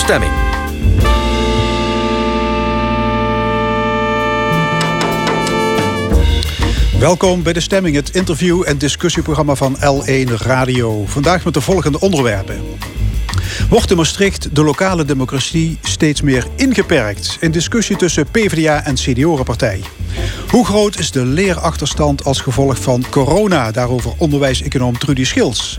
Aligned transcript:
Stemming. 0.00 0.32
Welkom 6.98 7.42
bij 7.42 7.52
De 7.52 7.60
Stemming, 7.60 7.96
het 7.96 8.14
interview- 8.14 8.62
en 8.66 8.78
discussieprogramma 8.78 9.54
van 9.54 9.76
L1 9.76 10.32
Radio. 10.34 11.04
Vandaag 11.06 11.44
met 11.44 11.54
de 11.54 11.60
volgende 11.60 12.00
onderwerpen. 12.00 12.60
Wordt 13.68 13.90
in 13.90 13.96
Maastricht 13.96 14.54
de 14.54 14.62
lokale 14.62 15.04
democratie 15.04 15.78
steeds 15.82 16.22
meer 16.22 16.46
ingeperkt? 16.56 17.36
In 17.40 17.50
discussie 17.50 17.96
tussen 17.96 18.26
PvdA 18.30 18.84
en 18.84 18.94
CDO-partij. 18.94 19.80
Hoe 20.50 20.64
groot 20.64 20.98
is 20.98 21.10
de 21.10 21.24
leerachterstand 21.24 22.24
als 22.24 22.40
gevolg 22.40 22.82
van 22.82 23.04
corona? 23.10 23.70
Daarover 23.70 24.12
onderwijseconoom 24.16 24.98
Trudy 24.98 25.24
Schils. 25.24 25.78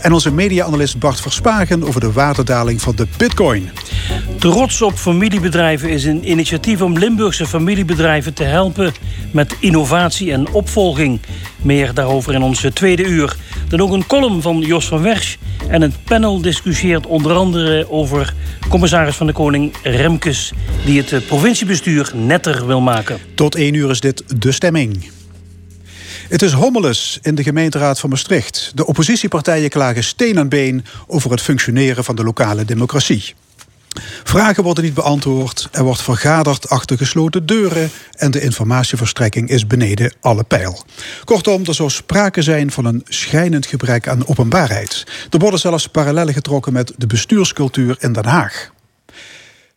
En 0.00 0.12
onze 0.12 0.32
media-analyst 0.32 0.98
Bart 0.98 1.20
Verspagen 1.20 1.84
over 1.84 2.00
de 2.00 2.12
waardedaling 2.12 2.80
van 2.80 2.94
de 2.96 3.06
bitcoin. 3.16 3.70
Trots 4.38 4.82
op 4.82 4.94
familiebedrijven 4.94 5.90
is 5.90 6.04
een 6.04 6.30
initiatief 6.30 6.82
om 6.82 6.98
Limburgse 6.98 7.46
familiebedrijven 7.46 8.34
te 8.34 8.44
helpen 8.44 8.92
met 9.30 9.56
innovatie 9.60 10.32
en 10.32 10.52
opvolging. 10.52 11.20
Meer 11.62 11.94
daarover 11.94 12.34
in 12.34 12.42
onze 12.42 12.72
tweede 12.72 13.04
uur. 13.04 13.36
Dan 13.68 13.80
ook 13.80 13.92
een 13.92 14.06
column 14.06 14.42
van 14.42 14.60
Jos 14.60 14.86
van 14.86 15.02
Wersch. 15.02 15.36
En 15.68 15.82
het 15.82 16.04
panel 16.04 16.40
discussieert 16.40 17.06
onder 17.06 17.32
andere 17.32 17.90
over 17.90 18.34
commissaris 18.68 19.16
van 19.16 19.26
de 19.26 19.32
Koning 19.32 19.74
Remkes... 19.82 20.52
die 20.84 21.02
het 21.02 21.26
provinciebestuur 21.26 22.12
netter 22.14 22.66
wil 22.66 22.80
maken. 22.80 23.18
Tot 23.34 23.54
één 23.54 23.74
uur 23.74 23.90
is 23.90 24.00
dit 24.00 24.40
de 24.40 24.52
stemming. 24.52 25.10
Het 26.28 26.42
is 26.42 26.52
hommeles 26.52 27.18
in 27.22 27.34
de 27.34 27.42
gemeenteraad 27.42 28.00
van 28.00 28.10
Maastricht. 28.10 28.72
De 28.74 28.86
oppositiepartijen 28.86 29.70
klagen 29.70 30.04
steen 30.04 30.38
en 30.38 30.48
been 30.48 30.84
over 31.06 31.30
het 31.30 31.40
functioneren 31.40 32.04
van 32.04 32.16
de 32.16 32.24
lokale 32.24 32.64
democratie. 32.64 33.34
Vragen 34.24 34.62
worden 34.62 34.84
niet 34.84 34.94
beantwoord, 34.94 35.68
er 35.72 35.84
wordt 35.84 36.02
vergaderd 36.02 36.68
achter 36.68 36.96
gesloten 36.96 37.46
deuren 37.46 37.90
en 38.12 38.30
de 38.30 38.40
informatieverstrekking 38.40 39.48
is 39.48 39.66
beneden 39.66 40.12
alle 40.20 40.44
pijl. 40.44 40.84
Kortom, 41.24 41.64
er 41.64 41.74
zou 41.74 41.90
sprake 41.90 42.42
zijn 42.42 42.70
van 42.70 42.84
een 42.84 43.02
schrijnend 43.08 43.66
gebrek 43.66 44.08
aan 44.08 44.26
openbaarheid. 44.26 45.06
Er 45.30 45.38
worden 45.38 45.60
zelfs 45.60 45.86
parallellen 45.86 46.34
getrokken 46.34 46.72
met 46.72 46.92
de 46.96 47.06
bestuurscultuur 47.06 47.96
in 47.98 48.12
Den 48.12 48.26
Haag. 48.26 48.70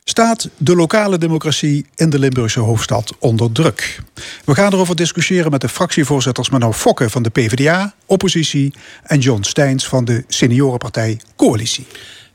Staat 0.05 0.49
de 0.57 0.75
lokale 0.75 1.17
democratie 1.17 1.85
in 1.95 2.09
de 2.09 2.19
Limburgse 2.19 2.59
hoofdstad 2.59 3.15
onder 3.19 3.51
druk? 3.51 3.99
We 4.45 4.55
gaan 4.55 4.73
erover 4.73 4.95
discussiëren 4.95 5.51
met 5.51 5.61
de 5.61 5.69
fractievoorzitters 5.69 6.49
Menno 6.49 6.71
Fokke 6.71 7.09
van 7.09 7.23
de 7.23 7.29
PvdA, 7.29 7.93
oppositie, 8.05 8.73
en 9.03 9.19
John 9.19 9.43
Steins 9.43 9.87
van 9.87 10.05
de 10.05 10.23
seniorenpartij 10.27 11.19
Coalitie. 11.35 11.87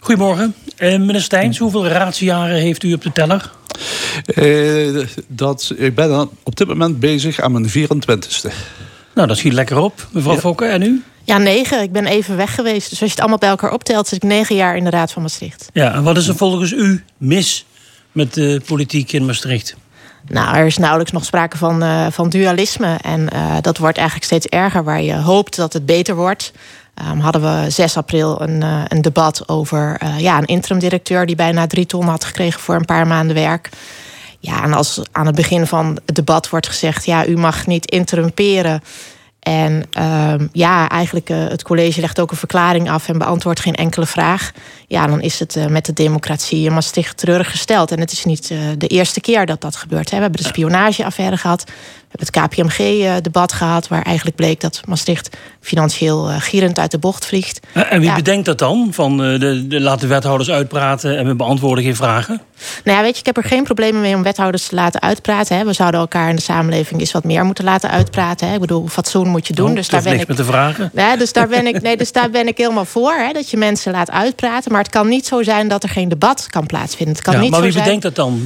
Goedemorgen. 0.09 0.55
Uh, 0.79 0.91
meneer 0.91 1.21
Steins, 1.21 1.59
hoeveel 1.59 1.87
raadsjaren 1.87 2.57
heeft 2.57 2.83
u 2.83 2.93
op 2.93 3.03
de 3.03 3.13
teller? 3.13 3.51
Uh, 4.35 5.07
dat, 5.27 5.73
ik 5.77 5.95
ben 5.95 6.29
op 6.43 6.57
dit 6.57 6.69
moment 6.69 7.01
bezig 7.01 7.41
aan 7.41 7.53
mijn 7.53 7.69
24ste. 7.69 8.53
Nou, 9.15 9.29
dat 9.29 9.37
schiet 9.37 9.53
lekker 9.53 9.79
op. 9.79 10.07
Mevrouw 10.13 10.35
ja. 10.35 10.41
Fokke, 10.41 10.65
en 10.65 10.83
u? 10.83 11.03
Ja, 11.25 11.39
negen. 11.39 11.83
Ik 11.83 11.93
ben 11.93 12.07
even 12.07 12.37
weg 12.37 12.55
geweest. 12.55 12.91
Dus 12.91 13.01
als 13.01 13.09
je 13.09 13.15
het 13.15 13.19
allemaal 13.19 13.39
bij 13.39 13.49
elkaar 13.49 13.73
optelt, 13.73 14.09
zit 14.09 14.23
ik 14.23 14.29
negen 14.29 14.57
jaar 14.57 14.77
in 14.77 14.85
de 14.85 14.91
Raad 14.91 15.13
van 15.13 15.23
Maastricht. 15.23 15.69
Ja, 15.73 15.95
en 15.95 16.03
wat 16.03 16.17
is 16.17 16.29
er 16.29 16.37
volgens 16.37 16.73
u 16.73 17.05
mis 17.17 17.67
met 18.13 18.35
de 18.35 18.61
politiek 18.67 19.13
in 19.13 19.27
Maastricht? 19.27 19.77
Nou, 20.29 20.57
er 20.57 20.67
is 20.67 20.79
nauwelijks 20.79 21.13
nog 21.13 21.25
sprake 21.25 21.57
van, 21.57 21.83
uh, 21.83 22.07
van 22.11 22.29
dualisme. 22.29 22.99
En 23.03 23.29
uh, 23.33 23.57
dat 23.61 23.79
wordt 23.79 23.97
eigenlijk 23.97 24.27
steeds 24.27 24.47
erger, 24.47 24.85
waar 24.85 25.03
je 25.03 25.17
hoopt 25.17 25.57
dat 25.57 25.73
het 25.73 25.87
beter 25.87 26.15
wordt. 26.15 26.53
Um, 27.07 27.21
hadden 27.21 27.43
we 27.43 27.71
6 27.71 27.97
april 27.97 28.43
een, 28.43 28.63
uh, 28.63 28.83
een 28.89 29.03
debat 29.03 29.49
over 29.49 30.01
uh, 30.03 30.21
ja, 30.21 30.39
een 30.39 30.45
interim-directeur... 30.45 31.27
die 31.27 31.37
bijna 31.37 31.67
drie 31.67 31.87
ton 31.87 32.07
had 32.07 32.25
gekregen 32.25 32.61
voor 32.61 32.75
een 32.75 32.85
paar 32.85 33.07
maanden 33.07 33.35
werk. 33.35 33.69
Ja, 34.39 34.63
en 34.63 34.73
als 34.73 35.01
aan 35.13 35.27
het 35.27 35.35
begin 35.35 35.67
van 35.67 35.99
het 36.07 36.15
debat 36.15 36.49
wordt 36.49 36.69
gezegd... 36.69 37.05
ja, 37.05 37.27
u 37.27 37.37
mag 37.37 37.67
niet 37.67 37.91
interrumperen... 37.91 38.83
En 39.41 39.85
um, 39.99 40.49
ja, 40.53 40.89
eigenlijk 40.89 41.31
uh, 41.31 41.49
het 41.49 41.63
college 41.63 42.01
legt 42.01 42.21
ook 42.21 42.31
een 42.31 42.37
verklaring 42.37 42.91
af 42.91 43.09
en 43.09 43.19
beantwoordt 43.19 43.61
geen 43.61 43.75
enkele 43.75 44.07
vraag. 44.07 44.53
Ja, 44.87 45.07
dan 45.07 45.21
is 45.21 45.39
het 45.39 45.57
uh, 45.57 45.67
met 45.67 45.87
de 45.87 45.93
democratie 45.93 46.65
in 46.65 46.73
Maastricht 46.73 47.17
treurig 47.17 47.51
gesteld. 47.51 47.91
En 47.91 48.01
het 48.01 48.13
is 48.13 48.25
niet 48.25 48.51
uh, 48.51 48.59
de 48.79 48.87
eerste 48.87 49.21
keer 49.21 49.47
dat 49.47 49.61
dat 49.61 49.77
gebeurt. 49.77 50.11
Hè. 50.11 50.17
We 50.17 50.23
hebben 50.23 50.43
de 50.43 50.49
spionageaffaire 50.49 51.37
gehad. 51.37 51.65
We 51.65 51.73
hebben 52.09 52.49
het 52.49 52.55
KPMG-debat 52.55 53.53
gehad, 53.53 53.89
waar 53.89 54.03
eigenlijk 54.03 54.37
bleek 54.37 54.61
dat 54.61 54.81
Maastricht 54.87 55.37
financieel 55.61 56.25
gierend 56.25 56.79
uit 56.79 56.91
de 56.91 56.99
bocht 56.99 57.27
vliegt. 57.27 57.67
En 57.73 58.01
wie 58.01 58.09
ja. 58.09 58.15
bedenkt 58.15 58.47
dat 58.47 58.59
dan? 58.59 58.89
Van 58.91 59.17
de, 59.17 59.65
de, 59.69 59.81
laat 59.81 60.01
de 60.01 60.07
wethouders 60.07 60.51
uitpraten 60.51 61.19
en 61.19 61.27
we 61.27 61.35
beantwoorden 61.35 61.85
geen 61.85 61.97
vragen? 61.97 62.41
Nou 62.85 62.97
ja, 62.97 63.03
weet 63.03 63.13
je, 63.13 63.21
ik 63.21 63.27
heb 63.27 63.37
er 63.37 63.45
geen 63.45 63.65
problemen 63.65 64.01
mee 64.01 64.15
om 64.15 64.23
wethouders 64.23 64.67
te 64.67 64.75
laten 64.75 65.03
uitpraten. 65.03 65.57
Hè. 65.57 65.65
We 65.65 65.73
zouden 65.73 66.01
elkaar 66.01 66.29
in 66.29 66.37
de 66.37 66.43
samenleving 66.43 67.01
eens 67.01 67.13
wat 67.13 67.25
meer 67.25 67.45
moeten 67.45 67.65
laten 67.65 67.91
uitpraten. 67.91 68.49
Hè. 68.49 68.55
Ik 68.55 68.61
bedoel, 68.61 68.87
fatsoen 68.87 69.29
moet 69.29 69.47
je 69.47 69.53
doen. 69.53 69.69
Oh, 69.69 69.75
dus 69.75 69.89
daar 69.89 70.03
ben 70.03 70.21
ik 70.21 70.29
met 70.29 70.37
de 70.37 70.45
vragen. 70.45 70.91
Ja, 70.95 71.17
dus 71.17 71.33
daar 71.33 71.49
ben 71.49 71.67
ik, 71.67 71.83
nee, 71.89 71.97
dus 71.97 72.13
daar 72.13 72.31
ben 72.31 72.47
ik 72.47 72.59
helemaal 72.59 72.85
voor. 72.85 73.13
Hè, 73.13 73.33
dat 73.33 73.51
je 73.51 73.57
mensen 73.57 73.93
laat 73.93 74.11
uitpraten. 74.11 74.73
Maar 74.73 74.83
het 74.83 74.91
kan 74.91 75.09
niet 75.09 75.27
zo 75.27 75.43
zijn 75.43 75.69
dat 75.69 75.83
er 75.83 75.89
geen 75.89 76.09
debat 76.09 76.47
kan 76.51 76.67
plaatsvinden. 76.67 77.15
Het 77.15 77.25
kan 77.25 77.35
ja, 77.35 77.41
niet 77.41 77.51
maar 77.51 77.59
zo 77.59 77.65
wie 77.65 77.73
zijn... 77.73 77.85
bedenkt 77.85 78.05
dat 78.05 78.15
dan? 78.15 78.41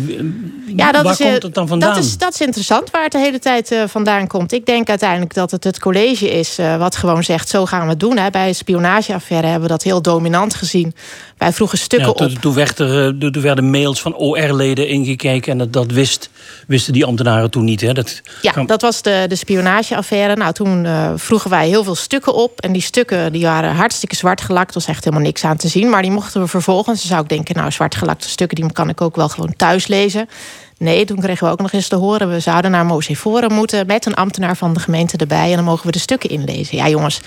Ja, 0.76 0.92
dat 0.92 1.02
Waar 1.02 1.12
is, 1.12 1.18
komt 1.18 1.42
het 1.42 1.54
dan 1.54 1.68
vandaan? 1.68 1.94
Dat 1.94 2.04
is, 2.04 2.18
dat 2.18 2.34
is 2.34 2.40
interessant 2.40 2.90
waar 2.90 3.02
het 3.02 3.12
de 3.12 3.18
hele 3.18 3.38
tijd 3.38 3.72
uh, 3.72 3.82
vandaan 3.86 4.26
komt. 4.26 4.52
Ik 4.52 4.66
denk 4.66 4.88
uiteindelijk 4.88 5.34
dat 5.34 5.50
het 5.50 5.64
het 5.64 5.78
college 5.78 6.30
is 6.30 6.58
uh, 6.58 6.76
wat 6.76 6.96
gewoon 6.96 7.24
zegt... 7.24 7.48
zo 7.48 7.66
gaan 7.66 7.82
we 7.82 7.88
het 7.88 8.00
doen. 8.00 8.16
Hè. 8.16 8.30
Bij 8.30 8.46
de 8.46 8.52
spionageaffaire 8.52 9.46
hebben 9.46 9.68
we 9.68 9.74
dat 9.74 9.82
heel 9.82 10.02
dominant 10.02 10.54
gezien. 10.54 10.94
Wij 11.42 11.52
vroegen 11.52 11.78
stukken 11.78 12.08
ja, 12.08 12.14
toen, 12.14 12.26
op. 12.26 12.38
Toen, 12.38 12.54
werd 12.54 12.78
er, 12.78 13.18
toen 13.18 13.42
werden 13.42 13.70
mails 13.70 14.00
van 14.00 14.14
OR-leden 14.14 14.88
ingekeken... 14.88 15.52
en 15.52 15.58
dat, 15.58 15.72
dat 15.72 15.90
wist, 15.90 16.30
wisten 16.66 16.92
die 16.92 17.04
ambtenaren 17.04 17.50
toen 17.50 17.64
niet. 17.64 17.80
Hè. 17.80 17.92
Dat 17.92 18.20
ja, 18.42 18.52
kan... 18.52 18.66
dat 18.66 18.82
was 18.82 19.02
de, 19.02 19.24
de 19.28 19.34
spionageaffaire. 19.34 20.36
Nou, 20.36 20.52
toen 20.52 20.84
uh, 20.84 21.12
vroegen 21.16 21.50
wij 21.50 21.68
heel 21.68 21.84
veel 21.84 21.94
stukken 21.94 22.34
op. 22.34 22.60
En 22.60 22.72
die 22.72 22.82
stukken 22.82 23.32
die 23.32 23.42
waren 23.42 23.74
hartstikke 23.74 24.16
zwart 24.16 24.40
gelakt. 24.40 24.68
Er 24.68 24.74
was 24.74 24.86
echt 24.86 25.04
helemaal 25.04 25.24
niks 25.24 25.44
aan 25.44 25.56
te 25.56 25.68
zien. 25.68 25.90
Maar 25.90 26.02
die 26.02 26.10
mochten 26.10 26.40
we 26.40 26.46
vervolgens. 26.46 26.98
Dan 26.98 27.08
zou 27.08 27.22
ik 27.22 27.28
denken, 27.28 27.54
nou, 27.54 27.70
zwart 27.70 27.94
gelakte 27.94 28.28
stukken... 28.28 28.60
die 28.60 28.72
kan 28.72 28.88
ik 28.88 29.00
ook 29.00 29.16
wel 29.16 29.28
gewoon 29.28 29.54
thuis 29.56 29.86
lezen. 29.86 30.28
Nee, 30.78 31.04
toen 31.04 31.20
kregen 31.20 31.46
we 31.46 31.52
ook 31.52 31.60
nog 31.60 31.72
eens 31.72 31.88
te 31.88 31.96
horen... 31.96 32.30
we 32.30 32.40
zouden 32.40 32.70
naar 32.70 32.86
Moseforum 32.86 33.52
moeten 33.52 33.86
met 33.86 34.06
een 34.06 34.14
ambtenaar 34.14 34.56
van 34.56 34.72
de 34.74 34.80
gemeente 34.80 35.16
erbij... 35.16 35.50
en 35.50 35.56
dan 35.56 35.64
mogen 35.64 35.86
we 35.86 35.92
de 35.92 35.98
stukken 35.98 36.30
inlezen. 36.30 36.76
Ja, 36.76 36.88
jongens, 36.88 37.20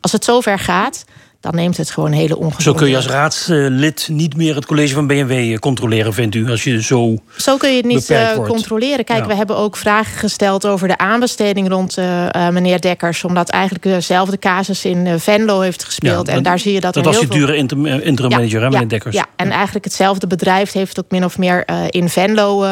als 0.00 0.12
het 0.12 0.24
zover 0.24 0.58
gaat 0.58 1.04
dan 1.40 1.54
neemt 1.54 1.76
het 1.76 1.90
gewoon 1.90 2.12
hele 2.12 2.36
ongezonde... 2.36 2.62
Zo 2.62 2.72
kun 2.72 2.88
je 2.88 2.96
als 2.96 3.06
raadslid 3.06 4.08
niet 4.10 4.36
meer 4.36 4.54
het 4.54 4.66
college 4.66 4.94
van 4.94 5.06
BMW 5.06 5.58
controleren, 5.58 6.14
vindt 6.14 6.34
u? 6.34 6.50
Als 6.50 6.64
je 6.64 6.82
zo 6.82 7.16
Zo 7.36 7.56
kun 7.56 7.70
je 7.70 7.76
het 7.76 7.86
niet 7.86 8.10
uh, 8.10 8.32
controleren. 8.32 9.04
Kijk, 9.04 9.20
ja. 9.20 9.26
we 9.26 9.34
hebben 9.34 9.56
ook 9.56 9.76
vragen 9.76 10.18
gesteld 10.18 10.66
over 10.66 10.88
de 10.88 10.98
aanbesteding 10.98 11.68
rond 11.68 11.98
uh, 11.98 12.48
meneer 12.48 12.80
Dekkers. 12.80 13.24
Omdat 13.24 13.48
eigenlijk 13.48 13.84
dezelfde 13.84 14.38
casus 14.38 14.84
in 14.84 15.20
Venlo 15.20 15.60
heeft 15.60 15.84
gespeeld. 15.84 16.26
Ja, 16.26 16.32
en 16.32 16.42
daar 16.42 16.58
zie 16.58 16.72
je 16.72 16.80
dat 16.80 16.94
Dat 16.94 17.04
was 17.04 17.18
die 17.18 17.28
dure 17.28 17.56
interim, 17.56 17.86
interim 17.86 18.30
ja, 18.30 18.36
manager, 18.36 18.62
hè, 18.62 18.70
meneer 18.70 18.88
Dekkers? 18.88 19.14
Ja, 19.14 19.26
en 19.36 19.50
eigenlijk 19.50 19.84
hetzelfde 19.84 20.26
bedrijf 20.26 20.72
heeft 20.72 20.98
ook 20.98 21.10
min 21.10 21.24
of 21.24 21.38
meer 21.38 21.64
in 21.90 22.08
Venlo... 22.08 22.62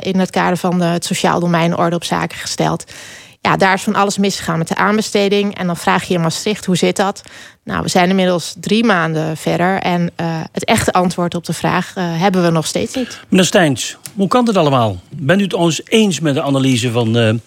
in 0.00 0.18
het 0.18 0.30
kader 0.30 0.56
van 0.56 0.80
het 0.80 1.04
sociaal 1.04 1.40
domein 1.40 1.76
orde 1.76 1.96
op 1.96 2.04
zaken 2.04 2.38
gesteld 2.38 2.84
ja, 3.40 3.56
daar 3.56 3.74
is 3.74 3.82
van 3.82 3.94
alles 3.94 4.18
misgegaan 4.18 4.58
met 4.58 4.68
de 4.68 4.76
aanbesteding. 4.76 5.56
En 5.56 5.66
dan 5.66 5.76
vraag 5.76 6.04
je 6.04 6.14
in 6.14 6.20
Maastricht, 6.20 6.64
hoe 6.64 6.76
zit 6.76 6.96
dat? 6.96 7.22
Nou, 7.64 7.82
we 7.82 7.88
zijn 7.88 8.08
inmiddels 8.08 8.54
drie 8.60 8.84
maanden 8.84 9.36
verder. 9.36 9.78
En 9.78 10.10
uh, 10.20 10.40
het 10.52 10.64
echte 10.64 10.92
antwoord 10.92 11.34
op 11.34 11.44
de 11.44 11.52
vraag 11.52 11.94
uh, 11.98 12.04
hebben 12.20 12.42
we 12.42 12.50
nog 12.50 12.66
steeds 12.66 12.94
niet. 12.94 13.20
Meneer 13.28 13.46
Steins, 13.46 13.96
hoe 14.14 14.28
kan 14.28 14.44
dit 14.44 14.56
allemaal? 14.56 15.00
Bent 15.08 15.40
u 15.40 15.42
het 15.42 15.54
ons 15.54 15.80
eens 15.84 16.20
met 16.20 16.34
de 16.34 16.42
analyse 16.42 16.90
van... 16.90 17.40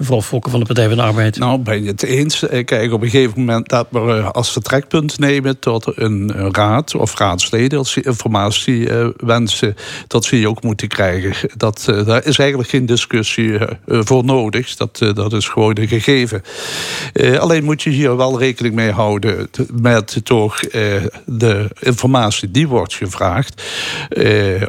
Mevrouw 0.00 0.22
Fokke 0.22 0.50
van 0.50 0.60
de 0.60 0.66
Partij 0.66 0.88
van 0.88 0.96
de 0.96 1.02
Arbeid? 1.02 1.38
Nou, 1.38 1.58
ben 1.58 1.82
je 1.82 1.88
het 1.88 2.02
eens. 2.02 2.44
Kijk, 2.64 2.92
op 2.92 3.02
een 3.02 3.10
gegeven 3.10 3.38
moment 3.38 3.68
dat 3.68 3.86
we 3.90 4.22
als 4.32 4.52
vertrekpunt 4.52 5.18
nemen... 5.18 5.58
tot 5.58 5.92
een 5.94 6.32
raad 6.52 6.94
of 6.94 7.18
raadsleden 7.18 7.78
als 7.78 7.90
ze 7.90 8.02
informatie 8.02 8.88
uh, 8.88 9.08
wensen... 9.16 9.76
dat 10.06 10.24
ze 10.24 10.34
die 10.34 10.48
ook 10.48 10.62
moeten 10.62 10.88
krijgen. 10.88 11.50
Dat, 11.56 11.84
daar 12.06 12.26
is 12.26 12.38
eigenlijk 12.38 12.70
geen 12.70 12.86
discussie 12.86 13.58
voor 13.86 14.24
nodig. 14.24 14.76
Dat, 14.76 14.98
dat 14.98 15.32
is 15.32 15.48
gewoon 15.48 15.76
een 15.78 15.88
gegeven. 15.88 16.42
alleen 17.38 17.64
moet 17.64 17.82
je 17.82 17.90
hier 17.90 18.16
wel 18.16 18.38
rekening 18.38 18.74
mee 18.74 18.90
houden... 18.90 19.50
met 19.72 20.20
toch 20.24 20.60
de 21.24 21.68
informatie 21.80 22.50
die 22.50 22.68
wordt 22.68 22.94
gevraagd... 22.94 23.62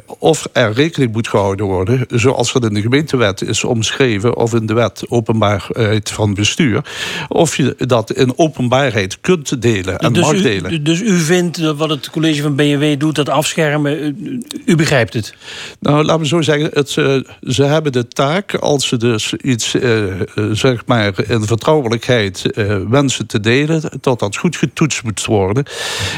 of 0.06 0.48
er 0.52 0.74
rekening 0.74 1.12
moet 1.12 1.28
gehouden 1.28 1.66
worden... 1.66 2.06
zoals 2.10 2.54
het 2.54 2.64
in 2.64 2.74
de 2.74 2.82
gemeentewet 2.82 3.42
is 3.42 3.64
omschreven... 3.64 4.36
of 4.36 4.54
in 4.54 4.66
de 4.66 4.74
wet 4.74 5.06
openbaarheid 5.22 6.10
van 6.12 6.34
bestuur, 6.34 6.82
of 7.28 7.58
je 7.58 7.76
dat 7.78 8.12
in 8.12 8.38
openbaarheid 8.38 9.18
kunt 9.22 9.62
delen 9.62 9.98
en 9.98 10.14
dus 10.14 10.24
mag 10.24 10.34
u, 10.34 10.42
delen. 10.42 10.84
Dus 10.84 11.02
u 11.02 11.20
vindt 11.20 11.62
dat 11.62 11.78
wat 11.78 11.90
het 11.90 12.10
college 12.10 12.42
van 12.42 12.56
BNW 12.56 13.00
doet, 13.00 13.16
dat 13.16 13.30
afschermen, 13.30 14.04
u, 14.04 14.44
u 14.66 14.76
begrijpt 14.76 15.14
het? 15.14 15.34
Nou, 15.80 16.04
laten 16.04 16.22
we 16.22 16.28
zo 16.28 16.42
zeggen, 16.42 16.70
het, 16.74 16.90
ze 16.90 17.64
hebben 17.64 17.92
de 17.92 18.08
taak 18.08 18.56
als 18.56 18.88
ze 18.88 18.98
dus 18.98 19.34
iets, 19.34 19.76
zeg 20.52 20.86
maar, 20.86 21.14
in 21.28 21.46
vertrouwelijkheid 21.46 22.46
wensen 22.90 23.28
te 23.28 23.40
delen, 23.40 23.82
dat 24.02 24.20
dat 24.20 24.38
goed 24.38 24.56
getoetst 24.56 25.04
moet 25.04 25.26
worden. 25.26 25.66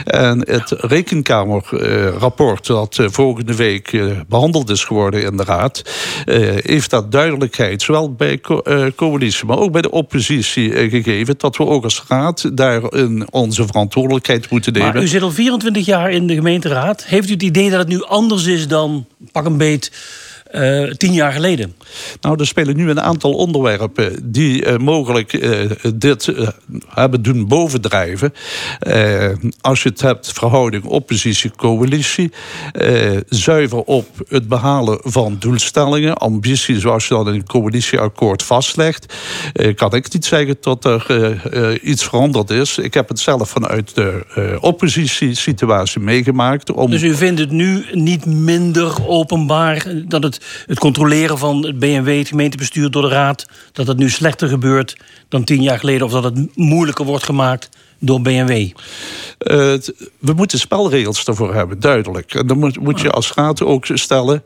En 0.05 0.39
het 0.49 0.71
rekenkamerrapport 0.77 2.67
dat 2.67 2.99
volgende 3.01 3.55
week 3.55 3.97
behandeld 4.27 4.69
is 4.69 4.83
geworden 4.83 5.23
in 5.23 5.37
de 5.37 5.43
Raad, 5.43 5.81
heeft 6.55 6.89
dat 6.89 7.11
duidelijkheid, 7.11 7.81
zowel 7.81 8.13
bij 8.13 8.39
coalitie, 8.95 9.45
maar 9.45 9.57
ook 9.57 9.71
bij 9.71 9.81
de 9.81 9.91
oppositie 9.91 10.89
gegeven, 10.89 11.35
dat 11.37 11.57
we 11.57 11.65
ook 11.65 11.83
als 11.83 12.03
Raad 12.07 12.57
daarin 12.57 13.27
onze 13.31 13.65
verantwoordelijkheid 13.65 14.49
moeten 14.49 14.73
nemen. 14.73 14.93
Maar 14.93 15.03
u 15.03 15.07
zit 15.07 15.21
al 15.21 15.31
24 15.31 15.85
jaar 15.85 16.11
in 16.11 16.27
de 16.27 16.33
gemeenteraad. 16.33 17.05
Heeft 17.05 17.29
u 17.29 17.33
het 17.33 17.43
idee 17.43 17.69
dat 17.69 17.79
het 17.79 17.87
nu 17.87 18.03
anders 18.03 18.45
is 18.45 18.67
dan 18.67 19.05
pak 19.31 19.45
een 19.45 19.57
beet 19.57 19.91
uh, 20.53 20.91
tien 20.91 21.13
jaar 21.13 21.31
geleden? 21.31 21.73
Nou, 22.21 22.39
er 22.39 22.47
spelen 22.47 22.75
nu 22.75 22.89
een 22.89 23.01
aantal 23.01 23.33
onderwerpen 23.33 24.31
die 24.31 24.65
uh, 24.65 24.77
mogelijk 24.77 25.33
uh, 25.33 25.71
dit 25.95 26.33
hebben 26.87 27.21
doen 27.21 27.47
bovendrijven. 27.47 28.33
als 29.61 29.83
je 29.83 29.89
het 29.89 30.01
hebt, 30.01 30.31
verhouding 30.33 30.83
oppositie-coalitie. 30.83 32.31
zuiver 33.29 33.77
op 33.77 34.07
het 34.27 34.47
behalen 34.47 34.99
van 35.01 35.35
doelstellingen, 35.39 36.17
ambitie 36.17 36.79
zoals 36.79 37.07
je 37.07 37.13
dat 37.13 37.27
in 37.27 37.33
een 37.33 37.45
coalitieakkoord 37.45 38.43
vastlegt. 38.43 39.13
kan 39.75 39.95
ik 39.95 40.13
niet 40.13 40.25
zeggen 40.25 40.57
dat 40.61 40.85
er 40.85 41.81
iets 41.81 42.03
veranderd 42.03 42.49
is. 42.49 42.77
Ik 42.77 42.93
heb 42.93 43.07
het 43.09 43.19
zelf 43.19 43.49
vanuit 43.49 43.95
de 43.95 44.25
oppositiesituatie 44.59 46.01
meegemaakt. 46.01 46.71
Om... 46.71 46.91
Dus 46.91 47.03
u 47.03 47.15
vindt 47.15 47.39
het 47.39 47.51
nu 47.51 47.85
niet 47.91 48.25
minder 48.25 49.07
openbaar 49.07 49.85
dat 50.07 50.23
het 50.23 50.42
het 50.65 50.79
controleren 50.79 51.37
van 51.37 51.65
het 51.65 51.79
BMW, 51.79 52.17
het 52.17 52.27
gemeentebestuur 52.27 52.91
door 52.91 53.01
de 53.01 53.07
raad, 53.07 53.45
dat 53.71 53.87
het 53.87 53.97
nu 53.97 54.09
slechter 54.09 54.47
gebeurt 54.47 54.97
dan 55.29 55.43
tien 55.43 55.61
jaar 55.61 55.79
geleden, 55.79 56.05
of 56.05 56.11
dat 56.11 56.23
het 56.23 56.55
moeilijker 56.55 57.05
wordt 57.05 57.23
gemaakt 57.23 57.69
door 57.99 58.21
BMW? 58.21 58.49
Uh, 58.51 58.71
we 60.19 60.33
moeten 60.35 60.59
spelregels 60.59 61.25
daarvoor 61.25 61.53
hebben, 61.53 61.79
duidelijk. 61.79 62.33
En 62.33 62.47
dan 62.47 62.59
moet, 62.59 62.79
moet 62.79 63.01
je 63.01 63.09
als 63.09 63.33
raad 63.33 63.63
ook 63.63 63.85
stellen. 63.93 64.43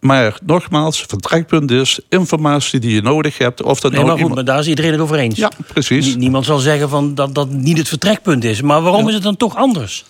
Maar 0.00 0.38
nogmaals, 0.46 1.04
vertrekpunt 1.08 1.70
is 1.70 2.00
informatie 2.08 2.80
die 2.80 2.94
je 2.94 3.02
nodig 3.02 3.38
hebt. 3.38 3.62
Of 3.62 3.80
dat 3.80 3.92
nee, 3.92 4.00
nou 4.00 4.12
maar 4.12 4.24
goed, 4.24 4.34
maar 4.34 4.44
daar 4.44 4.58
is 4.58 4.68
iedereen 4.68 4.92
het 4.92 5.00
over 5.00 5.18
eens. 5.18 5.36
Ja, 5.38 5.50
precies. 5.72 6.16
niemand 6.16 6.44
zal 6.44 6.58
zeggen 6.58 6.88
van 6.88 7.14
dat 7.14 7.34
dat 7.34 7.50
niet 7.50 7.78
het 7.78 7.88
vertrekpunt 7.88 8.44
is. 8.44 8.62
Maar 8.62 8.82
waarom 8.82 9.02
ja. 9.02 9.08
is 9.08 9.14
het 9.14 9.22
dan 9.22 9.36
toch 9.36 9.56
anders? 9.56 10.04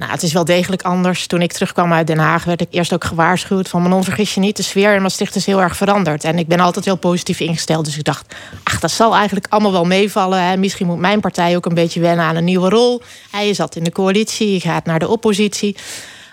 Nou, 0.00 0.12
het 0.12 0.22
is 0.22 0.32
wel 0.32 0.44
degelijk 0.44 0.82
anders. 0.82 1.26
Toen 1.26 1.42
ik 1.42 1.52
terugkwam 1.52 1.92
uit 1.92 2.06
Den 2.06 2.18
Haag 2.18 2.44
werd 2.44 2.60
ik 2.60 2.68
eerst 2.70 2.92
ook 2.92 3.04
gewaarschuwd 3.04 3.68
van... 3.68 3.82
Manon, 3.82 4.04
vergis 4.04 4.34
je 4.34 4.40
niet, 4.40 4.56
de 4.56 4.62
sfeer 4.62 4.94
in 4.94 5.02
Maastricht 5.02 5.34
is 5.34 5.46
heel 5.46 5.62
erg 5.62 5.76
veranderd. 5.76 6.24
En 6.24 6.38
ik 6.38 6.46
ben 6.46 6.60
altijd 6.60 6.84
heel 6.84 6.96
positief 6.96 7.40
ingesteld. 7.40 7.84
Dus 7.84 7.98
ik 7.98 8.04
dacht, 8.04 8.34
ach, 8.62 8.80
dat 8.80 8.90
zal 8.90 9.14
eigenlijk 9.14 9.46
allemaal 9.48 9.72
wel 9.72 9.84
meevallen. 9.84 10.42
Hè. 10.42 10.56
Misschien 10.56 10.86
moet 10.86 10.98
mijn 10.98 11.20
partij 11.20 11.56
ook 11.56 11.66
een 11.66 11.74
beetje 11.74 12.00
wennen 12.00 12.24
aan 12.24 12.36
een 12.36 12.44
nieuwe 12.44 12.68
rol. 12.68 13.02
Hij 13.30 13.54
zat 13.54 13.76
in 13.76 13.84
de 13.84 13.92
coalitie, 13.92 14.52
je 14.52 14.60
gaat 14.60 14.84
naar 14.84 14.98
de 14.98 15.08
oppositie. 15.08 15.76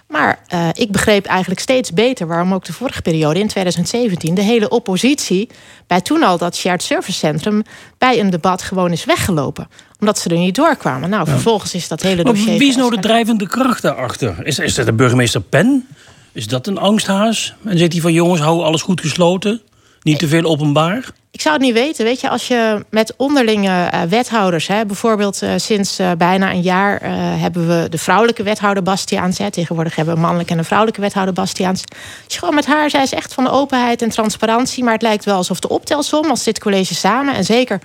Maar 0.08 0.40
uh, 0.54 0.70
ik 0.74 0.92
begreep 0.92 1.26
eigenlijk 1.26 1.60
steeds 1.60 1.92
beter 1.92 2.28
waarom 2.28 2.54
ook 2.54 2.66
de 2.66 2.74
vorige 2.74 3.02
periode 3.02 3.40
in 3.40 3.48
2017 3.48 4.36
de 4.36 4.42
hele 4.42 4.70
oppositie 4.70 5.50
bij 5.88 6.02
toen 6.02 6.24
al 6.24 6.38
dat 6.38 6.56
shared 6.56 6.84
service 6.84 7.18
centrum 7.18 7.64
bij 7.98 8.20
een 8.20 8.30
debat 8.30 8.62
gewoon 8.62 8.92
is 8.92 9.06
weggelopen. 9.06 9.68
Omdat 10.00 10.20
ze 10.20 10.30
er 10.30 10.38
niet 10.38 10.56
doorkwamen. 10.56 11.10
Nou, 11.10 11.28
vervolgens 11.28 11.74
is 11.74 11.88
dat 11.88 12.02
hele 12.02 12.24
dossier. 12.24 12.48
Maar 12.48 12.58
wie 12.58 12.70
is 12.70 12.76
nou 12.76 12.96
de 12.96 13.02
drijvende 13.02 13.48
kracht 13.48 13.82
daarachter? 13.82 14.46
Is, 14.46 14.60
is 14.60 14.76
dat 14.76 14.86
de 14.86 14.94
burgemeester 14.94 15.42
Pen? 15.42 15.88
Is 16.32 16.48
dat 16.48 16.68
een 16.68 16.78
angsthaas? 16.78 17.56
En 17.66 17.78
zegt 17.78 17.92
hij 17.92 18.02
van 18.02 18.14
jongens, 18.14 18.42
hou 18.42 18.64
alles 18.64 18.82
goed 18.82 19.02
gesloten? 19.02 19.62
Niet 20.08 20.20
te 20.20 20.28
veel 20.28 20.44
openbaar? 20.44 21.06
Ik 21.32 21.42
zou 21.42 21.56
het 21.56 21.64
niet 21.64 21.74
weten. 21.74 22.06
Weet 22.06 22.22
je, 22.22 22.30
als 22.30 22.48
je 22.48 22.86
met 22.90 23.14
onderlinge 23.18 23.90
uh, 23.94 24.02
wethouders, 24.02 24.68
hè, 24.68 24.86
bijvoorbeeld 24.86 25.42
uh, 25.44 25.50
sinds 25.56 26.00
uh, 26.00 26.12
bijna 26.18 26.52
een 26.52 26.62
jaar 26.62 27.00
hebben 27.40 27.68
we 27.68 27.90
de 27.90 27.98
vrouwelijke 27.98 28.44
wethouder 28.44 28.84
Bastiaans. 28.84 29.38
Hè, 29.38 29.52
tegenwoordig 29.52 29.96
hebben 29.96 30.14
we 30.14 30.20
een 30.20 30.26
mannelijke 30.26 30.54
en 30.54 30.60
een 30.60 30.66
vrouwelijke 30.66 31.02
wethouder 31.02 31.34
Bastiaans. 31.34 31.84
Als 32.24 32.34
je 32.34 32.40
gewoon 32.40 32.56
met 32.56 32.66
haar, 32.66 32.90
zij 32.90 33.04
is 33.04 33.14
echt 33.14 33.34
van 33.34 33.44
de 33.44 33.50
openheid 33.50 34.02
en 34.02 34.10
transparantie. 34.10 34.84
Maar 34.84 34.94
het 34.94 35.02
lijkt 35.02 35.26
wel 35.26 35.36
alsof 35.36 35.60
de 35.60 35.70
optelsom, 35.70 36.30
als 36.30 36.44
dit 36.44 36.60
college 36.60 36.96
samen 36.96 37.36
en 37.36 37.44
zeker 37.44 37.82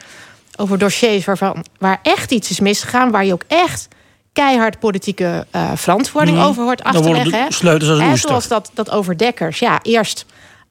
over 0.56 0.78
dossiers 0.78 1.24
waarvan, 1.24 1.64
waar 1.78 1.98
echt 2.02 2.30
iets 2.30 2.50
is 2.50 2.60
misgegaan, 2.60 3.10
waar 3.10 3.24
je 3.24 3.32
ook 3.32 3.44
echt 3.46 3.88
keihard 4.32 4.78
politieke 4.78 5.46
verantwoording 5.74 6.36
mm. 6.36 6.42
over 6.42 6.62
hoort 6.62 6.82
achterleggen. 6.82 7.52
Sleutels 7.52 7.90
als 7.90 8.00
hè, 8.00 8.16
zoals 8.16 8.48
dat, 8.48 8.70
dat 8.74 8.90
overdekkers. 8.90 9.58
Ja, 9.58 9.78
eerst 9.82 10.26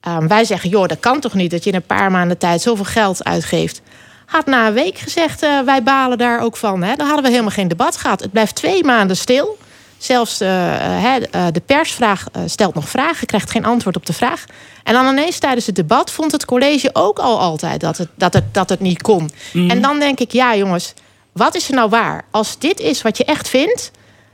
Um, 0.07 0.27
wij 0.27 0.43
zeggen, 0.43 0.69
joh, 0.69 0.87
dat 0.87 0.99
kan 0.99 1.19
toch 1.19 1.33
niet 1.33 1.51
dat 1.51 1.63
je 1.63 1.69
in 1.69 1.75
een 1.75 1.85
paar 1.85 2.11
maanden 2.11 2.37
tijd 2.37 2.61
zoveel 2.61 2.85
geld 2.85 3.23
uitgeeft. 3.23 3.81
Had 4.25 4.45
na 4.45 4.67
een 4.67 4.73
week 4.73 4.97
gezegd, 4.97 5.43
uh, 5.43 5.59
wij 5.59 5.83
balen 5.83 6.17
daar 6.17 6.41
ook 6.41 6.57
van. 6.57 6.83
Hè. 6.83 6.95
Dan 6.95 7.05
hadden 7.05 7.23
we 7.23 7.29
helemaal 7.29 7.51
geen 7.51 7.67
debat 7.67 7.97
gehad. 7.97 8.19
Het 8.19 8.31
blijft 8.31 8.55
twee 8.55 8.83
maanden 8.83 9.17
stil. 9.17 9.57
Zelfs 9.97 10.41
uh, 10.41 10.47
uh, 10.47 11.15
de 11.51 11.61
persvraag 11.65 12.25
stelt 12.45 12.75
nog 12.75 12.89
vragen, 12.89 13.27
krijgt 13.27 13.51
geen 13.51 13.65
antwoord 13.65 13.95
op 13.95 14.05
de 14.05 14.13
vraag. 14.13 14.45
En 14.83 14.93
dan 14.93 15.07
ineens 15.07 15.39
tijdens 15.39 15.65
het 15.65 15.75
debat 15.75 16.11
vond 16.11 16.31
het 16.31 16.45
college 16.45 16.89
ook 16.93 17.19
al 17.19 17.39
altijd 17.39 17.79
dat 17.79 17.97
het, 17.97 18.09
dat 18.15 18.33
het, 18.33 18.53
dat 18.53 18.69
het 18.69 18.79
niet 18.79 19.01
kon. 19.01 19.29
Mm. 19.53 19.69
En 19.69 19.81
dan 19.81 19.99
denk 19.99 20.19
ik, 20.19 20.31
ja 20.31 20.55
jongens, 20.55 20.93
wat 21.31 21.55
is 21.55 21.67
er 21.67 21.75
nou 21.75 21.89
waar? 21.89 22.25
Als 22.31 22.59
dit 22.59 22.79
is 22.79 23.01
wat 23.01 23.17
je 23.17 23.25
echt 23.25 23.49
vindt, 23.49 23.91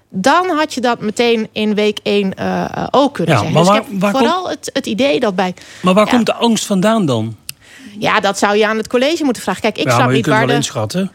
dan 0.09 0.49
had 0.49 0.73
je 0.73 0.81
dat 0.81 0.99
meteen 0.99 1.47
in 1.51 1.75
week 1.75 1.99
1 2.03 2.33
uh, 2.39 2.63
eh, 2.63 2.87
ook 2.91 3.13
kunnen 3.13 3.35
ja, 3.35 3.41
zeggen. 3.41 3.61
Maar 3.61 3.83
dus 3.89 4.09
vooral 4.11 4.49
het, 4.49 4.69
het 4.73 4.85
idee 4.85 5.19
dat 5.19 5.35
bij. 5.35 5.53
Maar 5.81 5.93
waar 5.93 6.09
komt 6.09 6.25
de 6.25 6.33
angst 6.33 6.65
vandaan 6.65 7.05
dan? 7.05 7.35
Ja, 7.99 8.19
dat 8.19 8.37
zou 8.37 8.57
je 8.57 8.67
aan 8.67 8.77
het 8.77 8.87
college 8.87 9.23
moeten 9.23 9.41
vragen. 9.41 9.61
Kijk, 9.61 9.77
ik 9.77 9.87
ja, 9.87 9.95
snap 9.95 10.09
niet 10.09 10.25
waar. 10.25 10.47
de... 10.47 10.53
inschatten. 10.53 11.11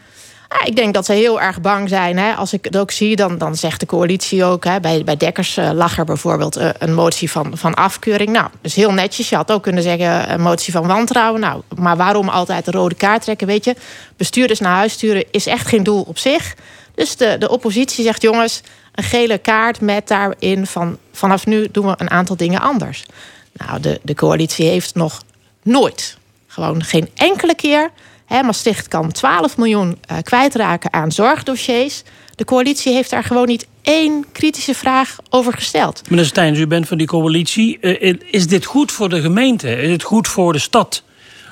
Ja, 0.48 0.64
ik 0.64 0.76
denk 0.76 0.94
dat 0.94 1.06
ze 1.06 1.12
heel 1.12 1.40
erg 1.40 1.60
bang 1.60 1.88
zijn. 1.88 2.18
Hè. 2.18 2.32
Als 2.34 2.52
ik 2.52 2.64
het 2.64 2.76
ook 2.76 2.90
zie, 2.90 3.16
dan, 3.16 3.38
dan 3.38 3.56
zegt 3.56 3.80
de 3.80 3.86
coalitie 3.86 4.44
ook... 4.44 4.64
Hè, 4.64 4.80
bij, 4.80 5.04
bij 5.04 5.16
Dekkers 5.16 5.58
uh, 5.58 5.70
lag 5.72 5.98
er 5.98 6.04
bijvoorbeeld 6.04 6.58
uh, 6.58 6.68
een 6.78 6.94
motie 6.94 7.30
van, 7.30 7.58
van 7.58 7.74
afkeuring. 7.74 8.30
Nou, 8.30 8.48
dus 8.60 8.74
heel 8.74 8.92
netjes. 8.92 9.28
Je 9.28 9.36
had 9.36 9.52
ook 9.52 9.62
kunnen 9.62 9.82
zeggen 9.82 10.32
een 10.32 10.40
motie 10.40 10.72
van 10.72 10.86
wantrouwen. 10.86 11.40
Nou, 11.40 11.62
maar 11.76 11.96
waarom 11.96 12.28
altijd 12.28 12.64
de 12.64 12.70
rode 12.70 12.94
kaart 12.94 13.22
trekken? 13.22 13.46
Weet 13.46 13.64
je, 13.64 13.76
bestuurders 14.16 14.60
naar 14.60 14.76
huis 14.76 14.92
sturen 14.92 15.24
is 15.30 15.46
echt 15.46 15.66
geen 15.66 15.82
doel 15.82 16.02
op 16.02 16.18
zich. 16.18 16.54
Dus 16.94 17.16
de, 17.16 17.36
de 17.38 17.48
oppositie 17.48 18.04
zegt, 18.04 18.22
jongens 18.22 18.62
een 18.92 19.04
gele 19.04 19.38
kaart 19.38 19.80
met 19.80 20.08
daarin 20.08 20.66
van 20.66 20.98
vanaf 21.12 21.46
nu 21.46 21.68
doen 21.72 21.86
we 21.86 21.94
een 21.96 22.10
aantal 22.10 22.36
dingen 22.36 22.60
anders. 22.60 23.04
Nou, 23.52 23.80
de, 23.80 24.00
de 24.02 24.14
coalitie 24.14 24.66
heeft 24.66 24.94
nog 24.94 25.22
nooit, 25.62 26.18
gewoon 26.46 26.84
geen 26.84 27.08
enkele 27.14 27.54
keer. 27.54 27.90
Hè, 28.26 28.42
Maastricht 28.42 28.88
kan 28.88 29.12
12 29.12 29.56
miljoen 29.56 29.99
uh, 30.11 30.18
kwijtraken 30.22 30.92
aan 30.92 31.12
zorgdossiers. 31.12 32.02
De 32.34 32.44
coalitie 32.44 32.92
heeft 32.92 33.11
daar 33.11 33.25
gewoon 33.25 33.46
niet 33.46 33.66
één 33.82 34.25
kritische 34.32 34.75
vraag 34.75 35.16
over 35.30 35.52
gesteld. 35.52 36.11
Meneer 36.11 36.25
Steins, 36.25 36.58
u 36.58 36.66
bent 36.66 36.88
van 36.88 36.99
die 36.99 37.06
coalitie. 37.06 37.78
Uh, 37.80 38.14
is 38.30 38.46
dit 38.46 38.64
goed 38.64 38.92
voor 38.92 39.08
de 39.08 39.20
gemeente? 39.20 39.70
Is 39.76 39.90
het 39.90 40.02
goed 40.02 40.28
voor 40.28 40.52
de 40.52 40.58
stad? 40.58 41.02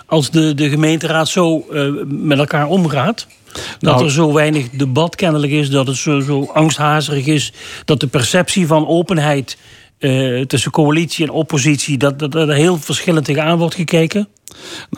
Als 0.06 0.30
de, 0.30 0.54
de 0.54 0.68
gemeenteraad 0.68 1.28
zo 1.28 1.66
met 2.06 2.38
elkaar 2.38 2.66
omgaat? 2.66 3.26
Dat 3.52 3.78
nou, 3.80 4.04
er 4.04 4.10
zo 4.10 4.32
weinig 4.32 4.70
debat 4.70 5.14
kennelijk 5.14 5.52
is, 5.52 5.70
dat 5.70 5.86
het 5.86 5.96
zo, 5.96 6.20
zo 6.20 6.50
angsthazerig 6.52 7.26
is, 7.26 7.52
dat 7.84 8.00
de 8.00 8.06
perceptie 8.06 8.66
van 8.66 8.86
openheid 8.86 9.56
uh, 9.98 10.44
tussen 10.44 10.70
coalitie 10.70 11.26
en 11.26 11.32
oppositie, 11.32 11.98
dat, 11.98 12.18
dat, 12.18 12.32
dat 12.32 12.48
er 12.48 12.54
heel 12.54 12.78
verschillend 12.78 13.24
tegenaan 13.24 13.58
wordt 13.58 13.74
gekeken? 13.74 14.28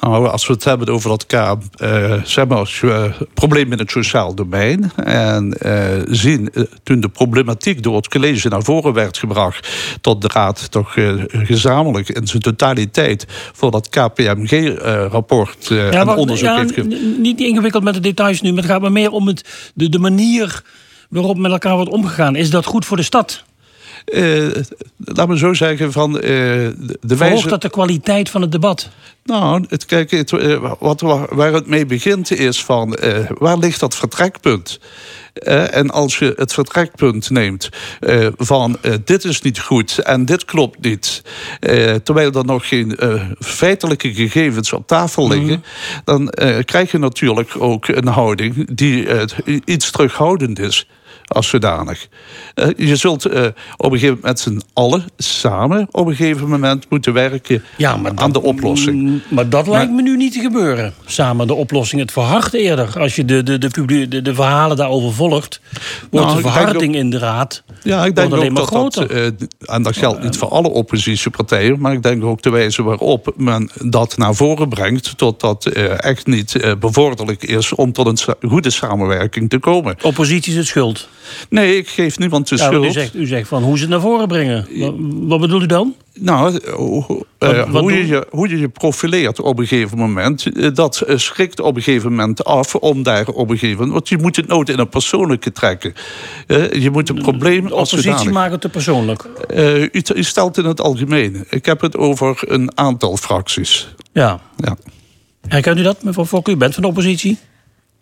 Nou, 0.01 0.29
als 0.29 0.47
we 0.47 0.53
het 0.53 0.65
hebben 0.65 0.89
over 0.89 1.09
dat 1.09 1.27
uh, 1.33 2.23
zeg 2.25 2.47
maar, 2.47 2.81
uh, 2.85 3.05
probleem 3.35 3.73
in 3.73 3.79
het 3.79 3.91
sociaal 3.91 4.35
domein. 4.35 4.93
En 4.97 5.57
uh, 5.63 5.85
zien 6.05 6.53
toen 6.83 7.01
de 7.01 7.09
problematiek 7.09 7.83
door 7.83 7.97
het 7.97 8.09
college 8.09 8.49
naar 8.49 8.63
voren 8.63 8.93
werd 8.93 9.19
gebracht. 9.19 9.69
tot 10.01 10.23
de 10.23 10.29
Raad 10.33 10.71
toch 10.71 10.95
gezamenlijk 11.29 12.09
in 12.09 12.27
zijn 12.27 12.43
totaliteit. 12.43 13.27
voor 13.53 13.71
dat 13.71 13.89
KPMG-rapport 13.89 15.67
ja, 15.69 15.91
en 15.91 16.09
onderzoek 16.09 16.49
ja, 16.49 16.59
heeft 16.59 17.19
Niet 17.19 17.41
ingewikkeld 17.41 17.85
met 17.85 17.95
de 17.95 18.01
details 18.01 18.41
nu, 18.41 18.53
maar 18.53 18.63
het 18.63 18.73
gaat 18.73 18.81
maar 18.81 18.93
meer 18.93 19.11
om 19.11 19.27
het, 19.27 19.73
de, 19.75 19.89
de 19.89 19.99
manier 19.99 20.63
waarop 21.09 21.37
met 21.37 21.53
elkaar 21.53 21.75
wordt 21.75 21.91
omgegaan. 21.91 22.37
Is 22.37 22.51
dat 22.51 22.65
goed 22.65 22.85
voor 22.85 22.97
de 22.97 23.03
stad? 23.03 23.45
Laat 24.99 25.29
me 25.29 25.39
zo 25.39 25.55
zeggen, 25.55 25.93
van 25.93 26.13
de, 26.13 26.97
de 27.01 27.17
wijze... 27.17 27.49
dat 27.49 27.63
de 27.63 27.71
kwaliteit 27.71 28.31
van 28.31 28.41
het 28.41 28.53
debat? 28.53 28.91
Nou, 29.25 29.65
het, 29.69 29.85
kijk, 29.85 30.11
het, 30.11 30.31
wat, 30.79 31.01
waar 31.31 31.53
het 31.53 31.67
mee 31.67 31.87
begint 31.87 32.33
is 32.33 32.65
van... 32.65 32.99
waar 33.39 33.59
ligt 33.59 33.81
dat 33.81 33.97
vertrekpunt? 33.97 34.79
en 35.71 35.91
als 35.91 36.19
je 36.19 36.33
het 36.37 36.53
vertrekpunt 36.53 37.31
neemt 37.31 37.69
uh, 38.01 38.27
van 38.37 38.79
uh, 38.83 38.95
dit 39.05 39.25
is 39.25 39.43
niet 39.43 39.61
goed 39.61 39.99
en 39.99 40.25
dit 40.25 40.45
klopt 40.45 40.81
niet, 40.81 41.23
terwijl 42.03 42.33
er 42.33 42.45
nog 42.45 42.69
geen 42.69 42.99
feitelijke 43.39 44.15
gegevens 44.15 44.73
op 44.73 44.87
tafel 44.87 45.29
liggen, 45.29 45.49
mm 45.49 45.63
dan 46.05 46.33
krijg 46.65 46.91
je 46.91 46.99
natuurlijk 46.99 47.51
ook 47.59 47.89
een 47.89 48.07
houding 48.07 48.75
die 48.75 49.07
iets 49.65 49.91
terughoudend 49.91 50.59
is 50.59 50.87
als 51.33 51.49
zodanig. 51.49 52.09
Uh, 52.55 52.67
je 52.77 52.97
zult 52.97 53.27
uh, 53.27 53.47
op 53.77 53.93
een 53.93 53.99
gegeven 53.99 54.07
moment 54.09 54.23
met 54.23 54.41
z'n 54.41 54.61
allen 54.73 55.05
samen 55.17 55.89
op 55.91 56.07
een 56.07 56.15
gegeven 56.15 56.49
moment 56.49 56.87
moeten 56.89 57.13
werken 57.13 57.65
ja, 57.77 57.97
maar 57.97 58.13
aan 58.15 58.33
de 58.33 58.43
oplossing. 58.43 59.03
Mm, 59.03 59.23
maar 59.29 59.49
dat 59.49 59.67
lijkt 59.67 59.93
me 59.93 60.03
nu 60.03 60.17
niet 60.17 60.33
te 60.33 60.41
gebeuren. 60.41 60.95
Samen 61.05 61.47
de 61.47 61.55
oplossing. 61.55 62.01
Het 62.01 62.13
verhardt 62.13 62.55
eerder. 62.55 63.01
Als 63.01 63.17
je 63.17 63.25
de, 63.25 63.43
de, 63.43 63.59
de, 63.59 64.09
de, 64.09 64.23
de 64.23 64.35
verhalen 64.35 64.77
daarover 64.77 65.13
volgt, 65.13 65.61
wordt 66.11 66.27
nou, 66.27 66.43
de 66.43 66.49
verharding 66.49 66.95
in 66.95 67.11
de 67.11 67.19
raad 67.19 67.63
ja, 67.83 68.05
ik 68.05 68.17
denk 68.17 68.33
alleen 68.33 68.53
maar 68.53 68.67
dat, 68.71 68.95
dat 68.95 69.11
uh, 69.11 69.27
en 69.61 69.83
dat 69.83 69.97
geldt 69.97 70.23
niet 70.23 70.37
voor 70.37 70.49
alle 70.49 70.69
oppositiepartijen, 70.69 71.81
maar 71.81 71.93
ik 71.93 72.03
denk 72.03 72.25
ook 72.25 72.43
de 72.43 72.51
wijze 72.51 72.83
waarop 72.83 73.33
men 73.37 73.71
dat 73.85 74.17
naar 74.17 74.35
voren 74.35 74.69
brengt, 74.69 75.19
tot 75.19 75.41
dat 75.41 75.67
echt 75.67 76.27
niet 76.27 76.77
bevorderlijk 76.79 77.43
is 77.43 77.75
om 77.75 77.93
tot 77.93 78.27
een 78.41 78.51
goede 78.51 78.71
samenwerking 78.71 79.51
te 79.51 79.59
komen. 79.59 79.97
Oppositie 80.03 80.53
is 80.53 80.59
het 80.59 80.67
schuld. 80.67 81.09
Nee, 81.49 81.77
ik 81.77 81.89
geef 81.89 82.19
niemand 82.19 82.49
de 82.49 82.59
schuld. 82.59 82.85
U 82.85 82.91
zegt, 82.91 83.15
u 83.15 83.27
zegt 83.27 83.49
van 83.49 83.63
hoe 83.63 83.77
ze 83.77 83.83
het 83.83 83.91
naar 83.91 84.01
voren 84.01 84.29
brengen. 84.29 84.67
Wat, 84.79 84.95
wat 84.99 85.41
bedoelt 85.41 85.63
u 85.63 85.67
dan? 85.67 85.95
Nou, 86.15 86.61
uh, 86.65 86.75
hoe, 87.71 87.93
je, 87.93 88.07
je, 88.07 88.27
hoe 88.31 88.49
je 88.49 88.59
je 88.59 88.69
profileert 88.69 89.41
op 89.41 89.59
een 89.59 89.67
gegeven 89.67 89.99
moment, 89.99 90.47
eh, 90.47 90.69
dat 90.75 91.03
schrikt 91.07 91.61
op 91.61 91.77
een 91.77 91.83
gegeven 91.83 92.11
moment 92.11 92.45
af 92.45 92.75
om 92.75 93.03
daar 93.03 93.29
op 93.29 93.51
een 93.51 93.59
gegeven 93.59 93.77
moment. 93.77 93.93
Want 93.93 94.09
je 94.09 94.19
moet 94.19 94.37
het 94.37 94.47
nooit 94.47 94.69
in 94.69 94.79
een 94.79 94.89
persoonlijke 94.89 95.53
trekken. 95.53 95.95
Uh, 96.47 96.73
je 96.73 96.91
moet 96.91 97.09
een 97.09 97.23
probleem. 97.23 97.67
De 97.67 97.75
oppositie 97.75 98.31
maakt 98.31 98.53
het 98.53 98.61
te 98.61 98.69
persoonlijk. 98.69 99.25
U, 99.57 99.91
u, 100.15 100.23
stelt 100.23 100.59
in 100.59 100.65
het 100.65 100.81
algemeen. 100.81 101.45
Ik 101.51 101.67
heb 101.67 101.81
het 101.81 101.97
over 101.97 102.43
een 102.47 102.79
aantal 102.79 103.17
fracties. 103.17 103.95
Ja. 104.13 104.41
ja. 104.57 104.77
Herkent 105.49 105.79
u 105.79 105.83
dat, 105.83 106.03
mevrouw 106.03 106.27
Fokker? 106.27 106.53
U 106.53 106.57
bent 106.57 106.75
van 106.75 106.83
de 106.83 106.89
oppositie? 106.89 107.39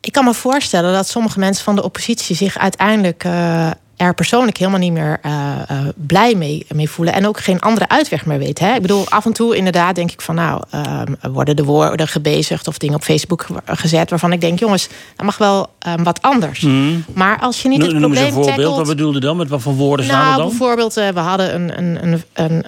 Ik 0.01 0.13
kan 0.13 0.25
me 0.25 0.35
voorstellen 0.35 0.93
dat 0.93 1.09
sommige 1.09 1.39
mensen 1.39 1.65
van 1.65 1.77
de 1.77 1.83
oppositie 1.83 2.37
zich 2.37 2.59
uiteindelijk 2.59 3.25
uh, 3.25 3.71
er 4.01 4.15
persoonlijk 4.15 4.57
helemaal 4.57 4.81
niet 4.81 4.93
meer 4.93 5.21
uh, 5.27 5.33
uh, 5.71 5.79
blij 5.95 6.35
mee, 6.35 6.67
mee 6.75 6.91
voelen. 6.91 7.15
En 7.15 7.27
ook 7.27 7.41
geen 7.41 7.61
andere 7.61 7.89
uitweg 7.89 8.27
meer 8.27 8.39
weten. 8.39 8.67
Hè? 8.67 8.75
Ik 8.75 8.83
bedoel, 8.83 9.09
af 9.09 9.27
en 9.27 9.33
toe 9.33 9.57
inderdaad 9.57 9.95
denk 9.95 10.11
ik 10.11 10.21
van 10.21 10.35
nou, 10.35 10.63
uh, 10.75 11.03
worden 11.33 11.57
de 11.57 11.65
woorden 11.65 12.09
gebezigd 12.09 12.69
of 12.69 12.79
dingen 12.79 12.95
op 12.95 13.03
Facebook 13.03 13.47
gezet 13.65 14.11
waarvan 14.11 14.33
ik 14.33 14.41
denk, 14.41 14.59
jongens, 14.59 14.89
dat 15.17 15.27
mag 15.27 15.39
wel 15.39 15.69
um, 15.89 16.05
wat 16.05 16.23
anders. 16.23 16.61
Mm. 16.61 17.05
Maar 17.15 17.41
als 17.41 17.63
je 17.63 17.69
niet 17.69 17.83
het 17.83 17.99
probleem 17.99 18.25
een 18.25 18.33
voorbeeld, 18.33 18.57
tackelt, 18.57 18.77
wat 18.77 18.87
bedoelde 18.87 19.21
dan? 19.21 19.37
Met 19.37 19.49
wat 19.49 19.63
voor 19.63 19.75
woorden 19.75 20.07
nou, 20.07 20.19
staan 20.19 20.33
er 20.33 20.39
dan? 20.39 20.49
Bijvoorbeeld, 20.49 20.95
we 20.95 21.21
hadden 21.21 21.55
een, 21.55 21.79
een, 21.79 22.23
een, 22.33 22.65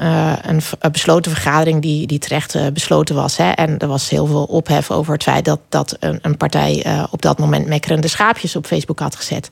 een, 0.48 0.92
besloten 0.92 1.32
vergadering 1.32 1.82
die, 1.82 2.06
die 2.06 2.18
terecht 2.18 2.72
besloten 2.72 3.14
was. 3.14 3.36
Hè? 3.36 3.50
En 3.50 3.78
er 3.78 3.88
was 3.88 4.10
heel 4.10 4.26
veel 4.26 4.44
ophef 4.44 4.90
over 4.90 5.12
het 5.12 5.22
feit 5.22 5.44
dat, 5.44 5.60
dat 5.68 5.96
een, 6.00 6.18
een 6.22 6.36
partij 6.36 6.86
op 7.10 7.22
dat 7.22 7.38
moment 7.38 7.66
mekkerende 7.66 8.08
schaapjes 8.08 8.56
op 8.56 8.66
Facebook 8.66 8.98
had 8.98 9.16
gezet. 9.16 9.48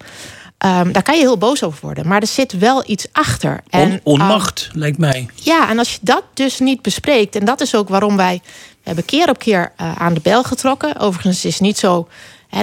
Um, 0.65 0.93
daar 0.93 1.03
kan 1.03 1.15
je 1.15 1.21
heel 1.21 1.39
boos 1.39 1.63
over 1.63 1.79
worden. 1.83 2.07
Maar 2.07 2.21
er 2.21 2.27
zit 2.27 2.59
wel 2.59 2.83
iets 2.87 3.07
achter. 3.13 3.61
En, 3.71 3.91
On, 3.91 4.01
onmacht, 4.03 4.71
um, 4.73 4.81
lijkt 4.81 4.99
mij. 4.99 5.29
Ja, 5.35 5.69
en 5.69 5.79
als 5.79 5.93
je 5.93 5.99
dat 6.01 6.23
dus 6.35 6.59
niet 6.59 6.83
bespreekt... 6.83 7.37
en 7.37 7.45
dat 7.45 7.61
is 7.61 7.75
ook 7.75 7.89
waarom 7.89 8.17
wij... 8.17 8.41
We 8.45 8.87
hebben 8.87 9.05
keer 9.05 9.29
op 9.29 9.39
keer 9.39 9.73
uh, 9.81 9.93
aan 9.97 10.15
de 10.15 10.21
bel 10.21 10.43
getrokken. 10.43 10.99
Overigens 10.99 11.45
is 11.45 11.53
het 11.53 11.63
niet 11.63 11.79
zo 11.79 12.09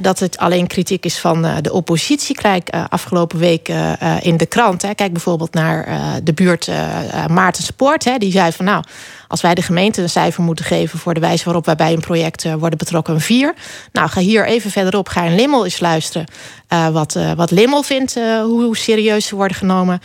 dat 0.01 0.19
het 0.19 0.37
alleen 0.37 0.67
kritiek 0.67 1.05
is 1.05 1.19
van 1.19 1.45
uh, 1.45 1.55
de 1.61 1.73
oppositie. 1.73 2.35
Kijk, 2.35 2.75
uh, 2.75 2.83
afgelopen 2.89 3.39
week 3.39 3.71
in 4.21 4.37
de 4.37 4.45
krant... 4.45 4.81
Hè, 4.81 4.93
kijk 4.93 5.11
bijvoorbeeld 5.11 5.53
naar 5.53 5.99
de 6.23 6.33
buurt 6.33 6.69
Maarten 7.27 7.63
Spoort. 7.63 8.03
Hè, 8.03 8.17
die 8.17 8.31
zei 8.31 8.51
van 8.51 8.65
nou 8.65 8.83
als 9.27 9.41
wij 9.41 9.53
de 9.53 9.61
gemeente 9.61 10.01
een 10.01 10.09
cijfer 10.09 10.43
moeten 10.43 10.65
geven 10.65 10.99
voor 10.99 11.13
de 11.13 11.19
wijze 11.19 11.43
waarop 11.43 11.65
wij 11.65 11.75
bij 11.75 11.93
een 11.93 11.99
project 11.99 12.43
worden 12.59 12.77
betrokken, 12.77 13.13
een 13.13 13.21
4. 13.21 13.53
Nou, 13.91 14.09
ga 14.09 14.21
hier 14.21 14.45
even 14.45 14.71
verderop, 14.71 15.09
ga 15.09 15.23
in 15.23 15.35
Limmel 15.35 15.63
eens 15.63 15.79
luisteren. 15.79 16.27
Wat, 16.91 17.17
wat 17.35 17.51
Limmel 17.51 17.83
vindt, 17.83 18.13
hoe, 18.13 18.63
hoe, 18.63 18.77
serieus 18.77 19.25
ze 19.25 19.35
worden 19.35 19.57
genomen 19.57 20.01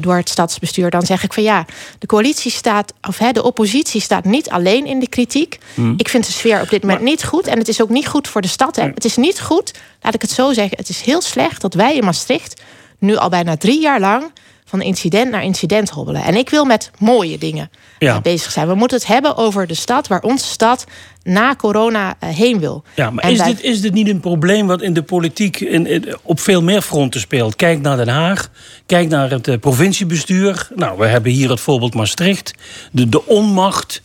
door 0.00 0.16
het 0.16 0.28
stadsbestuur. 0.28 0.90
Dan 0.90 1.02
zeg 1.02 1.22
ik 1.22 1.32
van 1.32 1.42
ja, 1.42 1.64
de 1.98 2.06
coalitie 2.06 2.50
staat, 2.50 2.92
of 3.08 3.18
hè, 3.18 3.32
de 3.32 3.42
oppositie 3.42 4.00
staat 4.00 4.24
niet 4.24 4.50
alleen 4.50 4.86
in 4.86 5.00
de 5.00 5.08
kritiek. 5.08 5.58
Hmm. 5.74 5.94
Ik 5.96 6.08
vind 6.08 6.26
de 6.26 6.32
sfeer 6.32 6.60
op 6.60 6.68
dit 6.68 6.82
moment 6.82 7.02
niet 7.02 7.24
goed. 7.24 7.46
En 7.46 7.58
het 7.58 7.68
is 7.68 7.82
ook 7.82 7.88
niet 7.88 8.08
goed 8.08 8.28
voor 8.28 8.40
de 8.40 8.48
stad. 8.48 8.76
Hè. 8.76 8.82
Het 8.82 9.04
is 9.04 9.16
niet 9.16 9.23
goed, 9.32 9.74
laat 10.00 10.14
ik 10.14 10.22
het 10.22 10.30
zo 10.30 10.52
zeggen. 10.52 10.76
Het 10.76 10.88
is 10.88 11.00
heel 11.00 11.20
slecht 11.20 11.60
dat 11.60 11.74
wij 11.74 11.96
in 11.96 12.04
Maastricht 12.04 12.62
nu 12.98 13.16
al 13.16 13.28
bijna 13.28 13.56
drie 13.56 13.80
jaar 13.80 14.00
lang 14.00 14.32
van 14.64 14.82
incident 14.82 15.30
naar 15.30 15.44
incident 15.44 15.90
hobbelen. 15.90 16.22
En 16.22 16.34
ik 16.34 16.50
wil 16.50 16.64
met 16.64 16.90
mooie 16.98 17.38
dingen 17.38 17.70
ja. 17.98 18.20
bezig 18.20 18.52
zijn. 18.52 18.68
We 18.68 18.74
moeten 18.74 18.96
het 18.96 19.06
hebben 19.06 19.36
over 19.36 19.66
de 19.66 19.74
stad 19.74 20.06
waar 20.06 20.22
onze 20.22 20.46
stad 20.46 20.84
na 21.22 21.56
corona 21.56 22.16
eh, 22.18 22.28
heen 22.28 22.58
wil. 22.58 22.84
Ja, 22.94 23.10
maar 23.10 23.30
is, 23.30 23.42
dit, 23.42 23.60
is 23.60 23.80
dit 23.80 23.92
niet 23.92 24.08
een 24.08 24.20
probleem 24.20 24.66
wat 24.66 24.82
in 24.82 24.92
de 24.92 25.02
politiek 25.02 25.60
in, 25.60 26.04
op 26.22 26.40
veel 26.40 26.62
meer 26.62 26.80
fronten 26.80 27.20
speelt? 27.20 27.56
Kijk 27.56 27.80
naar 27.80 27.96
Den 27.96 28.08
Haag, 28.08 28.50
kijk 28.86 29.08
naar 29.08 29.30
het 29.30 29.48
uh, 29.48 29.58
provinciebestuur. 29.58 30.68
Nou, 30.74 30.98
we 30.98 31.06
hebben 31.06 31.32
hier 31.32 31.50
het 31.50 31.60
voorbeeld 31.60 31.94
Maastricht. 31.94 32.54
De, 32.92 33.08
de 33.08 33.26
onmacht, 33.26 34.02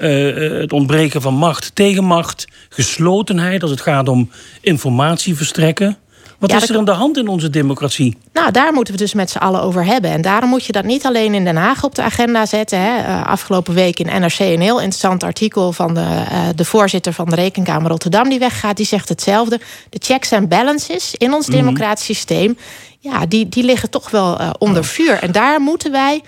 uh, 0.00 0.60
het 0.60 0.72
ontbreken 0.72 1.22
van 1.22 1.34
macht, 1.34 1.74
tegenmacht, 1.74 2.46
geslotenheid 2.68 3.62
als 3.62 3.70
het 3.70 3.80
gaat 3.80 4.08
om 4.08 4.30
informatie 4.60 5.36
verstrekken. 5.36 5.96
Wat 6.42 6.62
is 6.62 6.70
er 6.70 6.76
aan 6.76 6.84
de 6.84 6.90
hand 6.90 7.16
in 7.16 7.28
onze 7.28 7.50
democratie? 7.50 8.16
Nou, 8.32 8.50
daar 8.50 8.72
moeten 8.72 8.94
we 8.94 9.00
dus 9.00 9.14
met 9.14 9.30
z'n 9.30 9.38
allen 9.38 9.62
over 9.62 9.84
hebben. 9.84 10.10
En 10.10 10.22
daarom 10.22 10.48
moet 10.48 10.64
je 10.64 10.72
dat 10.72 10.84
niet 10.84 11.06
alleen 11.06 11.34
in 11.34 11.44
Den 11.44 11.56
Haag 11.56 11.84
op 11.84 11.94
de 11.94 12.02
agenda 12.02 12.46
zetten. 12.46 12.78
Hè. 12.78 12.98
Uh, 12.98 13.26
afgelopen 13.26 13.74
week 13.74 13.98
in 13.98 14.20
NRC 14.20 14.38
een 14.38 14.60
heel 14.60 14.80
interessant 14.80 15.22
artikel 15.22 15.72
van 15.72 15.94
de, 15.94 16.00
uh, 16.00 16.48
de 16.54 16.64
voorzitter 16.64 17.12
van 17.12 17.28
de 17.28 17.34
Rekenkamer 17.34 17.90
Rotterdam 17.90 18.28
die 18.28 18.38
weggaat. 18.38 18.76
Die 18.76 18.86
zegt 18.86 19.08
hetzelfde. 19.08 19.60
De 19.90 19.98
checks 20.02 20.32
and 20.32 20.48
balances 20.48 21.14
in 21.14 21.32
ons 21.32 21.46
mm 21.46 21.50
democratisch 21.52 22.04
systeem, 22.04 22.56
ja, 22.98 23.26
die, 23.26 23.48
die 23.48 23.64
liggen 23.64 23.90
toch 23.90 24.10
wel 24.10 24.40
uh, 24.40 24.50
onder 24.58 24.84
vuur. 24.84 25.18
En 25.18 25.32
daar 25.32 25.60
moeten 25.60 25.92
wij. 25.92 26.22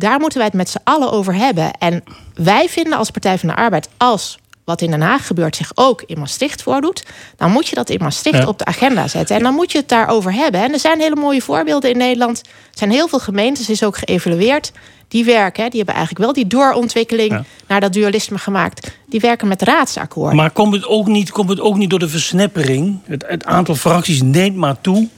Daar 0.00 0.20
moeten 0.20 0.38
wij 0.38 0.46
het 0.46 0.56
met 0.56 0.68
z'n 0.68 0.80
allen 0.84 1.12
over 1.12 1.34
hebben. 1.34 1.70
En 1.78 2.04
wij 2.34 2.68
vinden 2.68 2.98
als 2.98 3.10
Partij 3.10 3.38
van 3.38 3.48
de 3.48 3.54
Arbeid, 3.54 3.88
als 3.96 4.38
wat 4.64 4.80
in 4.80 4.90
Den 4.90 5.00
Haag 5.00 5.26
gebeurt, 5.26 5.56
zich 5.56 5.70
ook 5.74 6.02
in 6.06 6.18
Maastricht 6.18 6.62
voordoet, 6.62 7.04
dan 7.36 7.50
moet 7.50 7.68
je 7.68 7.74
dat 7.74 7.90
in 7.90 7.98
Maastricht 8.00 8.46
op 8.46 8.58
de 8.58 8.64
agenda 8.64 9.08
zetten. 9.08 9.36
En 9.36 9.42
dan 9.42 9.54
moet 9.54 9.72
je 9.72 9.78
het 9.78 9.88
daarover 9.88 10.32
hebben. 10.32 10.60
En 10.60 10.72
er 10.72 10.78
zijn 10.78 11.00
hele 11.00 11.16
mooie 11.16 11.42
voorbeelden 11.42 11.90
in 11.90 11.96
Nederland. 11.96 12.38
Er 12.46 12.78
zijn 12.78 12.90
heel 12.90 13.08
veel 13.08 13.18
gemeentes, 13.18 13.68
is 13.68 13.84
ook 13.84 13.96
geëvalueerd. 13.96 14.72
Die 15.08 15.24
werken, 15.24 15.70
die 15.70 15.76
hebben 15.76 15.94
eigenlijk 15.94 16.24
wel 16.24 16.34
die 16.34 16.46
doorontwikkeling 16.46 17.44
naar 17.66 17.80
dat 17.80 17.92
dualisme 17.92 18.38
gemaakt. 18.38 18.90
Die 19.06 19.20
werken 19.20 19.48
met 19.48 19.62
raadsakkoorden. 19.62 20.36
Maar 20.36 20.50
komt 20.50 20.74
het 20.74 20.86
ook 20.86 21.06
niet, 21.06 21.30
komt 21.30 21.48
het 21.48 21.60
ook 21.60 21.76
niet 21.76 21.90
door 21.90 21.98
de 21.98 22.08
versnippering? 22.08 22.98
Het, 23.04 23.24
het 23.28 23.44
aantal 23.44 23.74
fracties 23.74 24.22
neemt 24.22 24.56
maar 24.56 24.80
toe. 24.80 25.08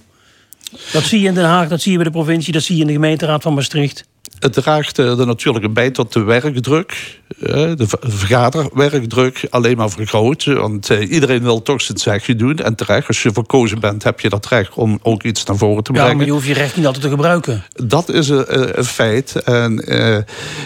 Dat 0.93 1.03
zie 1.03 1.21
je 1.21 1.29
in 1.29 1.35
Den 1.35 1.45
Haag, 1.45 1.69
dat 1.69 1.81
zie 1.81 1.91
je 1.91 1.97
bij 1.97 2.07
de 2.07 2.13
provincie, 2.13 2.53
dat 2.53 2.63
zie 2.63 2.75
je 2.75 2.81
in 2.81 2.87
de 2.87 2.93
gemeenteraad 2.93 3.43
van 3.43 3.55
Maastricht 3.55 4.05
het 4.39 4.53
draagt 4.53 4.99
er 4.99 5.27
natuurlijk 5.27 5.75
bij 5.75 5.91
tot 5.91 6.13
de 6.13 6.23
werkdruk. 6.23 7.21
De 7.39 7.87
vergaderwerkdruk 8.01 9.47
alleen 9.51 9.77
maar 9.77 9.91
vergroot. 9.91 10.45
Want 10.45 10.91
eh, 10.91 11.11
iedereen 11.11 11.43
wil 11.43 11.63
toch 11.63 11.81
zijn 11.81 11.99
zegje 11.99 12.37
doen. 12.37 12.57
En 12.57 12.75
terecht, 12.75 13.09
als 13.09 13.23
je 13.23 13.33
verkozen 13.33 13.81
bent, 13.81 14.03
heb 14.03 14.21
je 14.21 14.29
dat 14.29 14.47
recht 14.47 14.75
om 14.75 14.99
ook 15.03 15.23
iets 15.23 15.45
naar 15.45 15.57
voren 15.57 15.83
te 15.83 15.93
brengen. 15.93 16.11
Ja, 16.11 16.17
maar 16.17 16.27
je 16.27 16.33
hoeft 16.33 16.47
je 16.47 16.55
recht 16.55 16.77
niet 16.77 16.87
altijd 16.87 17.05
te 17.05 17.11
gebruiken. 17.11 17.65
Dat 17.73 18.09
is 18.09 18.29
een, 18.29 18.79
een 18.79 18.85
feit. 18.85 19.43
En, 19.43 19.93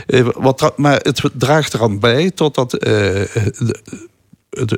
uh, 0.06 0.28
wat, 0.34 0.72
maar 0.76 1.00
het 1.02 1.22
draagt 1.32 1.74
eraan 1.74 1.98
bij 1.98 2.30
totdat... 2.30 2.86
Uh, 2.86 3.20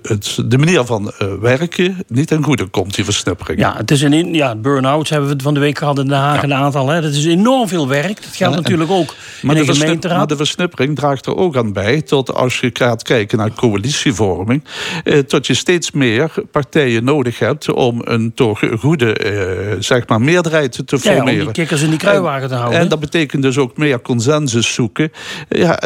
het, 0.03 0.39
de 0.47 0.59
manier 0.59 0.85
van 0.85 1.13
uh, 1.23 1.29
werken 1.41 2.05
niet 2.09 2.27
ten 2.27 2.43
goede 2.43 2.67
komt, 2.67 2.95
die 2.95 3.05
versnippering. 3.05 3.61
Ja, 3.61 3.77
het 3.77 3.91
is 3.91 4.03
een 4.03 4.35
ja, 4.35 4.57
burn-outs 4.57 5.11
hebben 5.11 5.37
we 5.37 5.43
van 5.43 5.55
de 5.55 5.61
week 5.61 5.79
gehad 5.79 5.99
in 5.99 6.09
Den 6.09 6.19
Haag 6.19 6.43
een 6.43 6.55
aantal. 6.55 6.89
Hè. 6.89 7.01
Dat 7.01 7.13
is 7.13 7.27
enorm 7.27 7.69
veel 7.69 7.89
werk. 7.89 8.23
Dat 8.23 8.37
geldt 8.37 8.57
natuurlijk 8.57 8.91
ook 8.91 9.15
maar 9.43 9.57
in 9.57 9.67
de, 9.67 9.73
de 9.73 9.79
gemeenteraad. 9.79 10.19
Maar 10.19 10.27
de 10.27 10.37
versnippering 10.37 10.97
draagt 10.97 11.27
er 11.27 11.37
ook 11.37 11.57
aan 11.57 11.73
bij, 11.73 12.03
tot 12.03 12.35
als 12.35 12.61
je 12.61 12.71
gaat 12.73 13.03
kijken 13.03 13.39
naar 13.39 13.53
coalitievorming, 13.55 14.65
eh, 15.05 15.19
tot 15.19 15.47
je 15.47 15.55
steeds 15.55 15.91
meer 15.91 16.31
partijen 16.51 17.05
nodig 17.05 17.39
hebt 17.39 17.73
om 17.73 18.01
een 18.05 18.35
toch 18.35 18.61
goede 18.79 19.15
eh, 19.15 19.77
zeg 19.79 20.07
maar 20.07 20.21
meerderheid 20.21 20.83
te 20.87 20.99
formeren. 20.99 21.25
Ja, 21.25 21.39
om 21.39 21.45
die 21.45 21.53
kikkers 21.53 21.83
in 21.83 21.91
die 21.91 21.99
kruiwagen 21.99 22.49
te 22.49 22.55
houden. 22.55 22.79
En 22.79 22.89
dat 22.89 23.01
betekent 23.01 23.43
dus 23.43 23.59
ook 23.59 23.77
meer 23.77 24.01
consensus 24.01 24.75
zoeken. 24.75 25.13
Ja, 25.49 25.81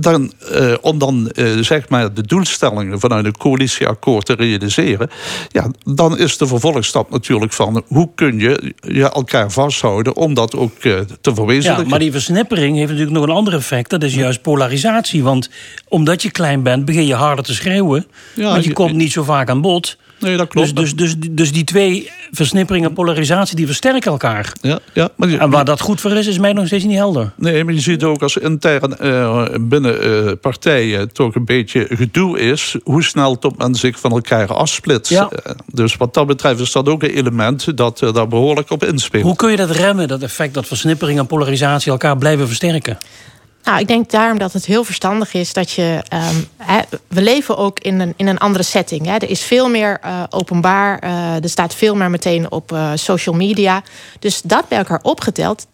dan, 0.00 0.32
eh, 0.52 0.74
om 0.80 0.98
dan 0.98 1.30
eh, 1.30 1.46
zeg 1.60 1.88
maar 1.88 2.14
de 2.14 2.22
doelstellingen 2.22 3.00
vanuit 3.00 3.24
de 3.24 3.32
coalitieakkoord 3.36 4.26
te 4.26 4.34
realiseren. 4.34 5.10
Ja, 5.48 5.70
dan 5.84 6.18
is 6.18 6.38
de 6.38 6.46
vervolgstap 6.46 7.10
natuurlijk 7.10 7.52
van 7.52 7.82
hoe 7.86 8.08
kun 8.14 8.38
je, 8.38 8.74
je 8.80 9.10
elkaar 9.10 9.50
vasthouden 9.50 10.16
om 10.16 10.34
dat 10.34 10.56
ook 10.56 10.72
te 10.78 11.34
verwezenlijken. 11.34 11.84
Ja, 11.84 11.90
maar 11.90 11.98
die 11.98 12.12
versnippering 12.12 12.76
heeft 12.76 12.90
natuurlijk 12.90 13.16
nog 13.16 13.24
een 13.24 13.34
ander 13.34 13.54
effect. 13.54 13.90
Dat 13.90 14.02
is 14.02 14.14
juist 14.14 14.42
polarisatie. 14.42 15.22
Want 15.22 15.50
omdat 15.88 16.22
je 16.22 16.30
klein 16.30 16.62
bent, 16.62 16.84
begin 16.84 17.06
je 17.06 17.14
harder 17.14 17.44
te 17.44 17.54
schreeuwen. 17.54 18.06
Ja, 18.34 18.50
want 18.50 18.64
je 18.64 18.72
komt 18.72 18.94
niet 18.94 19.12
zo 19.12 19.22
vaak 19.22 19.48
aan 19.48 19.60
bod. 19.60 19.96
Nee, 20.18 20.36
dat 20.36 20.48
klopt. 20.48 20.76
Dus, 20.76 20.94
dus, 20.94 21.16
dus, 21.16 21.30
dus 21.30 21.52
die 21.52 21.64
twee 21.64 22.10
versnipperingen 22.30 22.88
en 22.88 22.94
polarisatie, 22.94 23.56
die 23.56 23.66
versterken 23.66 24.10
elkaar. 24.10 24.52
Ja, 24.60 24.78
ja, 24.92 25.08
maar 25.16 25.28
en 25.28 25.50
waar 25.50 25.64
dat 25.64 25.80
goed 25.80 26.00
voor 26.00 26.10
is, 26.10 26.26
is 26.26 26.38
mij 26.38 26.52
nog 26.52 26.66
steeds 26.66 26.84
niet 26.84 26.96
helder. 26.96 27.32
Nee, 27.36 27.64
maar 27.64 27.74
je 27.74 27.80
ziet 27.80 28.02
ook 28.02 28.22
als 28.22 28.36
intern 28.36 28.96
uh, 29.02 29.44
binnen 29.60 30.06
uh, 30.06 30.32
partijen 30.40 31.12
toch 31.12 31.34
een 31.34 31.44
beetje 31.44 31.86
gedoe 31.90 32.38
is... 32.38 32.76
hoe 32.82 33.02
snel 33.02 33.38
tot 33.38 33.58
men 33.58 33.74
zich 33.74 34.00
van 34.00 34.10
elkaar 34.10 34.54
afsplitst. 34.54 35.12
Ja. 35.12 35.30
Uh, 35.46 35.52
dus 35.66 35.96
wat 35.96 36.14
dat 36.14 36.26
betreft 36.26 36.60
is 36.60 36.72
dat 36.72 36.88
ook 36.88 37.02
een 37.02 37.10
element 37.14 37.76
dat 37.76 37.98
daar 37.98 38.28
behoorlijk 38.28 38.70
op 38.70 38.84
inspeelt. 38.84 39.24
Hoe 39.24 39.36
kun 39.36 39.50
je 39.50 39.56
dat 39.56 39.70
remmen, 39.70 40.08
dat 40.08 40.22
effect 40.22 40.54
dat 40.54 40.66
versnippering 40.66 41.18
en 41.18 41.26
polarisatie 41.26 41.92
elkaar 41.92 42.18
blijven 42.18 42.46
versterken? 42.46 42.98
Nou, 43.64 43.78
ik 43.78 43.88
denk 43.88 44.10
daarom 44.10 44.38
dat 44.38 44.52
het 44.52 44.66
heel 44.66 44.84
verstandig 44.84 45.34
is 45.34 45.52
dat 45.52 45.70
je. 45.70 46.02
Um, 46.12 46.48
we 47.08 47.22
leven 47.22 47.56
ook 47.56 47.80
in 47.80 48.00
een, 48.00 48.14
in 48.16 48.26
een 48.26 48.38
andere 48.38 48.64
setting. 48.64 49.08
Er 49.08 49.30
is 49.30 49.42
veel 49.42 49.68
meer 49.68 50.00
uh, 50.04 50.22
openbaar. 50.30 51.04
Uh, 51.04 51.42
er 51.42 51.48
staat 51.48 51.74
veel 51.74 51.94
meer 51.94 52.10
meteen 52.10 52.50
op 52.50 52.72
uh, 52.72 52.90
social 52.94 53.34
media. 53.34 53.82
Dus 54.18 54.40
dat 54.42 54.68
bij 54.68 54.78
elkaar 54.78 55.00
opgeteld. 55.02 55.66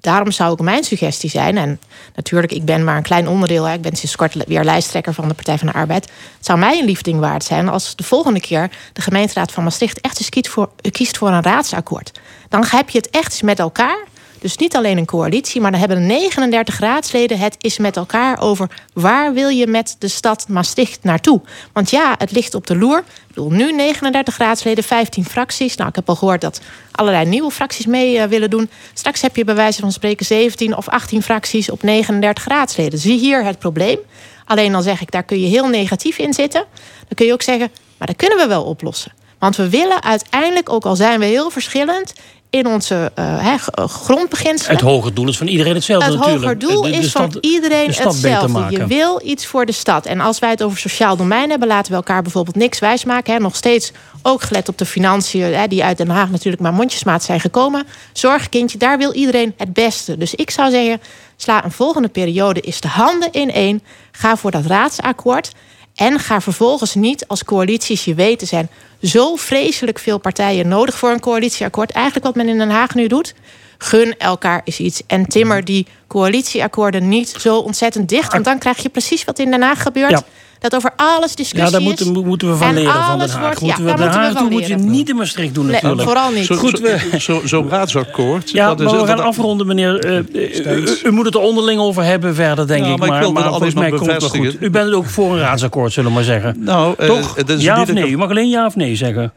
Daarom 0.00 0.30
zou 0.30 0.50
ook 0.50 0.60
mijn 0.60 0.84
suggestie 0.84 1.30
zijn. 1.30 1.56
En 1.56 1.80
natuurlijk, 2.14 2.52
ik 2.52 2.64
ben 2.64 2.84
maar 2.84 2.96
een 2.96 3.02
klein 3.02 3.28
onderdeel. 3.28 3.68
Ik 3.68 3.82
ben 3.82 3.96
sinds 3.96 4.16
kort 4.16 4.44
weer 4.46 4.64
lijsttrekker 4.64 5.14
van 5.14 5.28
de 5.28 5.34
Partij 5.34 5.58
van 5.58 5.66
de 5.66 5.72
Arbeid. 5.72 6.04
Het 6.36 6.46
zou 6.46 6.58
mij 6.58 6.78
een 6.78 6.84
liefding 6.84 7.20
waard 7.20 7.44
zijn 7.44 7.68
als 7.68 7.96
de 7.96 8.04
volgende 8.04 8.40
keer 8.40 8.70
de 8.92 9.00
gemeenteraad 9.00 9.52
van 9.52 9.64
Maastricht 9.64 10.00
echt 10.00 10.18
eens 10.18 10.28
kiest 10.28 10.48
voor, 10.48 10.70
kiest 10.90 11.16
voor 11.16 11.28
een 11.28 11.42
raadsakkoord. 11.42 12.12
Dan 12.48 12.64
heb 12.66 12.90
je 12.90 12.98
het 12.98 13.10
echt 13.10 13.42
met 13.42 13.58
elkaar. 13.58 13.98
Dus 14.44 14.56
niet 14.56 14.76
alleen 14.76 14.98
een 14.98 15.06
coalitie, 15.06 15.60
maar 15.60 15.70
dan 15.70 15.80
hebben 15.80 16.06
39 16.06 16.78
raadsleden 16.78 17.38
het 17.38 17.56
is 17.60 17.78
met 17.78 17.96
elkaar 17.96 18.40
over 18.40 18.70
waar 18.92 19.32
wil 19.32 19.48
je 19.48 19.66
met 19.66 19.96
de 19.98 20.08
stad 20.08 20.48
Maastricht 20.48 20.98
naartoe. 21.02 21.40
Want 21.72 21.90
ja, 21.90 22.14
het 22.18 22.30
ligt 22.30 22.54
op 22.54 22.66
de 22.66 22.76
loer. 22.76 22.98
Ik 22.98 23.26
bedoel, 23.26 23.50
nu 23.50 23.72
39 23.72 24.36
raadsleden, 24.36 24.84
15 24.84 25.24
fracties. 25.24 25.76
Nou, 25.76 25.88
ik 25.88 25.94
heb 25.94 26.08
al 26.08 26.14
gehoord 26.14 26.40
dat 26.40 26.60
allerlei 26.90 27.24
nieuwe 27.26 27.50
fracties 27.50 27.86
mee 27.86 28.16
uh, 28.16 28.24
willen 28.24 28.50
doen. 28.50 28.70
Straks 28.94 29.20
heb 29.20 29.36
je 29.36 29.44
bij 29.44 29.54
wijze 29.54 29.80
van 29.80 29.92
spreken 29.92 30.26
17 30.26 30.76
of 30.76 30.88
18 30.88 31.22
fracties 31.22 31.70
op 31.70 31.82
39 31.82 32.46
raadsleden. 32.46 32.98
Zie 32.98 33.18
hier 33.18 33.44
het 33.44 33.58
probleem. 33.58 33.98
Alleen 34.44 34.72
dan 34.72 34.82
zeg 34.82 35.00
ik, 35.00 35.10
daar 35.10 35.24
kun 35.24 35.40
je 35.40 35.46
heel 35.46 35.68
negatief 35.68 36.18
in 36.18 36.32
zitten. 36.32 36.64
Dan 36.98 37.14
kun 37.14 37.26
je 37.26 37.32
ook 37.32 37.42
zeggen, 37.42 37.70
maar 37.98 38.06
dat 38.06 38.16
kunnen 38.16 38.38
we 38.38 38.46
wel 38.46 38.64
oplossen. 38.64 39.12
Want 39.38 39.56
we 39.56 39.68
willen 39.68 40.02
uiteindelijk, 40.02 40.68
ook 40.68 40.84
al 40.84 40.96
zijn 40.96 41.20
we 41.20 41.26
heel 41.26 41.50
verschillend, 41.50 42.12
in 42.54 42.66
onze 42.66 43.12
uh, 43.18 43.54
grondbeginselen. 43.76 44.72
Het 44.72 44.84
hoger 44.84 45.14
doel 45.14 45.28
is 45.28 45.36
van 45.36 45.46
iedereen 45.46 45.74
hetzelfde 45.74 46.10
het 46.10 46.18
natuurlijk. 46.18 46.62
Het 46.62 46.62
hoger 46.62 46.82
doel 46.82 47.00
is 47.00 47.12
van 47.12 47.36
iedereen 47.40 47.86
hetzelfde. 47.86 48.66
Je 48.70 48.86
wil 48.86 49.20
iets 49.24 49.46
voor 49.46 49.66
de 49.66 49.72
stad. 49.72 50.06
En 50.06 50.20
als 50.20 50.38
wij 50.38 50.50
het 50.50 50.62
over 50.62 50.78
sociaal 50.78 51.16
domein 51.16 51.50
hebben... 51.50 51.68
laten 51.68 51.90
we 51.90 51.96
elkaar 51.96 52.22
bijvoorbeeld 52.22 52.56
niks 52.56 52.78
wijsmaken. 52.78 53.34
Hè. 53.34 53.40
Nog 53.40 53.56
steeds 53.56 53.92
ook 54.22 54.42
gelet 54.42 54.68
op 54.68 54.78
de 54.78 54.86
financiën... 54.86 55.54
Hè, 55.54 55.66
die 55.66 55.84
uit 55.84 55.96
Den 55.96 56.08
Haag 56.08 56.30
natuurlijk 56.30 56.62
maar 56.62 56.72
mondjesmaat 56.72 57.22
zijn 57.22 57.40
gekomen. 57.40 57.86
Zorgkindje, 58.12 58.78
daar 58.78 58.98
wil 58.98 59.12
iedereen 59.12 59.54
het 59.56 59.72
beste. 59.72 60.16
Dus 60.16 60.34
ik 60.34 60.50
zou 60.50 60.70
zeggen, 60.70 61.00
sla 61.36 61.64
een 61.64 61.72
volgende 61.72 62.08
periode... 62.08 62.60
is 62.60 62.80
de 62.80 62.88
handen 62.88 63.32
in 63.32 63.52
één. 63.52 63.82
Ga 64.12 64.36
voor 64.36 64.50
dat 64.50 64.66
raadsakkoord... 64.66 65.52
En 65.94 66.18
ga 66.18 66.40
vervolgens 66.40 66.94
niet 66.94 67.26
als 67.26 67.44
coalities 67.44 68.04
je 68.04 68.14
weten 68.14 68.46
zijn 68.46 68.68
zo 69.02 69.36
vreselijk 69.36 69.98
veel 69.98 70.18
partijen 70.18 70.68
nodig 70.68 70.98
voor 70.98 71.10
een 71.10 71.20
coalitieakkoord. 71.20 71.90
Eigenlijk 71.90 72.26
wat 72.26 72.34
men 72.34 72.48
in 72.48 72.58
Den 72.58 72.70
Haag 72.70 72.94
nu 72.94 73.06
doet. 73.06 73.34
Gun 73.78 74.14
elkaar 74.18 74.60
eens 74.64 74.78
iets. 74.78 75.02
En 75.06 75.26
timmer 75.26 75.64
die 75.64 75.86
coalitieakkoorden 76.06 77.08
niet 77.08 77.28
zo 77.38 77.58
ontzettend 77.58 78.08
dicht. 78.08 78.32
Want 78.32 78.44
dan 78.44 78.58
krijg 78.58 78.82
je 78.82 78.88
precies 78.88 79.24
wat 79.24 79.38
in 79.38 79.50
Den 79.50 79.62
Haag 79.62 79.82
gebeurt 79.82 80.22
dat 80.70 80.74
over 80.74 80.92
alles 80.96 81.34
discussie 81.34 81.64
Ja, 81.64 81.70
daar 81.70 81.80
moeten, 81.80 82.26
moeten 82.26 82.50
we 82.50 82.56
van 82.56 82.74
leren 82.74 82.92
van 82.92 83.18
Den 83.18 83.28
Haag. 83.28 83.40
Wordt, 83.40 83.60
moeten 83.60 83.84
ja, 83.84 83.92
we 83.92 83.98
Den 83.98 84.08
Haag 84.08 84.50
moet 84.50 84.66
je 84.66 84.74
niet 84.74 85.08
in 85.08 85.16
Maastricht 85.16 85.54
doen 85.54 85.66
natuurlijk. 85.66 85.96
Nee, 85.96 86.06
vooral 86.06 86.30
niet. 86.30 86.44
Zo'n 86.44 86.58
zo, 86.58 87.18
zo, 87.18 87.46
zo, 87.46 87.66
raadsakkoord. 87.68 88.50
Ja, 88.50 88.74
dat 88.74 88.92
maar 88.92 89.00
we 89.00 89.06
gaan 89.06 89.20
afronden, 89.20 89.66
meneer. 89.66 90.24
Uh, 90.32 91.04
u 91.04 91.10
moet 91.10 91.24
het 91.24 91.34
er 91.34 91.40
onderling 91.40 91.80
over 91.80 92.04
hebben 92.04 92.34
verder, 92.34 92.66
denk 92.66 92.86
ik. 92.86 92.98
Maar, 92.98 93.08
maar, 93.08 93.32
maar 93.32 93.48
volgens 93.48 93.74
mij 93.74 93.90
komt 93.90 94.06
het 94.06 94.24
goed. 94.24 94.56
U 94.60 94.70
bent 94.70 94.92
ook 94.92 95.06
voor 95.06 95.32
een 95.32 95.38
raadsakkoord, 95.38 95.92
zullen 95.92 96.08
we 96.08 96.14
maar 96.14 96.24
zeggen. 96.24 96.56
Nou, 96.58 97.06
Toch? 97.06 97.36
ja 97.58 97.80
of 97.80 97.92
nee? 97.92 98.10
U 98.10 98.16
mag 98.16 98.30
alleen 98.30 98.48
ja 98.48 98.66
of 98.66 98.76
nee 98.76 98.96
zeggen. 98.96 99.32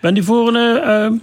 Bent 0.00 0.18
u 0.18 0.22
voor 0.22 0.54
een... 0.54 1.22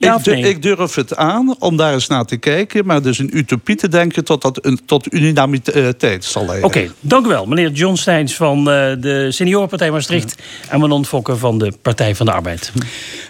Nou, 0.00 0.30
ik, 0.30 0.44
ik, 0.44 0.62
durf 0.62 0.94
het 0.94 1.16
aan 1.16 1.56
om 1.58 1.76
daar 1.76 1.92
eens 1.92 2.06
naar 2.06 2.24
te 2.24 2.36
kijken. 2.36 2.86
Maar 2.86 3.02
dus 3.02 3.18
een 3.18 3.36
utopie 3.36 3.76
te 3.76 3.88
denken 3.88 4.24
tot 4.24 4.42
dat 4.42 4.64
een, 4.64 4.80
tot 4.86 5.12
unanimiteit 5.12 6.24
zal 6.24 6.44
leiden. 6.44 6.64
Oké, 6.64 6.90
dank 7.00 7.26
u 7.26 7.28
wel. 7.28 7.46
Meneer 7.46 7.70
John 7.70 7.94
Steins 7.94 8.36
van 8.36 8.58
uh, 8.58 8.64
de 9.00 9.26
Seniorenpartij 9.30 9.90
Maastricht. 9.90 10.34
En 10.68 10.80
Manon 10.80 11.04
Fokker 11.04 11.38
van 11.38 11.58
de 11.58 11.72
Partij 11.82 12.14
van 12.14 12.26
de 12.26 12.32
Arbeid. 12.32 12.72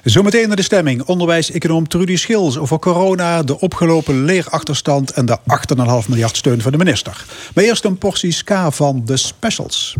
Zometeen 0.05 0.47
naar 0.47 0.57
de 0.57 0.63
stemming. 0.63 1.03
Onderwijs-econoom 1.03 1.89
Trudy 1.89 2.17
Schils 2.17 2.59
over 2.59 2.79
corona, 2.79 3.43
de 3.43 3.61
opgelopen 3.61 4.25
leerachterstand... 4.25 5.11
en 5.11 5.27
de 5.27 5.39
8,5 6.03 6.09
miljard 6.09 6.37
steun 6.37 6.63
van 6.63 6.73
de 6.73 6.79
minister. 6.79 7.25
Maar 7.55 7.65
eerst 7.65 7.85
een 7.85 7.99
portie 7.99 8.33
ska 8.33 8.71
van 8.71 9.03
de 9.05 9.17
specials. 9.17 9.97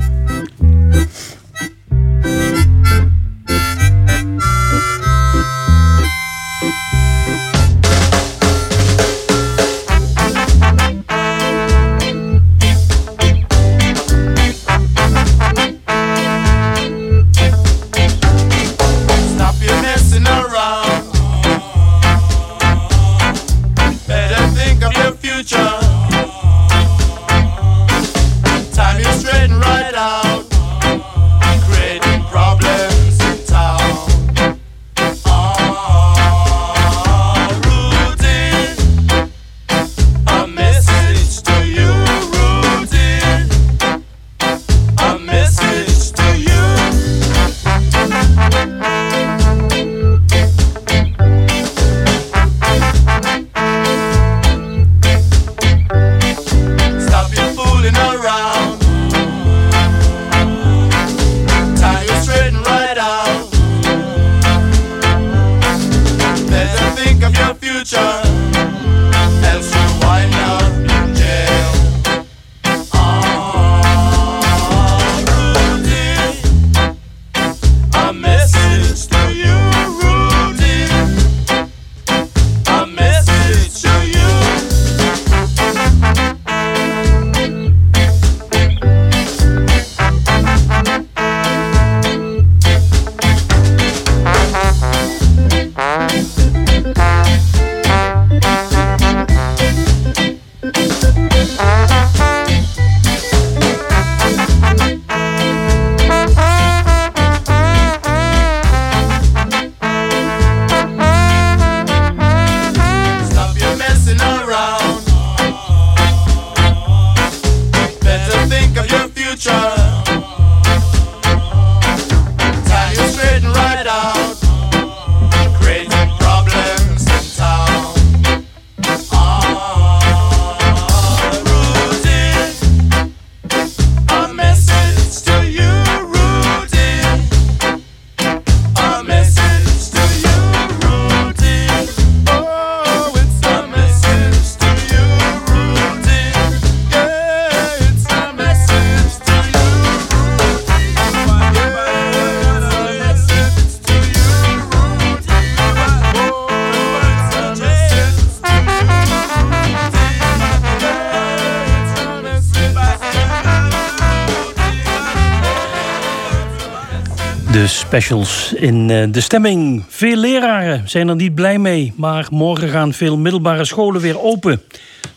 Specials 167.91 168.53
in 168.53 168.91
eh, 168.91 169.07
de 169.11 169.21
stemming. 169.21 169.85
Veel 169.89 170.17
leraren 170.17 170.89
zijn 170.89 171.09
er 171.09 171.15
niet 171.15 171.35
blij 171.35 171.59
mee, 171.59 171.93
maar 171.97 172.27
morgen 172.31 172.69
gaan 172.69 172.93
veel 172.93 173.17
middelbare 173.17 173.65
scholen 173.65 174.01
weer 174.01 174.23
open. 174.23 174.63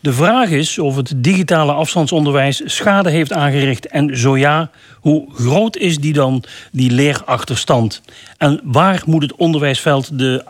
De 0.02 0.14
vraag 0.14 0.50
is 0.50 0.80
of 0.80 0.96
het 0.96 1.14
digitale 1.16 1.72
afstandsonderwijs 1.72 2.62
schade 2.66 3.10
heeft 3.10 3.34
aangericht 3.34 3.88
en 3.88 4.18
zo 4.18 4.38
ja, 4.38 4.70
hoe 5.00 5.28
groot 5.34 5.78
is 5.78 5.98
die 5.98 6.14
dan, 6.14 6.44
die 6.72 6.92
leerachterstand? 6.92 8.02
En 8.38 8.60
waar 8.64 9.02
moet 9.06 9.22
het 9.22 9.36
onderwijsveld 9.36 10.20
de 10.20 10.44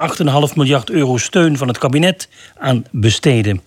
8,5 0.49 0.55
miljard 0.55 0.89
euro 0.89 1.17
steun 1.17 1.57
van 1.57 1.67
het 1.67 1.77
kabinet 1.77 2.27
aan 2.57 2.85
besteden? 2.91 3.61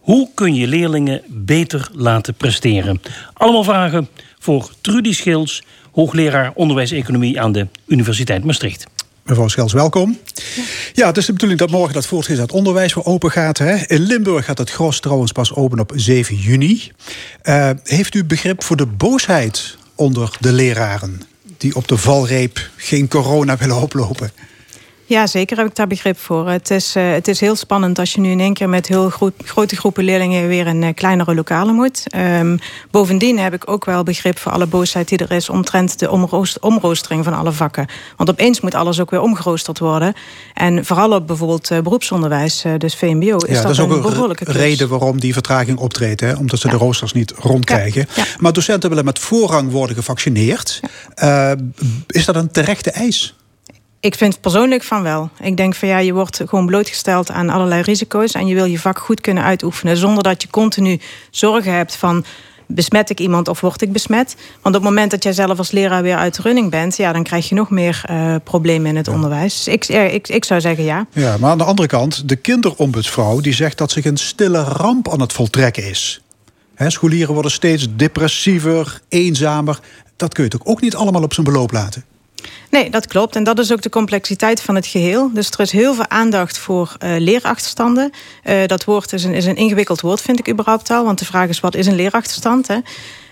Hoe 0.00 0.28
kun 0.34 0.54
je 0.54 0.66
leerlingen 0.66 1.22
beter 1.26 1.88
laten 1.92 2.34
presteren? 2.34 3.00
Allemaal 3.32 3.64
vragen 3.64 4.08
voor 4.38 4.70
Trudy 4.80 5.12
Schils, 5.12 5.62
hoogleraar 5.92 6.52
onderwijseconomie 6.54 7.40
aan 7.40 7.52
de 7.52 7.66
Universiteit 7.86 8.44
Maastricht. 8.44 8.86
Mevrouw 9.22 9.48
Schels, 9.48 9.72
welkom. 9.72 10.18
Ja, 10.92 11.06
het 11.06 11.16
is 11.16 11.26
de 11.26 11.32
bedoeling 11.32 11.60
dat 11.60 11.70
morgen 11.70 11.94
dat 11.94 12.06
voortgezet 12.06 12.52
onderwijs 12.52 12.94
weer 12.94 13.04
open 13.04 13.30
gaat. 13.30 13.58
Hè? 13.58 13.76
In 13.86 14.00
Limburg 14.00 14.44
gaat 14.44 14.58
het 14.58 14.70
gros 14.70 15.00
trouwens 15.00 15.32
pas 15.32 15.54
open 15.54 15.78
op 15.78 15.92
7 15.94 16.36
juni. 16.36 16.92
Uh, 17.44 17.70
heeft 17.84 18.14
u 18.14 18.24
begrip 18.24 18.64
voor 18.64 18.76
de 18.76 18.86
boosheid 18.86 19.76
onder 19.94 20.36
de 20.40 20.52
leraren... 20.52 21.22
die 21.56 21.74
op 21.74 21.88
de 21.88 21.96
valreep 21.96 22.70
geen 22.76 23.08
corona 23.08 23.56
willen 23.56 23.80
oplopen? 23.80 24.30
Ja, 25.10 25.26
zeker 25.26 25.56
heb 25.56 25.66
ik 25.66 25.74
daar 25.74 25.86
begrip 25.86 26.18
voor. 26.18 26.48
Het 26.48 26.70
is, 26.70 26.96
uh, 26.96 27.12
het 27.12 27.28
is 27.28 27.40
heel 27.40 27.56
spannend 27.56 27.98
als 27.98 28.12
je 28.12 28.20
nu 28.20 28.30
in 28.30 28.40
één 28.40 28.54
keer 28.54 28.68
met 28.68 28.86
heel 28.86 29.10
gro 29.10 29.30
grote 29.44 29.76
groepen 29.76 30.04
leerlingen 30.04 30.48
weer 30.48 30.66
in 30.66 30.82
uh, 30.82 30.88
kleinere 30.94 31.34
lokalen 31.34 31.74
moet. 31.74 32.04
Um, 32.16 32.58
bovendien 32.90 33.38
heb 33.38 33.54
ik 33.54 33.70
ook 33.70 33.84
wel 33.84 34.02
begrip 34.02 34.38
voor 34.38 34.52
alle 34.52 34.66
boosheid 34.66 35.08
die 35.08 35.18
er 35.18 35.30
is 35.30 35.48
omtrent 35.48 35.98
de 35.98 36.10
omroost 36.10 36.58
omroostering 36.60 37.24
van 37.24 37.34
alle 37.34 37.52
vakken. 37.52 37.86
Want 38.16 38.30
opeens 38.30 38.60
moet 38.60 38.74
alles 38.74 39.00
ook 39.00 39.10
weer 39.10 39.20
omgeroosterd 39.20 39.78
worden. 39.78 40.14
En 40.54 40.84
vooral 40.84 41.12
op 41.12 41.26
bijvoorbeeld 41.26 41.70
uh, 41.70 41.80
beroepsonderwijs, 41.80 42.64
dus 42.78 42.94
VMBO, 42.94 43.36
is 43.36 43.56
ja, 43.56 43.62
dat, 43.62 43.70
is 43.70 43.78
een 43.78 43.90
ook 43.90 44.02
behoorlijke 44.02 44.48
een 44.48 44.54
reden 44.54 44.88
waarom 44.88 45.20
die 45.20 45.32
vertraging 45.32 45.78
optreedt. 45.78 46.20
Hè? 46.20 46.34
Omdat 46.34 46.58
ze 46.58 46.66
ja. 46.66 46.72
de 46.72 46.78
roosters 46.78 47.12
niet 47.12 47.32
rondkrijgen. 47.36 48.06
Ja. 48.14 48.24
Maar 48.38 48.52
docenten 48.52 48.88
willen 48.88 49.04
met 49.04 49.18
voorrang 49.18 49.70
worden 49.70 49.96
gevaccineerd. 49.96 50.80
is 52.06 52.24
dat 52.24 52.36
een 52.36 52.50
terechte 52.50 52.90
eis? 52.90 53.34
Ik 54.00 54.14
vind 54.14 54.40
persoonlijk 54.40 54.82
van 54.82 55.02
wel. 55.02 55.30
Ik 55.40 55.56
denk 55.56 55.74
van 55.74 55.88
ja, 55.88 55.98
je 55.98 56.12
wordt 56.12 56.40
gewoon 56.46 56.66
blootgesteld 56.66 57.30
aan 57.30 57.50
allerlei 57.50 57.82
risico's 57.82 58.32
en 58.32 58.46
je 58.46 58.54
wil 58.54 58.64
je 58.64 58.78
vak 58.78 58.98
goed 58.98 59.20
kunnen 59.20 59.42
uitoefenen 59.42 59.96
zonder 59.96 60.22
dat 60.22 60.42
je 60.42 60.48
continu 60.50 61.00
zorgen 61.30 61.72
hebt 61.72 61.96
van 61.96 62.24
besmet 62.66 63.10
ik 63.10 63.20
iemand 63.20 63.48
of 63.48 63.60
word 63.60 63.82
ik 63.82 63.92
besmet? 63.92 64.36
Want 64.62 64.76
op 64.76 64.82
het 64.82 64.90
moment 64.90 65.10
dat 65.10 65.22
jij 65.22 65.32
zelf 65.32 65.58
als 65.58 65.70
leraar 65.70 66.02
weer 66.02 66.16
uit 66.16 66.34
de 66.34 66.42
running 66.42 66.70
bent, 66.70 66.96
ja, 66.96 67.12
dan 67.12 67.22
krijg 67.22 67.48
je 67.48 67.54
nog 67.54 67.70
meer 67.70 68.02
uh, 68.10 68.34
problemen 68.44 68.90
in 68.90 68.96
het 68.96 69.06
ja. 69.06 69.12
onderwijs. 69.12 69.64
Dus 69.64 69.74
ik, 69.74 69.88
ik, 69.88 70.28
ik 70.28 70.44
zou 70.44 70.60
zeggen 70.60 70.84
ja. 70.84 71.06
Ja, 71.12 71.36
maar 71.36 71.50
aan 71.50 71.58
de 71.58 71.64
andere 71.64 71.88
kant, 71.88 72.28
de 72.28 72.36
kinderombudsvrouw 72.36 73.40
die 73.40 73.54
zegt 73.54 73.78
dat 73.78 73.90
zich 73.90 74.04
een 74.04 74.16
stille 74.16 74.62
ramp 74.62 75.12
aan 75.12 75.20
het 75.20 75.32
voltrekken 75.32 75.88
is. 75.88 76.20
He, 76.74 76.90
scholieren 76.90 77.34
worden 77.34 77.52
steeds 77.52 77.86
depressiever, 77.96 79.00
eenzamer. 79.08 79.80
Dat 80.16 80.34
kun 80.34 80.44
je 80.44 80.50
toch 80.50 80.64
ook 80.64 80.80
niet 80.80 80.94
allemaal 80.94 81.22
op 81.22 81.34
zijn 81.34 81.46
beloop 81.46 81.72
laten? 81.72 82.04
Nee, 82.70 82.90
dat 82.90 83.06
klopt. 83.06 83.36
En 83.36 83.44
dat 83.44 83.58
is 83.58 83.72
ook 83.72 83.82
de 83.82 83.88
complexiteit 83.88 84.62
van 84.62 84.74
het 84.74 84.86
geheel. 84.86 85.30
Dus 85.32 85.50
er 85.50 85.60
is 85.60 85.72
heel 85.72 85.94
veel 85.94 86.08
aandacht 86.08 86.58
voor 86.58 86.96
uh, 87.04 87.16
leerachterstanden. 87.18 88.10
Uh, 88.44 88.66
dat 88.66 88.84
woord 88.84 89.12
is 89.12 89.24
een, 89.24 89.34
is 89.34 89.46
een 89.46 89.56
ingewikkeld 89.56 90.00
woord, 90.00 90.20
vind 90.20 90.38
ik 90.38 90.48
überhaupt 90.48 90.90
al. 90.90 91.04
Want 91.04 91.18
de 91.18 91.24
vraag 91.24 91.48
is, 91.48 91.60
wat 91.60 91.74
is 91.74 91.86
een 91.86 91.94
leerachterstand? 91.94 92.66
Hè? 92.66 92.78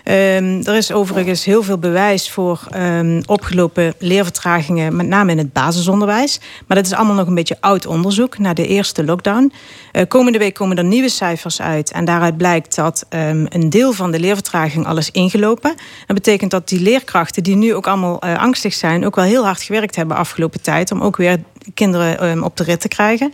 Um, 0.05 0.61
er 0.63 0.75
is 0.75 0.91
overigens 0.91 1.45
heel 1.45 1.63
veel 1.63 1.77
bewijs 1.77 2.31
voor 2.31 2.67
um, 2.75 3.21
opgelopen 3.25 3.93
leervertragingen, 3.99 4.95
met 4.95 5.07
name 5.07 5.31
in 5.31 5.37
het 5.37 5.53
basisonderwijs. 5.53 6.39
Maar 6.67 6.77
dat 6.77 6.85
is 6.85 6.93
allemaal 6.93 7.15
nog 7.15 7.27
een 7.27 7.35
beetje 7.35 7.57
oud 7.59 7.85
onderzoek 7.85 8.37
na 8.37 8.53
de 8.53 8.67
eerste 8.67 9.03
lockdown. 9.03 9.53
Uh, 9.93 10.03
komende 10.07 10.37
week 10.37 10.53
komen 10.53 10.77
er 10.77 10.83
nieuwe 10.83 11.09
cijfers 11.09 11.61
uit. 11.61 11.91
En 11.91 12.05
daaruit 12.05 12.37
blijkt 12.37 12.75
dat 12.75 13.05
um, 13.09 13.45
een 13.49 13.69
deel 13.69 13.93
van 13.93 14.11
de 14.11 14.19
leervertraging 14.19 14.87
al 14.87 14.97
is 14.97 15.11
ingelopen. 15.11 15.75
Dat 16.07 16.15
betekent 16.15 16.51
dat 16.51 16.69
die 16.69 16.81
leerkrachten, 16.81 17.43
die 17.43 17.55
nu 17.55 17.75
ook 17.75 17.87
allemaal 17.87 18.25
uh, 18.25 18.39
angstig 18.39 18.73
zijn, 18.73 19.05
ook 19.05 19.15
wel 19.15 19.25
heel 19.25 19.45
hard 19.45 19.61
gewerkt 19.61 19.95
hebben 19.95 20.17
afgelopen 20.17 20.61
tijd 20.61 20.91
om 20.91 21.01
ook 21.01 21.17
weer 21.17 21.37
kinderen 21.73 22.43
op 22.43 22.57
de 22.57 22.63
rit 22.63 22.81
te 22.81 22.87
krijgen. 22.87 23.33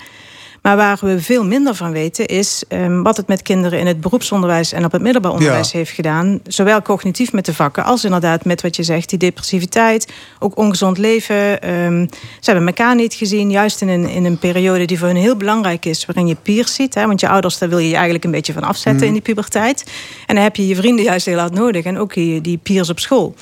Maar 0.66 0.76
waar 0.76 0.98
we 1.02 1.22
veel 1.22 1.46
minder 1.46 1.76
van 1.76 1.92
weten 1.92 2.26
is 2.26 2.64
um, 2.70 3.04
wat 3.04 3.18
het 3.18 3.28
met 3.28 3.42
kinderen 3.42 3.80
in 3.80 3.88
het 3.88 4.02
beroepsonderwijs 4.02 4.72
en 4.72 4.86
op 4.86 4.92
het 4.92 5.02
middelbaar 5.02 5.32
onderwijs 5.32 5.72
ja. 5.72 5.78
heeft 5.78 5.92
gedaan. 5.92 6.40
Zowel 6.48 6.82
cognitief 6.82 7.32
met 7.32 7.46
de 7.46 7.54
vakken 7.54 7.84
als 7.84 8.04
inderdaad 8.04 8.46
met 8.46 8.62
wat 8.62 8.76
je 8.76 8.84
zegt, 8.84 9.10
die 9.10 9.20
depressiviteit, 9.20 10.12
ook 10.40 10.58
ongezond 10.58 10.98
leven. 10.98 11.70
Um, 11.74 12.10
ze 12.40 12.52
hebben 12.52 12.68
elkaar 12.68 12.96
niet 12.96 13.14
gezien, 13.14 13.52
juist 13.52 13.82
in 13.82 13.88
een, 13.88 14.08
in 14.10 14.26
een 14.26 14.38
periode 14.38 14.86
die 14.86 15.00
voor 15.00 15.08
hen 15.08 15.18
heel 15.18 15.36
belangrijk 15.36 15.86
is, 15.86 16.06
waarin 16.06 16.28
je 16.28 16.36
peers 16.36 16.74
ziet. 16.74 16.94
Hè, 16.94 17.06
want 17.08 17.20
je 17.20 17.28
ouders, 17.28 17.58
daar 17.58 17.70
wil 17.70 17.78
je 17.78 17.88
je 17.88 17.94
eigenlijk 17.94 18.24
een 18.24 18.32
beetje 18.32 18.54
van 18.54 18.64
afzetten 18.64 19.02
mm. 19.02 19.08
in 19.08 19.14
die 19.14 19.22
puberteit. 19.22 19.92
En 20.26 20.36
dan 20.36 20.44
heb 20.44 20.56
je 20.56 20.68
je 20.68 20.76
vrienden 20.76 21.06
juist 21.06 21.26
heel 21.26 21.40
hard 21.40 21.54
nodig 21.54 21.86
en 21.86 21.98
ook 21.98 22.14
die, 22.14 22.42
die 22.42 22.58
peers 22.58 22.90
op 22.90 23.00
school. 23.00 23.36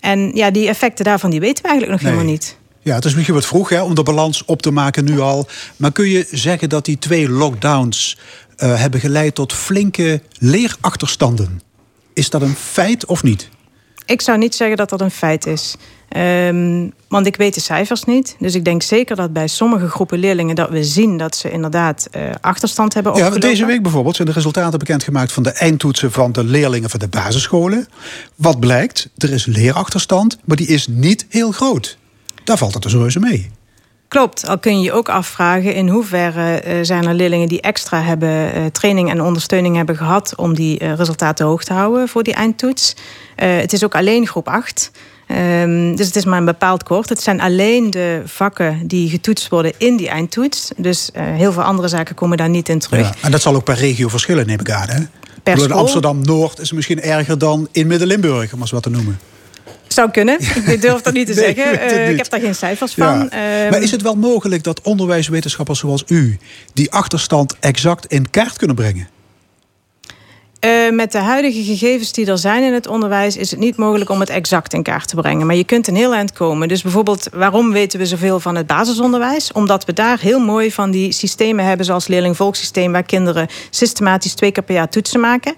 En 0.00 0.30
ja, 0.34 0.50
die 0.50 0.68
effecten 0.68 1.04
daarvan 1.04 1.30
die 1.30 1.40
weten 1.40 1.62
we 1.62 1.68
eigenlijk 1.68 2.00
nog 2.00 2.10
nee. 2.10 2.12
helemaal 2.12 2.34
niet. 2.38 2.60
Ja, 2.82 2.94
het 2.94 3.04
is 3.04 3.14
misschien 3.14 3.34
wat 3.34 3.46
vroeg 3.46 3.68
hè, 3.68 3.82
om 3.82 3.94
de 3.94 4.02
balans 4.02 4.44
op 4.44 4.62
te 4.62 4.70
maken 4.70 5.04
nu 5.04 5.20
al. 5.20 5.48
Maar 5.76 5.92
kun 5.92 6.08
je 6.08 6.26
zeggen 6.30 6.68
dat 6.68 6.84
die 6.84 6.98
twee 6.98 7.28
lockdowns 7.28 8.18
uh, 8.56 8.80
hebben 8.80 9.00
geleid 9.00 9.34
tot 9.34 9.52
flinke 9.52 10.22
leerachterstanden? 10.38 11.62
Is 12.12 12.30
dat 12.30 12.42
een 12.42 12.54
feit 12.54 13.06
of 13.06 13.22
niet? 13.22 13.48
Ik 14.06 14.20
zou 14.20 14.38
niet 14.38 14.54
zeggen 14.54 14.76
dat 14.76 14.88
dat 14.88 15.00
een 15.00 15.10
feit 15.10 15.46
is. 15.46 15.76
Um, 16.16 16.92
want 17.08 17.26
ik 17.26 17.36
weet 17.36 17.54
de 17.54 17.60
cijfers 17.60 18.04
niet. 18.04 18.36
Dus 18.38 18.54
ik 18.54 18.64
denk 18.64 18.82
zeker 18.82 19.16
dat 19.16 19.32
bij 19.32 19.46
sommige 19.46 19.88
groepen 19.88 20.18
leerlingen... 20.18 20.54
dat 20.54 20.70
we 20.70 20.84
zien 20.84 21.16
dat 21.16 21.36
ze 21.36 21.50
inderdaad 21.50 22.08
uh, 22.16 22.30
achterstand 22.40 22.94
hebben 22.94 23.12
opgelopen. 23.12 23.40
Ja, 23.40 23.48
deze 23.48 23.66
week 23.66 23.82
bijvoorbeeld 23.82 24.16
zijn 24.16 24.28
de 24.28 24.34
resultaten 24.34 24.78
bekendgemaakt... 24.78 25.32
van 25.32 25.42
de 25.42 25.50
eindtoetsen 25.50 26.12
van 26.12 26.32
de 26.32 26.44
leerlingen 26.44 26.90
van 26.90 27.00
de 27.00 27.08
basisscholen. 27.08 27.88
Wat 28.36 28.60
blijkt? 28.60 29.08
Er 29.16 29.32
is 29.32 29.46
leerachterstand, 29.46 30.38
maar 30.44 30.56
die 30.56 30.66
is 30.66 30.86
niet 30.86 31.26
heel 31.28 31.52
groot. 31.52 31.98
Daar 32.44 32.58
valt 32.58 32.74
het 32.74 32.82
dus 32.82 32.94
reuze 32.94 33.18
mee. 33.18 33.50
Klopt, 34.12 34.48
al 34.48 34.58
kun 34.58 34.78
je 34.78 34.84
je 34.84 34.92
ook 34.92 35.08
afvragen 35.08 35.74
in 35.74 35.88
hoeverre 35.88 36.62
uh, 36.66 36.78
zijn 36.82 37.06
er 37.06 37.14
leerlingen 37.14 37.48
die 37.48 37.60
extra 37.60 38.02
hebben 38.02 38.56
uh, 38.56 38.66
training 38.66 39.10
en 39.10 39.22
ondersteuning 39.22 39.76
hebben 39.76 39.96
gehad 39.96 40.36
om 40.36 40.54
die 40.54 40.82
uh, 40.82 40.94
resultaten 40.94 41.46
hoog 41.46 41.64
te 41.64 41.72
houden 41.72 42.08
voor 42.08 42.22
die 42.22 42.34
eindtoets. 42.34 42.96
het 43.36 43.72
is 43.72 43.84
ook 43.84 43.94
alleen 43.94 44.26
groep 44.26 44.48
8. 44.48 44.90
Um, 45.60 45.96
dus 45.96 46.06
het 46.06 46.16
is 46.16 46.24
maar 46.24 46.38
een 46.38 46.44
bepaald 46.44 46.82
kort. 46.82 47.08
Het 47.08 47.22
zijn 47.22 47.40
alleen 47.40 47.90
de 47.90 48.22
vakken 48.24 48.86
die 48.86 49.08
getoetst 49.08 49.48
worden 49.48 49.72
in 49.78 49.96
die 49.96 50.08
eindtoets. 50.08 50.70
Dus 50.76 51.10
heel 51.14 51.52
veel 51.52 51.62
andere 51.62 51.88
zaken 51.88 52.14
komen 52.14 52.36
daar 52.36 52.48
niet 52.48 52.68
in 52.68 52.78
terug. 52.78 53.08
Ja, 53.08 53.14
en 53.22 53.30
dat 53.30 53.42
zal 53.42 53.54
ook 53.54 53.64
per 53.64 53.74
regio 53.76 54.08
verschillen, 54.08 54.46
neem 54.46 54.60
ik 54.60 54.70
aan. 54.70 54.88
Hè? 54.88 55.00
Per 55.42 55.58
school... 55.58 55.78
Amsterdam-Noord 55.78 56.58
is 56.58 56.72
misschien 56.72 57.00
erger 57.00 57.38
dan 57.38 57.68
in 57.72 57.86
Midden-Limburg, 57.86 58.52
om 58.52 58.60
eens 58.60 58.70
wat 58.70 58.82
te 58.82 58.90
noemen. 58.90 59.18
Zou 59.92 60.10
kunnen. 60.10 60.38
Ik 60.66 60.80
durf 60.80 61.00
dat 61.00 61.12
niet 61.12 61.26
te 61.26 61.34
nee, 61.40 61.54
zeggen. 61.54 61.74
Uh, 61.74 62.10
ik 62.10 62.16
heb 62.16 62.30
daar 62.30 62.40
geen 62.40 62.54
cijfers 62.54 62.94
van. 62.94 63.30
Maar 63.70 63.82
is 63.82 63.90
het 63.90 64.02
wel 64.02 64.16
mogelijk 64.16 64.64
dat 64.64 64.80
onderwijswetenschappers 64.80 65.78
zoals 65.78 66.04
u 66.06 66.38
die 66.72 66.90
achterstand 66.90 67.56
exact 67.60 68.06
in 68.06 68.30
kaart 68.30 68.56
kunnen 68.56 68.76
brengen? 68.76 69.08
Uh, 70.64 70.90
met 70.90 71.12
de 71.12 71.18
huidige 71.18 71.62
gegevens 71.62 72.12
die 72.12 72.26
er 72.26 72.38
zijn 72.38 72.62
in 72.62 72.72
het 72.72 72.86
onderwijs 72.86 73.36
is 73.36 73.50
het 73.50 73.60
niet 73.60 73.76
mogelijk 73.76 74.10
om 74.10 74.20
het 74.20 74.30
exact 74.30 74.72
in 74.72 74.82
kaart 74.82 75.08
te 75.08 75.16
brengen. 75.16 75.46
Maar 75.46 75.56
je 75.56 75.64
kunt 75.64 75.88
een 75.88 75.96
heel 75.96 76.14
eind 76.14 76.32
komen. 76.32 76.68
Dus 76.68 76.82
bijvoorbeeld, 76.82 77.28
waarom 77.32 77.72
weten 77.72 77.98
we 77.98 78.06
zoveel 78.06 78.40
van 78.40 78.54
het 78.54 78.66
basisonderwijs? 78.66 79.52
Omdat 79.52 79.84
we 79.84 79.92
daar 79.92 80.20
heel 80.20 80.40
mooi 80.40 80.72
van 80.72 80.90
die 80.90 81.12
systemen 81.12 81.64
hebben, 81.64 81.86
zoals 81.86 82.06
leerling-volksysteem, 82.06 82.92
waar 82.92 83.02
kinderen 83.02 83.48
systematisch 83.70 84.34
twee 84.34 84.52
keer 84.52 84.62
per 84.62 84.74
jaar 84.74 84.88
toetsen 84.88 85.20
maken 85.20 85.54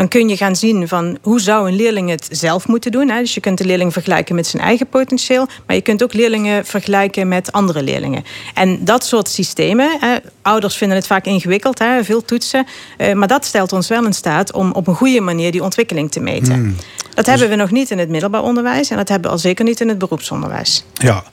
dan 0.00 0.08
kun 0.08 0.28
je 0.28 0.36
gaan 0.36 0.56
zien 0.56 0.88
van 0.88 1.18
hoe 1.22 1.40
zou 1.40 1.68
een 1.68 1.76
leerling 1.76 2.10
het 2.10 2.28
zelf 2.30 2.68
moeten 2.68 2.92
doen. 2.92 3.08
Hè? 3.08 3.20
Dus 3.20 3.34
je 3.34 3.40
kunt 3.40 3.58
de 3.58 3.64
leerling 3.64 3.92
vergelijken 3.92 4.34
met 4.34 4.46
zijn 4.46 4.62
eigen 4.62 4.86
potentieel, 4.86 5.46
maar 5.66 5.76
je 5.76 5.82
kunt 5.82 6.02
ook 6.02 6.12
leerlingen 6.12 6.66
vergelijken 6.66 7.28
met 7.28 7.52
andere 7.52 7.82
leerlingen. 7.82 8.24
En 8.54 8.84
dat 8.84 9.04
soort 9.04 9.28
systemen, 9.28 9.96
hè, 10.00 10.16
ouders 10.42 10.76
vinden 10.76 10.96
het 10.96 11.06
vaak 11.06 11.24
ingewikkeld, 11.24 11.78
hè, 11.78 12.04
veel 12.04 12.24
toetsen, 12.24 12.66
eh, 12.96 13.12
maar 13.12 13.28
dat 13.28 13.44
stelt 13.44 13.72
ons 13.72 13.88
wel 13.88 14.04
in 14.04 14.12
staat 14.12 14.52
om 14.52 14.72
op 14.72 14.86
een 14.86 14.94
goede 14.94 15.20
manier 15.20 15.52
die 15.52 15.62
ontwikkeling 15.62 16.10
te 16.10 16.20
meten. 16.20 16.54
Hmm. 16.54 16.76
Dat 17.14 17.26
hebben 17.26 17.48
we 17.48 17.54
nog 17.54 17.70
niet 17.70 17.90
in 17.90 17.98
het 17.98 18.08
middelbaar 18.08 18.42
onderwijs 18.42 18.90
en 18.90 18.96
dat 18.96 19.08
hebben 19.08 19.30
we 19.30 19.36
al 19.36 19.42
zeker 19.42 19.64
niet 19.64 19.80
in 19.80 19.88
het 19.88 19.98
beroepsonderwijs. 19.98 20.84
Ja, 20.94 21.24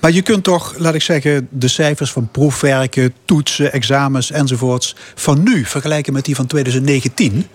maar 0.00 0.12
je 0.12 0.22
kunt 0.22 0.44
toch, 0.44 0.74
laat 0.78 0.94
ik 0.94 1.02
zeggen, 1.02 1.48
de 1.50 1.68
cijfers 1.68 2.12
van 2.12 2.28
proefwerken, 2.32 3.14
toetsen, 3.24 3.72
examens 3.72 4.30
enzovoorts 4.30 4.96
van 5.14 5.42
nu 5.42 5.64
vergelijken 5.64 6.12
met 6.12 6.24
die 6.24 6.34
van 6.34 6.46
2019. 6.46 7.46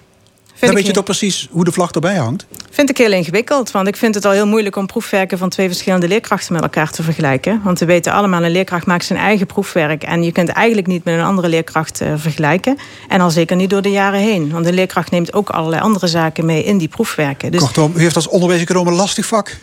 Dan 0.67 0.75
weet 0.75 0.85
je 0.85 0.93
toch 0.93 1.03
precies 1.03 1.47
hoe 1.51 1.63
de 1.63 1.71
vlag 1.71 1.91
erbij 1.91 2.15
hangt? 2.15 2.45
Vind 2.69 2.89
ik 2.89 2.97
heel 2.97 3.11
ingewikkeld, 3.11 3.71
want 3.71 3.87
ik 3.87 3.95
vind 3.95 4.15
het 4.15 4.25
al 4.25 4.31
heel 4.31 4.47
moeilijk 4.47 4.75
om 4.75 4.85
proefwerken 4.85 5.37
van 5.37 5.49
twee 5.49 5.67
verschillende 5.67 6.07
leerkrachten 6.07 6.53
met 6.53 6.61
elkaar 6.61 6.91
te 6.91 7.03
vergelijken. 7.03 7.61
Want 7.63 7.79
we 7.79 7.85
weten 7.85 8.13
allemaal, 8.13 8.43
een 8.43 8.51
leerkracht 8.51 8.85
maakt 8.85 9.05
zijn 9.05 9.19
eigen 9.19 9.45
proefwerk 9.45 10.03
en 10.03 10.23
je 10.23 10.31
kunt 10.31 10.49
eigenlijk 10.49 10.87
niet 10.87 11.03
met 11.03 11.13
een 11.13 11.23
andere 11.23 11.49
leerkracht 11.49 12.01
uh, 12.01 12.13
vergelijken. 12.15 12.77
En 13.07 13.21
al 13.21 13.29
zeker 13.29 13.55
niet 13.55 13.69
door 13.69 13.81
de 13.81 13.91
jaren 13.91 14.19
heen, 14.19 14.51
want 14.51 14.65
een 14.65 14.73
leerkracht 14.73 15.11
neemt 15.11 15.33
ook 15.33 15.49
allerlei 15.49 15.81
andere 15.81 16.07
zaken 16.07 16.45
mee 16.45 16.63
in 16.63 16.77
die 16.77 16.87
proefwerken. 16.87 17.51
Dus... 17.51 17.61
Kortom, 17.61 17.93
u 17.95 18.01
heeft 18.01 18.15
als 18.15 18.27
onderwijseconoom 18.27 18.87
een 18.87 18.93
lastig 18.93 19.25
vak. 19.25 19.57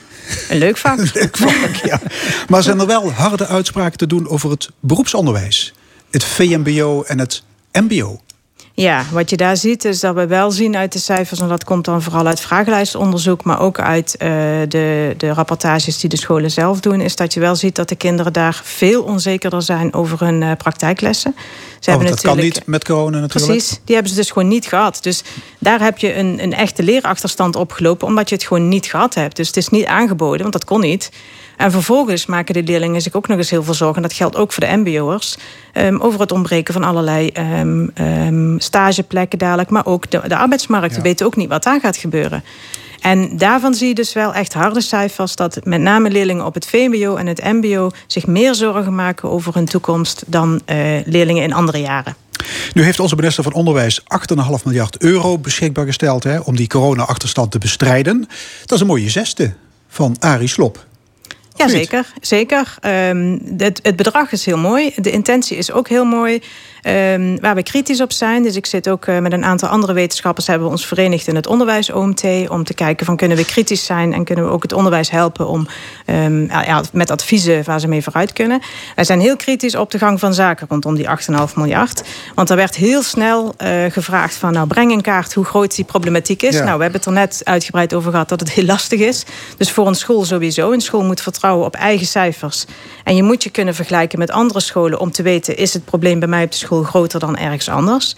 Een 0.49 0.59
leuk 0.59 0.77
vak. 0.77 0.99
een 0.99 1.11
leuk 1.15 1.37
vak, 1.37 1.75
ja. 1.91 2.01
Maar 2.49 2.63
zijn 2.63 2.81
er 2.81 2.87
wel 2.87 3.13
harde 3.13 3.47
uitspraken 3.47 3.99
te 3.99 4.07
doen 4.07 4.29
over 4.29 4.51
het 4.51 4.71
beroepsonderwijs? 4.81 5.75
Het 6.11 6.25
VMBO 6.25 7.03
en 7.03 7.19
het 7.19 7.43
MBO? 7.73 8.21
Ja, 8.81 9.05
wat 9.13 9.31
je 9.31 9.37
daar 9.37 9.57
ziet 9.57 9.85
is 9.85 10.01
dat 10.01 10.15
we 10.15 10.27
wel 10.27 10.51
zien 10.51 10.77
uit 10.77 10.93
de 10.93 10.99
cijfers... 10.99 11.41
en 11.41 11.49
dat 11.49 11.65
komt 11.65 11.85
dan 11.85 12.03
vooral 12.03 12.27
uit 12.27 12.41
vragenlijstonderzoek... 12.41 13.45
maar 13.45 13.61
ook 13.61 13.81
uit 13.81 14.15
uh, 14.19 14.29
de, 14.69 15.15
de 15.17 15.33
rapportages 15.33 15.99
die 15.99 16.11
de 16.11 16.17
scholen 16.17 16.51
zelf 16.51 16.81
doen... 16.81 17.01
is 17.01 17.17
dat 17.17 17.35
je 17.35 17.41
wel 17.41 17.57
ziet 17.57 17.77
dat 17.77 17.89
de 17.89 17.97
kinderen 17.97 18.33
daar 18.33 18.61
veel 18.65 19.03
onzekerder 19.03 19.63
zijn... 19.63 19.95
over 19.95 20.21
hun 20.21 20.43
uh, 20.43 20.53
praktijklessen. 20.59 21.35
Ze 21.81 21.91
oh, 21.91 22.05
dat 22.05 22.21
kan 22.21 22.37
niet 22.37 22.63
met 22.67 22.85
corona 22.85 23.19
natuurlijk. 23.19 23.53
Precies, 23.53 23.81
die 23.85 23.95
hebben 23.95 24.13
ze 24.13 24.19
dus 24.19 24.31
gewoon 24.31 24.49
niet 24.49 24.67
gehad. 24.67 24.99
Dus 25.03 25.23
daar 25.59 25.81
heb 25.81 25.99
je 25.99 26.15
een, 26.15 26.43
een 26.43 26.55
echte 26.55 26.83
leerachterstand 26.83 27.57
opgelopen... 27.57 28.07
omdat 28.07 28.29
je 28.29 28.35
het 28.35 28.45
gewoon 28.45 28.69
niet 28.69 28.87
gehad 28.87 29.15
hebt. 29.15 29.37
Dus 29.37 29.47
het 29.47 29.57
is 29.57 29.69
niet 29.69 29.87
aangeboden, 29.87 30.41
want 30.41 30.53
dat 30.53 30.65
kon 30.65 30.81
niet... 30.81 31.11
En 31.59 31.71
vervolgens 31.71 32.27
maken 32.27 32.55
de 32.55 32.63
leerlingen 32.63 33.01
zich 33.01 33.15
ook 33.15 33.29
nog 33.29 33.39
eens 33.39 33.51
heel 33.51 33.63
veel 33.63 33.75
zorgen. 33.75 34.03
Dat 34.03 34.13
geldt 34.13 34.37
ook 34.37 34.53
voor 34.53 34.67
de 34.67 34.77
mbo'ers. 34.77 35.37
Um, 35.75 36.01
over 36.01 36.21
het 36.21 36.33
ontbreken 36.33 36.75
van 36.75 36.85
allerlei 36.85 37.31
um, 37.61 37.91
um, 38.01 38.61
stageplekken 38.61 39.39
dadelijk. 39.39 39.71
Maar 39.71 39.87
ook 39.87 40.11
de, 40.11 40.21
de 40.29 40.37
arbeidsmarkt. 40.37 40.97
We 40.97 41.03
weten 41.03 41.27
ook 41.27 41.37
niet 41.37 41.49
wat 41.49 41.63
daar 41.63 41.81
gaat 41.81 41.97
gebeuren. 41.97 42.45
En 43.01 43.37
daarvan 43.37 43.75
zie 43.75 43.89
je 43.89 43.95
dus 43.95 44.13
wel 44.13 44.35
echt 44.35 44.53
harde 44.53 44.81
cijfers... 44.81 45.37
dat 45.37 45.59
met 45.65 45.81
name 45.81 46.11
leerlingen 46.11 46.45
op 46.45 46.55
het 46.55 46.67
VMBO 46.67 47.17
en 47.17 47.27
het 47.27 47.45
mbo... 47.45 47.91
zich 48.07 48.27
meer 48.27 48.55
zorgen 48.55 48.95
maken 48.95 49.31
over 49.31 49.55
hun 49.55 49.65
toekomst... 49.65 50.23
dan 50.27 50.61
uh, 50.67 50.77
leerlingen 51.05 51.43
in 51.43 51.53
andere 51.53 51.81
jaren. 51.81 52.17
Nu 52.73 52.83
heeft 52.83 53.01
onze 53.01 53.17
minister 53.17 53.45
van 53.45 53.53
Onderwijs 53.53 54.03
8,5 54.03 54.07
miljard 54.65 54.99
euro 54.99 55.39
beschikbaar 55.39 55.87
gesteld... 55.87 56.25
Hè, 56.25 56.39
om 56.39 56.57
die 56.57 56.67
corona-achterstand 56.67 57.51
te 57.51 57.59
bestrijden. 57.59 58.29
Dat 58.61 58.73
is 58.73 58.81
een 58.81 58.87
mooie 58.87 59.11
zesde 59.11 59.55
van 59.89 60.17
Arie 60.19 60.49
Slop. 60.49 60.87
Ja, 61.59 61.69
zeker. 61.69 62.07
zeker. 62.21 62.75
Um, 63.11 63.41
het, 63.57 63.81
het, 63.83 63.97
bedrag 63.97 64.33
is 64.33 64.45
heel 64.45 64.59
mooi. 64.59 64.93
De 64.97 65.11
intentie 65.11 65.57
is 65.57 65.73
ook 65.73 65.89
heel 65.89 66.05
mooi. 66.05 66.41
Um, 66.83 67.41
waar 67.41 67.55
we 67.55 67.63
kritisch 67.63 68.01
op 68.01 68.13
zijn. 68.13 68.43
Dus 68.43 68.57
ik 68.57 68.67
zit 68.67 68.89
ook 68.89 69.07
uh, 69.07 69.19
met 69.19 69.33
een 69.33 69.45
aantal 69.45 69.69
andere 69.69 69.93
wetenschappers... 69.93 70.47
hebben 70.47 70.67
we 70.67 70.73
ons 70.73 70.87
verenigd 70.87 71.27
in 71.27 71.35
het 71.35 71.47
onderwijs 71.47 71.91
OMT... 71.91 72.25
om 72.49 72.65
te 72.65 72.75
kijken 72.75 73.07
van 73.07 73.17
kunnen 73.17 73.37
we 73.37 73.45
kritisch 73.45 73.85
zijn... 73.85 74.13
en 74.13 74.25
kunnen 74.25 74.45
we 74.45 74.51
ook 74.51 74.63
het 74.63 74.73
onderwijs 74.73 75.11
helpen 75.11 75.49
om 75.49 75.67
um, 76.07 76.49
ja, 76.51 76.83
met 76.93 77.11
adviezen 77.11 77.65
waar 77.65 77.81
ze 77.81 77.89
mee 77.89 78.03
vooruit 78.03 78.33
kunnen. 78.33 78.61
Wij 78.95 79.05
zijn 79.05 79.21
heel 79.21 79.37
kritisch 79.37 79.75
op 79.75 79.91
de 79.91 79.99
gang 79.99 80.21
van 80.21 80.35
zaken 80.35 80.67
rondom 80.69 80.95
die 80.95 81.07
8,5 81.07 81.55
miljard. 81.55 82.03
Want 82.35 82.51
er 82.51 82.57
werd 82.57 82.77
heel 82.77 83.03
snel 83.03 83.55
uh, 83.63 83.85
gevraagd 83.89 84.35
van... 84.35 84.53
nou 84.53 84.67
breng 84.67 84.93
in 84.93 85.03
kaart 85.03 85.35
hoe 85.35 85.45
groot 85.45 85.75
die 85.75 85.85
problematiek 85.85 86.43
is. 86.43 86.55
Ja. 86.55 86.65
Nou, 86.65 86.77
we 86.77 86.83
hebben 86.83 87.01
het 87.01 87.09
er 87.09 87.15
net 87.15 87.41
uitgebreid 87.45 87.95
over 87.95 88.11
gehad 88.11 88.29
dat 88.29 88.41
het 88.41 88.51
heel 88.51 88.65
lastig 88.65 89.01
is. 89.01 89.25
Dus 89.57 89.71
voor 89.71 89.87
een 89.87 89.95
school 89.95 90.25
sowieso. 90.25 90.73
Een 90.73 90.81
school 90.81 91.05
moet 91.05 91.21
vertrouwen 91.21 91.48
op 91.57 91.75
eigen 91.75 92.07
cijfers. 92.07 92.65
En 93.05 93.17
je 93.17 93.23
moet 93.23 93.43
je 93.43 93.51
kunnen 93.51 93.75
vergelijken 93.75 94.19
met 94.19 94.31
andere 94.31 94.61
scholen... 94.61 95.01
om 95.01 95.11
te 95.11 95.23
weten, 95.23 95.57
is 95.57 95.73
het 95.73 95.85
probleem 95.85 96.19
bij 96.19 96.29
mij 96.29 96.45
op 96.45 96.51
de 96.51 96.57
school 96.57 96.83
groter 96.83 97.21
dan 97.21 97.37
ergens 97.37 97.69
anders. 97.69 98.15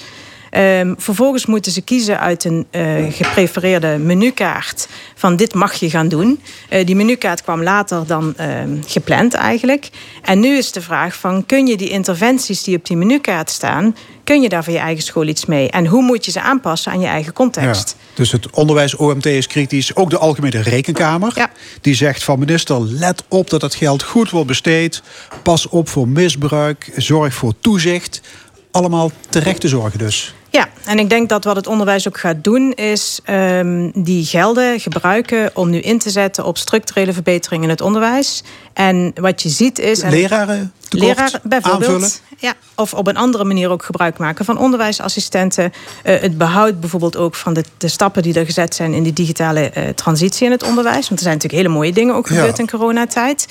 Um, 0.57 0.95
vervolgens 0.99 1.47
moeten 1.47 1.73
ze 1.73 1.83
kiezen 1.83 2.21
uit 2.21 2.45
een 2.45 2.66
uh, 2.71 3.12
geprefereerde 3.12 3.99
menukaart 3.99 4.88
van 5.14 5.37
dit 5.37 5.55
mag 5.55 5.75
je 5.75 5.90
gaan 5.90 6.09
doen. 6.09 6.40
Uh, 6.71 6.87
die 6.87 6.97
menukaart 6.97 7.43
kwam 7.43 7.62
later 7.62 8.07
dan 8.07 8.35
uh, 8.40 8.47
gepland 8.87 9.35
eigenlijk. 9.35 9.88
En 10.23 10.40
nu 10.40 10.57
is 10.57 10.73
de 10.73 10.81
vraag 10.81 11.16
van 11.16 11.47
kun 11.47 11.66
je 11.66 11.77
die 11.77 11.88
interventies 11.88 12.62
die 12.62 12.77
op 12.77 12.87
die 12.87 12.97
menukaart 12.97 13.51
staan... 13.51 13.97
kun 14.31 14.43
je 14.43 14.49
daar 14.49 14.64
voor 14.64 14.73
je 14.73 14.79
eigen 14.79 15.05
school 15.05 15.27
iets 15.27 15.47
mee? 15.47 15.71
En 15.71 15.87
hoe 15.87 16.03
moet 16.03 16.25
je 16.25 16.31
ze 16.31 16.40
aanpassen 16.40 16.93
aan 16.93 17.01
je 17.01 17.07
eigen 17.07 17.33
context? 17.33 17.97
Ja, 17.99 18.05
dus 18.14 18.33
het 18.33 18.51
onderwijs 18.51 18.97
OMT 18.97 19.27
is 19.27 19.47
kritisch. 19.47 19.95
Ook 19.95 20.11
de 20.11 20.19
Algemene 20.19 20.62
Rekenkamer. 20.62 21.33
Ja. 21.35 21.51
Die 21.81 21.95
zegt 21.95 22.25
van 22.25 22.38
minister, 22.38 22.81
let 22.81 23.25
op 23.29 23.51
dat 23.51 23.62
het 23.62 23.75
geld 23.75 24.03
goed 24.03 24.31
wordt 24.31 24.47
besteed. 24.47 25.03
Pas 25.43 25.69
op 25.69 25.88
voor 25.88 26.09
misbruik. 26.09 26.93
Zorg 26.97 27.35
voor 27.35 27.55
toezicht 27.61 28.21
allemaal 28.71 29.11
terechte 29.29 29.69
zorgen 29.69 29.99
dus. 29.99 30.35
Ja, 30.50 30.68
en 30.84 30.98
ik 30.98 31.08
denk 31.08 31.28
dat 31.28 31.44
wat 31.44 31.56
het 31.56 31.66
onderwijs 31.66 32.08
ook 32.08 32.18
gaat 32.18 32.44
doen... 32.44 32.72
is 32.72 33.20
um, 33.30 33.90
die 33.94 34.24
gelden 34.24 34.80
gebruiken 34.80 35.50
om 35.54 35.70
nu 35.70 35.78
in 35.78 35.98
te 35.98 36.10
zetten... 36.10 36.44
op 36.44 36.58
structurele 36.58 37.12
verbeteringen 37.12 37.64
in 37.64 37.70
het 37.70 37.80
onderwijs. 37.80 38.42
En 38.72 39.12
wat 39.14 39.42
je 39.42 39.48
ziet 39.48 39.78
is... 39.78 40.02
Leraren 40.02 40.72
Leraren 40.90 41.40
bijvoorbeeld. 41.42 41.90
Aanvullen. 41.90 42.10
Ja, 42.38 42.54
of 42.74 42.94
op 42.94 43.06
een 43.06 43.16
andere 43.16 43.44
manier 43.44 43.70
ook 43.70 43.84
gebruik 43.84 44.18
maken 44.18 44.44
van 44.44 44.58
onderwijsassistenten. 44.58 45.72
Uh, 46.04 46.20
het 46.20 46.38
behoud 46.38 46.80
bijvoorbeeld 46.80 47.16
ook 47.16 47.34
van 47.34 47.52
de, 47.52 47.64
de, 47.78 47.88
stappen 47.88 48.22
die 48.22 48.34
er 48.34 48.44
gezet 48.44 48.74
zijn... 48.74 48.94
in 48.94 49.02
die 49.02 49.12
digitale 49.12 49.70
uh, 49.76 49.88
transitie 49.88 50.46
in 50.46 50.50
het 50.50 50.62
onderwijs. 50.62 51.08
Want 51.08 51.20
er 51.20 51.26
zijn 51.26 51.34
natuurlijk 51.34 51.62
hele 51.62 51.74
mooie 51.74 51.92
dingen 51.92 52.14
ook 52.14 52.26
gebeurd 52.26 52.56
ja. 52.56 52.62
in 52.62 52.70
coronatijd. 52.70 53.46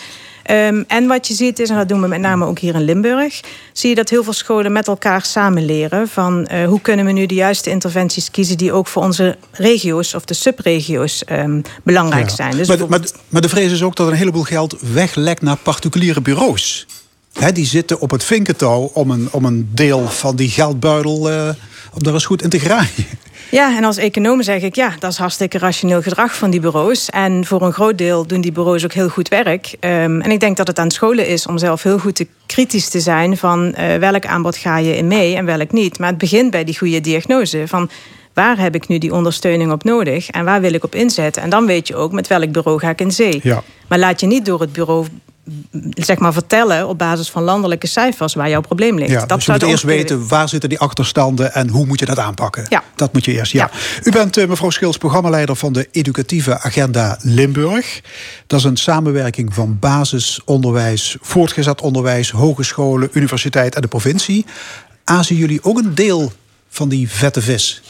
Um, 0.52 0.86
en 0.88 1.08
wat 1.08 1.28
je 1.28 1.34
ziet 1.34 1.60
is, 1.60 1.70
en 1.70 1.76
dat 1.76 1.90
doen 1.90 2.02
we 2.02 2.08
met 2.08 2.20
name 2.20 2.46
ook 2.46 2.60
hier 2.60 2.76
in 2.76 2.84
Limburg... 2.84 3.40
zie 3.74 3.90
je 3.90 3.96
dat 3.96 4.10
heel 4.10 4.24
veel 4.24 4.34
scholen 4.34 4.72
met 4.72 4.88
elkaar 4.88 5.26
samen 5.26 5.66
leren... 5.66 6.08
van 6.08 6.50
uh, 6.52 6.68
hoe 6.68 6.82
kunnen 6.82 7.06
we 7.06 7.12
nu 7.12 7.26
de 7.26 7.36
juiste 7.36 7.70
interventies 7.70 8.32
kiezen... 8.32 8.58
die 8.58 8.72
ook 8.72 8.88
voor 8.88 9.04
onze 9.04 9.38
regio's 9.52 10.14
of 10.14 10.26
de 10.26 10.34
subregio's 10.34 11.24
um, 11.32 11.62
belangrijk 11.84 12.30
ja. 12.30 12.36
zijn. 12.36 12.52
Dus 12.52 12.68
maar, 12.68 12.78
de, 12.78 12.86
maar, 12.90 13.02
de, 13.02 13.12
maar 13.30 13.42
de 13.42 13.50
vrees 13.50 13.72
is 13.72 13.84
ook 13.84 13.96
dat 13.96 14.08
een 14.08 14.14
heleboel 14.14 14.44
geld 14.44 14.76
weglekt 14.94 15.42
naar 15.42 15.58
particuliere 15.58 16.22
bureaus. 16.22 16.88
He, 17.34 17.52
die 17.52 17.66
zitten 17.66 18.00
op 18.00 18.12
het 18.12 18.24
vinkentouw 18.24 18.92
om 18.94 19.12
een, 19.12 19.28
om 19.32 19.46
een 19.46 19.70
deel 19.74 20.08
van 20.08 20.36
die 20.36 20.50
geldbuidel... 20.50 21.32
Uh, 21.32 21.50
om 21.94 22.04
daar 22.04 22.14
eens 22.14 22.26
goed 22.26 22.42
in 22.42 22.50
te 22.50 22.60
graaien. 22.60 22.90
Ja, 23.52 23.78
en 23.78 23.84
als 23.84 23.98
econoom 23.98 24.44
zeg 24.44 24.62
ik, 24.62 24.76
ja, 24.76 24.94
dat 25.00 25.12
is 25.12 25.18
hartstikke 25.18 25.58
rationeel 25.58 26.02
gedrag 26.02 26.36
van 26.36 26.50
die 26.50 26.60
bureaus. 26.60 27.10
En 27.10 27.46
voor 27.46 27.62
een 27.62 27.74
groot 27.74 27.98
deel 27.98 28.28
doen 28.28 28.42
die 28.42 28.52
bureaus 28.52 28.84
ook 28.84 28.94
heel 28.94 29.10
goed 29.10 29.28
werk. 29.28 29.76
Um, 29.80 30.22
en 30.22 30.32
ik 30.32 30.40
denk 30.40 30.58
dat 30.58 30.68
het 30.68 30.80
aan 30.80 30.92
scholen 30.92 31.28
is 31.28 31.48
om 31.48 31.58
zelf 31.58 31.84
heel 31.84 32.00
goed 32.00 32.16
te 32.16 32.28
kritisch 32.46 32.90
te 32.90 33.00
zijn 33.00 33.38
van 33.38 33.76
uh, 33.80 33.96
welk 33.96 34.26
aanbod 34.26 34.58
ga 34.58 34.78
je 34.78 34.98
in 34.98 35.08
mee 35.08 35.36
en 35.36 35.46
welk 35.46 35.72
niet. 35.72 36.00
Maar 36.00 36.10
het 36.10 36.18
begint 36.18 36.52
bij 36.52 36.64
die 36.64 36.78
goede 36.78 37.02
diagnose 37.02 37.64
van 37.68 37.90
waar 38.34 38.60
heb 38.60 38.76
ik 38.76 38.88
nu 38.88 38.98
die 38.98 39.14
ondersteuning 39.14 39.72
op 39.72 39.84
nodig 39.84 40.30
en 40.30 40.46
waar 40.46 40.62
wil 40.62 40.74
ik 40.74 40.84
op 40.84 40.96
inzetten. 40.96 41.42
En 41.42 41.50
dan 41.50 41.66
weet 41.66 41.88
je 41.88 41.96
ook 41.96 42.12
met 42.12 42.28
welk 42.28 42.52
bureau 42.52 42.80
ga 42.80 42.90
ik 42.90 43.02
in 43.02 43.12
zee. 43.12 43.40
Ja. 43.44 43.64
Maar 43.88 44.00
laat 44.00 44.20
je 44.20 44.28
niet 44.28 44.46
door 44.46 44.62
het 44.62 44.74
bureau 44.74 45.08
zeg 45.94 46.18
maar 46.18 46.34
vertellen 46.34 46.88
op 46.88 46.98
basis 46.98 47.30
van 47.30 47.44
landelijke 47.44 47.88
cijfers 47.88 48.34
waar 48.34 48.50
jouw 48.50 48.62
probleem 48.62 48.98
ligt. 48.98 49.12
Ja, 49.12 49.26
dat 49.26 49.38
dus 49.38 49.46
je 49.46 49.52
moet 49.52 49.62
eerst 49.62 49.84
weten 49.84 50.28
waar 50.28 50.50
zitten 50.50 50.70
die 50.70 50.80
achterstanden 50.80 51.54
en 51.54 51.70
hoe 51.70 51.86
moet 51.86 52.00
je 52.00 52.06
dat 52.06 52.20
aanpakken. 52.20 52.66
Ja. 52.70 52.84
Dat 52.96 53.14
moet 53.14 53.26
je 53.26 53.32
eerst. 53.32 53.52
Ja. 53.52 53.70
ja. 53.74 53.80
U 54.04 54.12
bent 54.12 54.38
uh, 54.38 54.48
mevrouw 54.48 54.70
Schils 54.70 54.98
programmaleider 54.98 55.56
van 55.56 55.74
de 55.74 55.88
educatieve 55.92 56.60
agenda 56.60 57.18
Limburg. 57.22 58.02
Dat 58.48 58.60
is 58.60 58.66
een 58.66 58.78
samenwerking 58.78 59.54
van 59.54 59.80
basisonderwijs, 59.80 61.18
voortgezet 61.22 61.82
onderwijs, 61.82 62.32
hogescholen, 62.32 63.10
universiteit 63.12 63.76
en 63.76 63.82
de 63.82 63.88
provincie. 63.88 64.46
Aanzien 65.04 65.38
jullie 65.38 65.64
ook 65.64 65.78
een 65.78 65.96
deel 65.96 66.32
van 66.70 66.90
die 66.90 67.10
vette 67.10 67.42
vis? 67.42 67.82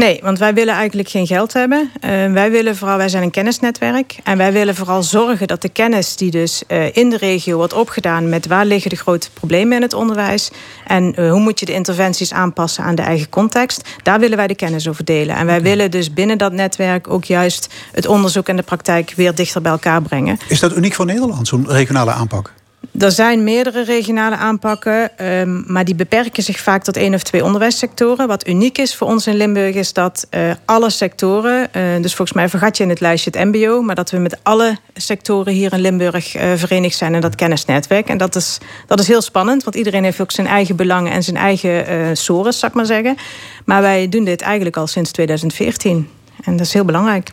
Nee, 0.00 0.20
want 0.22 0.38
wij 0.38 0.54
willen 0.54 0.74
eigenlijk 0.74 1.08
geen 1.08 1.26
geld 1.26 1.52
hebben. 1.52 1.90
Uh, 1.94 2.32
wij 2.32 2.50
willen 2.50 2.76
vooral, 2.76 2.96
wij 2.96 3.08
zijn 3.08 3.22
een 3.22 3.30
kennisnetwerk. 3.30 4.16
En 4.24 4.38
wij 4.38 4.52
willen 4.52 4.74
vooral 4.74 5.02
zorgen 5.02 5.46
dat 5.46 5.62
de 5.62 5.68
kennis 5.68 6.16
die 6.16 6.30
dus 6.30 6.62
uh, 6.68 6.96
in 6.96 7.10
de 7.10 7.16
regio 7.16 7.56
wordt 7.56 7.72
opgedaan 7.72 8.28
met 8.28 8.46
waar 8.46 8.64
liggen 8.66 8.90
de 8.90 8.96
grote 8.96 9.30
problemen 9.30 9.76
in 9.76 9.82
het 9.82 9.94
onderwijs. 9.94 10.50
En 10.86 11.20
uh, 11.20 11.30
hoe 11.30 11.40
moet 11.40 11.60
je 11.60 11.66
de 11.66 11.72
interventies 11.72 12.32
aanpassen 12.32 12.84
aan 12.84 12.94
de 12.94 13.02
eigen 13.02 13.28
context. 13.28 13.88
Daar 14.02 14.20
willen 14.20 14.36
wij 14.36 14.46
de 14.46 14.54
kennis 14.54 14.88
over 14.88 15.04
delen. 15.04 15.36
En 15.36 15.46
wij 15.46 15.58
okay. 15.58 15.70
willen 15.70 15.90
dus 15.90 16.12
binnen 16.12 16.38
dat 16.38 16.52
netwerk 16.52 17.10
ook 17.10 17.24
juist 17.24 17.68
het 17.92 18.06
onderzoek 18.06 18.48
en 18.48 18.56
de 18.56 18.62
praktijk 18.62 19.12
weer 19.16 19.34
dichter 19.34 19.62
bij 19.62 19.72
elkaar 19.72 20.02
brengen. 20.02 20.38
Is 20.48 20.60
dat 20.60 20.76
uniek 20.76 20.94
voor 20.94 21.06
Nederland, 21.06 21.48
zo'n 21.48 21.66
regionale 21.68 22.10
aanpak? 22.10 22.52
Er 22.98 23.12
zijn 23.12 23.44
meerdere 23.44 23.84
regionale 23.84 24.36
aanpakken, 24.36 25.26
um, 25.26 25.64
maar 25.66 25.84
die 25.84 25.94
beperken 25.94 26.42
zich 26.42 26.60
vaak 26.60 26.82
tot 26.82 26.96
één 26.96 27.14
of 27.14 27.22
twee 27.22 27.44
onderwijssectoren. 27.44 28.28
Wat 28.28 28.48
uniek 28.48 28.78
is 28.78 28.94
voor 28.94 29.06
ons 29.06 29.26
in 29.26 29.36
Limburg 29.36 29.74
is 29.74 29.92
dat 29.92 30.26
uh, 30.30 30.50
alle 30.64 30.90
sectoren, 30.90 31.68
uh, 31.76 32.02
dus 32.02 32.14
volgens 32.14 32.32
mij 32.36 32.48
vergat 32.48 32.76
je 32.76 32.82
in 32.82 32.88
het 32.88 33.00
lijstje 33.00 33.30
het 33.34 33.44
MBO, 33.44 33.82
maar 33.82 33.94
dat 33.94 34.10
we 34.10 34.18
met 34.18 34.38
alle 34.42 34.76
sectoren 34.94 35.52
hier 35.52 35.72
in 35.72 35.80
Limburg 35.80 36.36
uh, 36.36 36.52
verenigd 36.56 36.96
zijn 36.96 37.14
in 37.14 37.20
dat 37.20 37.34
kennisnetwerk. 37.34 38.08
En 38.08 38.18
dat 38.18 38.36
is, 38.36 38.58
dat 38.86 39.00
is 39.00 39.08
heel 39.08 39.22
spannend, 39.22 39.64
want 39.64 39.76
iedereen 39.76 40.04
heeft 40.04 40.20
ook 40.20 40.30
zijn 40.30 40.46
eigen 40.46 40.76
belangen 40.76 41.12
en 41.12 41.22
zijn 41.22 41.36
eigen 41.36 42.16
sores, 42.16 42.58
zou 42.58 42.70
ik 42.70 42.76
maar 42.76 42.86
zeggen. 42.86 43.16
Maar 43.64 43.82
wij 43.82 44.08
doen 44.08 44.24
dit 44.24 44.40
eigenlijk 44.40 44.76
al 44.76 44.86
sinds 44.86 45.10
2014. 45.10 46.08
En 46.44 46.56
dat 46.56 46.66
is 46.66 46.72
heel 46.72 46.84
belangrijk. 46.84 47.30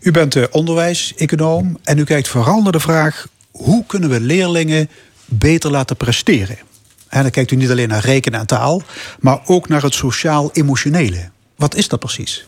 U 0.00 0.10
bent 0.10 0.50
onderwijs-econoom 0.50 1.78
en 1.84 1.98
u 1.98 2.04
kijkt 2.04 2.28
vooral 2.28 2.62
naar 2.62 2.72
de 2.72 2.80
vraag 2.80 3.26
hoe 3.58 3.84
kunnen 3.86 4.10
we 4.10 4.20
leerlingen 4.20 4.90
beter 5.24 5.70
laten 5.70 5.96
presteren? 5.96 6.58
En 7.08 7.22
dan 7.22 7.30
kijkt 7.30 7.50
u 7.50 7.56
niet 7.56 7.70
alleen 7.70 7.88
naar 7.88 8.04
rekenen 8.04 8.40
en 8.40 8.46
taal, 8.46 8.82
maar 9.20 9.40
ook 9.46 9.68
naar 9.68 9.82
het 9.82 9.94
sociaal-emotionele. 9.94 11.30
Wat 11.56 11.74
is 11.74 11.88
dat 11.88 12.00
precies? 12.00 12.46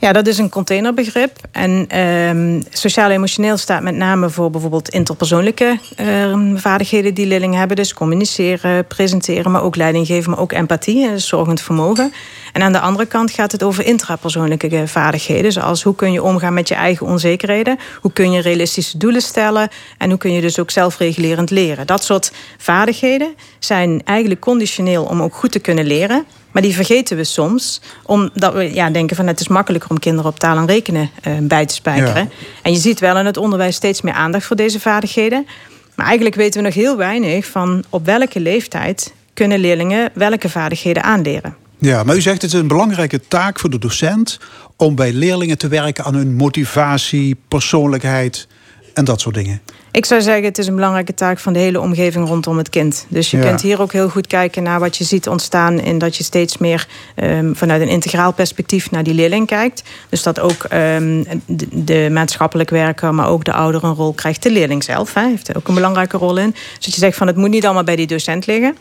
Ja, 0.00 0.12
dat 0.12 0.26
is 0.26 0.38
een 0.38 0.48
containerbegrip. 0.48 1.36
En 1.50 1.86
uh, 1.94 2.62
sociaal-emotioneel 2.70 3.56
staat 3.56 3.82
met 3.82 3.94
name 3.94 4.30
voor 4.30 4.50
bijvoorbeeld 4.50 4.88
interpersoonlijke 4.88 5.78
uh, 6.00 6.52
vaardigheden 6.54 7.14
die 7.14 7.26
leerlingen 7.26 7.58
hebben. 7.58 7.76
Dus 7.76 7.94
communiceren, 7.94 8.86
presenteren, 8.86 9.50
maar 9.50 9.62
ook 9.62 9.76
leiding 9.76 10.06
geven, 10.06 10.30
maar 10.30 10.40
ook 10.40 10.52
empathie, 10.52 11.08
dus 11.08 11.28
zorgend 11.28 11.60
vermogen. 11.60 12.12
En 12.52 12.62
aan 12.62 12.72
de 12.72 12.80
andere 12.80 13.06
kant 13.06 13.30
gaat 13.30 13.52
het 13.52 13.62
over 13.62 13.84
intrapersoonlijke 13.84 14.82
vaardigheden. 14.86 15.52
Zoals 15.52 15.82
hoe 15.82 15.94
kun 15.94 16.12
je 16.12 16.22
omgaan 16.22 16.54
met 16.54 16.68
je 16.68 16.74
eigen 16.74 17.06
onzekerheden? 17.06 17.78
Hoe 18.00 18.12
kun 18.12 18.32
je 18.32 18.40
realistische 18.40 18.98
doelen 18.98 19.22
stellen? 19.22 19.68
En 19.98 20.08
hoe 20.08 20.18
kun 20.18 20.32
je 20.32 20.40
dus 20.40 20.58
ook 20.58 20.70
zelfregulerend 20.70 21.50
leren? 21.50 21.86
Dat 21.86 22.04
soort 22.04 22.32
vaardigheden 22.58 23.34
zijn 23.58 24.00
eigenlijk 24.04 24.40
conditioneel 24.40 25.04
om 25.04 25.22
ook 25.22 25.34
goed 25.34 25.52
te 25.52 25.58
kunnen 25.58 25.86
leren. 25.86 26.24
Maar 26.50 26.62
die 26.62 26.74
vergeten 26.74 27.16
we 27.16 27.24
soms, 27.24 27.80
omdat 28.02 28.52
we 28.52 28.74
ja, 28.74 28.90
denken 28.90 29.16
van 29.16 29.26
het 29.26 29.40
is 29.40 29.48
makkelijker 29.48 29.90
om 29.90 29.98
kinderen 29.98 30.30
op 30.30 30.38
taal 30.38 30.56
en 30.56 30.66
rekenen 30.66 31.10
uh, 31.26 31.38
bij 31.40 31.66
te 31.66 31.74
spijkeren. 31.74 32.30
En 32.62 32.72
je 32.72 32.78
ziet 32.78 33.00
wel 33.00 33.18
in 33.18 33.26
het 33.26 33.36
onderwijs 33.36 33.76
steeds 33.76 34.00
meer 34.02 34.14
aandacht 34.14 34.44
voor 34.44 34.56
deze 34.56 34.80
vaardigheden. 34.80 35.46
Maar 35.94 36.06
eigenlijk 36.06 36.36
weten 36.36 36.60
we 36.60 36.66
nog 36.66 36.76
heel 36.76 36.96
weinig 36.96 37.46
van 37.46 37.84
op 37.88 38.04
welke 38.04 38.40
leeftijd 38.40 39.12
kunnen 39.34 39.58
leerlingen 39.58 40.10
welke 40.14 40.48
vaardigheden 40.48 41.02
aanleren. 41.02 41.56
Ja, 41.78 42.02
maar 42.02 42.16
u 42.16 42.20
zegt 42.20 42.42
het 42.42 42.52
is 42.52 42.60
een 42.60 42.68
belangrijke 42.68 43.20
taak 43.28 43.58
voor 43.58 43.70
de 43.70 43.78
docent 43.78 44.38
om 44.76 44.94
bij 44.94 45.12
leerlingen 45.12 45.58
te 45.58 45.68
werken 45.68 46.04
aan 46.04 46.14
hun 46.14 46.34
motivatie, 46.34 47.36
persoonlijkheid 47.48 48.48
en 48.94 49.04
dat 49.04 49.20
soort 49.20 49.34
dingen. 49.34 49.60
Ik 49.90 50.06
zou 50.06 50.20
zeggen, 50.20 50.44
het 50.44 50.58
is 50.58 50.66
een 50.66 50.74
belangrijke 50.74 51.14
taak 51.14 51.38
van 51.38 51.52
de 51.52 51.58
hele 51.58 51.80
omgeving 51.80 52.28
rondom 52.28 52.58
het 52.58 52.68
kind. 52.68 53.06
Dus 53.08 53.30
je 53.30 53.38
kunt 53.38 53.62
hier 53.62 53.80
ook 53.80 53.92
heel 53.92 54.08
goed 54.08 54.26
kijken 54.26 54.62
naar 54.62 54.80
wat 54.80 54.96
je 54.96 55.04
ziet 55.04 55.28
ontstaan... 55.28 55.80
in 55.80 55.98
dat 55.98 56.16
je 56.16 56.24
steeds 56.24 56.58
meer 56.58 56.86
um, 57.16 57.56
vanuit 57.56 57.82
een 57.82 57.88
integraal 57.88 58.32
perspectief 58.32 58.90
naar 58.90 59.02
die 59.02 59.14
leerling 59.14 59.46
kijkt. 59.46 59.82
Dus 60.08 60.22
dat 60.22 60.40
ook 60.40 60.64
um, 60.72 61.26
de, 61.46 61.66
de, 61.84 62.08
maatschappelijk 62.12 62.70
werker, 62.70 63.14
maar 63.14 63.28
ook 63.28 63.44
de 63.44 63.52
ouder 63.52 63.84
een 63.84 63.94
rol 63.94 64.12
krijgt. 64.12 64.42
De 64.42 64.50
leerling 64.50 64.84
zelf 64.84 65.14
hè, 65.14 65.28
heeft 65.28 65.48
er 65.48 65.56
ook 65.56 65.68
een 65.68 65.74
belangrijke 65.74 66.16
rol 66.16 66.36
in. 66.36 66.50
Dus 66.50 66.84
dat 66.84 66.94
je 66.94 67.00
zegt 67.00 67.16
van 67.16 67.26
het 67.26 67.36
moet 67.36 67.50
niet 67.50 67.64
allemaal 67.64 67.84
bij 67.84 67.96
die 67.96 68.06
docent 68.06 68.46
liggen. 68.46 68.76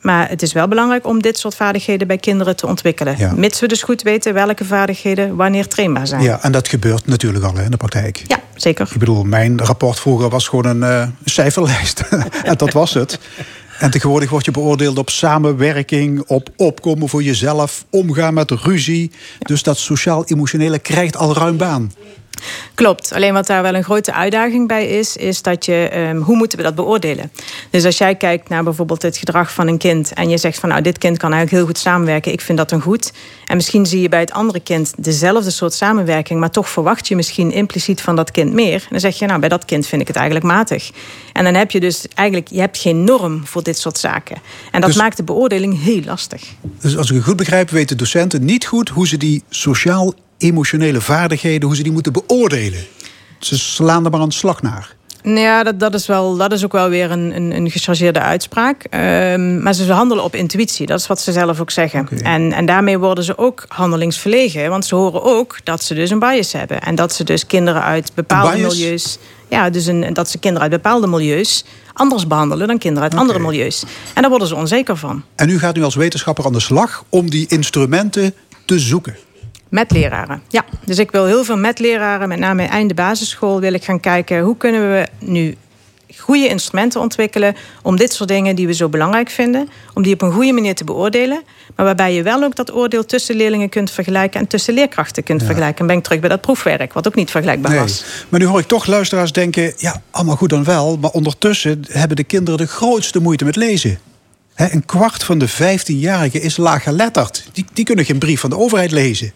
Maar 0.00 0.28
het 0.28 0.42
is 0.42 0.52
wel 0.52 0.68
belangrijk 0.68 1.06
om 1.06 1.22
dit 1.22 1.38
soort 1.38 1.54
vaardigheden 1.54 2.06
bij 2.06 2.18
kinderen 2.18 2.56
te 2.56 2.66
ontwikkelen. 2.66 3.14
Ja. 3.18 3.32
Mits 3.32 3.60
we 3.60 3.66
dus 3.68 3.82
goed 3.82 4.02
weten 4.02 4.34
welke 4.34 4.64
vaardigheden 4.64 5.36
wanneer 5.36 5.68
trainbaar 5.68 6.06
zijn. 6.06 6.22
Ja, 6.22 6.42
en 6.42 6.52
dat 6.52 6.68
gebeurt 6.68 7.06
natuurlijk 7.06 7.44
al 7.44 7.58
in 7.58 7.70
de 7.70 7.76
praktijk. 7.76 8.22
Ja, 8.26 8.40
zeker. 8.54 8.88
Ik 8.92 8.98
bedoel, 8.98 9.24
mijn 9.24 9.60
rapport 9.60 10.00
vroeger 10.00 10.28
was 10.28 10.48
gewoon 10.48 10.64
een 10.64 10.90
uh, 10.90 11.06
cijferlijst. 11.24 12.00
en 12.44 12.56
dat 12.56 12.72
was 12.72 12.94
het. 12.94 13.18
En 13.78 13.90
tegenwoordig 13.90 14.30
word 14.30 14.44
je 14.44 14.50
beoordeeld 14.50 14.98
op 14.98 15.10
samenwerking, 15.10 16.22
op 16.26 16.48
opkomen 16.56 17.08
voor 17.08 17.22
jezelf, 17.22 17.84
omgaan 17.90 18.34
met 18.34 18.50
ruzie. 18.50 19.10
Dus 19.38 19.62
dat 19.62 19.78
sociaal-emotionele 19.78 20.78
krijgt 20.78 21.16
al 21.16 21.34
ruim 21.34 21.56
baan. 21.56 21.92
Klopt. 22.74 23.12
Alleen 23.12 23.32
wat 23.32 23.46
daar 23.46 23.62
wel 23.62 23.74
een 23.74 23.84
grote 23.84 24.12
uitdaging 24.12 24.68
bij 24.68 24.86
is, 24.86 25.16
is 25.16 25.42
dat 25.42 25.64
je, 25.64 25.90
um, 25.96 26.20
hoe 26.22 26.36
moeten 26.36 26.58
we 26.58 26.64
dat 26.64 26.74
beoordelen? 26.74 27.32
Dus 27.70 27.84
als 27.84 27.98
jij 27.98 28.14
kijkt 28.14 28.48
naar 28.48 28.64
bijvoorbeeld 28.64 29.02
het 29.02 29.16
gedrag 29.16 29.52
van 29.52 29.68
een 29.68 29.78
kind 29.78 30.12
en 30.12 30.28
je 30.28 30.38
zegt 30.38 30.58
van 30.58 30.68
nou, 30.68 30.82
dit 30.82 30.98
kind 30.98 31.18
kan 31.18 31.32
eigenlijk 31.32 31.62
heel 31.62 31.72
goed 31.72 31.82
samenwerken, 31.82 32.32
ik 32.32 32.40
vind 32.40 32.58
dat 32.58 32.70
een 32.70 32.80
goed. 32.80 33.12
En 33.46 33.56
misschien 33.56 33.86
zie 33.86 34.00
je 34.00 34.08
bij 34.08 34.20
het 34.20 34.32
andere 34.32 34.60
kind 34.60 34.94
dezelfde 34.96 35.50
soort 35.50 35.72
samenwerking, 35.74 36.40
maar 36.40 36.50
toch 36.50 36.68
verwacht 36.68 37.08
je 37.08 37.16
misschien 37.16 37.52
impliciet 37.52 38.00
van 38.00 38.16
dat 38.16 38.30
kind 38.30 38.52
meer. 38.52 38.74
En 38.74 38.88
dan 38.90 39.00
zeg 39.00 39.18
je 39.18 39.26
nou, 39.26 39.40
bij 39.40 39.48
dat 39.48 39.64
kind 39.64 39.86
vind 39.86 40.00
ik 40.00 40.06
het 40.06 40.16
eigenlijk 40.16 40.46
matig. 40.46 40.90
En 41.32 41.44
dan 41.44 41.54
heb 41.54 41.70
je 41.70 41.80
dus 41.80 42.06
eigenlijk, 42.14 42.48
je 42.48 42.60
hebt 42.60 42.78
geen 42.78 43.04
norm 43.04 43.46
voor 43.46 43.62
dit 43.62 43.78
soort 43.78 43.98
zaken. 43.98 44.36
En 44.70 44.80
dat 44.80 44.90
dus, 44.90 44.98
maakt 44.98 45.16
de 45.16 45.24
beoordeling 45.24 45.82
heel 45.82 46.02
lastig. 46.04 46.42
Dus 46.80 46.96
als 46.96 47.10
ik 47.10 47.16
het 47.16 47.24
goed 47.24 47.36
begrijp, 47.36 47.70
weten 47.70 47.96
docenten 47.96 48.44
niet 48.44 48.66
goed 48.66 48.88
hoe 48.88 49.08
ze 49.08 49.16
die 49.16 49.42
sociaal 49.48 50.14
emotionele 50.42 51.00
vaardigheden, 51.00 51.66
hoe 51.68 51.76
ze 51.76 51.82
die 51.82 51.92
moeten 51.92 52.12
beoordelen. 52.12 52.80
Ze 53.38 53.58
slaan 53.58 54.04
er 54.04 54.10
maar 54.10 54.20
aan 54.20 54.28
de 54.28 54.34
slag 54.34 54.62
naar. 54.62 54.94
Nou 55.22 55.38
ja, 55.38 55.62
dat, 55.62 55.80
dat, 55.80 55.94
is 55.94 56.06
wel, 56.06 56.36
dat 56.36 56.52
is 56.52 56.64
ook 56.64 56.72
wel 56.72 56.88
weer 56.88 57.10
een, 57.10 57.36
een, 57.36 57.56
een 57.56 57.70
gechargeerde 57.70 58.20
uitspraak. 58.20 58.84
Um, 58.90 59.62
maar 59.62 59.74
ze 59.74 59.92
handelen 59.92 60.24
op 60.24 60.34
intuïtie, 60.34 60.86
dat 60.86 61.00
is 61.00 61.06
wat 61.06 61.20
ze 61.20 61.32
zelf 61.32 61.60
ook 61.60 61.70
zeggen. 61.70 62.00
Okay. 62.00 62.18
En, 62.18 62.52
en 62.52 62.66
daarmee 62.66 62.98
worden 62.98 63.24
ze 63.24 63.38
ook 63.38 63.64
handelingsverlegen. 63.68 64.70
Want 64.70 64.84
ze 64.84 64.94
horen 64.94 65.22
ook 65.22 65.56
dat 65.64 65.82
ze 65.82 65.94
dus 65.94 66.10
een 66.10 66.18
bias 66.18 66.52
hebben. 66.52 66.80
En 66.80 66.94
dat 66.94 67.12
ze 67.12 67.24
dus 67.24 67.46
kinderen 67.46 67.82
uit 67.82 68.10
bepaalde 68.14 68.58
milieus... 68.58 69.18
Ja, 69.48 69.70
dus 69.70 69.86
een, 69.86 70.12
dat 70.12 70.30
ze 70.30 70.38
kinderen 70.38 70.62
uit 70.70 70.82
bepaalde 70.82 71.06
milieus 71.06 71.64
anders 71.92 72.26
behandelen 72.26 72.66
dan 72.66 72.78
kinderen 72.78 73.02
uit 73.02 73.12
okay. 73.12 73.26
andere 73.26 73.46
milieus. 73.46 73.84
En 74.14 74.20
daar 74.20 74.30
worden 74.30 74.48
ze 74.48 74.54
onzeker 74.54 74.96
van. 74.96 75.22
En 75.34 75.48
u 75.48 75.58
gaat 75.58 75.74
nu 75.74 75.82
als 75.82 75.94
wetenschapper 75.94 76.44
aan 76.44 76.52
de 76.52 76.60
slag 76.60 77.04
om 77.08 77.30
die 77.30 77.46
instrumenten 77.48 78.34
te 78.64 78.78
zoeken. 78.78 79.16
Met 79.72 79.90
leraren, 79.90 80.42
ja. 80.48 80.64
Dus 80.84 80.98
ik 80.98 81.10
wil 81.10 81.26
heel 81.26 81.44
veel 81.44 81.56
met 81.56 81.78
leraren, 81.78 82.28
met 82.28 82.38
name 82.38 82.62
einde 82.62 82.94
basisschool, 82.94 83.60
wil 83.60 83.72
ik 83.72 83.84
gaan 83.84 84.00
kijken 84.00 84.40
hoe 84.40 84.56
kunnen 84.56 84.92
we 84.92 85.06
nu 85.18 85.56
goede 86.16 86.48
instrumenten 86.48 87.00
ontwikkelen 87.00 87.56
om 87.82 87.96
dit 87.96 88.12
soort 88.12 88.28
dingen 88.28 88.56
die 88.56 88.66
we 88.66 88.74
zo 88.74 88.88
belangrijk 88.88 89.30
vinden, 89.30 89.68
om 89.94 90.02
die 90.02 90.14
op 90.14 90.22
een 90.22 90.32
goede 90.32 90.52
manier 90.52 90.74
te 90.74 90.84
beoordelen, 90.84 91.42
maar 91.76 91.86
waarbij 91.86 92.14
je 92.14 92.22
wel 92.22 92.42
ook 92.42 92.56
dat 92.56 92.74
oordeel 92.74 93.04
tussen 93.04 93.36
leerlingen 93.36 93.68
kunt 93.68 93.90
vergelijken 93.90 94.40
en 94.40 94.46
tussen 94.46 94.74
leerkrachten 94.74 95.22
kunt 95.22 95.40
ja. 95.40 95.46
vergelijken. 95.46 95.80
En 95.80 95.86
ben 95.86 95.96
ik 95.96 96.02
terug 96.02 96.20
bij 96.20 96.28
dat 96.28 96.40
proefwerk, 96.40 96.92
wat 96.92 97.06
ook 97.06 97.14
niet 97.14 97.30
vergelijkbaar 97.30 97.70
nee. 97.70 97.80
was. 97.80 98.04
Maar 98.28 98.40
nu 98.40 98.46
hoor 98.46 98.60
ik 98.60 98.66
toch 98.66 98.86
luisteraars 98.86 99.32
denken, 99.32 99.72
ja, 99.76 100.02
allemaal 100.10 100.36
goed 100.36 100.50
dan 100.50 100.64
wel, 100.64 100.96
maar 100.96 101.10
ondertussen 101.10 101.84
hebben 101.88 102.16
de 102.16 102.24
kinderen 102.24 102.58
de 102.58 102.66
grootste 102.66 103.20
moeite 103.20 103.44
met 103.44 103.56
lezen. 103.56 103.98
He, 104.54 104.72
een 104.72 104.86
kwart 104.86 105.24
van 105.24 105.38
de 105.38 105.50
15-jarigen 105.50 106.40
is 106.40 106.56
laaggeletterd. 106.56 107.48
Die, 107.52 107.64
die 107.72 107.84
kunnen 107.84 108.04
geen 108.04 108.18
brief 108.18 108.40
van 108.40 108.50
de 108.50 108.58
overheid 108.58 108.90
lezen. 108.90 109.32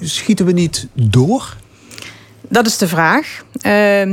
Schieten 0.00 0.46
we 0.46 0.52
niet 0.52 0.86
door? 0.92 1.56
Dat 2.48 2.66
is 2.66 2.78
de 2.78 2.88
vraag. 2.88 3.42
Uh, 3.56 3.62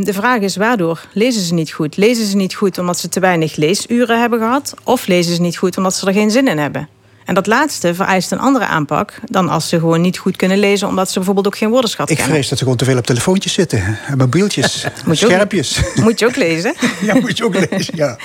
de 0.03 0.13
vraag 0.13 0.39
is 0.39 0.55
waardoor 0.55 1.01
lezen 1.13 1.41
ze 1.41 1.53
niet 1.53 1.71
goed? 1.71 1.97
Lezen 1.97 2.25
ze 2.25 2.35
niet 2.35 2.53
goed 2.55 2.77
omdat 2.77 2.99
ze 2.99 3.09
te 3.09 3.19
weinig 3.19 3.55
leesuren 3.55 4.19
hebben 4.19 4.39
gehad? 4.39 4.73
Of 4.83 5.07
lezen 5.07 5.35
ze 5.35 5.41
niet 5.41 5.57
goed 5.57 5.77
omdat 5.77 5.95
ze 5.95 6.07
er 6.07 6.13
geen 6.13 6.31
zin 6.31 6.47
in 6.47 6.57
hebben? 6.57 6.89
En 7.25 7.33
dat 7.33 7.47
laatste 7.47 7.95
vereist 7.95 8.31
een 8.31 8.39
andere 8.39 8.65
aanpak 8.65 9.13
dan 9.25 9.49
als 9.49 9.69
ze 9.69 9.79
gewoon 9.79 10.01
niet 10.01 10.17
goed 10.17 10.35
kunnen 10.35 10.57
lezen, 10.57 10.87
omdat 10.87 11.07
ze 11.07 11.13
bijvoorbeeld 11.13 11.47
ook 11.47 11.57
geen 11.57 11.69
woordenschat 11.69 12.09
Ik 12.09 12.15
kennen. 12.15 12.33
vrees 12.33 12.49
dat 12.49 12.57
ze 12.57 12.63
gewoon 12.63 12.79
te 12.79 12.85
veel 12.85 12.97
op 12.97 13.05
telefoontjes 13.05 13.53
zitten. 13.53 13.97
En 14.07 14.17
mobieltjes, 14.17 14.85
moet 15.05 15.17
scherpjes. 15.17 15.77
Ook, 15.85 15.95
moet 15.95 16.19
je 16.19 16.25
ook 16.25 16.35
lezen. 16.35 16.73
ja, 17.01 17.13
moet 17.13 17.37
je 17.37 17.43
ook 17.43 17.69
lezen, 17.69 17.95
ja. 17.97 18.17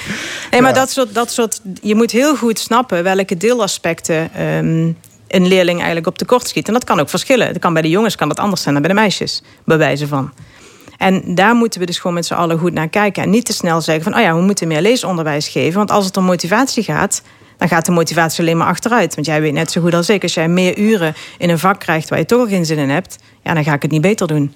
Nee, 0.51 0.61
maar 0.61 0.75
ja. 0.75 0.79
dat, 0.79 0.91
soort, 0.91 1.15
dat 1.15 1.33
soort. 1.33 1.61
Je 1.83 1.95
moet 1.95 2.11
heel 2.11 2.37
goed 2.37 2.59
snappen 2.59 3.03
welke 3.03 3.37
deelaspecten 3.37 4.43
um, 4.43 4.97
een 5.29 5.47
leerling 5.47 5.77
eigenlijk 5.77 6.07
op 6.07 6.19
tekort 6.19 6.49
schiet. 6.49 6.67
En 6.67 6.73
dat 6.73 6.85
kan 6.85 7.01
ook 7.01 7.09
verschillen. 7.09 7.53
Dat 7.53 7.63
kan 7.63 7.73
bij 7.73 7.83
de 7.83 7.89
jongens 7.89 8.15
kan 8.15 8.29
dat 8.29 8.39
anders 8.39 8.63
zijn 8.63 8.75
dan 8.75 8.83
bij 8.83 8.93
de 8.93 9.01
meisjes, 9.01 9.43
bij 9.65 9.79
wijze 9.79 10.07
van. 10.07 10.33
En 10.99 11.35
daar 11.35 11.55
moeten 11.55 11.81
we 11.81 11.87
dus 11.87 11.99
gewoon 11.99 12.15
met 12.15 12.27
z'n 12.27 12.35
allen 12.35 12.59
goed 12.59 12.73
naar 12.73 12.89
kijken. 12.89 13.23
En 13.23 13.31
niet 13.31 13.45
te 13.45 13.53
snel 13.53 13.81
zeggen 13.81 14.05
van, 14.05 14.15
oh 14.15 14.21
ja, 14.21 14.35
we 14.35 14.41
moeten 14.41 14.69
meer 14.69 14.81
leesonderwijs 14.81 15.49
geven. 15.49 15.79
Want 15.79 15.91
als 15.91 16.05
het 16.05 16.17
om 16.17 16.25
motivatie 16.25 16.83
gaat, 16.83 17.23
dan 17.59 17.69
gaat 17.69 17.87
de 17.87 17.93
motivatie 17.93 18.41
alleen 18.41 18.57
maar 18.57 18.67
achteruit. 18.67 19.15
Want 19.15 19.27
jij 19.27 19.41
weet 19.41 19.53
net 19.53 19.71
zo 19.71 19.81
goed 19.81 19.95
als 19.95 20.09
ik, 20.09 20.23
als 20.23 20.35
jij 20.35 20.49
meer 20.49 20.79
uren 20.79 21.15
in 21.39 21.51
een 21.51 21.59
vak 21.59 21.81
krijgt 21.81 22.09
waar 22.09 22.19
je 22.19 22.27
toch 22.27 22.41
al 22.41 22.47
geen 22.47 22.67
zin 22.67 22.79
in 22.79 22.91
hebt, 22.91 23.17
ja, 23.43 23.55
dan 23.55 23.65
ga 23.65 23.75
ik 23.75 23.83
het 23.83 23.91
niet 23.91 24.01
beter 24.01 24.27
doen. 24.27 24.55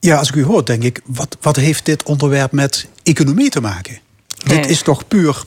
Ja, 0.00 0.16
als 0.16 0.28
ik 0.28 0.34
u 0.34 0.44
hoor, 0.44 0.64
denk 0.64 0.82
ik, 0.82 1.00
wat, 1.06 1.36
wat 1.40 1.56
heeft 1.56 1.84
dit 1.84 2.02
onderwerp 2.02 2.52
met 2.52 2.88
economie 3.02 3.50
te 3.50 3.60
maken? 3.60 3.98
Nee. 4.44 4.60
Dit 4.60 4.70
is 4.70 4.82
toch 4.82 5.08
puur 5.08 5.42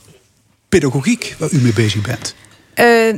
pedagogiek 0.68 1.34
waar 1.38 1.50
u 1.50 1.58
mee 1.58 1.72
bezig 1.72 2.00
bent? 2.00 2.34
Uh, 2.76 3.14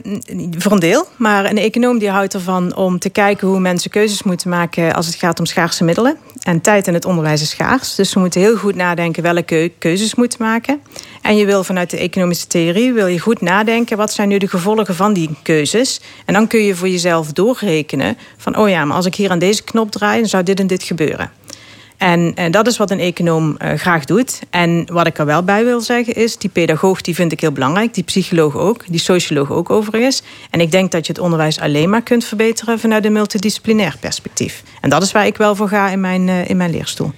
voor 0.59 0.73
een 0.73 0.79
deel, 0.79 1.09
maar 1.17 1.45
een 1.45 1.59
econoom 1.59 1.99
die 1.99 2.11
houdt 2.11 2.35
ervan 2.35 2.77
om 2.77 2.99
te 2.99 3.11
kijken 3.11 3.49
hoe 3.49 3.61
mensen 3.61 3.91
keuzes 3.91 4.23
moeten 4.23 4.49
maken 4.49 4.95
als 4.95 5.07
het 5.07 5.15
gaat 5.15 5.39
om 5.39 5.47
schaarse 5.47 5.85
middelen. 5.85 6.17
En 6.43 6.61
tijd 6.61 6.87
in 6.87 6.95
het 6.95 7.05
onderwijs 7.05 7.43
is 7.43 7.51
schaars. 7.51 7.95
Dus 7.95 8.15
we 8.15 8.21
moeten 8.21 8.41
heel 8.41 8.57
goed 8.57 8.75
nadenken 8.75 9.23
welke 9.23 9.73
keuzes 9.79 10.15
moeten 10.15 10.43
maken. 10.43 10.81
En 11.23 11.37
je 11.37 11.47
wil 11.47 11.65
vanuit 11.65 11.91
de 11.91 11.99
economische 11.99 12.47
theorie 12.47 12.93
wil 12.93 13.07
je 13.07 13.19
goed 13.19 13.41
nadenken 13.41 13.97
wat 13.97 14.13
zijn 14.13 14.29
nu 14.29 14.39
de 14.39 14.49
gevolgen 14.49 14.95
van 14.95 15.13
die 15.13 15.31
keuzes. 15.43 16.01
En 16.25 16.35
dan 16.35 16.47
kun 16.47 16.61
je 16.61 16.75
voor 16.75 16.89
jezelf 16.89 17.33
doorrekenen 17.33 18.17
van 18.37 18.57
oh 18.57 18.69
ja, 18.69 18.85
maar 18.85 18.97
als 18.97 19.07
ik 19.07 19.15
hier 19.15 19.31
aan 19.31 19.39
deze 19.39 19.63
knop 19.63 19.91
draai, 19.91 20.21
dan 20.21 20.29
zou 20.29 20.43
dit 20.43 20.61
en 20.61 20.67
dit 20.67 20.83
gebeuren. 20.83 21.31
En, 22.05 22.33
en, 22.35 22.51
dat 22.51 22.67
is 22.67 22.77
wat 22.77 22.91
een 22.91 23.01
econoom 23.01 23.57
uh, 23.63 23.73
graag 23.75 24.05
doet. 24.05 24.39
En 24.51 24.87
wat 24.93 25.07
ik 25.07 25.19
er 25.19 25.27
wel 25.27 25.43
bij 25.43 25.65
wil 25.65 25.81
zeggen 25.81 26.15
is, 26.15 26.37
die 26.37 26.51
pedagoog 26.51 27.01
die 27.01 27.15
vind 27.15 27.33
ik 27.33 27.41
heel 27.41 27.53
belangrijk. 27.53 27.95
Die 27.95 28.05
psycholoog 28.05 28.57
ook, 28.57 28.85
die 28.89 29.01
socioloog 29.01 29.51
ook 29.51 29.71
overigens. 29.71 30.23
En 30.51 30.61
ik 30.61 30.71
denk 30.71 30.91
dat 30.91 31.07
je 31.07 31.13
het 31.13 31.21
onderwijs 31.21 31.61
alleen 31.61 31.91
maar 31.91 32.03
kunt 32.03 32.25
verbeteren 32.25 32.79
vanuit 32.79 33.05
een 33.05 33.13
multidisciplinair 33.13 33.97
perspectief. 34.01 34.63
En 34.81 34.91
dat 34.91 35.03
is 35.03 35.13
waar 35.13 35.27
ik 35.27 35.37
wel 35.37 35.55
voor 35.55 35.69
ga 35.69 35.91
in 35.91 36.01
mijn, 36.01 36.29
uh, 36.29 36.49
in 36.49 36.57
mijn 36.57 36.71
leerstoel. 36.71 37.13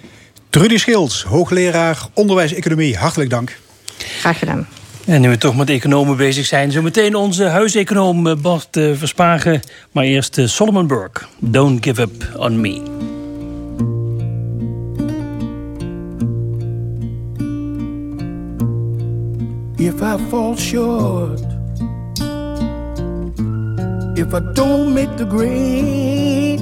Trudy 0.50 0.76
Schils, 0.76 1.22
hoogleraar 1.22 2.06
onderwijs-economie. 2.14 2.96
Hartelijk 2.96 3.30
dank. 3.30 3.58
Graag 3.96 4.38
gedaan. 4.38 4.68
En 5.06 5.20
nu 5.20 5.28
we 5.28 5.38
toch 5.38 5.56
met 5.56 5.70
economen 5.70 6.16
bezig 6.16 6.46
zijn, 6.46 6.72
zo 6.72 6.82
meteen 6.82 7.14
onze 7.14 7.44
huiseconoom 7.44 8.40
Bart 8.40 8.68
Verspagen. 8.70 9.62
Maar 9.92 10.04
eerst 10.04 10.38
Solomon 10.44 10.86
Burke, 10.86 11.20
Don't 11.38 11.84
Give 11.84 12.00
Up 12.00 12.30
On 12.36 12.60
Me. 12.60 13.14
If 19.78 20.02
I 20.02 20.16
fall 20.30 20.56
short. 20.56 21.40
if 24.18 24.32
I 24.32 24.40
don't 24.54 24.94
make 24.94 25.14
the 25.16 25.24
grade. 25.24 26.60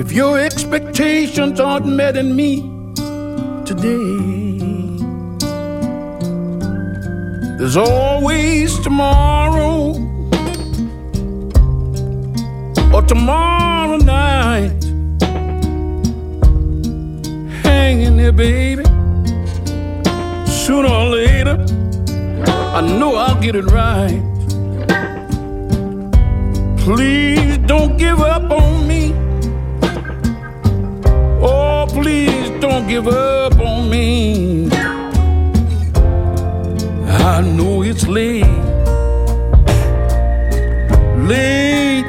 If 0.00 0.12
your 0.12 0.38
expectations 0.38 1.60
aren't 1.60 1.86
met 1.86 2.16
in 2.16 2.34
me 2.34 2.62
today, 3.64 4.18
there's 7.58 7.76
always 7.76 8.78
tomorrow 8.80 9.92
or 12.94 13.02
tomorrow 13.02 13.98
night 13.98 14.82
hanging 17.62 18.16
there, 18.16 18.32
baby. 18.32 18.97
Sooner 20.68 20.90
or 20.90 21.08
later, 21.08 21.56
I 22.76 22.82
know 22.82 23.14
I'll 23.14 23.40
get 23.40 23.56
it 23.56 23.64
right. 23.70 24.20
Please 26.76 27.56
don't 27.66 27.96
give 27.96 28.20
up 28.20 28.50
on 28.50 28.86
me. 28.86 29.14
Oh, 31.40 31.86
please 31.88 32.50
don't 32.60 32.86
give 32.86 33.08
up 33.08 33.58
on 33.58 33.88
me. 33.88 34.68
I 37.30 37.40
know 37.40 37.80
it's 37.82 38.06
late, 38.06 38.44
late 41.16 42.04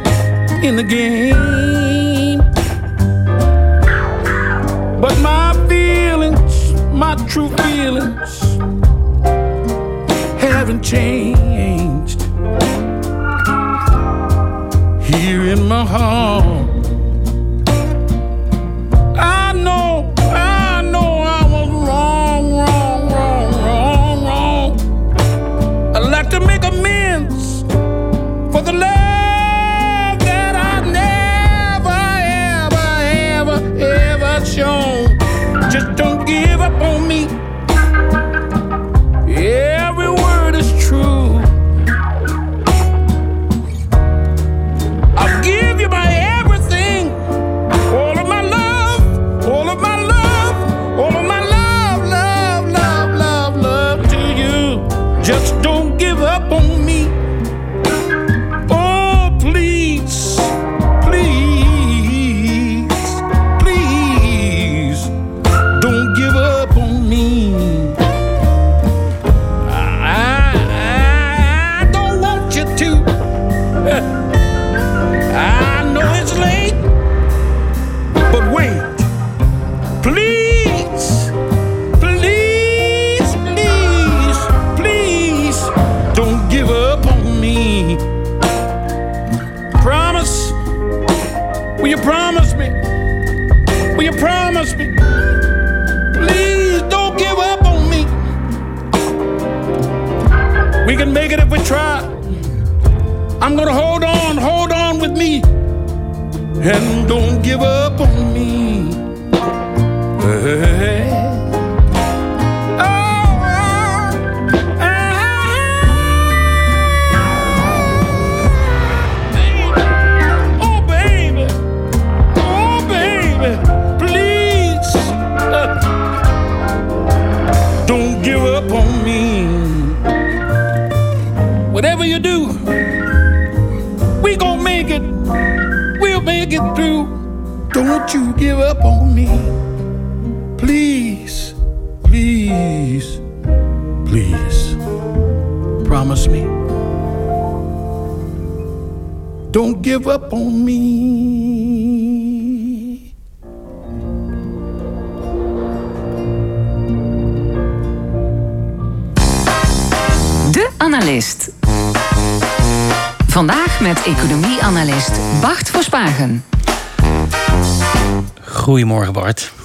in 0.65 0.75
the 0.75 0.83
game. 0.83 2.39
But 4.99 5.17
my 5.21 5.53
feelings, 5.69 6.73
my 6.91 7.15
true 7.29 7.47
feelings, 7.55 8.48
haven't 10.69 10.83
changed. 10.83 12.21
Here 15.01 15.43
in 15.53 15.67
my 15.67 15.83
heart, 15.83 16.58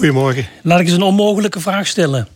Goedemorgen. 0.05 0.47
Laat 0.63 0.81
ik 0.81 0.87
eens 0.87 0.95
een 0.95 1.03
onmogelijke 1.03 1.61
vraag 1.61 1.87
stellen. 1.87 2.29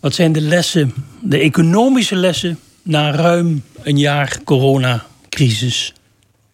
Wat 0.00 0.14
zijn 0.14 0.32
de 0.32 0.40
lessen, 0.40 0.94
de 1.20 1.38
economische 1.38 2.16
lessen... 2.16 2.58
na 2.82 3.10
ruim 3.10 3.62
een 3.82 3.98
jaar 3.98 4.38
coronacrisis? 4.44 5.92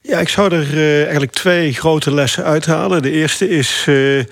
Ja, 0.03 0.18
ik 0.18 0.28
zou 0.28 0.55
er 0.55 0.72
eh, 0.72 1.03
eigenlijk 1.03 1.32
twee 1.32 1.72
grote 1.72 2.14
lessen 2.14 2.45
uithalen. 2.45 3.03
De 3.03 3.11
eerste 3.11 3.49
is 3.49 3.84
eh, 3.86 4.24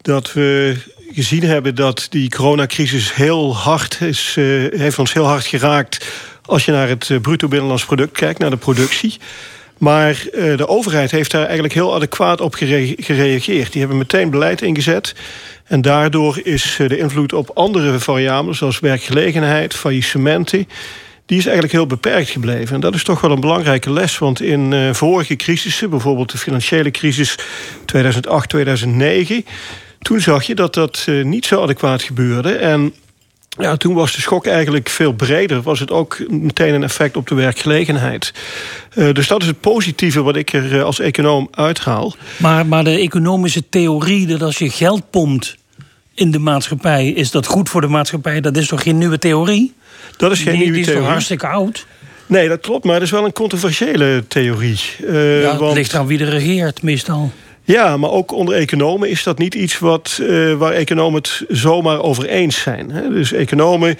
dat 0.00 0.32
we 0.32 0.76
gezien 1.12 1.42
hebben 1.42 1.74
dat 1.74 2.06
die 2.10 2.30
coronacrisis 2.30 3.14
heel 3.14 3.56
hard 3.56 4.00
is, 4.00 4.34
eh, 4.38 4.44
heeft 4.70 4.98
ons 4.98 5.12
heel 5.12 5.26
hard 5.26 5.46
geraakt 5.46 6.06
als 6.42 6.64
je 6.64 6.72
naar 6.72 6.88
het 6.88 7.10
bruto 7.22 7.48
binnenlands 7.48 7.84
product 7.84 8.12
kijkt, 8.12 8.38
naar 8.38 8.50
de 8.50 8.56
productie. 8.56 9.16
Maar 9.78 10.24
de 10.32 10.68
overheid 10.68 11.10
heeft 11.10 11.30
daar 11.30 11.44
eigenlijk 11.44 11.74
heel 11.74 11.94
adequaat 11.94 12.40
op 12.40 12.54
gere- 12.54 12.94
gereageerd. 12.96 13.72
Die 13.72 13.80
hebben 13.80 13.98
meteen 13.98 14.30
beleid 14.30 14.62
ingezet. 14.62 15.14
En 15.66 15.80
daardoor 15.82 16.40
is 16.42 16.76
eh, 16.80 16.88
de 16.88 16.98
invloed 16.98 17.32
op 17.32 17.50
andere 17.54 17.98
variabelen, 17.98 18.54
zoals 18.54 18.80
werkgelegenheid, 18.80 19.74
faillissementen, 19.74 20.68
die 21.26 21.38
is 21.38 21.44
eigenlijk 21.44 21.74
heel 21.74 21.86
beperkt 21.86 22.28
gebleven. 22.28 22.74
En 22.74 22.80
dat 22.80 22.94
is 22.94 23.04
toch 23.04 23.20
wel 23.20 23.30
een 23.30 23.40
belangrijke 23.40 23.92
les. 23.92 24.18
Want 24.18 24.40
in 24.40 24.72
eh, 24.72 24.92
vorige 24.92 25.36
crisissen, 25.36 25.90
bijvoorbeeld 25.90 26.32
de 26.32 26.38
financiële 26.38 26.90
crisis 26.90 27.38
2008, 27.84 28.48
2009, 28.48 29.44
toen 29.98 30.20
zag 30.20 30.42
je 30.42 30.54
dat 30.54 30.74
dat 30.74 31.04
eh, 31.08 31.24
niet 31.24 31.46
zo 31.46 31.62
adequaat 31.62 32.02
gebeurde. 32.02 32.54
En 32.54 32.94
ja, 33.58 33.76
toen 33.76 33.94
was 33.94 34.14
de 34.14 34.20
schok 34.20 34.46
eigenlijk 34.46 34.88
veel 34.88 35.12
breder. 35.12 35.62
Was 35.62 35.80
het 35.80 35.90
ook 35.90 36.18
meteen 36.28 36.74
een 36.74 36.82
effect 36.82 37.16
op 37.16 37.28
de 37.28 37.34
werkgelegenheid. 37.34 38.32
Eh, 38.94 39.12
dus 39.12 39.28
dat 39.28 39.40
is 39.42 39.46
het 39.46 39.60
positieve 39.60 40.22
wat 40.22 40.36
ik 40.36 40.52
er 40.52 40.76
eh, 40.78 40.82
als 40.82 41.00
econoom 41.00 41.48
uithaal. 41.50 42.14
Maar, 42.36 42.66
maar 42.66 42.84
de 42.84 42.90
economische 42.98 43.68
theorie 43.68 44.26
dat 44.26 44.42
als 44.42 44.58
je 44.58 44.70
geld 44.70 45.10
pompt 45.10 45.56
in 46.14 46.30
de 46.30 46.38
maatschappij... 46.38 47.08
is 47.08 47.30
dat 47.30 47.46
goed 47.46 47.68
voor 47.68 47.80
de 47.80 47.86
maatschappij, 47.86 48.40
dat 48.40 48.56
is 48.56 48.66
toch 48.68 48.82
geen 48.82 48.98
nieuwe 48.98 49.18
theorie? 49.18 49.74
Dat 50.16 50.32
is 50.32 50.38
geen 50.38 50.46
die, 50.52 50.56
nieuwe 50.56 50.72
die 50.72 50.80
is 50.80 50.86
theorie. 50.86 51.02
toch 51.04 51.12
hartstikke 51.12 51.46
oud? 51.46 51.86
Nee, 52.26 52.48
dat 52.48 52.60
klopt, 52.60 52.84
maar 52.84 52.94
dat 52.94 53.02
is 53.02 53.10
wel 53.10 53.24
een 53.24 53.32
controversiële 53.32 54.24
theorie. 54.28 54.78
Eh, 55.06 55.42
Ja, 55.42 55.50
het 55.50 55.60
want- 55.60 55.74
ligt 55.74 55.94
aan 55.94 56.06
wie 56.06 56.18
er 56.18 56.28
regeert, 56.28 56.82
meestal. 56.82 57.32
Ja, 57.66 57.96
maar 57.96 58.10
ook 58.10 58.32
onder 58.32 58.54
economen 58.54 59.10
is 59.10 59.22
dat 59.22 59.38
niet 59.38 59.54
iets 59.54 59.78
wat, 59.78 60.18
uh, 60.20 60.54
waar 60.54 60.72
economen 60.72 61.20
het 61.22 61.44
zomaar 61.48 62.02
over 62.02 62.26
eens 62.26 62.60
zijn. 62.60 62.90
Hè. 62.90 63.08
Dus 63.08 63.32
economen 63.32 63.98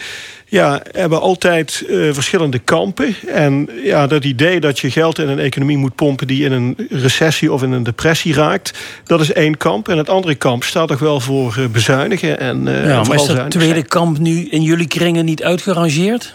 ja, 0.48 0.82
hebben 0.92 1.20
altijd 1.20 1.84
uh, 1.88 2.12
verschillende 2.12 2.58
kampen. 2.58 3.14
En 3.26 3.68
ja, 3.82 4.06
dat 4.06 4.24
idee 4.24 4.60
dat 4.60 4.78
je 4.78 4.90
geld 4.90 5.18
in 5.18 5.28
een 5.28 5.38
economie 5.38 5.76
moet 5.76 5.94
pompen 5.94 6.26
die 6.26 6.44
in 6.44 6.52
een 6.52 6.76
recessie 6.90 7.52
of 7.52 7.62
in 7.62 7.72
een 7.72 7.82
depressie 7.82 8.34
raakt, 8.34 8.78
dat 9.04 9.20
is 9.20 9.32
één 9.32 9.56
kamp. 9.56 9.88
En 9.88 9.98
het 9.98 10.08
andere 10.08 10.34
kamp 10.34 10.64
staat 10.64 10.88
toch 10.88 10.98
wel 10.98 11.20
voor 11.20 11.56
uh, 11.58 11.66
bezuinigen. 11.66 12.40
En, 12.40 12.64
ja, 12.64 13.02
maar 13.02 13.16
is 13.16 13.26
dat 13.26 13.50
tweede 13.50 13.82
kamp 13.82 14.18
nu 14.18 14.48
in 14.48 14.62
jullie 14.62 14.88
kringen 14.88 15.24
niet 15.24 15.42
uitgerangeerd? 15.42 16.34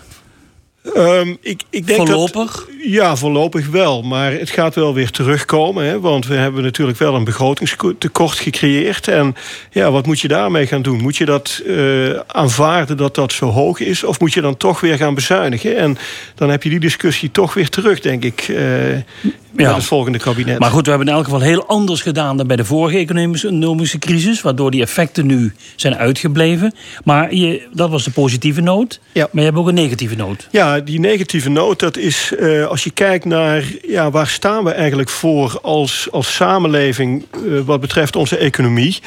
Um, 0.97 1.38
ik, 1.41 1.61
ik 1.69 1.88
denk 1.88 1.99
voorlopig? 1.99 2.53
Dat, 2.53 2.67
ja, 2.84 3.15
voorlopig 3.15 3.67
wel. 3.67 4.01
Maar 4.01 4.32
het 4.32 4.49
gaat 4.49 4.75
wel 4.75 4.93
weer 4.93 5.09
terugkomen. 5.09 5.86
Hè, 5.86 5.99
want 5.99 6.27
we 6.27 6.34
hebben 6.34 6.63
natuurlijk 6.63 6.97
wel 6.97 7.15
een 7.15 7.23
begrotingstekort 7.23 8.39
gecreëerd. 8.39 9.07
En 9.07 9.36
ja, 9.71 9.91
wat 9.91 10.05
moet 10.05 10.19
je 10.19 10.27
daarmee 10.27 10.67
gaan 10.67 10.82
doen? 10.82 11.01
Moet 11.01 11.17
je 11.17 11.25
dat 11.25 11.61
uh, 11.65 12.19
aanvaarden 12.27 12.97
dat 12.97 13.15
dat 13.15 13.34
zo 13.34 13.45
hoog 13.45 13.79
is? 13.79 14.03
Of 14.03 14.19
moet 14.19 14.34
je 14.34 14.41
dan 14.41 14.57
toch 14.57 14.79
weer 14.79 14.97
gaan 14.97 15.13
bezuinigen? 15.13 15.77
En 15.77 15.97
dan 16.36 16.49
heb 16.49 16.63
je 16.63 16.69
die 16.69 16.79
discussie 16.79 17.32
toch 17.32 17.53
weer 17.53 17.69
terug, 17.69 17.99
denk 17.99 18.23
ik. 18.23 18.47
Uh, 18.47 18.95
ja. 19.55 19.75
het 19.75 19.84
volgende 19.84 20.17
kabinet. 20.17 20.59
Maar 20.59 20.71
goed, 20.71 20.84
we 20.84 20.89
hebben 20.89 21.07
in 21.07 21.13
elk 21.13 21.23
geval 21.23 21.39
heel 21.39 21.65
anders 21.65 22.01
gedaan 22.01 22.38
dan 22.38 22.47
bij 22.47 22.55
de 22.55 22.65
vorige 22.65 22.97
economische 22.97 23.99
crisis. 23.99 24.41
Waardoor 24.41 24.71
die 24.71 24.82
effecten 24.82 25.25
nu 25.25 25.53
zijn 25.75 25.95
uitgebleven. 25.95 26.73
Maar 27.03 27.34
je, 27.34 27.67
dat 27.73 27.89
was 27.89 28.03
de 28.03 28.11
positieve 28.11 28.61
noot. 28.61 28.99
Ja. 29.11 29.27
Maar 29.32 29.43
je 29.43 29.49
hebt 29.49 29.61
ook 29.61 29.67
een 29.67 29.73
negatieve 29.73 30.15
noot. 30.15 30.47
Ja, 30.51 30.70
die 30.80 30.99
negatieve 30.99 31.49
noot, 31.49 31.80
dat 31.80 31.97
is 31.97 32.34
uh, 32.39 32.67
als 32.67 32.84
je 32.84 32.91
kijkt 32.91 33.26
naar 33.26 33.63
ja, 33.88 34.11
waar 34.11 34.28
staan 34.28 34.63
we 34.63 34.72
eigenlijk 34.72 35.09
voor 35.09 35.59
als, 35.61 36.07
als 36.11 36.36
samenleving 36.36 37.26
uh, 37.45 37.59
wat 37.61 37.80
betreft 37.82 38.15
onze 38.15 38.38
economie. 38.38 38.99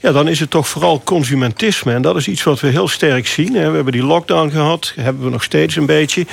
Ja, 0.00 0.12
dan 0.12 0.28
is 0.28 0.40
het 0.40 0.50
toch 0.50 0.68
vooral 0.68 1.02
consumentisme. 1.04 1.92
En 1.92 2.02
dat 2.02 2.16
is 2.16 2.28
iets 2.28 2.42
wat 2.42 2.60
we 2.60 2.66
heel 2.66 2.88
sterk 2.88 3.26
zien. 3.26 3.54
Hè. 3.54 3.68
We 3.68 3.74
hebben 3.74 3.92
die 3.92 4.04
lockdown 4.04 4.50
gehad, 4.50 4.92
hebben 4.96 5.24
we 5.24 5.30
nog 5.30 5.42
steeds 5.42 5.76
een 5.76 5.86
beetje. 5.86 6.26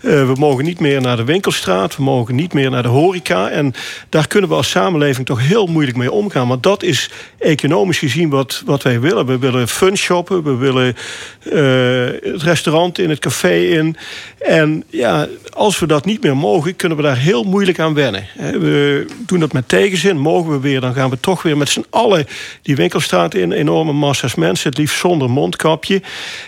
Uh, 0.00 0.26
we 0.26 0.32
mogen 0.38 0.64
niet 0.64 0.80
meer 0.80 1.00
naar 1.00 1.16
de 1.16 1.24
winkelstraat, 1.24 1.96
we 1.96 2.02
mogen 2.02 2.34
niet 2.34 2.52
meer 2.52 2.70
naar 2.70 2.82
de 2.82 2.88
horeca. 2.88 3.48
En 3.48 3.74
daar 4.08 4.26
kunnen 4.26 4.50
we 4.50 4.56
als 4.56 4.70
samenleving 4.70 5.26
toch 5.26 5.40
heel 5.48 5.66
moeilijk 5.66 5.96
mee 5.96 6.12
omgaan. 6.12 6.48
Want 6.48 6.62
dat 6.62 6.82
is 6.82 7.10
economisch 7.38 7.98
gezien 7.98 8.28
wat, 8.28 8.62
wat 8.64 8.82
wij 8.82 9.00
willen. 9.00 9.26
We 9.26 9.38
willen 9.38 9.68
fun 9.68 9.96
shoppen, 9.96 10.42
we 10.42 10.54
willen 10.54 10.96
het 12.32 12.42
restaurant 12.42 12.98
in, 12.98 13.10
het 13.10 13.18
café 13.18 13.54
in. 13.58 13.96
En 14.46 14.84
ja, 14.90 15.26
als 15.52 15.78
we 15.78 15.86
dat 15.86 16.04
niet 16.04 16.22
meer 16.22 16.36
mogen, 16.36 16.76
kunnen 16.76 16.96
we 16.96 17.04
daar 17.04 17.16
heel 17.16 17.42
moeilijk 17.42 17.78
aan 17.78 17.94
wennen. 17.94 18.26
We 18.36 19.06
doen 19.26 19.40
dat 19.40 19.52
met 19.52 19.68
tegenzin. 19.68 20.18
Mogen 20.18 20.50
we 20.50 20.60
weer, 20.60 20.80
dan 20.80 20.94
gaan 20.94 21.10
we 21.10 21.20
toch 21.20 21.42
weer 21.42 21.56
met 21.56 21.68
z'n 21.68 21.84
allen 21.90 22.26
die 22.62 22.76
winkelstraat 22.76 23.34
in. 23.34 23.52
Enorme 23.52 23.92
massa's 23.92 24.34
mensen, 24.34 24.68
het 24.68 24.78
liefst 24.78 24.98
zonder 24.98 25.30
mondkapje. 25.30 26.02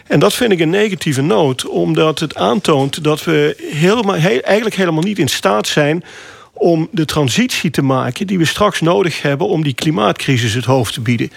En 0.07 0.19
dat 0.19 0.35
vind 0.35 0.53
ik 0.53 0.61
een 0.61 0.71
negatieve 0.71 1.23
noot, 1.23 1.67
omdat 1.67 2.19
het 2.19 2.35
aantoont 2.35 3.05
dat 3.05 3.25
we 3.25 3.57
helemaal, 3.73 4.17
eigenlijk 4.17 4.77
helemaal 4.77 5.03
niet 5.03 5.19
in 5.19 5.29
staat 5.29 5.67
zijn 5.67 6.05
om 6.53 6.89
de 6.91 7.05
transitie 7.05 7.71
te 7.71 7.83
maken 7.83 8.27
die 8.27 8.39
we 8.39 8.45
straks 8.45 8.81
nodig 8.81 9.23
hebben 9.23 9.49
om 9.49 9.63
die 9.63 9.75
klimaatcrisis 9.75 10.55
het 10.55 10.65
hoofd 10.65 10.95
te 10.95 11.01
bieden. 11.01 11.31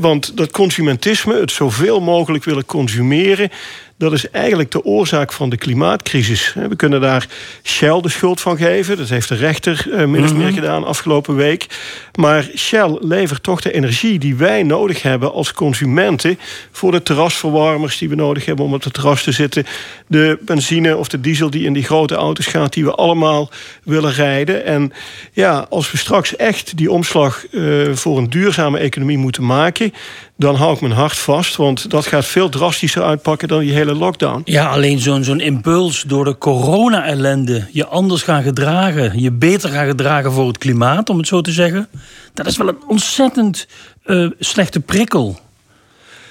Want 0.00 0.36
dat 0.36 0.50
consumentisme, 0.50 1.40
het 1.40 1.52
zoveel 1.52 2.00
mogelijk 2.00 2.44
willen 2.44 2.66
consumeren, 2.66 3.50
dat 3.98 4.12
is 4.12 4.30
eigenlijk 4.30 4.70
de 4.70 4.84
oorzaak 4.84 5.32
van 5.32 5.50
de 5.50 5.56
klimaatcrisis. 5.56 6.54
We 6.68 6.76
kunnen 6.76 7.00
daar 7.00 7.26
Shell 7.62 8.00
de 8.00 8.08
schuld 8.08 8.40
van 8.40 8.56
geven. 8.56 8.96
Dat 8.96 9.08
heeft 9.08 9.28
de 9.28 9.34
rechter 9.34 9.86
eh, 9.92 10.06
min 10.06 10.24
of 10.24 10.34
meer 10.34 10.52
gedaan 10.52 10.84
afgelopen 10.84 11.36
week. 11.36 11.66
Maar 12.14 12.48
Shell 12.56 12.98
levert 13.00 13.42
toch 13.42 13.60
de 13.60 13.72
energie 13.72 14.18
die 14.18 14.36
wij 14.36 14.62
nodig 14.62 15.02
hebben 15.02 15.32
als 15.32 15.52
consumenten... 15.52 16.38
voor 16.70 16.92
de 16.92 17.02
terrasverwarmers 17.02 17.98
die 17.98 18.08
we 18.08 18.14
nodig 18.14 18.44
hebben 18.44 18.64
om 18.64 18.74
op 18.74 18.84
het 18.84 18.92
terras 18.92 19.22
te 19.22 19.32
zitten. 19.32 19.66
De 20.06 20.38
benzine 20.40 20.96
of 20.96 21.08
de 21.08 21.20
diesel 21.20 21.50
die 21.50 21.64
in 21.64 21.72
die 21.72 21.84
grote 21.84 22.14
auto's 22.14 22.46
gaat... 22.46 22.72
die 22.72 22.84
we 22.84 22.94
allemaal 22.94 23.50
willen 23.82 24.12
rijden. 24.12 24.64
En 24.64 24.92
ja, 25.32 25.66
als 25.70 25.90
we 25.90 25.98
straks 25.98 26.36
echt 26.36 26.76
die 26.76 26.90
omslag 26.90 27.44
uh, 27.50 27.94
voor 27.94 28.18
een 28.18 28.30
duurzame 28.30 28.78
economie 28.78 29.18
moeten 29.18 29.46
maken 29.46 29.92
dan 30.38 30.54
hou 30.54 30.74
ik 30.74 30.80
mijn 30.80 30.92
hart 30.92 31.18
vast. 31.18 31.56
Want 31.56 31.90
dat 31.90 32.06
gaat 32.06 32.24
veel 32.24 32.48
drastischer 32.48 33.02
uitpakken 33.02 33.48
dan 33.48 33.60
die 33.60 33.72
hele 33.72 33.94
lockdown. 33.94 34.42
Ja, 34.44 34.68
alleen 34.68 34.98
zo'n 34.98 35.24
zo'n 35.24 35.40
impuls 35.40 36.04
door 36.06 36.24
de 36.24 36.38
corona-ellende. 36.38 37.66
Je 37.72 37.86
anders 37.86 38.22
gaan 38.22 38.42
gedragen. 38.42 39.20
Je 39.20 39.32
beter 39.32 39.70
gaan 39.70 39.86
gedragen 39.86 40.32
voor 40.32 40.46
het 40.46 40.58
klimaat, 40.58 41.10
om 41.10 41.18
het 41.18 41.26
zo 41.26 41.40
te 41.40 41.52
zeggen. 41.52 41.88
Dat 42.34 42.46
is 42.46 42.56
wel 42.56 42.68
een 42.68 42.82
ontzettend 42.86 43.66
uh, 44.06 44.30
slechte 44.38 44.80
prikkel. 44.80 45.38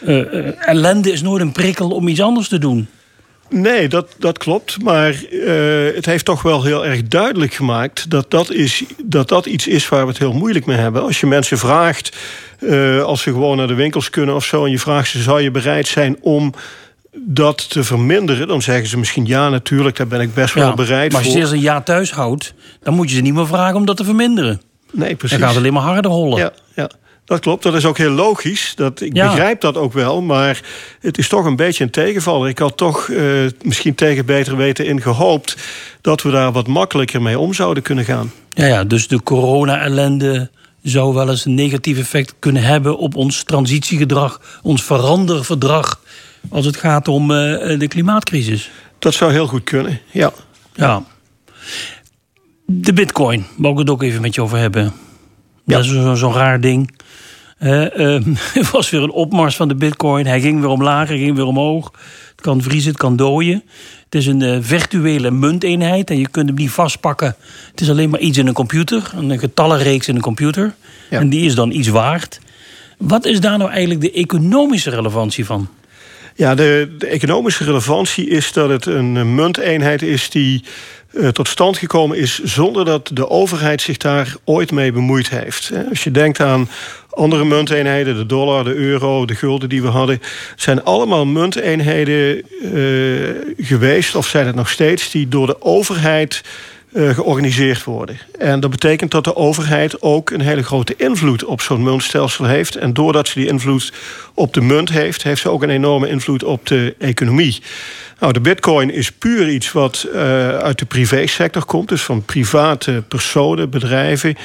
Uh, 0.02 0.68
ellende 0.68 1.12
is 1.12 1.22
nooit 1.22 1.42
een 1.42 1.52
prikkel 1.52 1.90
om 1.90 2.08
iets 2.08 2.22
anders 2.22 2.48
te 2.48 2.58
doen. 2.58 2.88
Nee, 3.50 3.88
dat, 3.88 4.16
dat 4.20 4.38
klopt. 4.38 4.84
Maar 4.84 5.24
uh, 5.32 5.96
het 5.96 6.06
heeft 6.06 6.26
toch 6.26 6.42
wel 6.42 6.64
heel 6.64 6.86
erg 6.86 7.04
duidelijk 7.04 7.54
gemaakt 7.54 8.10
dat 8.10 8.32
dat, 8.32 8.52
is, 8.52 8.84
dat 9.04 9.28
dat 9.28 9.46
iets 9.46 9.68
is 9.68 9.90
waar 9.90 10.02
we 10.02 10.08
het 10.08 10.18
heel 10.18 10.34
moeilijk 10.34 10.66
mee 10.66 10.78
hebben. 10.78 11.02
Als 11.02 11.20
je 11.20 11.28
mensen 11.28 11.58
vraagt, 11.58 12.18
uh, 12.60 13.04
als 13.04 13.22
ze 13.22 13.32
gewoon 13.32 13.58
naar 13.58 13.68
de 13.68 13.74
winkels 13.74 14.10
kunnen 14.10 14.36
of 14.36 14.46
zo, 14.46 14.66
en 14.66 14.72
je 14.72 14.80
vraagt 14.80 15.10
ze: 15.10 15.22
zou 15.22 15.42
je 15.42 15.52
bereid 15.52 15.88
zijn 15.88 16.18
om 16.22 16.54
dat 17.20 17.70
te 17.70 17.84
verminderen, 17.84 18.48
dan 18.48 18.62
zeggen 18.62 18.88
ze 18.88 18.98
misschien 18.98 19.26
ja, 19.26 19.50
natuurlijk, 19.50 19.98
daar 19.98 20.08
ben 20.08 20.22
ik 20.22 20.34
best 20.34 20.54
wel 20.54 20.74
bereid 20.74 21.12
voor. 21.12 21.20
Maar 21.20 21.24
als 21.24 21.34
je 21.34 21.40
eerst 21.40 21.52
een 21.52 21.60
jaar 21.60 21.84
thuis 21.84 22.12
houdt, 22.12 22.54
dan 22.84 22.94
moet 22.94 23.10
je 23.10 23.16
ze 23.16 23.22
niet 23.22 23.34
meer 23.34 23.48
vragen 23.48 23.76
om 23.76 23.86
dat 23.86 23.98
te 23.98 24.04
verminderen. 24.04 24.62
Nee, 24.92 25.16
precies. 25.16 25.38
Dan 25.38 25.48
gaat 25.48 25.56
het 25.56 25.66
alleen 25.66 25.74
maar 25.74 25.94
harder 25.94 26.12
hollen. 26.12 26.40
Ja, 26.40 26.52
ja. 26.76 26.90
Dat 27.28 27.40
klopt, 27.40 27.64
dat 27.64 27.74
is 27.74 27.86
ook 27.86 27.98
heel 27.98 28.12
logisch. 28.12 28.74
Dat, 28.76 29.02
ik 29.02 29.16
ja. 29.16 29.28
begrijp 29.28 29.62
dat 29.62 29.78
ook 29.78 29.94
wel, 29.94 30.22
maar 30.22 30.62
het 31.00 31.18
is 31.18 31.28
toch 31.28 31.46
een 31.46 31.56
beetje 31.56 31.84
een 31.84 31.90
tegenvaller. 31.90 32.50
Ik 32.50 32.60
had 32.60 32.78
toch 32.78 33.08
uh, 33.08 33.50
misschien 33.62 33.96
tegen 33.96 34.26
beter 34.26 34.58
weten 34.58 34.86
in 34.86 35.02
gehoopt... 35.02 35.58
dat 36.02 36.22
we 36.22 36.32
daar 36.32 36.52
wat 36.52 36.68
makkelijker 36.68 37.22
mee 37.22 37.40
om 37.40 37.54
zouden 37.54 37.84
kunnen 37.84 38.06
gaan. 38.06 38.32
Ja, 38.50 38.66
ja 38.66 38.84
dus 38.84 39.08
de 39.08 39.24
corona-ellende 39.24 40.50
zou 40.82 41.14
wel 41.14 41.30
eens 41.30 41.46
een 41.46 41.54
negatief 41.54 41.98
effect 41.98 42.34
kunnen 42.40 42.64
hebben... 42.64 42.98
op 42.98 43.16
ons 43.16 43.44
transitiegedrag, 43.44 44.42
ons 44.62 44.84
veranderverdrag... 44.84 46.02
als 46.50 46.66
het 46.66 46.78
gaat 46.78 47.08
om 47.08 47.32
uh, 47.32 47.80
de 47.80 47.88
klimaatcrisis. 47.88 48.70
Dat 49.00 49.14
zou 49.14 49.32
heel 49.32 49.48
goed 49.48 49.64
kunnen, 49.64 50.00
ja. 50.12 50.32
Ja. 50.74 51.04
De 52.66 52.94
bitcoin, 52.94 53.46
wou 53.58 53.74
ik 53.74 53.80
het 53.80 53.90
ook 53.90 54.04
even 54.04 54.22
met 54.22 54.36
je 54.36 54.42
over 54.42 54.58
hebben. 54.58 54.94
Ja. 55.68 55.76
Dat 55.76 55.86
is 55.86 55.92
zo'n 55.92 56.18
zo 56.18 56.32
raar 56.32 56.62
ding. 56.62 56.92
Uh, 57.60 57.82
uh, 57.96 58.26
het 58.54 58.72
was 58.72 58.90
weer 58.90 59.04
een 59.04 59.12
opmars 59.12 59.56
van 59.56 59.68
de 59.68 59.76
bitcoin. 59.76 60.26
Hij 60.26 60.42
ging 60.42 60.60
weer 60.60 60.70
omlaag, 60.70 61.08
hij 61.08 61.18
ging 61.18 61.36
weer 61.36 61.46
omhoog. 61.46 61.92
Het 62.32 62.42
kan 62.42 62.62
vriezen, 62.62 62.90
het 62.90 63.00
kan 63.00 63.16
dooien. 63.16 63.64
Het 64.04 64.16
is 64.16 64.26
een 64.26 64.42
uh, 64.42 64.58
virtuele 64.62 65.32
munteenheid 65.32 66.10
en 66.10 66.20
je 66.20 66.28
kunt 66.28 66.48
hem 66.48 66.58
niet 66.58 66.72
vastpakken. 66.72 67.36
Het 67.72 67.82
is 67.82 67.90
alleen 67.90 68.10
maar 68.10 68.20
iets 68.20 68.38
in 68.38 68.48
een 68.48 68.54
computer, 68.54 69.12
een 69.16 69.40
getallenreeks 69.40 70.08
in 70.08 70.16
een 70.16 70.22
computer. 70.22 70.76
Ja. 71.10 71.20
En 71.20 71.30
die 71.30 71.46
is 71.46 71.56
dan 71.56 71.72
iets 71.72 71.88
waard. 71.88 72.40
Wat 72.98 73.26
is 73.26 73.40
daar 73.40 73.58
nou 73.58 73.70
eigenlijk 73.70 74.02
de 74.02 74.12
economische 74.12 74.90
relevantie 74.90 75.46
van? 75.46 75.70
Ja, 76.36 76.56
de, 76.56 76.96
de 76.98 77.08
economische 77.08 77.64
relevantie 77.64 78.30
is 78.30 78.52
dat 78.52 78.70
het 78.70 78.86
een 78.86 79.36
munteenheid 79.36 80.02
is 80.02 80.30
die 80.30 80.64
tot 81.32 81.48
stand 81.48 81.78
gekomen 81.78 82.18
is 82.18 82.44
zonder 82.44 82.86
dat 82.86 83.10
de 83.14 83.30
overheid 83.30 83.82
zich 83.82 83.98
daar 83.98 84.36
ooit 84.44 84.72
mee 84.72 84.92
bemoeid 84.92 85.30
heeft. 85.30 85.72
Als 85.90 86.04
je 86.04 86.12
denkt 86.12 86.40
aan 86.40 86.70
andere 87.10 87.46
munteenheden, 87.46 88.16
de 88.16 88.26
dollar, 88.26 88.64
de 88.64 88.74
euro, 88.74 89.26
de 89.26 89.36
gulden 89.36 89.70
die 89.70 89.82
we 89.82 89.88
hadden, 89.88 90.22
zijn 90.56 90.84
allemaal 90.84 91.26
munteenheden 91.26 92.44
uh, 92.62 93.30
geweest, 93.58 94.16
of 94.16 94.28
zijn 94.28 94.46
het 94.46 94.56
nog 94.56 94.70
steeds, 94.70 95.12
die 95.12 95.28
door 95.28 95.48
de 95.48 95.62
overheid 95.62 96.44
uh, 96.98 97.10
georganiseerd 97.10 97.84
worden. 97.84 98.18
En 98.40 98.60
dat 98.60 98.70
betekent 98.70 99.12
dat 99.12 99.24
de 99.24 99.36
overheid 99.36 100.02
ook 100.02 100.30
een 100.30 100.42
hele 100.42 100.64
grote 100.64 100.94
invloed 100.98 101.44
op 101.44 101.62
zo'n 101.62 101.84
muntstelsel 101.84 102.46
heeft. 102.46 102.76
En 102.76 102.94
doordat 102.94 103.28
ze 103.28 103.40
die 103.40 103.48
invloed 103.48 103.94
op 104.34 104.54
de 104.54 104.62
munt 104.62 104.90
heeft, 104.90 105.24
heeft 105.24 105.42
ze 105.42 105.50
ook 105.50 105.64
een 105.64 105.70
enorme 105.70 106.10
invloed 106.10 106.44
op 106.44 106.66
de 106.66 106.96
economie. 107.00 107.62
Nou, 108.20 108.34
de 108.34 108.42
bitcoin 108.42 108.92
is 108.92 109.12
puur 109.12 109.50
iets 109.50 109.72
wat 109.72 110.08
uh, 110.14 110.18
uit 110.58 110.80
de 110.80 110.86
privésector 110.86 111.66
komt. 111.66 111.90
Dus 111.90 112.02
van 112.02 112.26
private 112.26 113.04
personen, 113.08 113.70
bedrijven. 113.70 114.36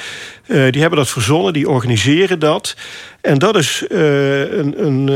Uh, 0.47 0.71
die 0.71 0.81
hebben 0.81 0.99
dat 0.99 1.09
verzonnen, 1.09 1.53
die 1.53 1.69
organiseren 1.69 2.39
dat. 2.39 2.75
En 3.21 3.37
dat 3.37 3.55
is, 3.55 3.83
een, 3.89 4.85
een 4.85 5.09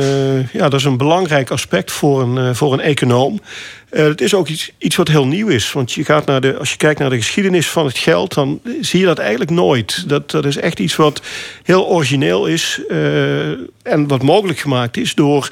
ja, 0.52 0.70
dat 0.70 0.80
is 0.80 0.84
een 0.84 0.98
belangrijk 0.98 1.52
aspect 1.52 1.92
voor 1.92 2.22
een, 2.22 2.56
voor 2.56 2.74
een 2.74 2.80
econoom. 2.80 3.42
Het 3.90 4.22
is 4.22 4.34
ook 4.34 4.48
iets, 4.48 4.72
iets 4.78 4.96
wat 4.96 5.08
heel 5.08 5.28
nieuw 5.28 5.48
is. 5.48 5.72
Want 5.72 5.92
je 5.92 6.06
gaat 6.06 6.26
naar 6.26 6.42
de, 6.42 6.58
als 6.58 6.72
je 6.72 6.78
kijkt 6.78 7.00
naar 7.00 7.10
de 7.10 7.16
geschiedenis 7.16 7.70
van 7.70 7.86
het 7.86 7.98
geld... 7.98 8.34
dan 8.34 8.60
zie 8.82 9.00
je 9.00 9.06
dat 9.06 9.20
eigenlijk 9.20 9.52
nooit. 9.52 10.10
Dat, 10.10 10.32
dat 10.32 10.46
is 10.46 10.58
echt 10.58 10.80
iets 10.80 10.96
wat 10.96 11.22
heel 11.64 11.88
origineel 11.88 12.46
is... 12.46 12.82
en 13.84 14.08
wat 14.08 14.24
mogelijk 14.24 14.60
gemaakt 14.60 14.98
is 14.98 15.16
door 15.16 15.50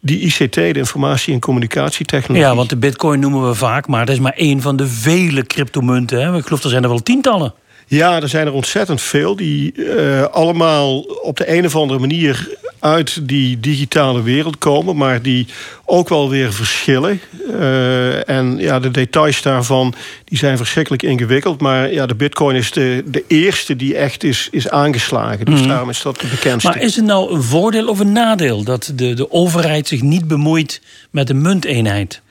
die 0.00 0.20
ICT, 0.20 0.54
de 0.54 0.72
informatie- 0.72 1.32
en 1.32 1.40
communicatietechnologie. 1.40 2.48
Ja, 2.48 2.56
want 2.56 2.70
de 2.70 2.76
bitcoin 2.76 3.20
noemen 3.20 3.48
we 3.48 3.54
vaak, 3.54 3.86
maar 3.86 4.06
dat 4.06 4.14
is 4.14 4.20
maar 4.20 4.32
één 4.32 4.60
van 4.60 4.76
de 4.76 4.86
vele 4.86 5.46
cryptomunten. 5.46 6.20
Hè? 6.20 6.36
Ik 6.36 6.44
geloof 6.44 6.62
er 6.62 6.70
zijn 6.70 6.82
er 6.82 6.88
wel 6.88 7.02
tientallen. 7.02 7.54
Ja, 7.86 8.22
er 8.22 8.28
zijn 8.28 8.46
er 8.46 8.52
ontzettend 8.52 9.00
veel 9.00 9.36
die 9.36 9.72
uh, 9.74 10.22
allemaal 10.22 11.00
op 11.00 11.36
de 11.36 11.56
een 11.56 11.64
of 11.64 11.76
andere 11.76 12.00
manier 12.00 12.56
uit 12.80 13.28
die 13.28 13.60
digitale 13.60 14.22
wereld 14.22 14.58
komen, 14.58 14.96
maar 14.96 15.22
die 15.22 15.46
ook 15.84 16.08
wel 16.08 16.28
weer 16.30 16.52
verschillen. 16.52 17.20
Uh, 17.50 18.28
en 18.28 18.58
ja, 18.58 18.80
de 18.80 18.90
details 18.90 19.42
daarvan 19.42 19.94
die 20.24 20.38
zijn 20.38 20.56
verschrikkelijk 20.56 21.02
ingewikkeld. 21.02 21.60
Maar 21.60 21.92
ja, 21.92 22.06
de 22.06 22.14
bitcoin 22.14 22.56
is 22.56 22.70
de, 22.70 23.02
de 23.06 23.24
eerste 23.26 23.76
die 23.76 23.96
echt 23.96 24.24
is, 24.24 24.48
is 24.50 24.68
aangeslagen. 24.70 25.44
Dus 25.44 25.60
mm. 25.60 25.68
daarom 25.68 25.90
is 25.90 26.02
dat 26.02 26.20
de 26.20 26.26
bekendste. 26.26 26.70
Maar 26.70 26.82
is 26.82 26.96
het 26.96 27.04
nou 27.04 27.34
een 27.34 27.42
voordeel 27.42 27.88
of 27.88 27.98
een 27.98 28.12
nadeel 28.12 28.64
dat 28.64 28.92
de, 28.94 29.14
de 29.14 29.32
overheid 29.32 29.88
zich 29.88 30.02
niet 30.02 30.28
bemoeit 30.28 30.80
met 31.10 31.26
de 31.26 31.34
munteenheid? 31.34 32.22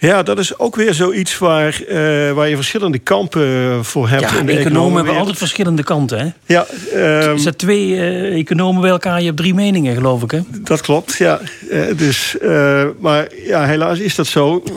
Ja, 0.00 0.22
dat 0.22 0.38
is 0.38 0.58
ook 0.58 0.76
weer 0.76 0.94
zoiets 0.94 1.38
waar, 1.38 1.80
uh, 1.88 2.32
waar 2.32 2.48
je 2.48 2.56
verschillende 2.56 2.98
kampen 2.98 3.84
voor 3.84 4.08
hebt. 4.08 4.30
Ja, 4.30 4.38
in 4.38 4.46
de 4.46 4.56
economen 4.56 4.96
hebben 4.96 5.16
altijd 5.16 5.38
verschillende 5.38 5.82
kanten. 5.82 6.18
Hè? 6.18 6.28
Ja, 6.46 6.66
um, 6.94 7.46
er 7.46 7.56
twee 7.56 7.88
uh, 7.88 8.38
economen 8.38 8.80
bij 8.80 8.90
elkaar, 8.90 9.18
je 9.18 9.24
hebt 9.24 9.36
drie 9.36 9.54
meningen, 9.54 9.94
geloof 9.94 10.22
ik. 10.22 10.30
Hè? 10.30 10.40
Dat 10.48 10.80
klopt, 10.80 11.16
ja. 11.16 11.40
Uh, 11.70 11.82
dus, 11.96 12.36
maar 12.98 13.28
ja, 13.46 13.64
helaas 13.64 13.98
is 13.98 14.14
dat 14.14 14.26
zo. 14.26 14.62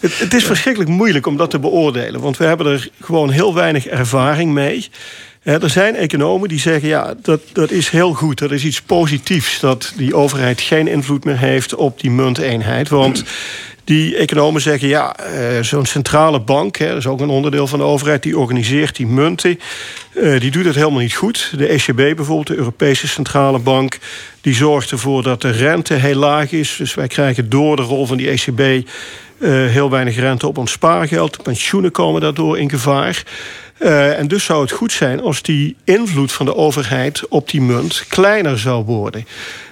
het, 0.00 0.18
het 0.18 0.34
is 0.34 0.44
verschrikkelijk 0.44 0.90
moeilijk 0.90 1.26
om 1.26 1.36
dat 1.36 1.50
te 1.50 1.58
beoordelen. 1.58 2.20
Want 2.20 2.36
we 2.36 2.44
hebben 2.44 2.66
er 2.66 2.88
gewoon 3.00 3.30
heel 3.30 3.54
weinig 3.54 3.86
ervaring 3.86 4.52
mee. 4.52 4.88
Er 5.42 5.70
zijn 5.70 5.96
economen 5.96 6.48
die 6.48 6.60
zeggen, 6.60 6.88
ja, 6.88 7.14
dat, 7.22 7.40
dat 7.52 7.70
is 7.70 7.88
heel 7.88 8.12
goed. 8.12 8.38
Dat 8.38 8.50
is 8.50 8.64
iets 8.64 8.82
positiefs 8.82 9.60
dat 9.60 9.92
die 9.96 10.14
overheid 10.14 10.60
geen 10.60 10.88
invloed 10.88 11.24
meer 11.24 11.38
heeft 11.38 11.74
op 11.74 12.00
die 12.00 12.10
munteenheid. 12.10 12.88
Want 12.88 13.24
die 13.84 14.16
economen 14.16 14.60
zeggen, 14.60 14.88
ja, 14.88 15.16
uh, 15.20 15.62
zo'n 15.62 15.86
centrale 15.86 16.40
bank... 16.40 16.76
Hè, 16.76 16.88
dat 16.88 16.96
is 16.96 17.06
ook 17.06 17.20
een 17.20 17.28
onderdeel 17.28 17.66
van 17.66 17.78
de 17.78 17.84
overheid, 17.84 18.22
die 18.22 18.38
organiseert 18.38 18.96
die 18.96 19.06
munten... 19.06 19.60
Uh, 20.12 20.40
die 20.40 20.50
doet 20.50 20.64
het 20.64 20.74
helemaal 20.74 21.00
niet 21.00 21.14
goed. 21.14 21.52
De 21.56 21.66
ECB 21.66 21.96
bijvoorbeeld, 21.96 22.46
de 22.46 22.56
Europese 22.56 23.08
Centrale 23.08 23.58
Bank... 23.58 23.98
die 24.40 24.54
zorgt 24.54 24.90
ervoor 24.90 25.22
dat 25.22 25.40
de 25.40 25.50
rente 25.50 25.94
heel 25.94 26.14
laag 26.14 26.52
is. 26.52 26.76
Dus 26.78 26.94
wij 26.94 27.06
krijgen 27.06 27.48
door 27.48 27.76
de 27.76 27.82
rol 27.82 28.06
van 28.06 28.16
die 28.16 28.28
ECB... 28.28 28.88
Eh, 29.38 29.50
heel 29.50 29.90
weinig 29.90 30.16
rente 30.16 30.46
op 30.46 30.58
ons 30.58 30.70
spaargeld. 30.70 31.42
Pensioenen 31.42 31.90
komen 31.90 32.20
daardoor 32.20 32.58
in 32.58 32.70
gevaar. 32.70 33.22
En 33.78 34.28
dus 34.28 34.44
zou 34.44 34.62
het 34.62 34.70
goed 34.70 34.92
zijn 34.92 35.20
als 35.20 35.42
die 35.42 35.76
invloed 35.84 36.32
van 36.32 36.46
de 36.46 36.56
overheid 36.56 37.28
op 37.28 37.50
die 37.50 37.60
munt 37.60 38.04
kleiner 38.08 38.58
zou 38.58 38.84
worden. 38.84 39.26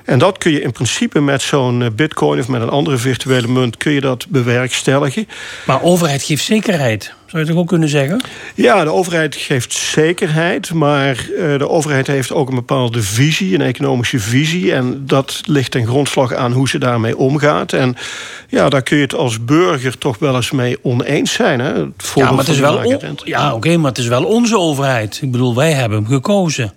En 0.05 0.19
dat 0.19 0.39
kun 0.39 0.53
je 0.53 0.61
in 0.61 0.73
principe 0.73 1.21
met 1.21 1.43
zo'n 1.43 1.93
bitcoin 1.97 2.41
of 2.41 2.49
met 2.49 2.63
een 2.63 2.69
andere 2.69 2.97
virtuele 2.97 3.49
munt 3.49 3.77
kun 3.77 3.93
je 3.93 4.01
dat 4.01 4.27
bewerkstelligen. 4.29 5.29
Maar 5.67 5.83
overheid 5.83 6.23
geeft 6.23 6.45
zekerheid. 6.45 7.15
Zou 7.33 7.45
je 7.45 7.51
het 7.51 7.59
ook 7.59 7.69
kunnen 7.69 7.89
zeggen? 7.89 8.21
Ja, 8.55 8.85
de 8.85 8.91
overheid 8.91 9.37
geeft 9.37 9.73
zekerheid, 9.73 10.73
maar 10.73 11.27
uh, 11.31 11.59
de 11.59 11.69
overheid 11.69 12.07
heeft 12.07 12.33
ook 12.33 12.49
een 12.49 12.55
bepaalde 12.55 13.03
visie, 13.03 13.55
een 13.55 13.61
economische 13.61 14.19
visie. 14.19 14.73
En 14.73 15.03
dat 15.07 15.41
ligt 15.45 15.71
ten 15.71 15.87
grondslag 15.87 16.35
aan 16.35 16.53
hoe 16.53 16.69
ze 16.69 16.79
daarmee 16.79 17.17
omgaat. 17.17 17.73
En 17.73 17.97
ja, 18.49 18.69
daar 18.69 18.83
kun 18.83 18.97
je 18.97 19.03
het 19.03 19.15
als 19.15 19.45
burger 19.45 19.99
toch 19.99 20.19
wel 20.19 20.35
eens 20.35 20.51
mee 20.51 20.79
oneens 20.83 21.33
zijn. 21.33 21.61
Hè? 21.61 21.73
Het 21.73 22.13
ja, 22.15 22.31
maar 22.31 22.39
het 22.39 22.49
is 22.49 22.59
wel 22.59 22.83
ja, 23.25 23.47
oké, 23.47 23.55
okay, 23.55 23.77
maar 23.77 23.91
het 23.91 23.99
is 23.99 24.09
wel 24.09 24.25
onze 24.25 24.59
overheid. 24.59 25.19
Ik 25.23 25.31
bedoel, 25.31 25.55
wij 25.55 25.73
hebben 25.73 25.99
hem 25.99 26.07
gekozen. 26.07 26.73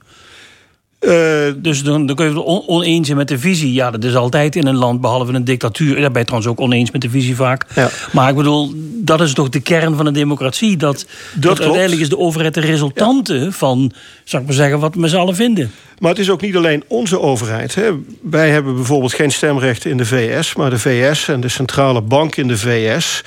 Uh, 1.05 1.53
dus 1.57 1.83
dan, 1.83 2.05
dan 2.05 2.15
kun 2.15 2.25
je 2.25 2.35
het 2.35 2.67
oneens 2.67 3.05
zijn 3.05 3.17
met 3.17 3.27
de 3.27 3.39
visie. 3.39 3.73
Ja, 3.73 3.91
dat 3.91 4.03
is 4.03 4.15
altijd 4.15 4.55
in 4.55 4.67
een 4.67 4.75
land, 4.75 5.01
behalve 5.01 5.33
een 5.33 5.43
dictatuur. 5.43 6.01
Daar 6.01 6.11
ben 6.11 6.19
je 6.19 6.27
trouwens 6.27 6.51
ook 6.51 6.59
oneens 6.59 6.91
met 6.91 7.01
de 7.01 7.09
visie 7.09 7.35
vaak. 7.35 7.65
Ja. 7.75 7.89
Maar 8.11 8.29
ik 8.29 8.35
bedoel, 8.35 8.73
dat 9.03 9.21
is 9.21 9.33
toch 9.33 9.49
de 9.49 9.59
kern 9.59 9.95
van 9.95 10.05
een 10.05 10.13
democratie. 10.13 10.77
Dat, 10.77 11.05
dat, 11.33 11.59
uiteindelijk 11.59 12.01
is 12.01 12.09
de 12.09 12.17
overheid 12.17 12.53
de 12.53 12.59
resultante 12.59 13.47
van, 13.51 13.91
zou 14.23 14.41
ik 14.41 14.47
maar 14.47 14.57
zeggen, 14.57 14.79
wat 14.79 14.93
we 14.93 14.99
met 14.99 15.09
z'n 15.09 15.17
allen 15.17 15.35
vinden. 15.35 15.71
Maar 15.99 16.09
het 16.09 16.19
is 16.19 16.29
ook 16.29 16.41
niet 16.41 16.55
alleen 16.55 16.83
onze 16.87 17.19
overheid. 17.19 17.75
Hè. 17.75 17.91
Wij 18.21 18.49
hebben 18.49 18.75
bijvoorbeeld 18.75 19.13
geen 19.13 19.31
stemrecht 19.31 19.85
in 19.85 19.97
de 19.97 20.05
VS. 20.05 20.55
Maar 20.55 20.69
de 20.69 20.79
VS 20.79 21.27
en 21.27 21.41
de 21.41 21.49
centrale 21.49 22.01
bank 22.01 22.35
in 22.35 22.47
de 22.47 22.57
VS... 22.57 23.23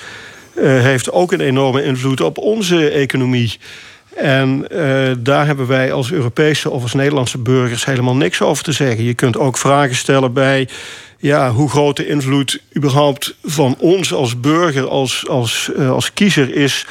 Uh, 0.55 0.81
heeft 0.81 1.11
ook 1.11 1.31
een 1.31 1.39
enorme 1.39 1.83
invloed 1.83 2.21
op 2.21 2.37
onze 2.37 2.89
economie. 2.89 3.57
En 4.21 4.65
uh, 4.71 5.11
daar 5.19 5.45
hebben 5.45 5.67
wij 5.67 5.91
als 5.91 6.11
Europese 6.11 6.69
of 6.69 6.81
als 6.81 6.93
Nederlandse 6.93 7.37
burgers 7.37 7.85
helemaal 7.85 8.15
niks 8.15 8.41
over 8.41 8.63
te 8.63 8.71
zeggen. 8.71 9.03
Je 9.03 9.13
kunt 9.13 9.37
ook 9.37 9.57
vragen 9.57 9.95
stellen 9.95 10.33
bij 10.33 10.67
ja, 11.17 11.51
hoe 11.51 11.69
groot 11.69 11.97
de 11.97 12.07
invloed 12.07 12.61
überhaupt 12.77 13.35
van 13.43 13.75
ons 13.79 14.13
als 14.13 14.39
burger, 14.39 14.87
als, 14.87 15.27
als, 15.27 15.71
uh, 15.77 15.91
als 15.91 16.13
kiezer 16.13 16.55
is 16.55 16.85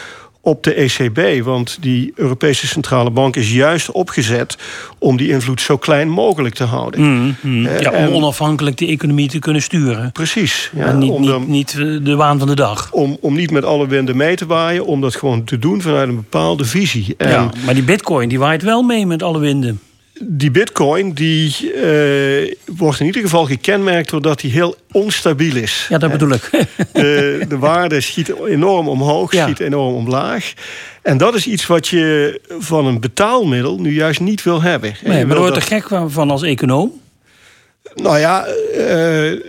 op 0.49 0.63
de 0.63 0.75
ECB. 0.75 1.45
Want 1.45 1.79
die 1.81 2.13
Europese 2.15 2.67
Centrale 2.67 3.11
Bank 3.11 3.37
is 3.37 3.53
juist 3.53 3.91
opgezet 3.91 4.59
om 4.99 5.17
die 5.17 5.29
invloed 5.29 5.61
zo 5.61 5.77
klein 5.77 6.09
mogelijk 6.09 6.55
te 6.55 6.65
houden. 6.65 7.01
Mm, 7.01 7.37
mm. 7.41 7.69
Ja, 7.81 8.07
om 8.07 8.15
onafhankelijk 8.15 8.77
de 8.77 8.87
economie 8.87 9.29
te 9.29 9.39
kunnen 9.39 9.63
sturen. 9.63 10.13
Precies. 10.13 10.71
Ja, 10.77 10.87
en 10.87 10.99
niet, 10.99 11.11
om 11.11 11.21
niet, 11.21 11.49
niet 11.49 11.71
eh, 11.79 11.97
de 12.03 12.15
waan 12.17 12.39
van 12.39 12.49
de 12.49 12.55
dag. 12.55 12.93
Om, 12.93 13.17
om 13.21 13.35
niet 13.35 13.51
met 13.51 13.65
alle 13.65 13.87
winden 13.87 14.17
mee 14.17 14.37
te 14.37 14.47
waaien, 14.47 14.87
om 14.87 15.01
dat 15.01 15.17
gewoon 15.17 15.45
te 15.45 15.59
doen 15.59 15.83
vanuit 15.83 16.09
een 16.09 16.15
bepaalde 16.15 16.65
visie. 16.65 17.15
En, 17.17 17.31
ja, 17.31 17.51
maar 17.65 17.75
die 17.75 17.83
bitcoin 17.83 18.29
die 18.29 18.39
waait 18.39 18.63
wel 18.63 18.83
mee 18.83 19.07
met 19.07 19.23
alle 19.23 19.39
winden 19.39 19.81
die 20.21 20.51
bitcoin 20.51 21.13
die, 21.13 21.73
uh, 21.75 22.55
wordt 22.77 23.01
in 23.01 23.07
ieder 23.07 23.23
geval 23.23 23.45
gekenmerkt 23.45 24.11
doordat 24.11 24.41
hij 24.41 24.51
heel 24.51 24.77
onstabiel 24.93 25.57
is. 25.57 25.87
Ja, 25.89 25.99
dat 25.99 26.11
bedoel 26.11 26.31
ik. 26.31 26.51
De, 26.93 27.45
de 27.49 27.59
waarde 27.59 28.01
schiet 28.01 28.33
enorm 28.47 28.89
omhoog, 28.89 29.33
ja. 29.33 29.45
schiet 29.45 29.61
enorm 29.61 29.95
omlaag. 29.95 30.53
En 31.03 31.17
dat 31.17 31.35
is 31.35 31.47
iets 31.47 31.67
wat 31.67 31.89
je 31.89 32.41
van 32.59 32.87
een 32.87 33.01
betaalmiddel 33.01 33.81
nu 33.81 33.95
juist 33.95 34.21
niet 34.21 34.43
wil 34.43 34.63
hebben. 34.63 34.95
Nee, 35.05 35.27
maar 35.27 35.37
word 35.37 35.55
je 35.55 35.61
er 35.61 35.67
gek 35.67 36.11
van 36.11 36.31
als 36.31 36.43
econoom? 36.43 37.01
Nou 37.95 38.19
ja, 38.19 38.47
uh, 38.77 39.41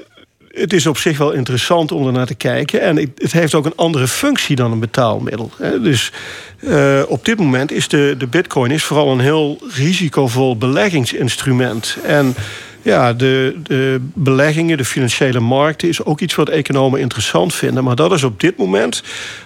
het 0.60 0.74
is 0.74 0.86
op 0.86 0.97
zich 0.97 1.18
wel 1.18 1.32
interessant 1.32 1.91
om 1.91 2.07
er 2.07 2.14
naar 2.14 2.26
te 2.26 2.36
kijken. 2.36 2.82
En 2.82 2.97
het 3.16 3.32
heeft 3.32 3.53
ook 3.53 3.66
een 3.66 3.76
andere 3.76 4.07
functie 4.07 4.55
dan 4.55 4.72
een 4.72 4.80
betaalmiddel. 4.80 5.51
Dus 5.82 6.12
uh, 6.60 7.01
op 7.07 7.26
dit 7.26 7.38
moment 7.38 7.72
is 7.72 7.88
de, 7.88 8.16
de 8.18 8.28
bitcoin 8.28 8.72
is 8.72 8.84
vooral 8.84 9.12
een 9.12 9.20
heel 9.20 9.57
risicovol 9.74 10.57
beleggingsinstrument. 10.57 11.97
En 12.03 12.36
ja, 12.82 13.13
de, 13.13 13.59
de 13.63 14.01
beleggingen, 14.13 14.77
de 14.77 14.86
financiële 14.86 15.39
markten... 15.39 15.88
is 15.88 16.03
ook 16.03 16.19
iets 16.19 16.36
wat 16.36 16.49
economen 16.49 16.99
interessant 16.99 17.53
vinden. 17.55 17.84
Maar 17.84 17.95
dat 17.95 18.11
is 18.11 18.23
op 18.23 18.39
dit 18.39 18.57
moment 18.57 19.03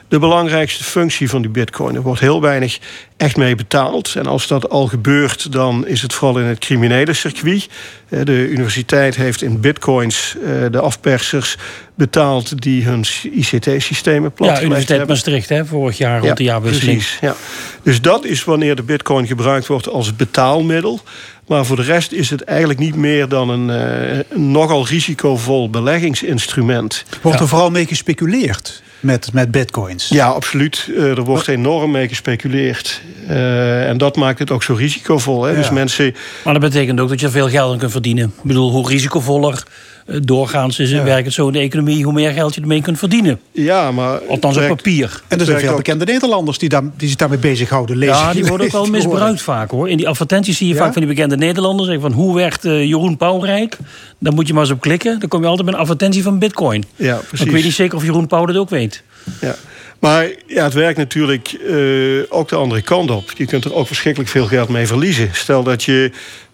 de 0.08 0.20
belangrijkste 0.20 0.84
functie 0.84 1.30
van 1.30 1.42
die 1.42 1.52
bitcoin. 1.52 1.96
Er 1.96 2.02
wordt 2.02 2.20
heel 2.20 2.42
weinig 2.42 2.80
echt 3.18 3.38
mee 3.38 3.56
betaald. 3.56 4.16
En 4.16 4.26
als 4.26 4.48
dat 4.48 4.70
al 4.70 4.88
gebeurt, 4.88 5.52
dan 5.52 5.88
is 5.88 6.02
het 6.02 6.14
vooral 6.14 6.40
in 6.40 6.46
het 6.46 6.60
criminele 6.60 7.14
circuit. 7.14 7.70
Eh, 8.10 8.20
de 8.24 8.50
universiteit 8.50 9.16
heeft 9.16 9.42
in 9.42 9.60
bitcoins 9.60 10.36
eh, 10.44 10.52
de 10.72 10.80
afpersers 10.80 11.58
betaald... 11.96 12.62
die 12.62 12.84
hun 12.84 13.06
ICT-systemen 13.24 14.32
platgelegd 14.32 14.60
Ja, 14.60 14.66
Universiteit 14.66 15.08
Maastricht, 15.08 15.50
hè, 15.50 15.66
vorig 15.66 15.98
jaar 15.98 16.16
rond 16.16 16.26
ja, 16.30 16.34
de 16.34 16.44
jaarwisseling. 16.44 16.98
Precies, 16.98 17.18
ja. 17.22 17.36
Dus 17.84 18.02
dat 18.02 18.26
is 18.26 18.44
wanneer 18.44 18.76
de 18.76 18.84
bitcoin 18.84 19.28
gebruikt 19.28 19.68
wordt 19.68 19.90
als 19.90 20.16
betaalmiddel... 20.16 21.02
Maar 21.48 21.66
voor 21.66 21.76
de 21.76 21.82
rest 21.82 22.12
is 22.12 22.30
het 22.30 22.42
eigenlijk 22.42 22.80
niet 22.80 22.96
meer 22.96 23.28
dan 23.28 23.50
een, 23.50 23.70
uh, 23.70 24.20
een 24.30 24.52
nogal 24.52 24.88
risicovol 24.88 25.70
beleggingsinstrument. 25.70 27.06
Wordt 27.22 27.40
er 27.40 27.48
vooral 27.48 27.72
mee 27.72 27.86
gespeculeerd? 27.86 28.84
met, 29.04 29.34
met 29.34 29.52
bitcoins. 29.52 30.08
Ja, 30.08 30.28
absoluut. 30.28 30.88
Uh, 30.90 31.18
er 31.18 31.24
wordt 31.24 31.48
enorm 31.48 31.92
mee 31.92 32.08
gespeculeerd. 32.08 33.02
Uh, 33.30 33.90
en 33.90 33.98
dat 33.98 34.16
maakt 34.16 34.40
het 34.40 34.52
ook 34.52 34.64
zo 34.64 34.74
risicovol. 34.74 35.44
Hè? 35.44 35.50
Ja. 35.50 35.58
Dus 35.58 35.70
mensen... 35.70 36.16
Maar 36.44 36.54
dat 36.54 36.62
betekent 36.62 37.00
ook 37.00 37.10
dat 37.10 37.20
je 37.20 37.26
er 37.26 37.32
veel 37.32 37.50
geld 37.50 37.72
aan 37.72 37.78
kunt 37.78 37.92
verdienen. 37.92 38.26
Ik 38.26 38.44
bedoel, 38.44 38.72
hoe 38.72 38.88
risicovoller 38.88 39.54
eh, 39.54 39.62
doorgaans 40.06 40.80
is, 40.80 40.90
ja. 40.90 41.04
werkt 41.04 41.26
het 41.26 41.34
zo 41.34 41.48
in 41.48 41.54
de 41.54 41.60
economie... 41.60 42.04
hoe 42.04 42.14
meer 42.14 42.32
geld 42.32 42.56
je 42.56 42.62
ermee 42.62 42.82
kunt 42.82 42.98
verdienen. 42.98 43.40
Ja, 43.52 43.92
maar... 43.92 44.20
Althans 44.20 44.58
op 44.58 44.68
papier. 44.68 45.22
En 45.28 45.40
er 45.40 45.46
zijn 45.46 45.60
veel 45.60 45.76
bekende 45.76 46.06
Nederlanders 46.06 46.58
die, 46.58 46.70
daar, 46.70 46.84
die 46.98 47.08
zich 47.08 47.18
daarmee 47.18 47.38
bezighouden. 47.38 47.98
Lezen, 47.98 48.16
ja, 48.16 48.34
die 48.34 48.46
worden 48.46 48.66
ook 48.66 48.72
wel 48.72 48.86
misbruikt 48.86 49.42
vaak 49.42 49.72
hoor. 49.72 49.90
In 49.90 49.98
die 49.98 50.08
advertenties 50.08 50.58
zie 50.58 50.68
je 50.68 50.76
vaak 50.76 50.94
van 50.94 51.02
die 51.02 51.12
bekende 51.12 51.38
Nederlanders... 51.38 51.90
Zeggen 51.90 52.12
van 52.12 52.20
hoe 52.20 52.36
werd 52.36 52.66
uh, 52.66 52.84
Jeroen 52.84 53.18
Pauw 53.18 53.40
rijk? 53.40 53.78
Dan 54.20 54.34
moet 54.34 54.48
je 54.48 54.54
maar 54.54 54.64
eens 54.64 54.72
op 54.72 54.82
klikken. 54.82 55.20
Dan 55.20 55.30
kom 55.30 55.42
je 55.42 55.48
altijd 55.48 55.66
met 55.66 55.76
een 55.76 55.82
advertentie 55.82 56.24
van 56.24 56.40
bitcoin. 56.40 56.84
Ja, 56.96 57.16
precies. 57.28 57.46
ik 57.46 57.52
weet 57.52 57.64
niet 57.64 57.74
zeker 57.74 57.98
of 57.98 58.04
Jeroen 58.04 58.28
Pauw 58.28 58.46
dat 58.46 58.58
ook 58.58 58.70
weet. 58.70 59.04
Ja. 59.42 59.56
Maar 60.00 60.32
ja, 60.48 60.64
het 60.64 60.74
werkt 60.74 60.98
natuurlijk 60.98 61.58
uh, 61.68 62.24
ook 62.30 62.50
de 62.50 62.56
andere 62.56 62.82
kant 62.82 63.12
op. 63.12 63.32
Je 63.38 63.46
kunt 63.46 63.66
er 63.66 63.74
ook 63.74 63.88
verschrikkelijk 63.88 64.32
veel 64.32 64.46
geld 64.46 64.70
mee 64.70 64.88
verliezen. 64.88 65.30
Stel 65.34 65.64
dat 65.64 65.84
je 65.84 66.12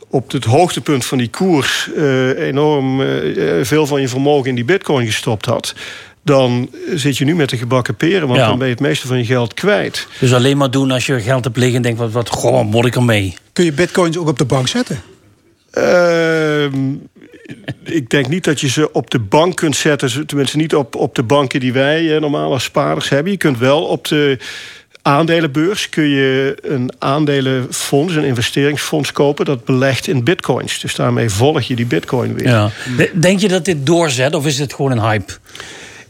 op 0.10 0.32
het 0.32 0.43
hoogtepunt 0.43 1.05
van 1.05 1.18
die 1.18 1.30
koers 1.30 1.89
uh, 1.95 2.47
enorm 2.47 3.01
uh, 3.01 3.64
veel 3.64 3.86
van 3.86 4.01
je 4.01 4.07
vermogen 4.07 4.49
in 4.49 4.55
die 4.55 4.66
bitcoin 4.66 5.05
gestopt 5.05 5.45
had 5.45 5.74
dan 6.24 6.70
zit 6.95 7.18
je 7.18 7.26
nu 7.26 7.36
met 7.36 7.49
de 7.49 7.57
gebakken 7.57 7.95
peren, 7.95 8.28
want 8.28 8.39
ja. 8.39 8.47
dan 8.47 8.57
ben 8.57 8.68
je 8.68 8.74
het 8.74 8.82
meeste 8.82 9.07
van 9.07 9.18
je 9.18 9.26
geld 9.26 9.53
kwijt. 9.53 10.07
Dus 10.20 10.34
alleen 10.34 10.57
maar 10.57 10.72
doen 10.72 10.91
als 10.91 11.05
je 11.05 11.22
geld 11.22 11.43
hebt 11.43 11.57
liggen 11.57 11.76
en 11.76 11.82
denkt, 11.82 11.99
wat, 11.99 12.12
wat 12.12 12.30
goh, 12.30 12.64
moet 12.66 12.86
ik 12.86 12.95
ermee? 12.95 13.36
Kun 13.53 13.66
je 13.66 13.72
bitcoins 13.72 14.18
ook 14.18 14.28
op 14.28 14.38
de 14.38 14.45
bank 14.45 14.68
zetten? 14.68 15.01
Uh, 15.74 16.64
ik 17.84 18.10
denk 18.10 18.28
niet 18.28 18.43
dat 18.43 18.60
je 18.60 18.70
ze 18.70 18.91
op 18.91 19.10
de 19.10 19.20
bank 19.20 19.55
kunt 19.55 19.76
zetten. 19.76 20.28
Tenminste, 20.28 20.57
niet 20.57 20.76
op, 20.76 20.95
op 20.95 21.16
de 21.16 21.24
banken 21.24 21.60
die 21.60 21.74
wij 21.74 22.20
normaal 22.20 22.51
als 22.51 22.64
spaarders 22.64 23.10
hebben. 23.10 23.32
Je 23.32 23.38
kunt 23.38 23.57
wel 23.57 23.84
op 23.84 24.07
de 24.07 24.38
aandelenbeurs 25.02 25.89
kun 25.89 26.08
je 26.08 26.58
een 26.62 26.91
aandelenfonds, 27.00 28.16
een 28.16 28.24
investeringsfonds 28.24 29.12
kopen 29.12 29.45
dat 29.45 29.66
belegt 29.66 30.08
in 30.08 30.24
bitcoins. 30.24 30.80
Dus 30.80 30.95
daarmee 30.95 31.30
volg 31.30 31.62
je 31.62 31.76
die 31.76 31.86
bitcoin 31.86 32.34
weer. 32.34 32.47
Ja. 32.47 32.72
Denk 33.14 33.39
je 33.39 33.47
dat 33.47 33.66
dit 33.66 33.86
doorzet 33.86 34.36
of 34.36 34.45
is 34.45 34.60
het 34.60 34.74
gewoon 34.74 34.91
een 34.91 35.02
hype? 35.02 35.34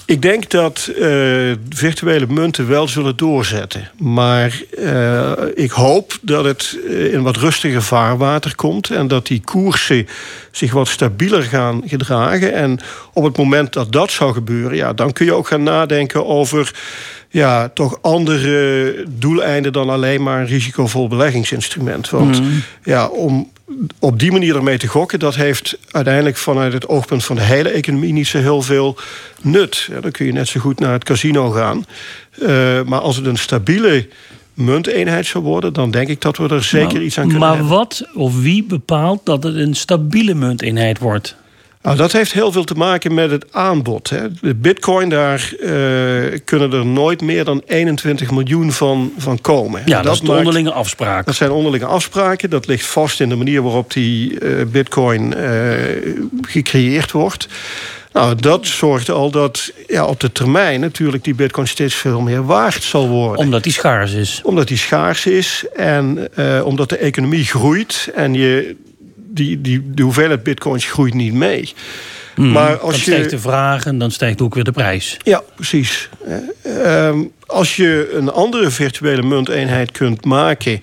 Ik 0.09 0.21
denk 0.21 0.49
dat 0.49 0.91
uh, 0.97 1.55
virtuele 1.69 2.25
munten 2.27 2.67
wel 2.67 2.87
zullen 2.87 3.17
doorzetten. 3.17 3.91
Maar 3.97 4.61
uh, 4.77 5.31
ik 5.53 5.71
hoop 5.71 6.17
dat 6.21 6.45
het 6.45 6.77
eh, 6.87 7.13
in 7.13 7.21
wat 7.23 7.37
rustiger 7.37 7.81
vaarwater 7.81 8.55
komt... 8.55 8.89
en 8.89 9.07
dat 9.07 9.27
die 9.27 9.41
koersen 9.43 10.07
zich 10.51 10.71
wat 10.71 10.87
stabieler 10.87 11.43
gaan 11.43 11.81
gedragen. 11.85 12.53
En 12.53 12.79
op 13.13 13.23
het 13.23 13.37
moment 13.37 13.73
dat 13.73 13.91
dat 13.91 14.11
zou 14.11 14.33
gebeuren... 14.33 14.77
Ja, 14.77 14.93
dan 14.93 15.13
kun 15.13 15.25
je 15.25 15.33
ook 15.33 15.47
gaan 15.47 15.63
nadenken 15.63 16.25
over 16.25 16.71
ja, 17.29 17.69
toch 17.69 17.97
andere 18.01 19.05
doeleinden 19.09 19.73
dan 19.73 19.89
alleen 19.89 20.23
maar 20.23 20.39
een 20.39 20.47
risicovol 20.47 21.07
beleggingsinstrument. 21.07 22.09
Want 22.09 22.41
mm. 22.41 22.63
ja, 22.83 23.07
om 23.07 23.51
op 23.99 24.19
die 24.19 24.31
manier 24.31 24.55
ermee 24.55 24.77
te 24.77 24.87
gokken, 24.87 25.19
dat 25.19 25.35
heeft 25.35 25.77
uiteindelijk 25.91 26.37
vanuit 26.37 26.73
het 26.73 26.87
oogpunt 26.87 27.25
van 27.25 27.35
de 27.35 27.41
hele 27.41 27.69
economie 27.69 28.13
niet 28.13 28.27
zo 28.27 28.37
heel 28.37 28.61
veel 28.61 28.97
nut. 29.41 29.87
Ja, 29.91 29.99
dan 29.99 30.11
kun 30.11 30.25
je 30.25 30.31
net 30.31 30.47
zo 30.47 30.59
goed 30.59 30.79
naar 30.79 30.91
het 30.91 31.03
casino 31.03 31.49
gaan. 31.49 31.85
Uh, 32.41 32.81
maar 32.83 32.99
als 32.99 33.15
het 33.15 33.25
een 33.25 33.37
stabiele 33.37 34.07
munteenheid 34.53 35.25
zou 35.25 35.43
worden, 35.43 35.73
dan 35.73 35.91
denk 35.91 36.07
ik 36.07 36.21
dat 36.21 36.37
we 36.37 36.49
er 36.49 36.63
zeker 36.63 37.01
iets 37.01 37.17
aan 37.17 37.23
kunnen 37.23 37.39
maar 37.41 37.49
hebben. 37.49 37.67
Maar 37.67 37.77
wat 37.77 38.07
of 38.13 38.41
wie 38.41 38.63
bepaalt 38.63 39.25
dat 39.25 39.43
het 39.43 39.55
een 39.55 39.75
stabiele 39.75 40.33
munteenheid 40.33 40.99
wordt? 40.99 41.35
Nou, 41.81 41.97
dat 41.97 42.11
heeft 42.11 42.33
heel 42.33 42.51
veel 42.51 42.63
te 42.63 42.73
maken 42.73 43.13
met 43.13 43.31
het 43.31 43.45
aanbod. 43.51 44.09
Hè. 44.09 44.31
De 44.41 44.55
bitcoin, 44.55 45.09
daar 45.09 45.53
uh, 45.59 45.69
kunnen 46.45 46.73
er 46.73 46.85
nooit 46.85 47.21
meer 47.21 47.43
dan 47.43 47.61
21 47.65 48.31
miljoen 48.31 48.71
van, 48.71 49.11
van 49.17 49.41
komen. 49.41 49.81
Ja, 49.85 49.95
dat, 49.95 50.03
dat 50.03 50.13
is 50.13 50.21
de 50.21 50.31
onderlinge 50.31 50.71
afspraken. 50.71 51.25
Dat 51.25 51.35
zijn 51.35 51.51
onderlinge 51.51 51.85
afspraken. 51.85 52.49
Dat 52.49 52.67
ligt 52.67 52.85
vast 52.85 53.19
in 53.19 53.29
de 53.29 53.35
manier 53.35 53.61
waarop 53.61 53.93
die 53.93 54.39
uh, 54.39 54.65
bitcoin 54.65 55.33
uh, 55.37 55.73
gecreëerd 56.41 57.11
wordt. 57.11 57.47
Nou, 58.13 58.35
dat 58.35 58.67
zorgt 58.67 59.09
al 59.09 59.31
dat 59.31 59.71
ja, 59.87 60.05
op 60.05 60.19
de 60.19 60.31
termijn 60.31 60.79
natuurlijk 60.79 61.23
die 61.23 61.35
bitcoin 61.35 61.67
steeds 61.67 61.95
veel 61.95 62.21
meer 62.21 62.45
waard 62.45 62.83
zal 62.83 63.07
worden. 63.07 63.37
Omdat 63.37 63.63
die 63.63 63.73
schaars 63.73 64.13
is. 64.13 64.41
Omdat 64.43 64.67
die 64.67 64.77
schaars 64.77 65.25
is 65.25 65.65
en 65.75 66.29
omdat 66.63 66.89
de 66.89 66.97
economie 66.97 67.45
groeit 67.45 68.11
en 68.15 68.33
je 68.33 68.75
die, 69.29 69.61
die, 69.61 69.91
de 69.93 70.03
hoeveelheid 70.03 70.43
bitcoins 70.43 70.85
groeit 70.85 71.13
niet 71.13 71.33
mee. 71.33 71.73
Mm, 72.35 72.51
maar 72.51 72.77
als 72.77 72.91
dan 72.91 73.01
stijgt 73.01 73.29
de 73.29 73.39
vraag 73.39 73.85
en 73.85 73.97
dan 73.97 74.11
stijgt 74.11 74.41
ook 74.41 74.53
weer 74.53 74.63
de 74.63 74.71
prijs. 74.71 75.17
Ja, 75.23 75.43
precies. 75.55 76.09
Uh, 76.65 77.09
als 77.45 77.75
je 77.75 78.11
een 78.13 78.31
andere 78.31 78.69
virtuele 78.69 79.23
munteenheid 79.23 79.91
kunt 79.91 80.25
maken... 80.25 80.79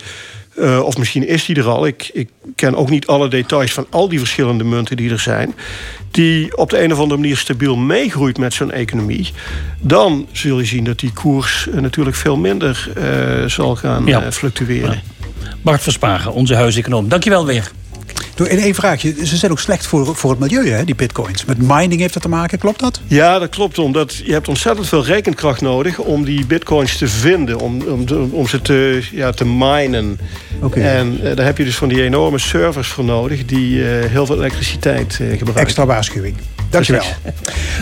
Uh, 0.58 0.80
of 0.80 0.98
misschien 0.98 1.26
is 1.26 1.44
die 1.44 1.56
er 1.56 1.68
al. 1.68 1.86
Ik, 1.86 2.10
ik 2.12 2.28
ken 2.54 2.74
ook 2.74 2.90
niet 2.90 3.06
alle 3.06 3.28
details 3.28 3.72
van 3.72 3.86
al 3.90 4.08
die 4.08 4.18
verschillende 4.18 4.64
munten 4.64 4.96
die 4.96 5.10
er 5.10 5.18
zijn. 5.18 5.54
Die 6.10 6.56
op 6.56 6.70
de 6.70 6.82
een 6.82 6.92
of 6.92 6.98
andere 6.98 7.20
manier 7.20 7.36
stabiel 7.36 7.76
meegroeit 7.76 8.38
met 8.38 8.54
zo'n 8.54 8.72
economie. 8.72 9.32
Dan 9.80 10.26
zul 10.32 10.58
je 10.58 10.64
zien 10.64 10.84
dat 10.84 10.98
die 10.98 11.12
koers 11.12 11.66
uh, 11.66 11.80
natuurlijk 11.80 12.16
veel 12.16 12.36
minder 12.36 12.88
uh, 12.98 13.48
zal 13.48 13.76
gaan 13.76 14.06
ja. 14.06 14.32
fluctueren. 14.32 15.02
Ja. 15.40 15.48
Bart 15.62 15.82
Verspagen, 15.82 16.32
onze 16.32 16.54
huiseconoom. 16.54 17.08
Dankjewel 17.08 17.46
weer. 17.46 17.70
In 18.36 18.58
één 18.58 18.74
vraagje, 18.74 19.26
ze 19.26 19.36
zijn 19.36 19.50
ook 19.50 19.60
slecht 19.60 19.86
voor, 19.86 20.16
voor 20.16 20.30
het 20.30 20.38
milieu, 20.38 20.68
hè, 20.68 20.84
die 20.84 20.94
bitcoins. 20.94 21.44
Met 21.44 21.58
mining 21.58 22.00
heeft 22.00 22.12
dat 22.12 22.22
te 22.22 22.28
maken, 22.28 22.58
klopt 22.58 22.80
dat? 22.80 23.00
Ja, 23.06 23.38
dat 23.38 23.48
klopt. 23.48 23.78
Omdat 23.78 24.16
je 24.16 24.32
hebt 24.32 24.48
ontzettend 24.48 24.88
veel 24.88 25.04
rekenkracht 25.04 25.60
nodig 25.60 25.98
om 25.98 26.24
die 26.24 26.46
bitcoins 26.46 26.96
te 26.96 27.08
vinden. 27.08 27.58
Om, 27.58 27.82
om, 27.82 28.04
om 28.30 28.48
ze 28.48 28.62
te, 28.62 29.02
ja, 29.12 29.30
te 29.30 29.44
minen. 29.44 30.18
Okay. 30.60 30.82
En 30.82 31.18
uh, 31.22 31.36
daar 31.36 31.46
heb 31.46 31.58
je 31.58 31.64
dus 31.64 31.76
van 31.76 31.88
die 31.88 32.02
enorme 32.02 32.38
servers 32.38 32.88
voor 32.88 33.04
nodig... 33.04 33.44
die 33.44 33.76
uh, 33.76 33.86
heel 34.04 34.26
veel 34.26 34.36
elektriciteit 34.36 35.18
uh, 35.20 35.28
gebruiken. 35.28 35.54
Extra 35.54 35.86
waarschuwing. 35.86 36.36
Dankjewel. 36.70 37.04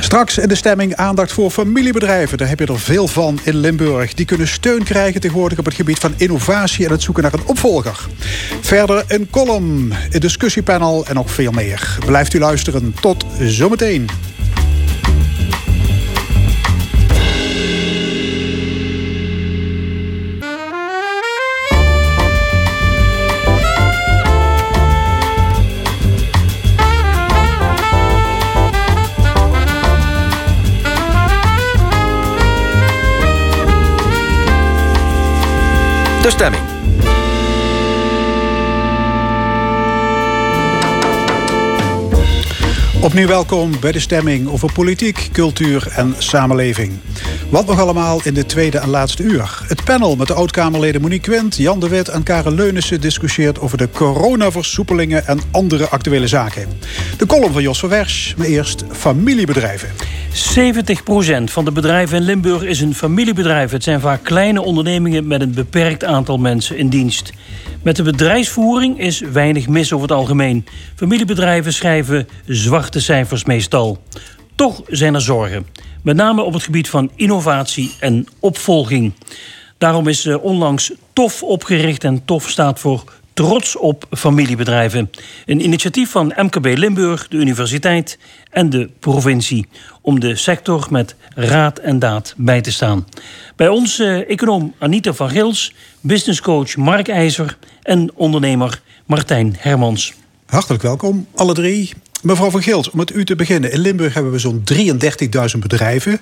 Straks 0.01 0.39
in 0.39 0.49
de 0.49 0.55
stemming 0.55 0.95
aandacht 0.97 1.32
voor 1.32 1.51
familiebedrijven. 1.51 2.39
Daar 2.39 2.49
heb 2.49 2.59
je 2.59 2.66
er 2.66 2.80
veel 2.80 3.09
van 3.09 3.41
in 3.43 3.57
Limburg. 3.57 4.14
Die 4.14 4.26
kunnen 4.26 4.49
steun 4.49 4.85
krijgen 4.85 5.20
tegenwoordig 5.20 5.59
op 5.59 5.64
het 5.64 5.74
gebied 5.74 5.99
van 5.99 6.14
innovatie... 6.16 6.85
en 6.85 6.91
het 6.91 7.03
zoeken 7.03 7.22
naar 7.22 7.32
een 7.32 7.47
opvolger. 7.47 8.07
Verder 8.61 9.05
een 9.09 9.30
column, 9.30 9.93
een 10.11 10.20
discussiepanel 10.20 11.07
en 11.07 11.14
nog 11.14 11.30
veel 11.30 11.53
meer. 11.53 11.99
Blijft 12.07 12.35
u 12.35 12.39
luisteren. 12.39 12.95
Tot 13.01 13.24
zometeen. 13.41 14.09
De 36.25 36.31
stemming. 36.31 36.62
Opnieuw 43.01 43.27
welkom 43.27 43.81
bij 43.81 43.93
de 43.93 43.99
stemming 43.99 44.49
over 44.49 44.72
politiek, 44.72 45.29
cultuur 45.33 45.89
en 45.97 46.14
samenleving. 46.18 46.93
Wat 47.55 47.66
nog 47.66 47.80
allemaal 47.80 48.20
in 48.24 48.34
de 48.34 48.46
tweede 48.46 48.78
en 48.78 48.88
laatste 48.88 49.22
uur. 49.22 49.62
Het 49.68 49.84
panel 49.84 50.16
met 50.16 50.26
de 50.26 50.34
oud-Kamerleden 50.34 51.00
Monique 51.00 51.30
Quint, 51.30 51.57
Jan 51.57 51.80
de 51.80 51.88
Wit 51.88 52.09
en 52.09 52.22
Karen 52.22 52.55
Leunissen 52.55 53.00
discussieert 53.00 53.61
over 53.61 53.78
de 53.78 53.90
coronaversoepelingen 53.90 55.26
en 55.26 55.40
andere 55.50 55.88
actuele 55.88 56.26
zaken. 56.26 56.68
De 57.18 57.26
column 57.26 57.52
van 57.52 57.62
Jos 57.62 57.78
van 57.78 57.88
Wersch, 57.88 58.36
maar 58.36 58.46
eerst 58.46 58.84
familiebedrijven. 58.90 59.88
70% 59.88 59.92
van 61.44 61.64
de 61.64 61.72
bedrijven 61.72 62.16
in 62.16 62.22
Limburg 62.22 62.62
is 62.62 62.80
een 62.80 62.94
familiebedrijf. 62.94 63.70
Het 63.70 63.82
zijn 63.82 64.00
vaak 64.00 64.24
kleine 64.24 64.62
ondernemingen 64.62 65.26
met 65.26 65.40
een 65.40 65.55
beperkt 65.55 66.05
aantal 66.05 66.38
mensen 66.38 66.76
in 66.76 66.88
dienst. 66.88 67.32
Met 67.82 67.96
de 67.96 68.02
bedrijfsvoering 68.02 69.00
is 69.00 69.20
weinig 69.20 69.68
mis 69.68 69.92
over 69.92 70.09
het 70.09 70.16
algemeen. 70.16 70.66
Familiebedrijven 70.94 71.72
schrijven 71.72 72.28
zwarte 72.46 73.00
cijfers 73.00 73.44
meestal. 73.44 74.02
Toch 74.55 74.82
zijn 74.86 75.14
er 75.14 75.20
zorgen. 75.20 75.66
Met 76.05 76.16
name 76.16 76.42
op 76.42 76.52
het 76.52 76.62
gebied 76.62 76.88
van 76.88 77.11
innovatie 77.16 77.94
en 78.00 78.26
opvolging. 78.40 79.12
Daarom 79.78 80.09
is 80.09 80.26
eh, 80.26 80.44
onlangs 80.44 80.92
TOF 81.12 81.42
opgericht 81.42 82.05
en 82.05 82.24
TOF 82.24 82.50
staat 82.50 82.80
voor 82.80 83.12
Trots 83.32 83.76
op 83.76 84.07
familiebedrijven. 84.11 85.11
Een 85.46 85.64
initiatief 85.64 86.11
van 86.11 86.32
MKB 86.36 86.64
Limburg, 86.64 87.28
de 87.28 87.36
universiteit 87.36 88.18
en 88.50 88.70
de 88.70 88.90
provincie. 89.00 89.66
Om 90.00 90.20
de 90.20 90.36
sector 90.36 90.86
met 90.90 91.14
raad 91.34 91.78
en 91.78 91.98
daad 91.98 92.34
bij 92.36 92.61
te 92.61 92.72
staan. 92.72 93.07
Bij 93.57 93.68
ons 93.68 93.98
eh, 93.98 94.30
econoom 94.30 94.74
Anita 94.78 95.12
van 95.12 95.30
Gils, 95.30 95.74
businesscoach 96.00 96.76
Mark 96.76 97.09
IJzer 97.09 97.59
en 97.82 98.11
ondernemer 98.14 98.80
Martijn 99.07 99.57
Hermans. 99.59 100.14
Hartelijk 100.46 100.82
welkom, 100.82 101.26
alle 101.34 101.55
drie. 101.55 101.92
Mevrouw 102.25 102.51
van 102.51 102.62
Gilt, 102.62 102.91
om 102.91 102.99
met 102.99 103.14
u 103.14 103.25
te 103.25 103.37
beginnen. 103.37 103.72
In 103.72 103.81
Limburg 103.81 104.14
hebben 104.14 104.33
we 104.33 104.39
zo'n 104.39 104.64
33.000 104.72 105.59
bedrijven. 105.59 106.20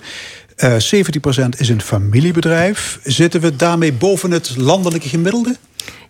Uh, 0.57 0.73
17% 0.73 1.49
is 1.59 1.69
een 1.69 1.83
familiebedrijf. 1.83 2.99
Zitten 3.03 3.41
we 3.41 3.57
daarmee 3.57 3.93
boven 3.93 4.31
het 4.31 4.57
landelijke 4.57 5.09
gemiddelde? 5.09 5.57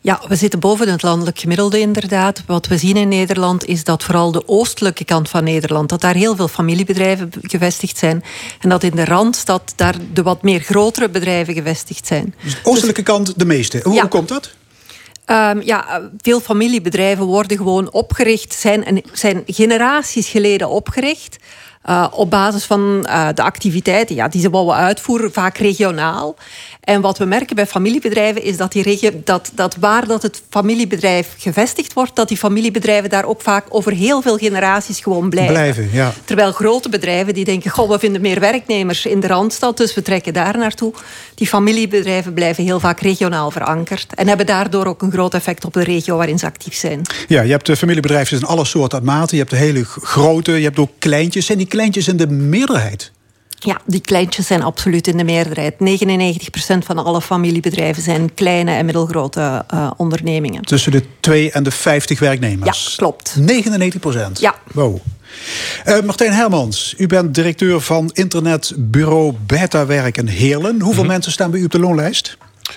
Ja, 0.00 0.20
we 0.28 0.36
zitten 0.36 0.60
boven 0.60 0.88
het 0.88 1.02
landelijk 1.02 1.38
gemiddelde 1.38 1.80
inderdaad. 1.80 2.42
Wat 2.46 2.66
we 2.66 2.78
zien 2.78 2.96
in 2.96 3.08
Nederland 3.08 3.64
is 3.64 3.84
dat 3.84 4.04
vooral 4.04 4.32
de 4.32 4.48
oostelijke 4.48 5.04
kant 5.04 5.28
van 5.28 5.44
Nederland... 5.44 5.88
dat 5.88 6.00
daar 6.00 6.14
heel 6.14 6.36
veel 6.36 6.48
familiebedrijven 6.48 7.30
gevestigd 7.42 7.98
zijn. 7.98 8.24
En 8.60 8.68
dat 8.68 8.82
in 8.82 8.96
de 8.96 9.04
Randstad 9.04 9.72
daar 9.76 9.94
de 10.12 10.22
wat 10.22 10.42
meer 10.42 10.60
grotere 10.60 11.08
bedrijven 11.08 11.54
gevestigd 11.54 12.06
zijn. 12.06 12.34
Dus 12.42 12.52
de 12.54 12.60
oostelijke 12.62 13.02
kant 13.02 13.38
de 13.38 13.44
meeste. 13.44 13.80
Hoe, 13.82 13.94
ja. 13.94 14.00
hoe 14.00 14.10
komt 14.10 14.28
dat? 14.28 14.54
Um, 15.26 15.62
ja, 15.62 16.10
veel 16.16 16.40
familiebedrijven 16.40 17.24
worden 17.24 17.56
gewoon 17.56 17.92
opgericht, 17.92 18.54
zijn, 18.54 19.02
zijn 19.12 19.42
generaties 19.46 20.28
geleden 20.28 20.68
opgericht. 20.68 21.38
Uh, 21.88 22.06
op 22.10 22.30
basis 22.30 22.64
van 22.64 23.06
uh, 23.08 23.28
de 23.34 23.42
activiteiten 23.42 24.14
ja, 24.14 24.28
die 24.28 24.40
ze 24.40 24.50
wouden 24.50 24.74
uitvoeren, 24.74 25.32
vaak 25.32 25.56
regionaal. 25.56 26.36
En 26.82 27.00
wat 27.00 27.18
we 27.18 27.24
merken 27.24 27.56
bij 27.56 27.66
familiebedrijven 27.66 28.42
is 28.42 28.56
dat, 28.56 28.72
die 28.72 28.82
regio, 28.82 29.10
dat, 29.24 29.50
dat 29.54 29.76
waar 29.80 30.06
dat 30.06 30.22
het 30.22 30.42
familiebedrijf 30.48 31.34
gevestigd 31.38 31.92
wordt, 31.92 32.16
dat 32.16 32.28
die 32.28 32.36
familiebedrijven 32.36 33.10
daar 33.10 33.24
ook 33.24 33.40
vaak 33.40 33.64
over 33.68 33.92
heel 33.92 34.22
veel 34.22 34.36
generaties 34.36 35.00
gewoon 35.00 35.30
blijven. 35.30 35.52
blijven 35.54 35.88
ja. 35.92 36.12
Terwijl 36.24 36.52
grote 36.52 36.88
bedrijven 36.88 37.34
die 37.34 37.44
denken, 37.44 37.70
goh, 37.70 37.90
we 37.90 37.98
vinden 37.98 38.20
meer 38.20 38.40
werknemers 38.40 39.06
in 39.06 39.20
de 39.20 39.26
Randstad, 39.26 39.76
dus 39.76 39.94
we 39.94 40.02
trekken 40.02 40.32
daar 40.32 40.58
naartoe. 40.58 40.92
Die 41.34 41.46
familiebedrijven 41.46 42.34
blijven 42.34 42.64
heel 42.64 42.80
vaak 42.80 43.00
regionaal 43.00 43.50
verankerd 43.50 44.14
en 44.14 44.28
hebben 44.28 44.46
daardoor 44.46 44.86
ook 44.86 45.02
een 45.02 45.12
groot 45.12 45.34
effect 45.34 45.64
op 45.64 45.72
de 45.72 45.84
regio 45.84 46.16
waarin 46.16 46.38
ze 46.38 46.46
actief 46.46 46.74
zijn. 46.74 47.00
Ja, 47.28 47.42
je 47.42 47.50
hebt 47.50 47.66
de 47.66 47.76
familiebedrijven 47.76 48.38
in 48.38 48.44
alle 48.44 48.64
soorten 48.64 48.98
en 48.98 49.04
maten. 49.04 49.36
Je 49.36 49.42
hebt 49.42 49.50
de 49.50 49.60
hele 49.60 49.84
grote, 49.84 50.52
je 50.52 50.64
hebt 50.64 50.78
ook 50.78 50.90
kleintjes. 50.98 51.46
Zijn 51.46 51.58
die 51.58 51.66
kleintjes 51.66 52.08
in 52.08 52.16
de 52.16 52.26
meerderheid? 52.26 53.12
Ja, 53.64 53.80
die 53.86 54.00
kleintjes 54.00 54.46
zijn 54.46 54.62
absoluut 54.62 55.06
in 55.06 55.16
de 55.16 55.24
meerderheid. 55.24 55.74
99% 55.74 55.76
van 56.86 57.04
alle 57.04 57.20
familiebedrijven 57.20 58.02
zijn 58.02 58.34
kleine 58.34 58.70
en 58.72 58.84
middelgrote 58.84 59.64
uh, 59.74 59.90
ondernemingen. 59.96 60.62
Tussen 60.62 60.92
de 60.92 61.02
2 61.20 61.50
en 61.50 61.62
de 61.62 61.70
50 61.70 62.18
werknemers? 62.18 62.86
Ja, 62.90 62.96
klopt. 62.96 63.36
99%? 63.40 64.32
Ja. 64.40 64.54
Wow. 64.72 64.98
Uh, 65.86 66.00
Martijn 66.00 66.32
Hermans, 66.32 66.94
u 66.98 67.06
bent 67.06 67.34
directeur 67.34 67.80
van 67.80 68.10
internetbureau 68.12 69.34
Beta 69.46 69.86
Werk 69.86 70.16
in 70.18 70.26
Heerlen. 70.26 70.80
Hoeveel 70.80 71.02
Mhm. 71.02 71.12
mensen 71.12 71.32
staan 71.32 71.50
bij 71.50 71.60
u 71.60 71.64
op 71.64 71.70
de 71.70 71.78
loonlijst? 71.78 72.36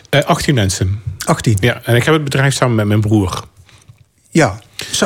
Uh, 0.09 0.21
18 0.23 0.55
mensen. 0.55 1.01
18? 1.25 1.57
Ja, 1.59 1.81
en 1.83 1.95
ik 1.95 2.03
heb 2.03 2.13
het 2.13 2.23
bedrijf 2.23 2.53
samen 2.53 2.75
met 2.75 2.85
mijn 2.85 3.01
broer. 3.01 3.43
Ja, 4.29 4.59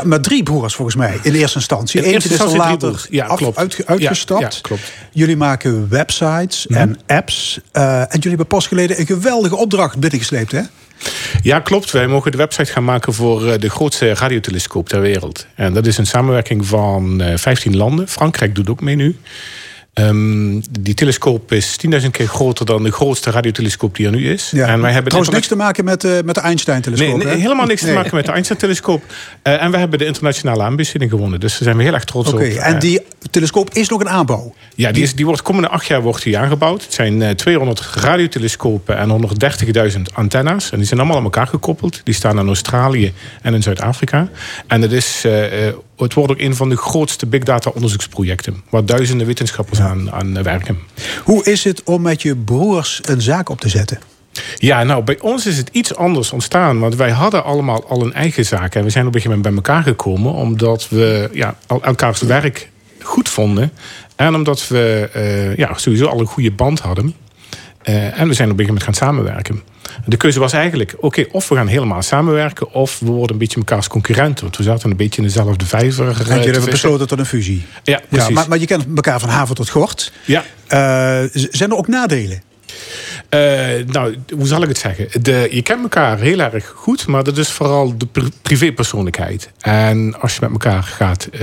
met 0.03 0.23
drie 0.23 0.43
broers 0.43 0.73
volgens 0.75 0.95
mij 0.97 1.19
in 1.21 1.33
eerste 1.33 1.57
instantie. 1.57 2.01
In 2.01 2.13
Eentje 2.13 2.29
is 2.29 2.39
er 2.39 2.55
later. 2.57 3.05
Ja, 3.09 3.25
af, 3.25 3.37
klopt. 3.37 3.57
uit, 3.57 3.81
uitgestapt. 3.85 4.41
Ja, 4.41 4.47
ja, 4.47 4.61
klopt. 4.61 4.91
Jullie 5.11 5.37
maken 5.37 5.89
websites 5.89 6.67
Mhm. 6.67 6.79
en 6.79 6.97
apps. 7.07 7.59
Uh, 7.73 7.99
en 7.99 8.07
jullie 8.11 8.27
hebben 8.29 8.47
pas 8.47 8.67
geleden 8.67 8.99
een 8.99 9.05
geweldige 9.05 9.55
opdracht 9.55 9.97
binnengesleept, 9.99 10.51
hè? 10.51 10.61
Ja, 11.41 11.59
klopt. 11.59 11.91
Wij 11.91 12.07
mogen 12.07 12.31
de 12.31 12.37
website 12.37 12.71
gaan 12.71 12.83
maken 12.83 13.13
voor 13.13 13.45
uh, 13.47 13.53
de 13.59 13.69
grootste 13.69 14.13
radiotelescoop 14.13 14.89
ter 14.89 15.01
wereld. 15.01 15.45
En 15.55 15.73
dat 15.73 15.85
is 15.85 15.97
een 15.97 16.05
samenwerking 16.07 16.65
van 16.65 17.21
uh, 17.21 17.37
15 17.37 17.77
landen. 17.77 18.07
Frankrijk 18.07 18.55
doet 18.55 18.69
ook 18.69 18.81
mee 18.81 18.95
nu. 18.95 19.17
Um, 19.99 20.61
die 20.79 20.93
telescoop 20.93 21.51
is 21.51 21.77
10.000 22.01 22.11
keer 22.11 22.27
groter 22.27 22.65
dan 22.65 22.83
de 22.83 22.91
grootste 22.91 23.31
radiotelescoop 23.31 23.95
die 23.95 24.05
er 24.05 24.11
nu 24.11 24.31
is. 24.31 24.51
Ja. 24.51 24.67
En 24.67 24.81
wij 24.81 24.91
hebben 24.91 25.09
Trouwens 25.09 25.35
niks 25.35 25.47
te 25.47 25.55
maken 25.55 25.85
met, 25.85 26.03
uh, 26.03 26.11
met 26.25 26.35
de 26.35 26.41
Einstein-telescoop. 26.41 27.17
Nee, 27.17 27.25
nee 27.25 27.41
helemaal 27.41 27.65
niks 27.65 27.81
nee. 27.81 27.91
te 27.91 27.97
maken 27.97 28.15
met 28.15 28.25
de 28.25 28.31
Einstein-telescoop. 28.31 29.03
Uh, 29.43 29.63
en 29.63 29.71
we 29.71 29.77
hebben 29.77 29.99
de 29.99 30.05
internationale 30.05 30.63
aanbesteding 30.63 31.11
gewonnen. 31.11 31.39
Dus 31.39 31.51
daar 31.51 31.63
zijn 31.63 31.77
we 31.77 31.83
heel 31.83 31.93
erg 31.93 32.03
trots 32.03 32.33
okay, 32.33 32.51
op. 32.51 32.57
En 32.57 32.73
uh, 32.73 32.79
die 32.79 33.01
telescoop 33.29 33.73
is 33.73 33.89
nog 33.89 33.99
een 33.99 34.09
aanbouw? 34.09 34.53
Ja, 34.75 34.91
die, 34.91 35.03
is, 35.03 35.15
die 35.15 35.25
wordt 35.25 35.41
komende 35.41 35.69
acht 35.69 35.85
jaar 35.85 36.01
wordt 36.01 36.23
die 36.23 36.37
aangebouwd. 36.37 36.83
Het 36.83 36.93
zijn 36.93 37.21
uh, 37.21 37.29
200 37.29 37.79
radiotelescopen 37.79 38.97
en 38.97 39.31
130.000 39.91 40.01
antennes. 40.13 40.71
En 40.71 40.77
die 40.77 40.87
zijn 40.87 40.99
allemaal 40.99 41.17
aan 41.17 41.23
elkaar 41.23 41.47
gekoppeld. 41.47 42.01
Die 42.03 42.13
staan 42.13 42.39
in 42.39 42.47
Australië 42.47 43.13
en 43.41 43.53
in 43.53 43.63
Zuid-Afrika. 43.63 44.29
En 44.67 44.81
het 44.81 44.91
is 44.91 45.25
het 46.03 46.13
wordt 46.13 46.31
ook 46.31 46.39
een 46.39 46.55
van 46.55 46.69
de 46.69 46.77
grootste 46.77 47.25
big 47.25 47.43
data 47.43 47.69
onderzoeksprojecten. 47.69 48.63
Waar 48.69 48.85
duizenden 48.85 49.27
wetenschappers 49.27 49.79
aan, 49.89 50.11
aan 50.11 50.43
werken. 50.43 50.77
Hoe 51.23 51.45
is 51.45 51.63
het 51.63 51.83
om 51.83 52.01
met 52.01 52.21
je 52.21 52.35
broers 52.35 52.99
een 53.03 53.21
zaak 53.21 53.49
op 53.49 53.59
te 53.59 53.69
zetten? 53.69 53.99
Ja, 54.57 54.83
nou, 54.83 55.03
bij 55.03 55.19
ons 55.19 55.45
is 55.45 55.57
het 55.57 55.69
iets 55.71 55.95
anders 55.95 56.31
ontstaan. 56.31 56.79
Want 56.79 56.95
wij 56.95 57.11
hadden 57.11 57.43
allemaal 57.43 57.85
al 57.87 58.01
een 58.01 58.13
eigen 58.13 58.45
zaak. 58.45 58.75
En 58.75 58.83
we 58.83 58.89
zijn 58.89 59.07
op 59.07 59.15
een 59.15 59.21
gegeven 59.21 59.37
moment 59.37 59.63
bij 59.63 59.73
elkaar 59.73 59.83
gekomen. 59.83 60.33
Omdat 60.33 60.89
we 60.89 61.29
ja, 61.33 61.55
elkaars 61.67 62.21
werk 62.21 62.69
goed 63.01 63.29
vonden. 63.29 63.71
En 64.15 64.35
omdat 64.35 64.67
we 64.67 65.09
uh, 65.15 65.55
ja, 65.55 65.77
sowieso 65.77 66.05
al 66.05 66.19
een 66.19 66.25
goede 66.25 66.51
band 66.51 66.79
hadden. 66.79 67.15
Uh, 67.89 68.19
en 68.19 68.27
we 68.27 68.33
zijn 68.33 68.51
op 68.51 68.59
een 68.59 68.65
gegeven 68.65 68.65
moment 68.65 68.83
gaan 68.83 68.93
samenwerken. 68.93 69.61
De 70.05 70.17
keuze 70.17 70.39
was 70.39 70.53
eigenlijk, 70.53 70.93
oké, 70.95 71.05
okay, 71.05 71.27
of 71.31 71.49
we 71.49 71.55
gaan 71.55 71.67
helemaal 71.67 72.01
samenwerken... 72.01 72.73
of 72.73 72.99
we 72.99 73.11
worden 73.11 73.31
een 73.31 73.37
beetje 73.37 73.57
elkaars 73.57 73.87
concurrenten. 73.87 74.43
Want 74.43 74.57
we 74.57 74.63
zaten 74.63 74.91
een 74.91 74.97
beetje 74.97 75.21
in 75.21 75.27
dezelfde 75.27 75.65
vijver. 75.65 76.07
En 76.07 76.35
jullie 76.35 76.51
hebben 76.51 76.69
besloten 76.69 77.07
tot 77.07 77.19
een 77.19 77.25
fusie. 77.25 77.65
Ja, 77.83 78.01
precies. 78.09 78.27
Ja, 78.27 78.33
maar, 78.33 78.47
maar, 78.47 78.57
je 78.57 78.65
kent 78.65 78.85
elkaar 78.95 79.19
van 79.19 79.29
haven 79.29 79.55
tot 79.55 79.69
gort. 79.69 80.11
Ja. 80.25 80.43
Uh, 80.43 81.29
zijn 81.33 81.69
er 81.69 81.77
ook 81.77 81.87
nadelen? 81.87 82.41
Uh, 83.29 83.39
nou, 83.85 84.17
hoe 84.35 84.47
zal 84.47 84.61
ik 84.61 84.67
het 84.67 84.77
zeggen? 84.77 85.07
De, 85.21 85.47
je 85.51 85.61
kent 85.61 85.81
elkaar 85.81 86.19
heel 86.19 86.39
erg 86.39 86.73
goed, 86.75 87.07
maar 87.07 87.23
dat 87.23 87.37
is 87.37 87.49
vooral 87.49 87.97
de 87.97 88.07
privépersoonlijkheid. 88.41 89.49
En 89.59 90.21
als 90.21 90.33
je 90.33 90.39
met 90.41 90.51
elkaar 90.51 90.83
gaat 90.83 91.27
uh, 91.31 91.41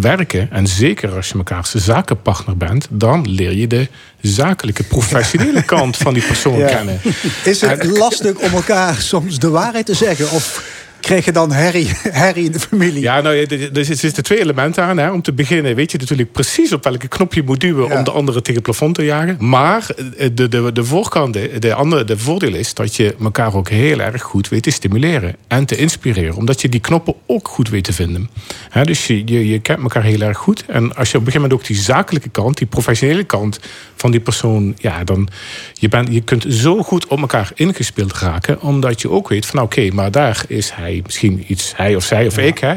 werken, 0.00 0.50
en 0.50 0.66
zeker 0.66 1.10
als 1.14 1.28
je 1.28 1.36
mekaars 1.36 1.74
zakenpartner 1.74 2.56
bent, 2.56 2.86
dan 2.90 3.30
leer 3.30 3.52
je 3.52 3.66
de 3.66 3.88
zakelijke, 4.20 4.82
professionele 4.82 5.62
kant 5.62 5.96
van 5.96 6.14
die 6.14 6.22
persoon 6.22 6.58
ja. 6.58 6.66
kennen. 6.66 7.00
Is 7.44 7.60
het 7.60 7.78
en, 7.78 7.92
lastig 7.92 8.36
om 8.36 8.52
elkaar 8.52 8.94
soms 8.94 9.38
de 9.38 9.48
waarheid 9.48 9.86
te 9.86 9.94
zeggen? 9.94 10.30
Of 10.30 10.64
kreeg 11.02 11.24
je 11.24 11.32
dan 11.32 11.52
herrie, 11.52 11.88
herrie 12.22 12.44
in 12.44 12.52
de 12.52 12.60
familie? 12.60 13.02
Ja, 13.02 13.20
nou, 13.20 13.36
er 13.74 13.84
zitten 13.84 14.22
twee 14.22 14.40
elementen 14.40 14.84
aan. 14.84 14.98
Hè. 14.98 15.10
Om 15.10 15.22
te 15.22 15.32
beginnen 15.32 15.74
weet 15.74 15.92
je 15.92 15.98
natuurlijk 15.98 16.32
precies 16.32 16.72
op 16.72 16.84
welke 16.84 17.08
knop 17.08 17.34
je 17.34 17.42
moet 17.42 17.60
duwen... 17.60 17.88
Ja. 17.88 17.98
om 17.98 18.04
de 18.04 18.10
andere 18.10 18.38
tegen 18.38 18.54
het 18.54 18.62
plafond 18.62 18.94
te 18.94 19.04
jagen. 19.04 19.36
Maar 19.38 19.86
de, 20.32 20.48
de, 20.48 20.72
de 20.72 20.84
voorkant, 20.84 21.38
de, 21.62 21.74
andere, 21.74 22.04
de 22.04 22.18
voordeel 22.18 22.54
is 22.54 22.74
dat 22.74 22.96
je 22.96 23.14
elkaar 23.22 23.54
ook 23.54 23.68
heel 23.68 24.00
erg 24.00 24.22
goed 24.22 24.48
weet 24.48 24.62
te 24.62 24.70
stimuleren. 24.70 25.36
En 25.48 25.64
te 25.64 25.76
inspireren. 25.76 26.34
Omdat 26.34 26.60
je 26.60 26.68
die 26.68 26.80
knoppen 26.80 27.14
ook 27.26 27.48
goed 27.48 27.68
weet 27.68 27.84
te 27.84 27.92
vinden. 27.92 28.30
Hè, 28.68 28.84
dus 28.84 29.06
je, 29.06 29.22
je, 29.24 29.48
je 29.48 29.58
kent 29.58 29.82
elkaar 29.82 30.02
heel 30.02 30.20
erg 30.20 30.38
goed. 30.38 30.64
En 30.66 30.94
als 30.96 31.10
je 31.10 31.18
op 31.18 31.26
een 31.26 31.32
gegeven 31.32 31.40
moment 31.40 31.60
ook 31.60 31.66
die 31.66 31.76
zakelijke 31.76 32.28
kant... 32.28 32.56
die 32.56 32.66
professionele 32.66 33.24
kant 33.24 33.60
van 33.96 34.10
die 34.10 34.20
persoon... 34.20 34.74
ja, 34.78 35.04
dan 35.04 35.28
je, 35.72 35.88
bent, 35.88 36.12
je 36.12 36.20
kunt 36.20 36.44
zo 36.48 36.82
goed 36.82 37.06
op 37.06 37.20
elkaar 37.20 37.50
ingespeeld 37.54 38.12
raken... 38.12 38.60
omdat 38.60 39.00
je 39.00 39.10
ook 39.10 39.28
weet 39.28 39.46
van 39.46 39.60
oké, 39.60 39.78
okay, 39.78 39.90
maar 39.90 40.10
daar 40.10 40.44
is 40.48 40.70
hij 40.70 40.91
misschien 41.04 41.44
iets, 41.46 41.72
hij 41.76 41.96
of 41.96 42.04
zij 42.04 42.26
of 42.26 42.36
ja. 42.36 42.42
ik. 42.42 42.58
Hè? 42.58 42.74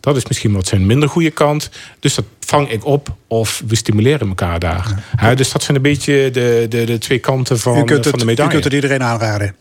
Dat 0.00 0.16
is 0.16 0.26
misschien 0.26 0.52
wat 0.52 0.66
zijn 0.66 0.86
minder 0.86 1.08
goede 1.08 1.30
kant. 1.30 1.70
Dus 2.00 2.14
dat 2.14 2.24
vang 2.40 2.70
ik 2.70 2.84
op 2.84 3.16
of 3.26 3.62
we 3.66 3.76
stimuleren 3.76 4.28
elkaar 4.28 4.58
daar. 4.58 5.04
Ja. 5.20 5.34
dus 5.34 5.52
dat 5.52 5.62
zijn 5.62 5.76
een 5.76 5.82
beetje 5.82 6.30
de, 6.30 6.66
de, 6.68 6.84
de 6.84 6.98
twee 6.98 7.18
kanten 7.18 7.58
van, 7.58 7.78
u 7.78 7.84
kunt 7.84 7.90
het, 7.90 8.08
van 8.08 8.18
de 8.18 8.24
medaille. 8.24 8.50
U 8.50 8.52
kunt 8.52 8.64
het 8.64 8.72
iedereen 8.72 9.02
aanraden. 9.02 9.54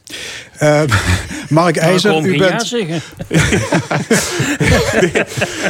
Uh, 0.62 0.82
Mark 1.50 1.78
IJzer, 1.78 2.12
nou, 2.12 2.28
u 2.28 2.38
bent... 2.38 2.52
Ja 2.52 2.64
zeggen. 2.64 3.02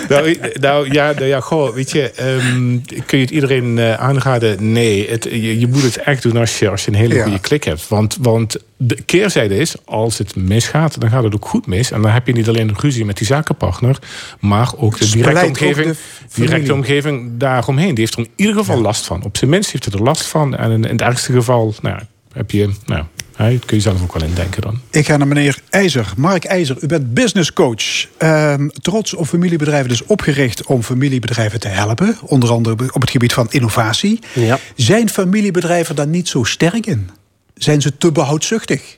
nou, 0.10 0.38
nou, 0.54 0.92
ja, 0.92 1.12
nou, 1.12 1.26
ja, 1.26 1.40
goh, 1.40 1.74
weet 1.74 1.92
je, 1.92 2.12
um, 2.22 2.82
kun 3.06 3.18
je 3.18 3.24
het 3.24 3.34
iedereen 3.34 3.78
uh, 3.78 3.94
aanraden? 3.94 4.72
Nee, 4.72 5.10
het, 5.10 5.24
je, 5.24 5.60
je, 5.60 5.68
moet 5.68 5.82
het 5.82 5.98
echt 5.98 6.24
doen 6.24 6.38
als 6.38 6.60
je, 6.60 6.70
als 6.70 6.86
je 6.86 6.92
een 6.92 6.98
hele 6.98 7.22
goede 7.22 7.40
klik 7.40 7.64
hebt. 7.64 7.88
Want, 7.88 8.18
want 8.22 8.58
de 8.78 9.02
keerzijde 9.06 9.58
is, 9.58 9.76
als 9.86 10.18
het 10.18 10.36
misgaat, 10.36 11.02
dan 11.02 11.10
gaat 11.10 11.24
het 11.24 11.36
ook 11.36 11.48
goed 11.48 11.68
mis. 11.68 11.92
En 11.92 12.02
dan 12.02 12.12
heb 12.12 12.28
je 12.28 12.34
niet 12.34 12.48
alleen 12.48 12.68
de 12.68 12.74
ruzie 12.78 13.06
met 13.06 13.18
die 13.18 13.28
zakenpartner, 13.28 14.00
maar 14.40 14.72
ook 14.78 15.00
de 15.00 15.10
directe 15.10 15.46
omgeving, 15.46 15.96
de 16.34 16.42
directe 16.42 16.74
omgeving 16.74 17.32
daaromheen. 17.38 17.90
Die 17.90 18.00
heeft 18.00 18.14
er 18.14 18.20
in 18.20 18.30
ieder 18.36 18.56
geval 18.56 18.76
ja. 18.76 18.82
last 18.82 19.06
van. 19.06 19.24
Op 19.24 19.38
zijn 19.38 19.50
minst 19.50 19.72
heeft 19.72 19.86
het 19.86 19.94
er 19.94 20.04
last 20.04 20.28
van. 20.28 20.56
En 20.56 20.72
in, 20.72 20.84
in 20.84 20.92
het 20.92 21.02
ergste 21.02 21.32
geval, 21.32 21.74
nou, 21.82 22.00
heb 22.34 22.52
je, 22.52 22.70
nou, 22.86 23.04
dat 23.38 23.66
kun 23.66 23.78
je 23.78 23.84
zelf 23.84 24.02
ook 24.02 24.14
wel 24.14 24.28
indenken 24.28 24.62
dan. 24.62 24.80
Ik 24.90 25.06
ga 25.06 25.18
naar 25.18 25.28
meneer 25.28 25.60
IJzer. 25.70 26.14
Mark 26.18 26.46
IJzer, 26.46 26.78
u 26.80 26.88
bent 26.88 27.14
business 27.14 27.54
coach. 27.54 28.08
Um, 28.20 28.72
trots 28.72 29.14
op 29.14 29.26
familiebedrijven, 29.26 29.90
dus 29.90 30.06
opgericht 30.06 30.66
om 30.66 30.84
familiebedrijven 30.84 31.60
te 31.60 31.68
helpen. 31.68 32.18
Onder 32.22 32.52
andere 32.52 32.92
op 32.94 33.02
het 33.02 33.10
gebied 33.10 33.34
van 33.34 33.48
innovatie. 33.50 34.20
Ja. 34.34 34.60
Zijn 34.76 35.10
familiebedrijven 35.10 35.96
daar 35.96 36.08
niet 36.08 36.28
zo 36.28 36.44
sterk 36.44 36.86
in? 36.86 37.10
Zijn 37.54 37.82
ze 37.82 37.98
te 37.98 38.12
behoudzuchtig? 38.12 38.98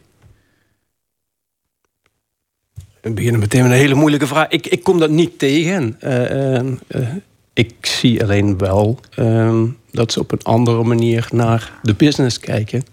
We 3.01 3.13
beginnen 3.13 3.39
meteen 3.39 3.61
met 3.61 3.71
een 3.71 3.77
hele 3.77 3.95
moeilijke 3.95 4.27
vraag. 4.27 4.47
Ik, 4.47 4.67
ik 4.67 4.83
kom 4.83 4.99
dat 4.99 5.09
niet 5.09 5.39
tegen. 5.39 5.97
Uh, 6.03 6.31
uh, 6.31 6.71
uh, 6.87 7.07
ik 7.53 7.73
zie 7.81 8.23
alleen 8.23 8.57
wel 8.57 8.99
ehm, 9.15 9.65
dat 9.91 10.11
ze 10.11 10.19
op 10.19 10.31
een 10.31 10.43
andere 10.43 10.83
manier 10.83 11.27
naar 11.31 11.71
de 11.81 11.93
business 11.93 12.39
kijken. 12.39 12.83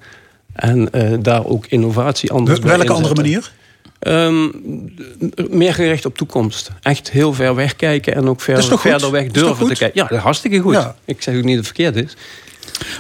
En 0.54 0.88
uh, 0.92 1.14
daar 1.20 1.46
ook 1.46 1.66
innovatie 1.66 2.30
anders 2.30 2.58
Welke 2.58 2.84
bij 2.84 2.94
andere 2.94 3.14
manier? 3.14 3.52
Um, 4.00 4.94
meer 5.50 5.74
gericht 5.74 6.04
op 6.04 6.16
toekomst. 6.16 6.70
Echt 6.82 7.10
heel 7.10 7.32
ver 7.32 7.54
weg 7.54 7.76
kijken 7.76 8.14
en 8.14 8.28
ook 8.28 8.40
ver, 8.40 8.78
verder 8.78 9.10
weg 9.10 9.26
durven 9.26 9.66
te 9.66 9.74
kijken. 9.74 10.00
Ja, 10.00 10.08
dat 10.08 10.18
is 10.18 10.24
hartstikke 10.24 10.58
goed. 10.58 10.74
Ja. 10.74 10.96
Ik 11.04 11.22
zeg 11.22 11.36
ook 11.36 11.44
niet 11.44 11.56
dat 11.56 11.66
het 11.66 11.74
verkeerd 11.74 11.96
is. 11.96 12.16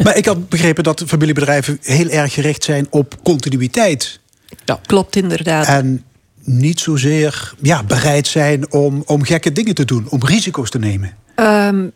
Maar 0.02 0.16
ik 0.16 0.26
had 0.26 0.48
begrepen 0.48 0.84
dat 0.84 1.02
familiebedrijven 1.06 1.78
heel 1.82 2.08
erg 2.08 2.32
gericht 2.32 2.64
zijn 2.64 2.86
op 2.90 3.16
continuïteit. 3.22 4.20
Ja, 4.64 4.80
klopt 4.86 5.16
inderdaad. 5.16 5.66
En 5.66 6.04
niet 6.40 6.80
zozeer 6.80 7.54
ja, 7.62 7.82
bereid 7.82 8.26
zijn 8.26 8.72
om, 8.72 9.02
om 9.06 9.24
gekke 9.24 9.52
dingen 9.52 9.74
te 9.74 9.84
doen, 9.84 10.06
om 10.08 10.24
risico's 10.24 10.70
te 10.70 10.78
nemen. 10.78 11.16
Um, 11.36 11.92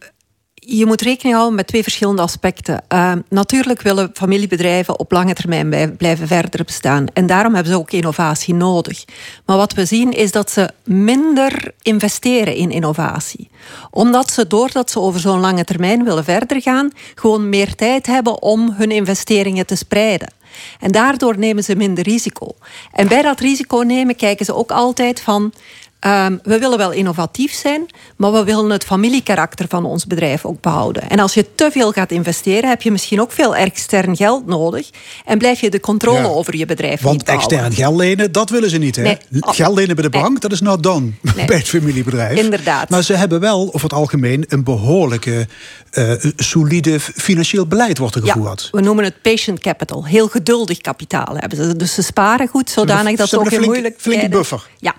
je 0.71 0.87
moet 0.87 1.01
rekening 1.01 1.35
houden 1.35 1.57
met 1.57 1.67
twee 1.67 1.83
verschillende 1.83 2.23
aspecten. 2.23 2.83
Uh, 2.93 3.13
natuurlijk 3.29 3.83
willen 3.83 4.11
familiebedrijven 4.13 4.99
op 4.99 5.13
lange 5.13 5.35
termijn 5.35 5.97
blijven 5.97 6.27
verder 6.27 6.65
bestaan. 6.65 7.07
En 7.13 7.27
daarom 7.27 7.55
hebben 7.55 7.73
ze 7.73 7.79
ook 7.79 7.91
innovatie 7.91 8.55
nodig. 8.55 9.05
Maar 9.45 9.57
wat 9.57 9.73
we 9.73 9.85
zien 9.85 10.13
is 10.13 10.33
dat 10.33 10.51
ze 10.51 10.71
minder 10.85 11.73
investeren 11.83 12.55
in 12.55 12.71
innovatie. 12.71 13.51
Omdat 13.91 14.31
ze, 14.31 14.47
doordat 14.47 14.91
ze 14.91 15.01
over 15.01 15.21
zo'n 15.21 15.41
lange 15.41 15.65
termijn 15.65 16.05
willen 16.05 16.25
verder 16.25 16.63
gaan, 16.63 16.91
gewoon 17.15 17.49
meer 17.49 17.75
tijd 17.75 18.07
hebben 18.07 18.43
om 18.43 18.73
hun 18.73 18.91
investeringen 18.91 19.67
te 19.67 19.77
spreiden. 19.77 20.33
En 20.81 20.93
daardoor 20.93 21.39
nemen 21.39 21.65
ze 21.65 21.77
minder 21.77 22.05
risico. 22.05 22.57
En 22.93 23.09
bij 23.09 23.23
dat 23.23 23.41
risico 23.41 23.79
nemen 23.79 24.17
kijken 24.17 24.45
ze 24.45 24.55
ook 24.55 24.71
altijd 24.71 25.21
van 25.21 25.53
Ehm, 26.01 26.37
we 26.43 26.59
willen 26.59 26.79
wel 26.79 26.93
innovatief 26.93 27.53
zijn, 27.53 27.87
maar 28.17 28.33
we 28.33 28.45
willen 28.45 28.71
het 28.71 28.85
familiekarakter 28.85 29.67
van 29.69 29.85
ons 29.85 30.07
bedrijf 30.07 30.45
ook 30.45 30.61
behouden. 30.61 31.09
En 31.11 31.19
als 31.19 31.35
je 31.35 31.47
te 31.55 31.69
veel 31.73 31.93
gaat 31.93 32.11
investeren, 32.11 32.69
heb 32.69 32.83
je 32.83 32.91
misschien 32.91 33.21
ook 33.21 33.33
veel 33.33 33.57
extern 33.57 34.17
geld 34.17 34.47
nodig. 34.47 34.91
En 35.25 35.39
blijf 35.39 35.61
je 35.61 35.71
de 35.71 35.81
controle 35.81 36.19
Ja. 36.19 36.25
over 36.25 36.57
je 36.57 36.67
bedrijf 36.67 37.01
Want 37.01 37.17
niet 37.17 37.25
behouden. 37.25 37.59
extern 37.59 37.75
geld 37.75 37.97
lenen, 37.97 38.33
dat 38.33 38.51
willen 38.51 38.71
ze 38.71 38.79
niet. 38.79 38.97
Hè? 38.97 39.03
Nee. 39.03 39.19
Geld 39.31 39.77
lenen 39.77 39.95
bij 39.95 40.05
de 40.05 40.11
bank, 40.11 40.41
dat 40.41 40.53
is 40.53 40.61
nou 40.61 40.81
dan 40.81 41.15
Nee. 41.37 41.47
bij 41.53 41.57
het 41.57 41.69
familiebedrijf. 41.69 42.39
Inderdaad. 42.39 42.89
Maar 42.89 43.03
ze 43.03 43.15
hebben 43.15 43.41
wel 43.41 43.67
over 43.67 43.83
het 43.83 43.93
algemeen 43.93 44.45
een 44.49 44.65
behoorlijke, 44.65 45.47
eh, 45.91 46.13
solide 46.37 47.01
financieel 47.01 47.67
beleid 47.67 47.99
wordt 47.99 48.15
er 48.15 48.23
gevoerd. 48.23 48.69
we 48.73 48.81
noemen 48.81 49.05
het 49.05 49.23
patient 49.23 49.59
capital. 49.61 50.07
Heel 50.07 50.29
geduldig 50.29 50.79
kapitaal 50.79 51.37
hebben 51.37 51.59
ze. 51.59 51.77
Dus 51.77 51.95
ze 51.95 52.03
sparen 52.03 52.49
goed, 52.49 52.71
zodanig 52.71 53.17
dat 53.17 53.29
ze 53.29 53.35
ze 53.37 53.41
ook 53.41 53.51
in 53.51 53.61
moeilijk 53.63 53.95
flinke 53.99 54.29
buffer. 54.29 54.67
Ja. 54.79 54.95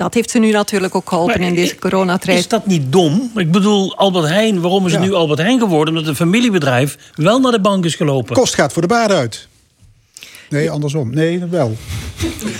Dat 0.00 0.14
heeft 0.14 0.30
ze 0.30 0.38
nu 0.38 0.50
natuurlijk 0.50 0.94
ook 0.94 1.08
geholpen 1.08 1.38
Maar 1.40 1.48
in 1.48 1.54
deze 1.54 1.76
coronatijd. 1.76 2.38
Is 2.38 2.48
dat 2.48 2.66
niet 2.66 2.92
dom? 2.92 3.30
Ik 3.34 3.50
bedoel, 3.50 3.96
Albert 3.96 4.26
Heijn, 4.26 4.60
waarom 4.60 4.86
is 4.86 4.92
het 4.92 5.02
Ja. 5.02 5.08
nu 5.08 5.14
Albert 5.14 5.38
Heijn 5.38 5.58
geworden? 5.58 5.94
Omdat 5.94 6.08
een 6.10 6.16
familiebedrijf 6.16 6.96
wel 7.14 7.40
naar 7.40 7.52
de 7.52 7.60
bank 7.60 7.84
is 7.84 7.94
gelopen. 7.94 8.34
Kost 8.34 8.54
gaat 8.54 8.72
voor 8.72 8.82
de 8.82 8.88
baard 8.88 9.10
uit. 9.10 9.48
Nee, 10.48 10.70
andersom. 10.70 11.14
Nee, 11.14 11.38
dat 11.38 11.48
wel. 11.48 11.76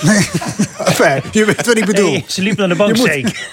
Nee. 0.02 0.16
Enfin, 0.84 1.22
je 1.32 1.44
weet 1.44 1.66
wat 1.66 1.76
ik 1.76 1.84
bedoel. 1.84 2.10
Hey, 2.10 2.24
ze 2.26 2.42
liep 2.42 2.56
naar 2.56 2.68
de 2.68 2.74
bank, 2.74 2.96
zeker. 2.96 3.48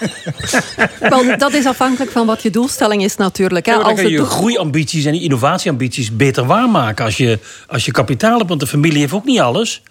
Wel, 1.10 1.38
dat 1.38 1.52
is 1.52 1.66
afhankelijk 1.66 2.10
van 2.10 2.26
wat 2.26 2.42
je 2.42 2.50
doelstelling 2.50 3.02
is 3.04 3.16
natuurlijk. 3.16 3.66
Hè. 3.66 3.72
Ja, 3.72 3.78
dan 3.78 3.86
Als 3.90 4.00
kan 4.00 4.10
je 4.10 4.24
groeiambities 4.24 5.04
en 5.04 5.14
innovatieambities 5.14 6.16
beter 6.16 6.46
waarmaken 6.46 7.04
als 7.04 7.16
je, 7.16 7.38
als 7.66 7.84
je 7.84 7.90
kapitaal 7.90 8.36
hebt. 8.36 8.48
Want 8.48 8.60
de 8.60 8.66
familie 8.66 8.98
heeft 8.98 9.12
ook 9.12 9.24
niet 9.24 9.40
alles. 9.40 9.82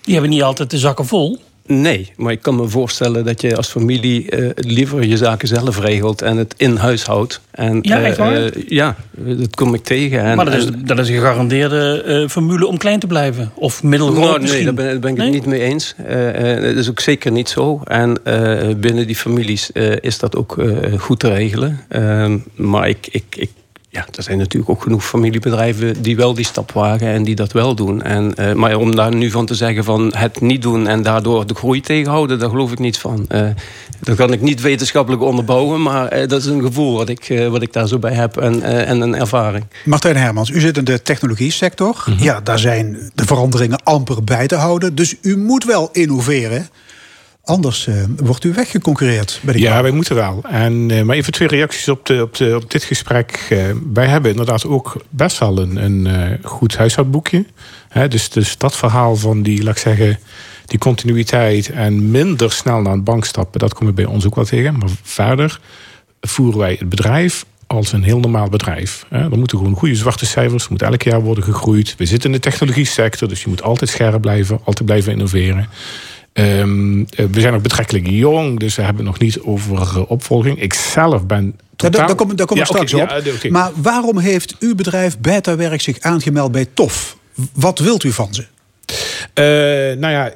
Die 0.00 0.12
hebben 0.12 0.30
niet 0.30 0.42
altijd 0.42 0.70
de 0.70 0.78
zakken 0.78 1.06
vol. 1.06 1.40
Nee, 1.72 2.12
maar 2.16 2.32
ik 2.32 2.42
kan 2.42 2.56
me 2.56 2.68
voorstellen 2.68 3.24
dat 3.24 3.40
je 3.40 3.56
als 3.56 3.68
familie 3.68 4.30
eh, 4.30 4.48
liever 4.54 5.02
je 5.06 5.16
zaken 5.16 5.48
zelf 5.48 5.80
regelt 5.80 6.22
en 6.22 6.36
het 6.36 6.54
in 6.56 6.76
huis 6.76 7.04
houdt. 7.04 7.40
En, 7.50 7.78
Ja, 7.82 7.98
eh, 8.00 8.06
echt 8.06 8.16
waar? 8.16 8.34
eh, 8.44 8.50
ja, 8.68 8.96
dat 9.16 9.54
kom 9.56 9.74
ik 9.74 9.84
tegen. 9.84 10.20
En, 10.22 10.36
maar 10.36 10.44
dat 10.44 10.54
is, 10.54 10.64
en- 10.64 10.82
dat 10.84 10.98
is 10.98 11.08
een 11.08 11.14
gegarandeerde 11.14 12.02
eh, 12.02 12.28
formule 12.28 12.66
om 12.66 12.76
klein 12.78 12.98
te 13.00 13.06
blijven. 13.06 13.50
Of 13.54 13.82
middelgroot 13.82 14.18
Nou, 14.20 14.32
nee, 14.32 14.40
misschien. 14.40 14.64
daar 14.64 14.74
ben, 14.74 14.84
daar 14.86 14.98
ben 14.98 15.10
ik 15.10 15.16
Nee? 15.16 15.26
het 15.26 15.34
niet 15.34 15.46
mee 15.46 15.60
eens. 15.60 15.94
Eh, 16.06 16.54
eh, 16.56 16.62
dat 16.62 16.76
is 16.76 16.88
ook 16.90 17.00
zeker 17.00 17.32
niet 17.32 17.48
zo. 17.48 17.80
En 17.84 18.18
eh, 18.24 18.74
binnen 18.76 19.06
die 19.06 19.16
families 19.16 19.72
eh, 19.72 19.92
is 20.00 20.18
dat 20.18 20.36
ook 20.36 20.58
eh, 20.58 20.98
goed 20.98 21.18
te 21.18 21.28
regelen. 21.32 21.80
Ehm, 21.88 22.38
maar 22.54 22.88
ik, 22.88 23.08
ik, 23.10 23.24
ik, 23.36 23.50
ja, 23.92 24.06
er 24.16 24.22
zijn 24.22 24.38
natuurlijk 24.38 24.70
ook 24.70 24.82
genoeg 24.82 25.04
familiebedrijven 25.04 26.02
die 26.02 26.16
wel 26.16 26.34
die 26.34 26.44
stap 26.44 26.72
wagen 26.72 27.06
en 27.06 27.22
die 27.22 27.34
dat 27.34 27.52
wel 27.52 27.74
doen. 27.74 28.02
En, 28.02 28.34
eh, 28.34 28.52
maar 28.52 28.76
om 28.76 28.96
daar 28.96 29.14
nu 29.14 29.30
van 29.30 29.46
te 29.46 29.54
zeggen 29.54 29.84
van 29.84 30.12
het 30.16 30.40
niet 30.40 30.62
doen 30.62 30.86
en 30.86 31.02
daardoor 31.02 31.46
de 31.46 31.54
groei 31.54 31.80
tegenhouden, 31.80 32.38
daar 32.38 32.50
geloof 32.50 32.72
ik 32.72 32.78
niet 32.78 32.98
van. 32.98 33.24
Eh, 33.28 33.46
dat 34.00 34.16
kan 34.16 34.32
ik 34.32 34.40
niet 34.40 34.60
wetenschappelijk 34.60 35.22
onderbouwen, 35.22 35.82
maar 35.82 36.08
eh, 36.08 36.28
dat 36.28 36.40
is 36.40 36.46
een 36.46 36.62
gevoel 36.62 36.96
wat 36.96 37.08
ik, 37.08 37.48
wat 37.50 37.62
ik 37.62 37.72
daar 37.72 37.88
zo 37.88 37.98
bij 37.98 38.14
heb 38.14 38.36
en, 38.36 38.62
en 38.62 39.00
een 39.00 39.14
ervaring. 39.14 39.64
Martijn 39.84 40.16
Hermans, 40.16 40.50
u 40.50 40.60
zit 40.60 40.76
in 40.76 40.84
de 40.84 41.02
technologie 41.02 41.52
sector. 41.52 42.04
Mhm. 42.06 42.22
Ja, 42.22 42.40
daar 42.40 42.58
zijn 42.58 43.10
de 43.14 43.24
veranderingen 43.24 43.82
amper 43.82 44.24
bij 44.24 44.46
te 44.46 44.56
houden. 44.56 44.94
Dus 44.94 45.14
u 45.22 45.36
moet 45.36 45.64
wel 45.64 45.88
innoveren. 45.92 46.68
Anders 47.44 47.86
eh, 47.86 47.94
wordt 48.16 48.44
u 48.44 48.52
weggeconcurreerd 48.52 49.40
bij 49.42 49.54
de 49.54 49.60
Ja, 49.60 49.82
wij 49.82 49.90
moeten 49.90 50.14
wel. 50.14 50.42
En, 50.48 50.90
eh, 50.90 51.02
maar 51.02 51.16
even 51.16 51.32
twee 51.32 51.48
reacties 51.48 51.88
op, 51.88 52.06
de, 52.06 52.22
op, 52.22 52.36
de, 52.36 52.56
op 52.56 52.70
dit 52.70 52.84
gesprek. 52.84 53.46
Eh, 53.50 53.64
wij 53.92 54.06
hebben 54.06 54.30
inderdaad 54.30 54.66
ook 54.66 55.04
best 55.08 55.38
wel 55.38 55.58
een, 55.58 55.76
een 55.76 56.38
goed 56.42 56.76
huishoudboekje. 56.76 57.44
Dus, 58.08 58.30
dus 58.30 58.58
dat 58.58 58.76
verhaal 58.76 59.16
van 59.16 59.42
die, 59.42 59.62
laat 59.62 59.74
ik 59.74 59.80
zeggen, 59.80 60.18
die 60.66 60.78
continuïteit 60.78 61.70
en 61.70 62.10
minder 62.10 62.52
snel 62.52 62.80
naar 62.80 62.92
een 62.92 63.04
bank 63.04 63.24
stappen, 63.24 63.60
dat 63.60 63.74
komen 63.74 63.94
we 63.94 64.02
bij 64.02 64.12
ons 64.12 64.26
ook 64.26 64.34
wel 64.34 64.44
tegen. 64.44 64.78
Maar 64.78 64.88
verder 65.02 65.60
voeren 66.20 66.58
wij 66.58 66.76
het 66.78 66.88
bedrijf 66.88 67.44
als 67.66 67.92
een 67.92 68.02
heel 68.02 68.20
normaal 68.20 68.48
bedrijf. 68.48 69.06
Er 69.10 69.38
moeten 69.38 69.58
gewoon 69.58 69.74
goede 69.74 69.94
zwarte 69.94 70.26
cijfers, 70.26 70.64
er 70.64 70.70
moet 70.70 70.82
elk 70.82 71.02
jaar 71.02 71.20
worden 71.20 71.44
gegroeid. 71.44 71.94
We 71.98 72.06
zitten 72.06 72.30
in 72.30 72.36
de 72.36 72.50
technologie 72.50 72.84
sector, 72.84 73.28
dus 73.28 73.42
je 73.42 73.48
moet 73.48 73.62
altijd 73.62 73.90
scherp 73.90 74.20
blijven, 74.20 74.60
altijd 74.64 74.86
blijven 74.86 75.12
innoveren. 75.12 75.68
Ehm, 76.32 77.00
eh, 77.00 77.26
we 77.30 77.40
zijn 77.40 77.52
nog 77.52 77.62
betrekkelijk 77.62 78.06
jong, 78.08 78.58
dus 78.58 78.76
we 78.76 78.82
hebben 78.82 79.02
het 79.06 79.12
nog 79.12 79.20
niet 79.22 79.40
over 79.40 79.76
eh, 79.80 80.10
opvolging. 80.10 80.60
Ik 80.62 80.74
zelf 80.74 81.26
ben 81.26 81.44
Ja, 81.44 81.52
totaal... 81.76 81.90
daar, 81.90 82.06
daar 82.06 82.16
komen 82.16 82.36
we 82.36 82.54
Ja, 82.56 82.64
straks 82.64 82.94
op. 82.94 83.22
ja. 83.42 83.50
Maar 83.50 83.70
waarom 83.74 84.18
heeft 84.18 84.56
uw 84.58 84.74
bedrijf 84.74 85.18
Betawerk 85.18 85.80
zich 85.80 86.00
aangemeld 86.00 86.52
bij 86.52 86.66
TOF? 86.74 87.16
Wat 87.52 87.78
wilt 87.78 88.04
u 88.04 88.12
van 88.12 88.34
ze? 88.34 88.44
Eh, 89.34 89.98
nou 89.98 90.12
ja, 90.12 90.34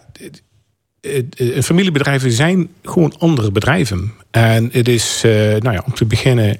familiebedrijven 1.62 2.32
zijn 2.32 2.68
gewoon 2.82 3.14
andere 3.18 3.52
bedrijven. 3.52 4.12
En 4.30 4.68
het 4.72 4.88
is, 4.88 5.20
nou 5.24 5.72
ja, 5.72 5.82
om 5.86 5.94
te 5.94 6.04
beginnen, 6.04 6.58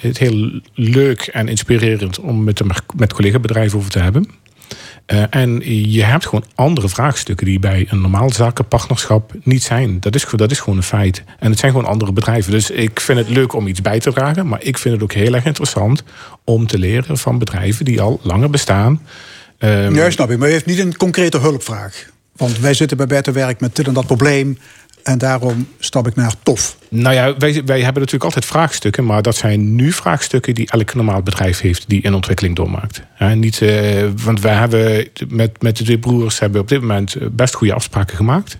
het 0.00 0.18
heel 0.18 0.60
leuk 0.74 1.20
en 1.20 1.48
inspirerend 1.48 2.18
om 2.20 2.44
met, 2.44 2.56
de- 2.58 2.64
met 2.96 3.12
collega-bedrijven 3.12 3.78
over 3.78 3.90
te 3.90 3.98
hebben. 3.98 4.28
Eh, 5.06 5.22
en 5.30 5.60
je 5.90 6.04
hebt 6.04 6.26
gewoon 6.26 6.44
andere 6.54 6.88
vraagstukken 6.88 7.46
die 7.46 7.58
bij 7.58 7.86
een 7.90 8.00
normaal 8.00 8.32
zakenpartnerschap 8.32 9.32
niet 9.42 9.62
zijn. 9.62 10.00
Dat 10.00 10.14
is, 10.14 10.26
dat 10.30 10.50
is 10.50 10.60
gewoon 10.60 10.76
een 10.76 10.82
feit. 10.82 11.22
En 11.38 11.50
het 11.50 11.58
zijn 11.58 11.72
gewoon 11.72 11.86
andere 11.86 12.12
bedrijven. 12.12 12.52
Dus 12.52 12.70
ik 12.70 13.00
vind 13.00 13.18
het 13.18 13.28
leuk 13.28 13.52
om 13.52 13.66
iets 13.66 13.82
bij 13.82 14.00
te 14.00 14.12
dragen. 14.12 14.48
Maar 14.48 14.62
ik 14.62 14.78
vind 14.78 14.94
het 14.94 15.02
ook 15.02 15.12
heel 15.12 15.34
erg 15.34 15.44
interessant 15.44 16.02
om 16.44 16.66
te 16.66 16.78
leren 16.78 17.18
van 17.18 17.38
bedrijven 17.38 17.84
die 17.84 18.00
al 18.00 18.20
langer 18.22 18.50
bestaan. 18.50 19.02
Ehm, 19.58 19.94
Ja, 19.94 20.10
snap 20.10 20.30
ik. 20.30 20.38
Maar 20.38 20.48
u 20.48 20.52
heeft 20.52 20.66
niet 20.66 20.78
een 20.78 20.96
concrete 20.96 21.38
hulpvraag. 21.38 22.10
Want 22.36 22.58
wij 22.58 22.74
zitten 22.74 22.96
bij 22.96 23.06
Betawerk 23.06 23.60
met 23.60 23.76
dit 23.76 23.86
en 23.86 23.94
dat 23.94 24.06
probleem. 24.06 24.58
En 25.06 25.18
daarom 25.18 25.68
stap 25.78 26.06
ik 26.06 26.14
naar 26.14 26.34
TOF. 26.42 26.76
Nou 26.88 27.14
ja, 27.14 27.36
wij, 27.36 27.52
wij 27.64 27.76
hebben 27.76 28.02
natuurlijk 28.02 28.24
altijd 28.24 28.44
vraagstukken, 28.44 29.04
maar 29.04 29.22
dat 29.22 29.36
zijn 29.36 29.74
nu 29.74 29.92
vraagstukken 29.92 30.54
die 30.54 30.70
elk 30.70 30.94
normaal 30.94 31.22
bedrijf 31.22 31.60
heeft 31.60 31.84
die 31.88 32.06
een 32.06 32.14
ontwikkeling 32.14 32.56
doormaakt. 32.56 33.02
Niet, 33.34 33.62
eh, 33.62 34.04
want 34.22 34.40
wij 34.40 34.54
hebben 34.54 35.08
met, 35.28 35.62
met 35.62 35.76
de 35.76 35.84
twee 35.84 35.98
broers 35.98 36.38
hebben 36.38 36.60
op 36.60 36.68
dit 36.68 36.80
moment 36.80 37.16
best 37.32 37.54
goede 37.54 37.74
afspraken 37.74 38.16
gemaakt. 38.16 38.58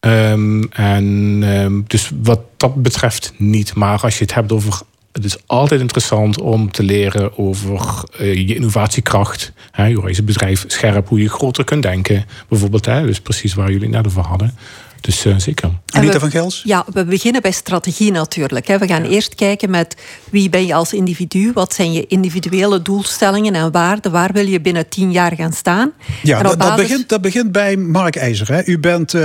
Ehm, 0.00 0.62
en 0.62 1.38
ehm, 1.42 1.80
dus 1.86 2.10
wat 2.22 2.40
dat 2.56 2.82
betreft 2.82 3.32
niet. 3.36 3.74
Maar 3.74 4.00
als 4.00 4.18
je 4.18 4.24
het 4.24 4.34
hebt 4.34 4.52
over. 4.52 4.80
Het 5.12 5.24
is 5.24 5.36
altijd 5.46 5.80
interessant 5.80 6.40
om 6.40 6.70
te 6.70 6.82
leren 6.82 7.38
over 7.38 8.04
eh, 8.18 8.34
je 8.34 8.54
innovatiekracht. 8.54 9.52
Hè, 9.70 9.92
hoe 9.92 10.10
is 10.10 10.16
het 10.16 10.26
bedrijf 10.26 10.64
scherp, 10.66 11.08
hoe 11.08 11.20
je 11.20 11.28
groter 11.28 11.64
kunt 11.64 11.82
denken. 11.82 12.24
Bijvoorbeeld, 12.48 12.86
hè, 12.86 13.06
dus 13.06 13.20
precies 13.20 13.54
waar 13.54 13.72
jullie 13.72 13.88
net 13.88 14.06
over 14.06 14.22
hadden. 14.22 14.54
Dus 15.00 15.24
eh, 15.24 15.34
zeker. 15.38 15.70
Anita 15.86 16.18
van 16.18 16.30
Gels? 16.30 16.62
Ja, 16.64 16.84
we 16.92 17.04
beginnen 17.04 17.42
bij 17.42 17.50
strategie 17.50 18.10
natuurlijk. 18.12 18.66
hè. 18.66 18.78
We 18.78 18.86
gaan 18.86 19.04
eerst 19.04 19.34
kijken 19.34 19.70
met 19.70 19.96
wie 20.30 20.48
ben 20.50 20.66
je 20.66 20.74
als 20.74 20.92
individu, 20.92 21.50
wat 21.52 21.74
zijn 21.74 21.92
je 21.92 22.06
individuele 22.06 22.82
doelstellingen 22.82 23.54
en 23.54 23.72
waarden, 23.72 24.12
waar 24.12 24.32
wil 24.32 24.46
je 24.46 24.60
binnen 24.60 24.88
tien 24.88 25.12
jaar 25.12 25.32
gaan 25.36 25.52
staan. 25.52 25.92
Ja, 26.22 26.42
dat, 26.42 26.58
basis- 26.58 26.76
begint, 26.88 27.08
dat 27.08 27.20
begint 27.20 27.52
bij 27.52 27.76
Mark 27.76 28.16
IJzer. 28.16 28.48
Hè? 28.52 28.64
U 28.64 28.78
bent 28.78 29.14
eh, 29.14 29.20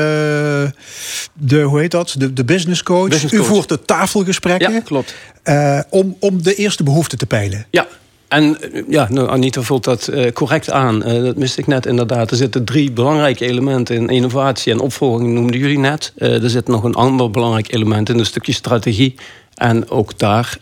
de, 1.34 1.62
hoe 1.62 1.80
heet 1.80 1.92
dat? 1.92 2.16
De, 2.18 2.34
de 2.34 2.44
business 2.46 2.84
coach. 2.84 3.10
Business 3.10 3.34
U 3.34 3.44
voert 3.44 3.70
de 3.70 3.82
tafelgesprekken. 3.82 4.72
Ja, 4.74 4.80
klopt. 4.80 5.16
eh, 5.44 5.80
om, 5.90 6.16
om 6.20 6.44
de 6.44 6.56
eerste 6.56 6.84
behoeften 6.84 7.18
te 7.18 7.26
peilen. 7.26 7.66
Ja. 7.72 7.88
En 8.36 8.58
ja, 8.88 9.08
nou, 9.10 9.30
Anita 9.30 9.62
vult 9.62 9.84
dat 9.84 10.08
eh, 10.08 10.32
correct 10.32 10.72
aan. 10.72 11.04
Eh, 11.04 11.24
dat 11.24 11.36
miste 11.36 11.60
ik 11.60 11.68
net 11.68 11.86
inderdaad. 11.86 12.32
Er 12.32 12.38
zitten 12.38 12.66
drie 12.66 12.92
belangrijke 12.92 13.46
elementen 13.46 13.96
in 13.96 14.10
innovatie 14.10 14.72
en 14.72 14.80
opvolging, 14.80 15.34
noemden 15.34 15.60
jullie 15.60 15.80
net. 15.80 16.14
Eh, 16.18 16.44
er 16.44 16.50
zit 16.50 16.68
nog 16.68 16.84
een 16.84 16.96
ander 16.96 17.32
belangrijk 17.32 17.74
element 17.74 18.10
in, 18.10 18.20
een 18.20 18.26
stukje 18.26 18.54
strategie. 18.54 19.16
En 19.54 19.90
ook 19.90 20.20
daar 20.20 20.58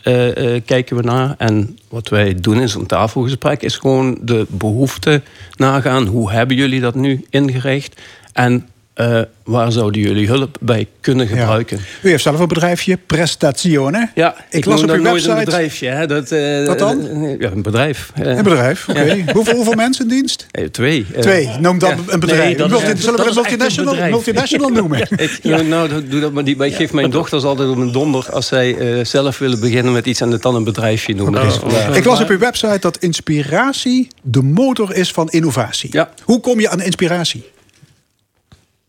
kijken 0.64 0.96
we 0.96 1.02
naar. 1.02 1.34
En 1.38 1.78
wat 1.88 2.08
wij 2.08 2.34
doen 2.34 2.60
in 2.60 2.68
zo'n 2.68 2.86
tafelgesprek 2.86 3.62
is 3.62 3.76
gewoon 3.76 4.18
de 4.22 4.46
behoefte 4.48 5.22
nagaan. 5.56 6.06
Hoe 6.06 6.30
hebben 6.30 6.56
jullie 6.56 6.80
dat 6.80 6.94
nu 6.94 7.24
ingericht? 7.30 8.00
En 8.32 8.68
eh, 8.94 9.20
waar 9.44 9.72
zouden 9.72 10.00
jullie 10.00 10.26
hulp 10.26 10.56
bij 10.60 10.86
kunnen 11.00 11.26
gebruiken? 11.26 11.78
U 12.02 12.08
heeft 12.08 12.22
zelf 12.22 12.40
een 12.40 12.48
bedrijfje, 12.48 12.98
Prestazione. 13.06 14.10
Ja, 14.14 14.34
Ik 14.50 14.64
las 14.64 14.80
op 14.82 14.86
dat 14.88 14.96
uw 14.96 15.02
website- 15.02 15.30
een 15.30 15.38
bedrijfje. 15.44 15.88
Hè? 15.88 16.06
Dat, 16.06 16.30
eh, 16.30 16.66
Wat 16.66 16.78
dan? 16.78 17.08
eh, 17.08 17.38
Ja, 17.40 17.50
een 17.50 17.62
bedrijf. 17.62 18.12
Een 18.14 18.42
bedrijf, 18.42 18.88
oké. 18.88 19.24
Hoeveel, 19.32 19.54
hoeveel 19.54 19.72
mensen 19.74 20.04
in 20.04 20.10
dienst? 20.10 20.46
Twee. 20.70 21.06
Twee. 21.20 21.50
Noem 21.60 21.80
ja. 21.80 21.96
een 22.06 22.20
bedrijf. 22.20 22.44
Nee, 22.44 22.56
dat 22.56 22.70
is- 22.72 22.78
zullen 22.78 22.94
we 22.96 23.06
dat 23.06 23.16
echt 23.18 23.26
een 23.26 23.34
multinational, 23.58 24.08
multinational 24.10 24.68
noemen? 24.80 25.00
Ik, 25.16 25.40
Nou, 25.66 25.88
dat- 25.88 26.10
doe 26.10 26.20
dat 26.20 26.32
maar 26.32 26.42
niet. 26.42 26.56
Maar 26.56 26.66
ik 26.66 26.74
geef 26.74 26.92
mijn 26.92 27.10
dochters 27.10 27.44
altijd 27.44 27.68
op 27.68 27.76
een 27.76 27.92
donder 27.92 28.26
als 28.32 28.46
zij 28.46 29.04
zelf 29.04 29.38
willen 29.38 29.60
beginnen 29.60 29.92
met 29.92 30.06
iets 30.06 30.20
en 30.20 30.30
het 30.30 30.42
dan 30.42 30.54
een 30.54 30.64
bedrijfje 30.64 31.14
noemen. 31.14 31.42
Dus. 31.42 31.58
Ik 31.96 32.04
las 32.04 32.20
op 32.20 32.28
uw 32.28 32.38
website 32.38 32.78
dat 32.80 32.96
inspiratie 32.98 34.08
de 34.22 34.42
motor 34.42 34.94
is 34.94 35.10
van 35.10 35.28
innovatie. 35.30 35.88
Ja. 35.92 36.10
Hoe 36.24 36.40
kom 36.40 36.60
je 36.60 36.68
aan 36.68 36.80
inspiratie? 36.82 37.44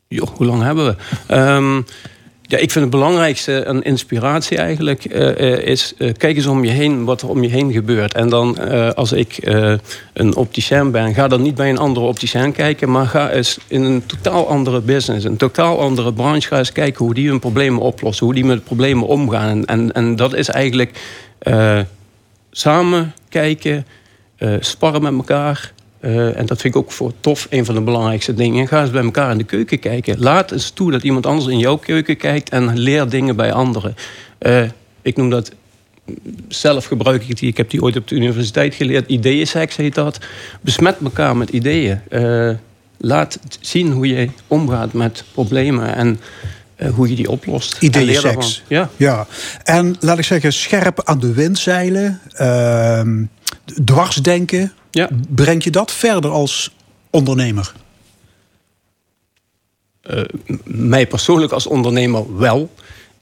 Joh, 0.07 0.27
hoe 0.27 0.45
lang 0.45 0.61
hebben 0.61 0.85
we? 0.85 0.95
Ehm, 1.27 1.75
ja, 2.41 2.57
ik 2.57 2.71
vind 2.71 2.85
het 2.85 2.89
belangrijkste 2.89 3.65
een 3.65 3.83
inspiratie 3.83 4.57
eigenlijk 4.57 5.13
uh, 5.13 5.57
is 5.57 5.93
uh, 5.97 6.13
kijk 6.17 6.35
eens 6.35 6.45
om 6.45 6.63
je 6.63 6.71
heen 6.71 7.05
wat 7.05 7.21
er 7.21 7.29
om 7.29 7.43
je 7.43 7.49
heen 7.49 7.71
gebeurt. 7.71 8.13
En 8.13 8.29
dan 8.29 8.57
als 8.95 9.11
ik 9.11 9.37
een 10.13 10.35
opticien 10.35 10.91
ben, 10.91 11.13
ga 11.13 11.27
dan 11.27 11.41
niet 11.41 11.55
bij 11.55 11.69
een 11.69 11.77
andere 11.77 12.05
opticien 12.05 12.51
kijken, 12.51 12.91
maar 12.91 13.07
ga 13.07 13.31
eens 13.31 13.57
in 13.67 13.83
een 13.83 14.05
totaal 14.05 14.47
andere 14.47 14.81
business, 14.81 15.25
een 15.25 15.37
totaal 15.37 15.79
andere 15.79 16.13
branche, 16.13 16.47
ga 16.47 16.57
eens 16.57 16.71
kijken 16.71 17.05
hoe 17.05 17.13
die 17.13 17.29
hun 17.29 17.39
problemen 17.39 17.81
oplossen, 17.81 18.25
hoe 18.25 18.35
die 18.35 18.45
met 18.45 18.63
problemen 18.63 19.07
omgaan. 19.07 19.65
En, 19.65 19.91
en 19.91 20.15
dat 20.15 20.33
is 20.33 20.49
eigenlijk 20.49 20.99
samen 22.51 23.13
kijken, 23.29 23.85
sparren 24.59 25.01
met 25.01 25.13
elkaar. 25.13 25.73
Uh, 26.05 26.37
en 26.37 26.45
dat 26.45 26.61
vind 26.61 26.75
ik 26.75 26.81
ook 26.81 26.91
voor 26.91 27.13
tof 27.19 27.47
een 27.49 27.65
van 27.65 27.75
de 27.75 27.81
belangrijkste 27.81 28.33
dingen. 28.33 28.67
Ga 28.67 28.81
eens 28.81 28.91
bij 28.91 29.03
elkaar 29.03 29.31
in 29.31 29.37
de 29.37 29.43
keuken 29.43 29.79
kijken. 29.79 30.19
Laat 30.19 30.51
eens 30.51 30.69
toe 30.69 30.91
dat 30.91 31.03
iemand 31.03 31.25
anders 31.25 31.47
in 31.47 31.59
jouw 31.59 31.75
keuken 31.77 32.17
kijkt 32.17 32.49
en 32.49 32.77
leer 32.77 33.09
dingen 33.09 33.35
bij 33.35 33.51
anderen. 33.51 33.95
Uh, 34.39 34.63
ik 35.01 35.17
noem 35.17 35.29
dat 35.29 35.51
zelf 36.47 36.85
gebruik 36.85 37.27
ik 37.27 37.37
die. 37.37 37.49
Ik 37.49 37.57
heb 37.57 37.69
die 37.69 37.81
ooit 37.81 37.95
op 37.95 38.07
de 38.07 38.15
universiteit 38.15 38.75
geleerd. 38.75 39.09
Ideeënseks 39.09 39.75
heet 39.75 39.95
dat. 39.95 40.19
Besmet 40.61 40.97
elkaar 41.03 41.37
met 41.37 41.49
ideeën. 41.49 42.01
Uh, 42.09 42.51
laat 42.97 43.39
zien 43.59 43.91
hoe 43.91 44.07
je 44.07 44.29
omgaat 44.47 44.93
met 44.93 45.23
problemen 45.33 45.95
en 45.95 46.19
hoe 46.93 47.09
je 47.09 47.15
die 47.15 47.29
oplost. 47.29 47.77
Ideeënseks. 47.79 48.63
Ja. 48.67 48.89
ja. 48.97 49.27
En 49.63 49.95
laat 49.99 50.17
ik 50.17 50.23
zeggen, 50.23 50.53
scherp 50.53 51.01
aan 51.03 51.19
de 51.19 51.33
wind 51.33 51.59
zeilen. 51.59 52.19
Ehm, 52.31 53.23
dwarsdenken. 53.83 54.73
Ja. 54.91 55.09
Breng 55.29 55.63
je 55.63 55.69
dat 55.69 55.91
verder 55.91 56.31
als 56.31 56.75
ondernemer? 57.09 57.73
Uh, 60.11 60.21
mij 60.63 61.07
persoonlijk 61.07 61.51
als 61.51 61.67
ondernemer 61.67 62.37
wel. 62.37 62.69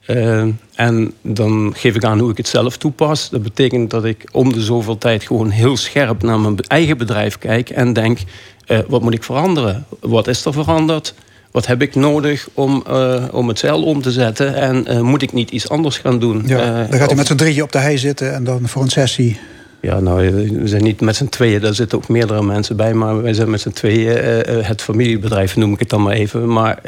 Uh, 0.06 0.44
en 0.74 1.12
dan 1.22 1.72
geef 1.76 1.94
ik 1.94 2.04
aan 2.04 2.18
hoe 2.18 2.30
ik 2.30 2.36
het 2.36 2.48
zelf 2.48 2.76
toepas. 2.76 3.30
Dat 3.30 3.42
betekent 3.42 3.90
dat 3.90 4.04
ik 4.04 4.28
om 4.32 4.52
de 4.52 4.62
zoveel 4.62 4.98
tijd 4.98 5.24
gewoon 5.24 5.50
heel 5.50 5.76
scherp 5.76 6.22
naar 6.22 6.40
mijn 6.40 6.60
eigen 6.60 6.98
bedrijf 6.98 7.38
kijk 7.38 7.70
en 7.70 7.92
denk: 7.92 8.18
uh, 8.66 8.78
wat 8.88 9.02
moet 9.02 9.14
ik 9.14 9.24
veranderen? 9.24 9.86
Wat 10.00 10.26
is 10.26 10.44
er 10.44 10.52
veranderd? 10.52 11.14
Wat 11.50 11.66
heb 11.66 11.82
ik 11.82 11.94
nodig 11.94 12.48
om, 12.54 12.84
om 13.30 13.48
het 13.48 13.58
zeil 13.58 13.82
om 13.82 14.02
te 14.02 14.12
zetten? 14.12 14.54
En 14.54 15.04
moet 15.04 15.22
ik 15.22 15.32
niet 15.32 15.50
iets 15.50 15.68
anders 15.68 15.98
gaan 15.98 16.18
doen? 16.18 16.42
Ja, 16.46 16.86
dan 16.86 16.98
gaat 16.98 17.12
u 17.12 17.14
met 17.14 17.26
z'n 17.26 17.34
drieën 17.34 17.62
op 17.62 17.72
de 17.72 17.78
hei 17.78 17.98
zitten 17.98 18.34
en 18.34 18.44
dan 18.44 18.68
voor 18.68 18.82
een 18.82 18.90
sessie. 18.90 19.38
Ja, 19.84 20.00
nou, 20.00 20.30
we 20.50 20.68
zijn 20.68 20.82
niet 20.82 21.00
met 21.00 21.16
z'n 21.16 21.28
tweeën, 21.28 21.60
daar 21.60 21.74
zitten 21.74 21.98
ook 21.98 22.08
meerdere 22.08 22.42
mensen 22.42 22.76
bij. 22.76 22.94
Maar 22.94 23.22
wij 23.22 23.32
zijn 23.32 23.50
met 23.50 23.60
z'n 23.60 23.70
tweeën 23.70 24.16
uh, 24.16 24.66
het 24.66 24.82
familiebedrijf, 24.82 25.56
noem 25.56 25.72
ik 25.72 25.78
het 25.78 25.88
dan 25.88 26.02
maar 26.02 26.12
even. 26.12 26.52
Maar 26.52 26.78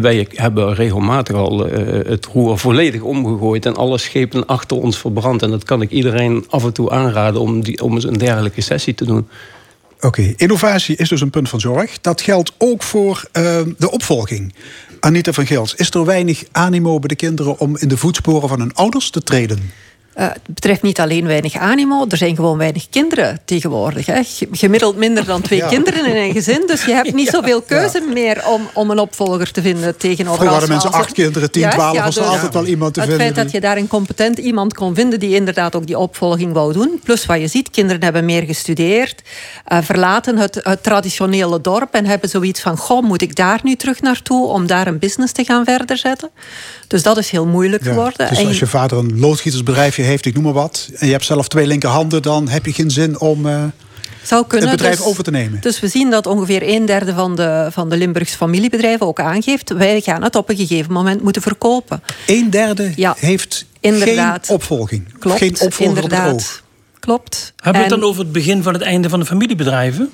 wij 0.00 0.26
hebben 0.34 0.74
regelmatig 0.74 1.36
al 1.36 1.66
het 2.06 2.26
roer 2.26 2.58
volledig 2.58 3.02
omgegooid... 3.02 3.66
en 3.66 3.74
alle 3.74 3.98
schepen 3.98 4.46
achter 4.46 4.76
ons 4.76 4.98
verbrand. 4.98 5.42
En 5.42 5.50
dat 5.50 5.64
kan 5.64 5.82
ik 5.82 5.90
iedereen 5.90 6.44
af 6.48 6.64
en 6.64 6.72
toe 6.72 6.90
aanraden 6.90 7.40
om, 7.40 7.62
die, 7.62 7.82
om 7.82 7.94
eens 7.94 8.04
een 8.04 8.18
dergelijke 8.18 8.60
sessie 8.60 8.94
te 8.94 9.04
doen. 9.04 9.28
Oké, 10.00 10.32
innovatie 10.36 10.96
is 10.96 11.08
dus 11.08 11.20
een 11.20 11.30
punt 11.30 11.48
van 11.48 11.60
zorg. 11.60 12.00
Dat 12.00 12.20
geldt 12.20 12.52
ook 12.58 12.82
voor 12.82 13.24
de 13.78 13.90
opvolging. 13.90 14.54
Anita 15.00 15.32
van 15.32 15.46
Gils, 15.46 15.74
is 15.74 15.90
er 15.90 16.04
weinig 16.04 16.44
animo 16.52 16.98
bij 16.98 17.08
de 17.08 17.16
kinderen... 17.16 17.58
om 17.58 17.76
in 17.76 17.88
de 17.88 17.96
voetsporen 17.96 18.48
van 18.48 18.60
hun 18.60 18.74
ouders 18.74 19.10
te 19.10 19.22
treden? 19.22 19.88
Uh, 20.16 20.26
het 20.26 20.40
betreft 20.46 20.82
niet 20.82 21.00
alleen 21.00 21.26
weinig 21.26 21.56
animo, 21.56 22.06
er 22.08 22.16
zijn 22.16 22.36
gewoon 22.36 22.58
weinig 22.58 22.88
kinderen 22.88 23.40
tegenwoordig. 23.44 24.06
Hè. 24.06 24.20
Gemiddeld 24.52 24.96
minder 24.96 25.24
dan 25.24 25.40
twee 25.40 25.66
kinderen 25.66 26.06
in 26.06 26.16
een 26.16 26.32
gezin. 26.32 26.62
Dus 26.66 26.84
je 26.84 26.92
hebt 26.92 27.14
niet 27.14 27.28
zoveel 27.36 27.62
keuze 27.62 28.00
meer 28.12 28.42
om, 28.46 28.68
om 28.74 28.90
een 28.90 28.98
opvolger 28.98 29.52
te 29.52 29.62
vinden 29.62 29.96
tegenover 29.96 30.34
Vroeger 30.36 30.58
hadden 30.58 30.68
mensen 30.70 30.92
acht 30.92 31.12
kinderen, 31.12 31.50
tien, 31.50 31.70
twaalf, 31.70 31.98
was 31.98 32.16
er 32.16 32.22
dus 32.22 32.30
altijd 32.30 32.54
wel 32.54 32.66
iemand 32.66 32.94
te 32.94 33.00
het 33.00 33.08
vinden. 33.08 33.26
Het 33.26 33.34
feit 33.34 33.46
dat 33.46 33.54
je 33.54 33.60
daar 33.68 33.76
een 33.76 33.88
competent 33.88 34.38
iemand 34.38 34.74
kon 34.74 34.94
vinden 34.94 35.20
die 35.20 35.34
inderdaad 35.34 35.74
ook 35.74 35.86
die 35.86 35.98
opvolging 35.98 36.52
wou 36.52 36.72
doen. 36.72 37.00
Plus 37.04 37.26
wat 37.26 37.40
je 37.40 37.46
ziet, 37.46 37.70
kinderen 37.70 38.02
hebben 38.02 38.24
meer 38.24 38.42
gestudeerd, 38.42 39.22
uh, 39.72 39.78
verlaten 39.82 40.36
het, 40.36 40.60
het, 40.62 40.82
traditionele 40.82 41.60
dorp 41.60 41.94
en 41.94 42.06
hebben 42.06 42.28
zoiets 42.28 42.60
van, 42.60 42.76
goh, 42.76 43.02
moet 43.02 43.22
ik 43.22 43.36
daar 43.36 43.60
nu 43.62 43.76
terug 43.76 44.00
naartoe 44.00 44.46
om 44.46 44.66
daar 44.66 44.86
een 44.86 44.98
business 44.98 45.32
te 45.32 45.44
gaan 45.44 45.64
verder 45.64 45.96
zetten? 45.96 46.30
Dus 46.86 47.02
dat 47.02 47.18
is 47.18 47.30
heel 47.30 47.46
moeilijk 47.46 47.82
geworden. 47.82 48.28
Dus 48.28 48.46
als 48.46 48.58
je 48.58 48.66
vader 48.66 48.98
een 48.98 49.18
heeft, 50.02 50.26
ik 50.26 50.34
noem 50.34 50.42
maar 50.42 50.52
wat... 50.52 50.88
en 50.96 51.06
je 51.06 51.12
hebt 51.12 51.24
zelf 51.24 51.48
twee 51.48 51.66
linkerhanden... 51.66 52.22
dan 52.22 52.48
heb 52.48 52.66
je 52.66 52.72
geen 52.72 52.90
zin 52.90 53.20
om 53.20 53.46
uh, 53.46 53.64
Zou 54.22 54.46
kunnen, 54.46 54.68
het 54.68 54.76
bedrijf 54.76 54.96
dus, 54.96 55.06
over 55.06 55.24
te 55.24 55.30
nemen. 55.30 55.60
Dus 55.60 55.80
we 55.80 55.88
zien 55.88 56.10
dat 56.10 56.26
ongeveer 56.26 56.62
een 56.68 56.86
derde 56.86 57.14
van 57.14 57.36
de, 57.36 57.68
van 57.70 57.88
de 57.88 57.96
Limburgse 57.96 58.36
familiebedrijven 58.36 59.06
ook 59.06 59.20
aangeeft... 59.20 59.72
wij 59.72 60.00
gaan 60.00 60.22
het 60.22 60.36
op 60.36 60.48
een 60.48 60.56
gegeven 60.56 60.92
moment 60.92 61.22
moeten 61.22 61.42
verkopen. 61.42 62.02
Een 62.26 62.50
derde 62.50 62.92
ja, 62.96 63.14
heeft 63.18 63.66
inderdaad. 63.80 64.46
geen 64.46 64.54
opvolging. 64.54 65.18
Klopt, 65.18 65.38
geen 65.38 65.60
opvolger 65.60 65.86
inderdaad. 65.86 66.32
op 66.32 66.38
het 66.38 66.46
oog. 66.46 66.62
Klopt. 67.00 67.52
Hebben 67.56 67.82
we 67.82 67.88
het 67.88 68.00
dan 68.00 68.08
over 68.08 68.22
het 68.22 68.32
begin 68.32 68.62
van 68.62 68.72
het 68.72 68.82
einde 68.82 69.08
van 69.08 69.20
de 69.20 69.26
familiebedrijven? 69.26 70.10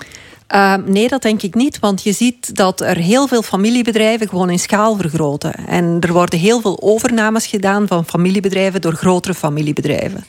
Uh, 0.54 0.74
nee, 0.84 1.08
dat 1.08 1.22
denk 1.22 1.42
ik 1.42 1.54
niet. 1.54 1.78
Want 1.78 2.02
je 2.02 2.12
ziet 2.12 2.56
dat 2.56 2.80
er 2.80 2.96
heel 2.96 3.26
veel 3.26 3.42
familiebedrijven 3.42 4.28
gewoon 4.28 4.50
in 4.50 4.58
schaal 4.58 4.96
vergroten. 4.96 5.54
En 5.66 5.96
er 6.00 6.12
worden 6.12 6.38
heel 6.38 6.60
veel 6.60 6.82
overnames 6.82 7.46
gedaan 7.46 7.86
van 7.86 8.04
familiebedrijven 8.04 8.80
door 8.80 8.92
grotere 8.92 9.34
familiebedrijven. 9.34 10.24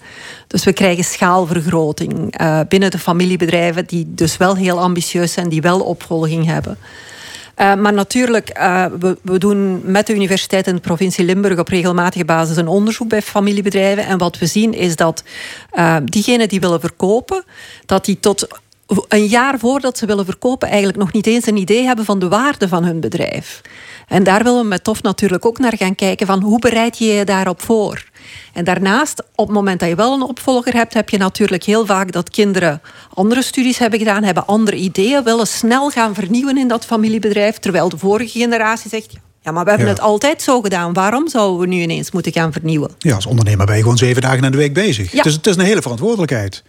Dus 0.47 0.63
we 0.63 0.73
krijgen 0.73 1.03
schaalvergroting 1.03 2.41
uh, 2.41 2.59
binnen 2.67 2.91
de 2.91 2.99
familiebedrijven, 2.99 3.85
die 3.85 4.05
dus 4.07 4.37
wel 4.37 4.55
heel 4.55 4.79
ambitieus 4.79 5.33
zijn, 5.33 5.49
die 5.49 5.61
wel 5.61 5.79
opvolging 5.79 6.45
hebben. 6.45 6.77
Uh, 7.57 7.75
maar 7.75 7.93
natuurlijk, 7.93 8.57
uh, 8.59 8.85
we, 8.99 9.17
we, 9.21 9.37
doen 9.37 9.81
met 9.83 10.07
de 10.07 10.13
universiteit 10.13 10.67
en 10.67 10.75
de 10.75 10.81
provincie 10.81 11.25
Limburg 11.25 11.59
op 11.59 11.67
regelmatige 11.67 12.25
basis 12.25 12.57
een 12.57 12.67
onderzoek 12.67 13.09
bij 13.09 13.21
familiebedrijven. 13.21 14.05
En 14.05 14.17
wat 14.17 14.37
we 14.37 14.45
zien 14.45 14.73
is 14.73 14.95
dat 14.95 15.23
uh, 15.73 15.97
diegenen 16.03 16.49
die 16.49 16.59
willen 16.59 16.79
verkopen, 16.79 17.43
dat 17.85 18.05
die 18.05 18.19
tot 18.19 18.47
een 19.07 19.25
jaar 19.25 19.59
voordat 19.59 19.97
ze 19.97 20.05
willen 20.05 20.25
verkopen 20.25 20.67
eigenlijk 20.67 20.97
nog 20.97 21.11
niet 21.11 21.27
eens 21.27 21.47
een 21.47 21.57
idee 21.57 21.85
hebben 21.85 22.05
van 22.05 22.19
de 22.19 22.27
waarde 22.27 22.67
van 22.67 22.83
hun 22.83 22.99
bedrijf. 22.99 23.61
En 24.07 24.23
daar 24.23 24.43
willen 24.43 24.61
we 24.61 24.67
met 24.67 24.83
TOF 24.83 25.01
natuurlijk 25.01 25.45
ook 25.45 25.59
naar 25.59 25.77
gaan 25.77 25.95
kijken 25.95 26.27
van 26.27 26.41
hoe 26.41 26.59
bereid 26.59 26.97
je 26.97 27.05
je 27.05 27.25
daarop 27.25 27.61
voor. 27.61 28.03
En 28.53 28.63
daarnaast, 28.63 29.23
op 29.35 29.45
het 29.45 29.55
moment 29.55 29.79
dat 29.79 29.89
je 29.89 29.95
wel 29.95 30.13
een 30.13 30.21
opvolger 30.21 30.73
hebt, 30.73 30.93
heb 30.93 31.09
je 31.09 31.17
natuurlijk 31.17 31.63
heel 31.63 31.85
vaak 31.85 32.11
dat 32.11 32.29
kinderen 32.29 32.81
andere 33.13 33.41
studies 33.41 33.77
hebben 33.77 33.99
gedaan, 33.99 34.23
hebben 34.23 34.47
andere 34.47 34.77
ideeën, 34.77 35.23
willen 35.23 35.47
snel 35.47 35.89
gaan 35.89 36.13
vernieuwen 36.13 36.57
in 36.57 36.67
dat 36.67 36.85
familiebedrijf, 36.85 37.57
terwijl 37.57 37.89
de 37.89 37.97
vorige 37.97 38.39
generatie 38.39 38.89
zegt, 38.89 39.13
ja, 39.41 39.51
maar 39.51 39.63
we 39.63 39.69
hebben 39.69 39.87
het 39.87 39.99
altijd 39.99 40.41
zo 40.41 40.61
gedaan. 40.61 40.93
Waarom 40.93 41.29
zouden 41.29 41.59
we 41.59 41.67
nu 41.67 41.81
ineens 41.81 42.11
moeten 42.11 42.31
gaan 42.31 42.51
vernieuwen? 42.51 42.91
Ja, 42.97 43.15
als 43.15 43.25
ondernemer 43.25 43.65
ben 43.65 43.75
je 43.75 43.81
gewoon 43.81 43.97
zeven 43.97 44.21
dagen 44.21 44.43
in 44.43 44.51
de 44.51 44.57
week 44.57 44.73
bezig. 44.73 45.11
Ja. 45.11 45.23
Dus 45.23 45.33
het 45.33 45.47
is 45.47 45.55
een 45.55 45.65
hele 45.65 45.81
verantwoordelijkheid. 45.81 46.63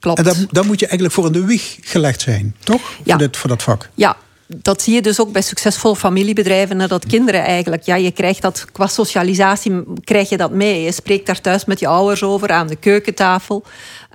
Klopt. 0.00 0.18
En 0.18 0.24
dan, 0.24 0.48
dan 0.50 0.66
moet 0.66 0.80
je 0.80 0.86
eigenlijk 0.86 1.14
voor 1.14 1.26
in 1.26 1.32
de 1.32 1.44
wieg 1.44 1.78
gelegd 1.80 2.20
zijn, 2.20 2.54
toch? 2.64 2.80
Ja. 2.80 3.02
Voor, 3.04 3.18
dit, 3.18 3.36
voor 3.36 3.48
dat 3.48 3.62
vak. 3.62 3.88
Ja, 3.94 4.16
dat 4.46 4.82
zie 4.82 4.94
je 4.94 5.02
dus 5.02 5.20
ook 5.20 5.32
bij 5.32 5.42
succesvolle 5.42 5.96
familiebedrijven. 5.96 6.88
Dat 6.88 7.06
kinderen 7.06 7.44
eigenlijk, 7.44 7.82
ja, 7.82 7.94
je 7.94 8.10
krijgt 8.10 8.42
dat 8.42 8.64
qua 8.72 8.86
socialisatie, 8.86 9.82
krijg 10.04 10.28
je 10.28 10.36
dat 10.36 10.50
mee. 10.50 10.82
Je 10.82 10.92
spreekt 10.92 11.26
daar 11.26 11.40
thuis 11.40 11.64
met 11.64 11.80
je 11.80 11.86
ouders 11.86 12.22
over 12.22 12.50
aan 12.50 12.66
de 12.66 12.76
keukentafel. 12.76 13.64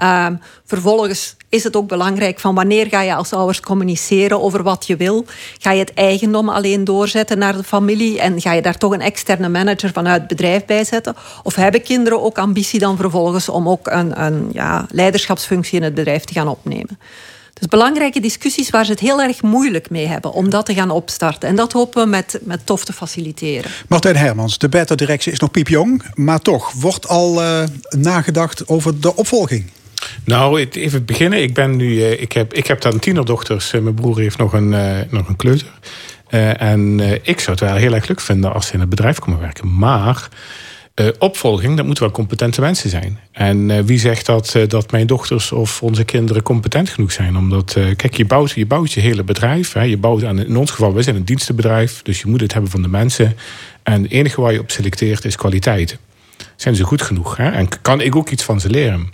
Um, 0.04 0.40
vervolgens 0.66 1.36
is 1.54 1.64
het 1.64 1.76
ook 1.76 1.88
belangrijk 1.88 2.40
van 2.40 2.56
wanneer 2.56 2.88
ga 2.88 3.02
je 3.02 3.16
als 3.16 3.34
ouders 3.34 3.60
communiceren 3.60 4.42
over 4.42 4.64
wat 4.64 4.88
je 4.88 4.96
wil. 4.96 5.26
Ga 5.60 5.72
je 5.72 5.80
het 5.80 5.94
eigendom 5.94 6.50
alleen 6.50 6.84
doorzetten 6.84 7.38
naar 7.38 7.58
de 7.58 7.64
familie 7.64 8.20
en 8.20 8.42
ga 8.42 8.54
je 8.54 8.62
daar 8.62 8.78
toch 8.78 8.94
een 8.94 9.02
externe 9.02 9.50
manager 9.50 9.92
vanuit 9.92 10.20
het 10.20 10.28
bedrijf 10.28 10.66
bij 10.66 10.84
zetten? 10.84 11.16
Of 11.44 11.56
hebben 11.56 11.84
kinderen 11.84 12.22
ook 12.22 12.38
ambitie 12.38 12.80
dan 12.80 12.98
vervolgens 12.98 13.50
om 13.50 13.70
ook 13.70 13.88
een, 13.88 14.24
een 14.24 14.50
ja, 14.52 14.86
leiderschapsfunctie 14.90 15.78
in 15.78 15.84
het 15.84 15.94
bedrijf 15.94 16.24
te 16.24 16.34
gaan 16.34 16.48
opnemen? 16.48 17.00
Dus 17.54 17.68
belangrijke 17.68 18.20
discussies 18.20 18.70
waar 18.70 18.86
ze 18.86 18.92
het 18.92 19.00
heel 19.00 19.22
erg 19.22 19.42
moeilijk 19.42 19.90
mee 19.90 20.08
hebben 20.08 20.32
om 20.32 20.50
dat 20.50 20.66
te 20.66 20.74
gaan 20.74 20.90
opstarten. 20.90 21.50
En 21.50 21.56
dat 21.56 21.72
hopen 21.72 22.04
we 22.04 22.10
met, 22.10 22.40
met 22.44 22.66
TOF 22.66 22.86
te 22.86 22.94
faciliteren. 22.94 23.72
Martijn 23.88 24.16
Hermans, 24.16 24.58
de 24.58 24.70
beta-directie 24.70 25.32
is 25.32 25.40
nog 25.40 25.52
piepjong. 25.52 26.04
Maar 26.14 26.40
toch, 26.40 26.72
wordt 26.72 27.08
al 27.08 27.42
uh, 27.42 27.64
nagedacht 27.90 28.68
over 28.68 29.02
de 29.02 29.16
opvolging? 29.16 29.72
Nou, 30.26 30.68
even 30.72 31.06
beginnen. 31.06 31.42
Ik, 31.42 31.54
ben 31.54 31.76
nu, 31.76 31.96
uh, 31.96 32.22
ik, 32.22 32.32
heb, 32.32 32.54
ik 32.54 32.68
heb 32.68 32.82
dan 32.82 33.00
tienerdochters. 33.00 33.74
Uh, 33.74 33.82
mijn 33.82 33.96
broer 33.96 34.20
heeft 34.20 34.38
nog 34.38 34.54
een, 34.54 34.70
nog 35.10 35.28
een 35.28 35.36
kleuter. 35.36 35.72
en 36.58 37.00
ik 37.22 37.40
zou 37.40 37.52
het 37.52 37.60
wel 37.60 37.76
heel 37.76 37.94
erg 37.94 38.08
leuk 38.08 38.20
vinden 38.20 38.54
als 38.54 38.68
ze 38.68 38.74
in 38.74 38.80
het 38.80 38.90
bedrijf 38.90 39.20
komen 39.20 39.40
werken. 39.40 39.78
Maar 39.78 40.30
opvolging, 41.20 41.78
dat 41.78 41.86
moeten 41.86 42.04
wel 42.04 42.14
competente 42.14 42.62
mensen 42.62 42.90
zijn. 42.90 43.20
En 43.32 43.86
wie 43.86 44.00
zegt 44.00 44.26
dat, 44.26 44.56
dat 44.68 44.92
mijn 44.92 45.08
dochters 45.08 45.52
of 45.52 45.84
onze 45.84 46.04
kinderen 46.04 46.44
competent 46.44 46.90
genoeg 46.90 47.12
zijn? 47.12 47.38
Omdat, 47.38 47.78
kijk, 47.96 48.18
je 48.18 48.26
bouwt, 48.26 48.52
je 48.52 48.66
bouwt 48.66 48.92
je 48.92 49.00
hele 49.00 49.24
bedrijf. 49.24 49.74
Hè, 49.74 49.82
je 49.82 49.98
bouwt 49.98 50.24
aan, 50.24 50.40
in 50.40 50.58
ons 50.58 50.72
geval, 50.72 50.94
wij 50.94 51.04
zijn 51.04 51.16
een 51.16 51.26
dienstenbedrijf. 51.26 52.02
Dus 52.02 52.22
je 52.22 52.28
moet 52.28 52.42
het 52.42 52.54
hebben 52.54 52.72
van 52.72 52.82
de 52.82 52.88
mensen. 52.88 53.36
En 53.84 54.02
het 54.02 54.12
enige 54.12 54.42
waar 54.42 54.54
je 54.54 54.60
op 54.60 54.72
selecteert 54.72 55.26
is 55.26 55.36
kwaliteit. 55.36 55.98
Zijn 56.56 56.76
ze 56.76 56.84
goed 56.84 57.02
genoeg? 57.02 57.38
Hè? 57.38 57.50
En 57.50 57.68
kan 57.82 58.02
ik 58.02 58.16
ook 58.16 58.30
iets 58.30 58.44
van 58.44 58.60
ze 58.60 58.70
leren? 58.70 59.12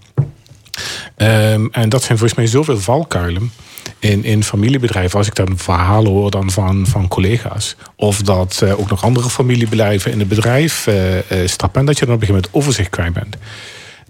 Ehm, 1.19 1.67
en 1.71 1.89
dat 1.89 2.03
zijn 2.03 2.17
volgens 2.17 2.39
mij 2.39 2.47
zoveel 2.47 2.79
valkuilen 2.79 3.51
in, 3.99 4.23
in 4.23 4.43
familiebedrijven. 4.43 5.17
Als 5.17 5.27
ik 5.27 5.35
dan 5.35 5.57
verhalen 5.57 6.11
hoor 6.11 6.31
dan 6.31 6.51
van, 6.51 6.87
van 6.87 7.07
collega's. 7.07 7.75
Of 7.95 8.21
dat 8.21 8.61
uh, 8.63 8.79
ook 8.79 8.89
nog 8.89 9.03
andere 9.03 9.29
familiebedrijven 9.29 10.11
in 10.11 10.19
het 10.19 10.27
bedrijf 10.27 10.87
uh, 10.87 11.15
uh, 11.15 11.21
stappen. 11.45 11.79
En 11.79 11.85
dat 11.85 11.99
je 11.99 12.05
dan 12.05 12.15
op 12.15 12.21
een 12.21 12.27
gegeven 12.27 12.49
moment 12.51 12.53
overzicht 12.53 12.89
kwijt 12.89 13.13
bent. 13.13 13.37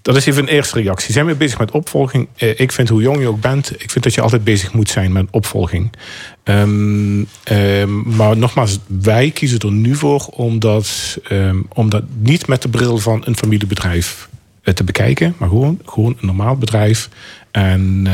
Dat 0.02 0.16
is 0.16 0.26
even 0.26 0.42
een 0.42 0.50
eerste 0.50 0.82
reactie. 0.82 1.14
Zijn 1.14 1.26
we 1.26 1.36
bezig 1.36 1.60
met 1.60 1.72
opvolging? 1.72 2.28
ik 2.36 2.72
vind 2.72 2.90
hoe 2.90 3.02
jong 3.02 3.20
je 3.20 3.28
ook 3.28 3.42
bent, 3.42 3.72
ik 3.84 3.92
vind 3.92 4.04
dat 4.04 4.14
je 4.14 4.22
altijd 4.22 4.44
bezig 4.44 4.74
moet 4.74 4.90
zijn 4.90 5.12
met 5.12 5.26
opvolging. 5.32 5.92
Um, 6.44 7.28
um, 7.52 8.16
maar 8.16 8.38
nogmaals, 8.38 8.80
wij 8.88 9.32
kiezen 9.32 9.60
er 9.60 9.72
nu 9.72 9.96
voor 9.96 10.26
om 10.26 10.60
dat 10.60 12.04
niet 12.18 12.48
met 12.48 12.62
de 12.62 12.70
bril 12.70 12.98
van 12.98 13.22
een 13.26 13.38
familiebedrijf 13.38 14.30
te 14.64 14.84
bekijken, 14.84 15.36
maar 15.38 15.50
gewoon, 15.50 15.80
gewoon 15.86 16.18
een 16.20 16.26
normaal 16.26 16.56
bedrijf. 16.56 17.10
En 17.52 18.06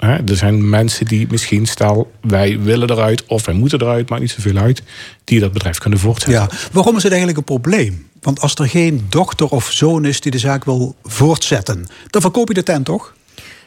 uh, 0.00 0.28
er 0.28 0.36
zijn 0.36 0.68
mensen 0.68 1.06
die 1.06 1.26
misschien, 1.30 1.66
stel 1.66 2.12
wij 2.20 2.60
willen 2.60 2.90
eruit 2.90 3.26
of 3.26 3.44
wij 3.44 3.54
moeten 3.54 3.80
eruit, 3.80 4.08
maakt 4.08 4.22
niet 4.22 4.30
zoveel 4.30 4.56
uit, 4.56 4.82
die 5.24 5.40
dat 5.40 5.52
bedrijf 5.52 5.78
kunnen 5.78 5.98
voortzetten. 5.98 6.48
Ja, 6.50 6.68
waarom 6.72 6.96
is 6.96 7.02
het 7.02 7.12
eigenlijk 7.12 7.38
een 7.38 7.58
probleem? 7.60 8.06
Want 8.20 8.40
als 8.40 8.54
er 8.54 8.68
geen 8.68 9.06
dochter 9.08 9.48
of 9.48 9.72
zoon 9.72 10.04
is 10.04 10.20
die 10.20 10.32
de 10.32 10.38
zaak 10.38 10.64
wil 10.64 10.96
voortzetten, 11.02 11.86
dan 12.10 12.20
verkoop 12.20 12.48
je 12.48 12.54
de 12.54 12.62
tent 12.62 12.84
toch? 12.84 13.14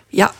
Ja, 0.09 0.31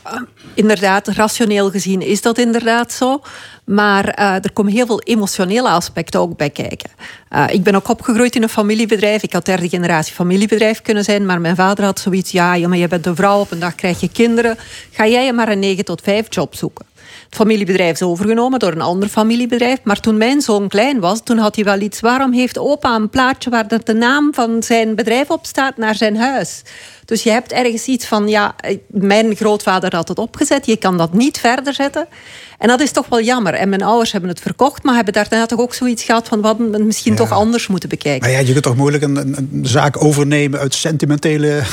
inderdaad, 0.54 1.08
rationeel 1.08 1.72
gezien 1.72 2.02
is 2.02 2.22
dat 2.22 2.38
inderdaad 2.38 2.92
zo. 2.92 3.22
Maar 3.66 4.20
uh, 4.20 4.34
er 4.34 4.52
komen 4.54 4.72
heel 4.72 4.86
veel 4.86 5.02
emotionele 5.02 5.70
aspecten 5.70 6.20
ook 6.20 6.38
bij 6.38 6.50
kijken. 6.50 6.90
Uh, 7.32 7.46
ik 7.50 7.64
ben 7.64 7.76
ook 7.76 7.88
opgegroeid 7.88 8.36
in 8.36 8.44
een 8.44 8.50
familiebedrijf. 8.50 9.24
Ik 9.24 9.34
had 9.34 9.46
derde 9.46 9.70
generatie 9.70 10.14
familiebedrijf 10.14 10.82
kunnen 10.82 11.04
zijn. 11.04 11.26
Maar 11.26 11.42
mijn 11.42 11.56
vader 11.56 11.86
had 11.86 12.00
zoiets, 12.00 12.32
ja, 12.32 12.54
ja 12.54 12.68
maar 12.68 12.78
je 12.78 12.88
bent 12.88 13.06
een 13.06 13.16
vrouw, 13.16 13.40
op 13.40 13.52
een 13.52 13.60
dag 13.60 13.76
krijg 13.76 14.00
je 14.00 14.10
kinderen. 14.10 14.58
Ga 14.92 15.08
jij 15.08 15.26
je 15.26 15.34
maar 15.34 15.50
een 15.50 15.60
9 15.60 15.86
tot 15.86 16.02
5 16.02 16.26
job 16.30 16.56
zoeken. 16.56 16.87
Het 17.28 17.36
familiebedrijf 17.36 17.92
is 17.92 18.02
overgenomen 18.02 18.60
door 18.60 18.72
een 18.72 18.82
ander 18.82 19.10
familiebedrijf. 19.10 19.78
Maar 19.84 20.00
toen 20.00 20.18
mijn 20.18 20.42
zoon 20.42 20.68
klein 20.68 21.00
was, 21.00 21.22
toen 21.24 21.38
had 21.38 21.56
hij 21.56 21.64
wel 21.64 21.80
iets. 21.80 22.00
Waarom 22.00 22.34
heeft 22.34 22.58
opa 22.58 22.96
een 22.96 23.10
plaatje 23.10 23.50
waar 23.50 23.84
de 23.84 23.94
naam 23.94 24.34
van 24.34 24.64
zijn 24.64 24.96
bedrijf 24.96 25.30
op 25.30 25.46
staat 25.46 25.78
naar 25.78 25.96
zijn 25.96 26.18
huis? 26.18 26.62
Dus 27.06 27.24
je 27.24 27.30
hebt 27.30 27.52
ergens 27.52 27.86
iets 27.86 28.06
van, 28.06 28.28
ja, 28.28 28.56
mijn 28.88 29.36
grootvader 29.36 29.96
had 29.96 30.08
het 30.08 30.20
opgezet. 30.20 30.66
Je 30.66 30.78
kan 30.78 30.98
dat 30.98 31.14
niet 31.14 31.40
verder 31.40 31.74
zetten. 31.74 32.08
En 32.58 32.68
dat 32.68 32.82
is 32.82 32.92
toch 32.92 33.08
wel 33.10 33.22
jammer. 33.22 33.54
En 33.54 33.70
mijn 33.70 33.84
ouders 33.84 34.12
hebben 34.12 34.30
het 34.30 34.42
verkocht, 34.42 34.84
maar 34.84 34.96
hebben 34.96 35.14
daarna 35.14 35.46
toch 35.46 35.60
ook 35.60 35.74
zoiets 35.74 36.04
gehad 36.04 36.28
van 36.28 36.42
wat 36.42 36.58
we 36.58 36.84
misschien 36.84 37.12
ja. 37.12 37.18
toch 37.18 37.32
anders 37.32 37.68
moeten 37.68 37.90
bekijken. 37.90 38.30
Maar 38.30 38.40
ja, 38.40 38.48
je 38.48 38.52
kunt 38.52 38.64
toch 38.64 38.76
moeilijk 38.76 39.04
een, 39.04 39.16
een, 39.16 39.50
een 39.54 39.66
zaak 39.66 40.04
overnemen 40.04 40.60
uit 40.60 40.74
sentimentele 40.74 41.64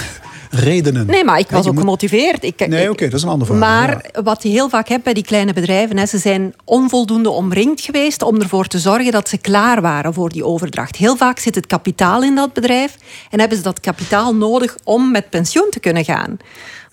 redenen. 0.54 1.06
Nee, 1.06 1.24
maar 1.24 1.38
ik 1.38 1.50
was 1.50 1.66
ook 1.66 1.78
gemotiveerd. 1.78 2.44
Ik, 2.44 2.66
nee, 2.66 2.82
oké, 2.82 2.90
okay, 2.90 3.08
dat 3.08 3.18
is 3.18 3.24
een 3.24 3.30
ander 3.30 3.46
verhaal. 3.46 3.68
Maar 3.68 4.10
ja. 4.12 4.22
wat 4.22 4.42
je 4.42 4.48
heel 4.48 4.68
vaak 4.68 4.88
hebt 4.88 5.04
bij 5.04 5.14
die 5.14 5.24
kleine 5.24 5.52
bedrijven, 5.52 5.96
hè, 5.96 6.06
ze 6.06 6.18
zijn 6.18 6.54
onvoldoende 6.64 7.30
omringd 7.30 7.80
geweest 7.80 8.22
om 8.22 8.40
ervoor 8.40 8.66
te 8.66 8.78
zorgen 8.78 9.12
dat 9.12 9.28
ze 9.28 9.38
klaar 9.38 9.80
waren 9.80 10.14
voor 10.14 10.28
die 10.28 10.44
overdracht. 10.44 10.96
Heel 10.96 11.16
vaak 11.16 11.38
zit 11.38 11.54
het 11.54 11.66
kapitaal 11.66 12.22
in 12.22 12.34
dat 12.34 12.52
bedrijf 12.52 12.96
en 13.30 13.38
hebben 13.40 13.58
ze 13.58 13.64
dat 13.64 13.80
kapitaal 13.80 14.34
nodig 14.34 14.76
om 14.84 15.10
met 15.10 15.30
pensioen 15.30 15.66
te 15.70 15.80
kunnen 15.80 16.04
gaan. 16.04 16.36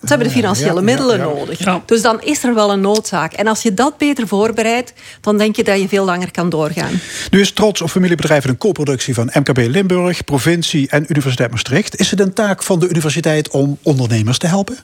Want 0.02 0.14
ze 0.14 0.18
hebben 0.20 0.34
de 0.34 0.40
financiële 0.40 0.80
ja, 0.80 0.80
middelen 0.80 1.18
ja, 1.18 1.24
nodig. 1.24 1.82
Dus 1.86 2.02
dan 2.02 2.22
is 2.22 2.44
er 2.44 2.54
wel 2.54 2.72
een 2.72 2.80
noodzaak. 2.80 3.32
En 3.32 3.46
als 3.46 3.62
je 3.62 3.74
dat 3.74 3.98
beter 3.98 4.28
voorbereidt, 4.28 4.92
dan 5.20 5.38
denk 5.38 5.56
je 5.56 5.64
dat 5.64 5.80
je 5.80 5.88
veel 5.88 6.04
langer 6.04 6.30
kan 6.30 6.48
doorgaan. 6.48 7.00
Nu 7.30 7.40
is 7.40 7.52
Trots 7.52 7.80
op 7.80 7.90
familiebedrijven 7.90 8.50
een 8.50 8.58
co-productie 8.58 9.14
van 9.14 9.30
MKB 9.34 9.58
Limburg, 9.58 10.24
provincie 10.24 10.88
en 10.88 11.04
Universiteit 11.08 11.50
Maastricht. 11.50 12.00
Is 12.00 12.10
het 12.10 12.20
een 12.20 12.32
taak 12.32 12.62
van 12.62 12.78
de 12.78 12.88
universiteit 12.88 13.50
om 13.50 13.78
ondernemers 13.82 14.38
te 14.38 14.46
helpen? 14.46 14.76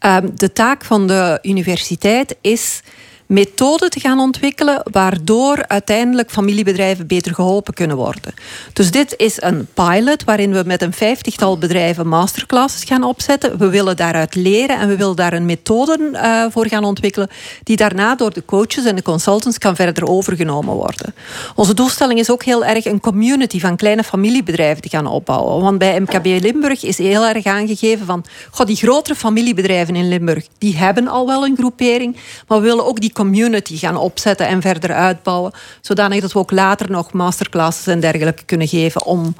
Um, 0.00 0.30
de 0.34 0.52
taak 0.52 0.84
van 0.84 1.06
de 1.06 1.38
universiteit 1.42 2.36
is 2.40 2.80
methoden 3.26 3.90
te 3.90 4.00
gaan 4.00 4.18
ontwikkelen 4.18 4.82
waardoor 4.90 5.68
uiteindelijk 5.68 6.30
familiebedrijven 6.30 7.06
beter 7.06 7.34
geholpen 7.34 7.74
kunnen 7.74 7.96
worden. 7.96 8.34
Dus 8.72 8.90
dit 8.90 9.14
is 9.16 9.42
een 9.42 9.66
pilot 9.74 10.24
waarin 10.24 10.52
we 10.52 10.62
met 10.66 10.82
een 10.82 10.92
vijftigtal 10.92 11.58
bedrijven 11.58 12.08
masterclasses 12.08 12.84
gaan 12.84 13.02
opzetten. 13.02 13.58
We 13.58 13.68
willen 13.68 13.96
daaruit 13.96 14.34
leren 14.34 14.78
en 14.78 14.88
we 14.88 14.96
willen 14.96 15.16
daar 15.16 15.32
een 15.32 15.46
methode 15.46 16.10
uh, 16.12 16.44
voor 16.50 16.68
gaan 16.68 16.84
ontwikkelen 16.84 17.28
die 17.62 17.76
daarna 17.76 18.14
door 18.14 18.32
de 18.32 18.44
coaches 18.44 18.84
en 18.84 18.96
de 18.96 19.02
consultants 19.02 19.58
kan 19.58 19.76
verder 19.76 20.08
overgenomen 20.08 20.74
worden. 20.74 21.14
Onze 21.54 21.74
doelstelling 21.74 22.18
is 22.18 22.30
ook 22.30 22.44
heel 22.44 22.64
erg 22.64 22.84
een 22.84 23.00
community 23.00 23.60
van 23.60 23.76
kleine 23.76 24.04
familiebedrijven 24.04 24.82
te 24.82 24.88
gaan 24.88 25.06
opbouwen. 25.06 25.62
Want 25.62 25.78
bij 25.78 26.00
MKB 26.00 26.24
Limburg 26.24 26.84
is 26.84 26.98
heel 26.98 27.26
erg 27.26 27.44
aangegeven 27.44 28.06
van 28.06 28.24
god, 28.50 28.66
die 28.66 28.76
grotere 28.76 29.14
familiebedrijven 29.14 29.96
in 29.96 30.08
Limburg, 30.08 30.46
die 30.58 30.76
hebben 30.76 31.08
al 31.08 31.26
wel 31.26 31.44
een 31.44 31.56
groepering, 31.56 32.16
maar 32.48 32.58
we 32.60 32.64
willen 32.64 32.86
ook 32.86 33.00
die 33.00 33.12
community 33.14 33.76
gaan 33.76 33.96
opzetten 33.96 34.46
en 34.46 34.62
verder 34.62 34.92
uitbouwen. 34.92 35.52
Zodanig 35.80 36.20
dat 36.20 36.32
we 36.32 36.38
ook 36.38 36.50
later 36.50 36.90
nog 36.90 37.12
masterclasses 37.12 37.86
en 37.86 38.00
dergelijke 38.00 38.44
kunnen 38.44 38.68
geven 38.68 39.04
om 39.04 39.36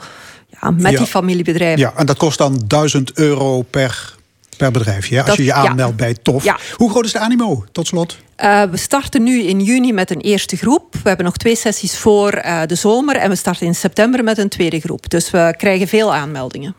ja, 0.60 0.70
met 0.70 0.92
ja. 0.92 0.98
die 0.98 1.06
familiebedrijven. 1.06 1.80
Ja, 1.80 1.92
en 1.96 2.06
dat 2.06 2.16
kost 2.16 2.38
dan 2.38 2.62
1000 2.66 3.12
euro 3.12 3.62
per, 3.62 4.14
per 4.56 4.70
bedrijf, 4.70 5.06
ja, 5.06 5.18
als 5.18 5.26
dat, 5.26 5.36
je 5.36 5.44
je 5.44 5.52
aanmeldt 5.52 5.98
ja. 5.98 6.04
bij 6.04 6.16
TOF. 6.22 6.44
Ja. 6.44 6.58
Hoe 6.76 6.90
groot 6.90 7.04
is 7.04 7.12
de 7.12 7.18
animo, 7.18 7.64
tot 7.72 7.86
slot? 7.86 8.16
Uh, 8.42 8.62
we 8.62 8.76
starten 8.76 9.22
nu 9.22 9.42
in 9.42 9.60
juni 9.60 9.92
met 9.92 10.10
een 10.10 10.20
eerste 10.20 10.56
groep. 10.56 10.94
We 10.94 11.08
hebben 11.08 11.26
nog 11.26 11.36
twee 11.36 11.56
sessies 11.56 11.96
voor 11.96 12.34
uh, 12.44 12.62
de 12.66 12.74
zomer. 12.74 13.16
En 13.16 13.30
we 13.30 13.36
starten 13.36 13.66
in 13.66 13.74
september 13.74 14.24
met 14.24 14.38
een 14.38 14.48
tweede 14.48 14.80
groep. 14.80 15.10
Dus 15.10 15.30
we 15.30 15.54
krijgen 15.56 15.88
veel 15.88 16.14
aanmeldingen. 16.14 16.74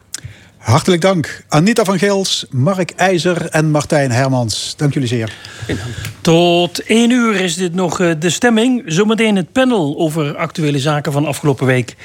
Hartelijk 0.65 1.01
dank. 1.01 1.43
Anita 1.47 1.83
van 1.83 1.99
Gils, 1.99 2.45
Mark 2.49 2.91
IJzer 2.91 3.49
en 3.49 3.71
Martijn 3.71 4.11
Hermans. 4.11 4.73
Dank 4.77 4.93
jullie 4.93 5.07
zeer. 5.07 5.33
Tot 6.21 6.83
één 6.83 7.09
uur 7.09 7.35
is 7.35 7.55
dit 7.55 7.73
nog 7.73 8.17
de 8.17 8.29
stemming. 8.29 8.83
Zometeen 8.85 9.35
het 9.35 9.51
panel 9.51 9.97
over 9.97 10.35
actuele 10.35 10.79
zaken 10.79 11.11
van 11.11 11.25
afgelopen 11.25 11.65
week. 11.65 11.95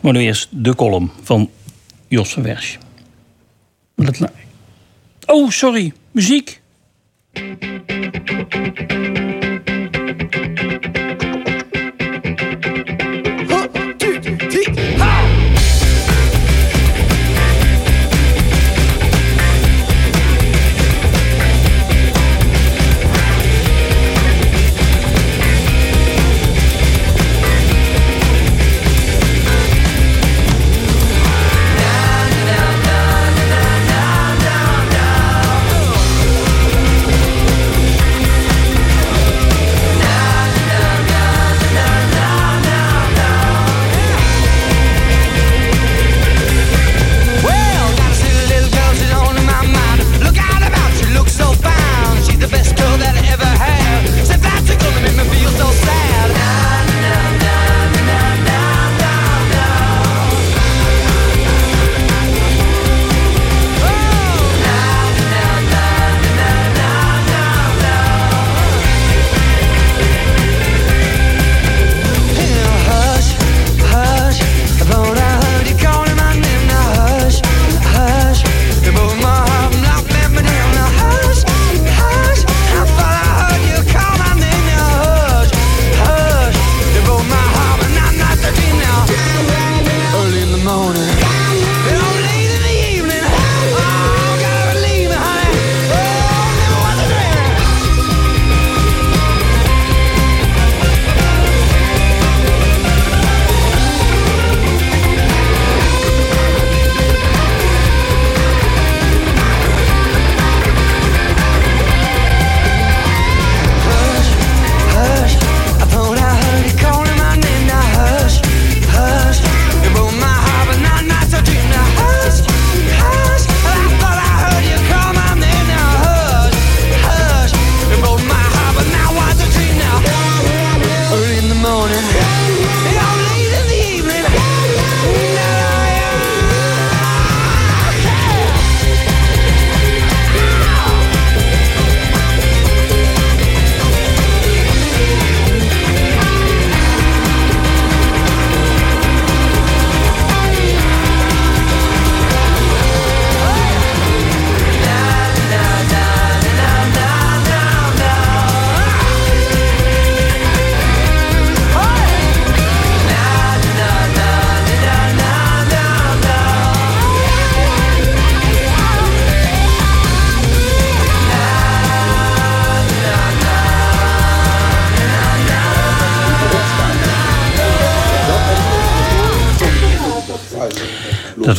Maar 0.00 0.12
nu 0.12 0.20
eerst 0.20 0.48
de 0.50 0.74
column 0.74 1.10
van 1.22 1.50
Jos 2.08 2.32
van 2.32 2.42
Wersch. 2.42 2.76
Oh, 5.26 5.50
sorry. 5.50 5.92
Muziek. 6.10 6.60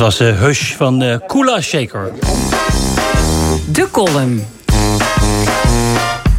Was 0.01 0.17
de 0.17 0.23
Hush 0.23 0.73
van 0.73 1.03
uh, 1.03 1.15
Kula 1.27 1.61
Shaker. 1.61 2.11
De 3.71 3.87
column. 3.91 4.45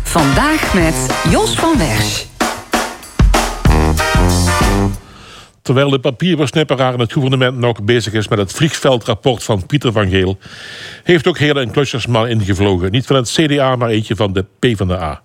Vandaag 0.02 0.74
met 0.74 0.94
Jos 1.30 1.55
van 1.55 1.78
Wersch. 1.78 2.24
Terwijl 5.62 5.90
de 5.90 5.98
papierversnipperaar 5.98 6.93
in 6.93 7.01
het 7.01 7.12
gouvernement 7.12 7.59
nog 7.59 7.82
bezig 7.82 8.12
is 8.12 8.28
met 8.28 8.39
het 8.39 8.52
vliegveldrapport 8.52 9.43
van 9.43 9.66
Pieter 9.66 9.93
van 9.93 10.09
Geel, 10.09 10.39
heeft 11.05 11.26
ook 11.26 11.39
Hele 11.39 11.60
en 11.60 11.70
Klusjersman 11.70 12.28
ingevlogen. 12.28 12.90
Niet 12.90 13.06
van 13.06 13.16
het 13.16 13.30
CDA, 13.30 13.76
maar 13.76 13.89
eentje 13.89 14.16
van 14.16 14.32
de 14.32 14.44
PvdA. 14.59 15.22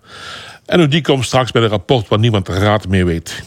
En 0.65 0.81
ook 0.81 0.91
die 0.91 1.01
komt 1.01 1.25
straks 1.25 1.51
bij 1.51 1.61
een 1.61 1.69
rapport 1.69 2.07
waar 2.07 2.19
niemand 2.19 2.45
de 2.45 2.59
raad 2.59 2.87
mee 2.87 3.05
weet. 3.05 3.43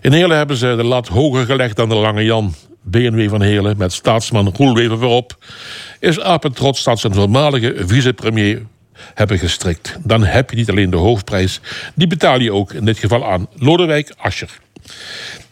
In 0.00 0.12
Heerlen 0.12 0.36
hebben 0.36 0.56
ze 0.56 0.74
de 0.76 0.84
lat 0.84 1.08
hoger 1.08 1.44
gelegd 1.44 1.76
dan 1.76 1.88
de 1.88 1.94
Lange 1.94 2.24
Jan. 2.24 2.54
BNW 2.82 3.28
van 3.28 3.42
Heerlen 3.42 3.76
met 3.76 3.92
staatsman 3.92 4.54
Roelwever 4.56 4.98
voorop... 4.98 5.36
is 5.98 6.20
apetrots 6.20 6.84
dat 6.84 6.98
zijn 6.98 7.14
voormalige 7.14 7.74
vicepremier 7.76 8.62
hebben 9.14 9.38
gestrikt. 9.38 9.96
Dan 10.04 10.24
heb 10.24 10.50
je 10.50 10.56
niet 10.56 10.70
alleen 10.70 10.90
de 10.90 10.96
hoofdprijs, 10.96 11.60
die 11.94 12.06
betaal 12.06 12.40
je 12.40 12.52
ook 12.52 12.72
in 12.72 12.84
dit 12.84 12.98
geval 12.98 13.30
aan 13.30 13.46
Lodewijk 13.54 14.14
Asscher. 14.16 14.58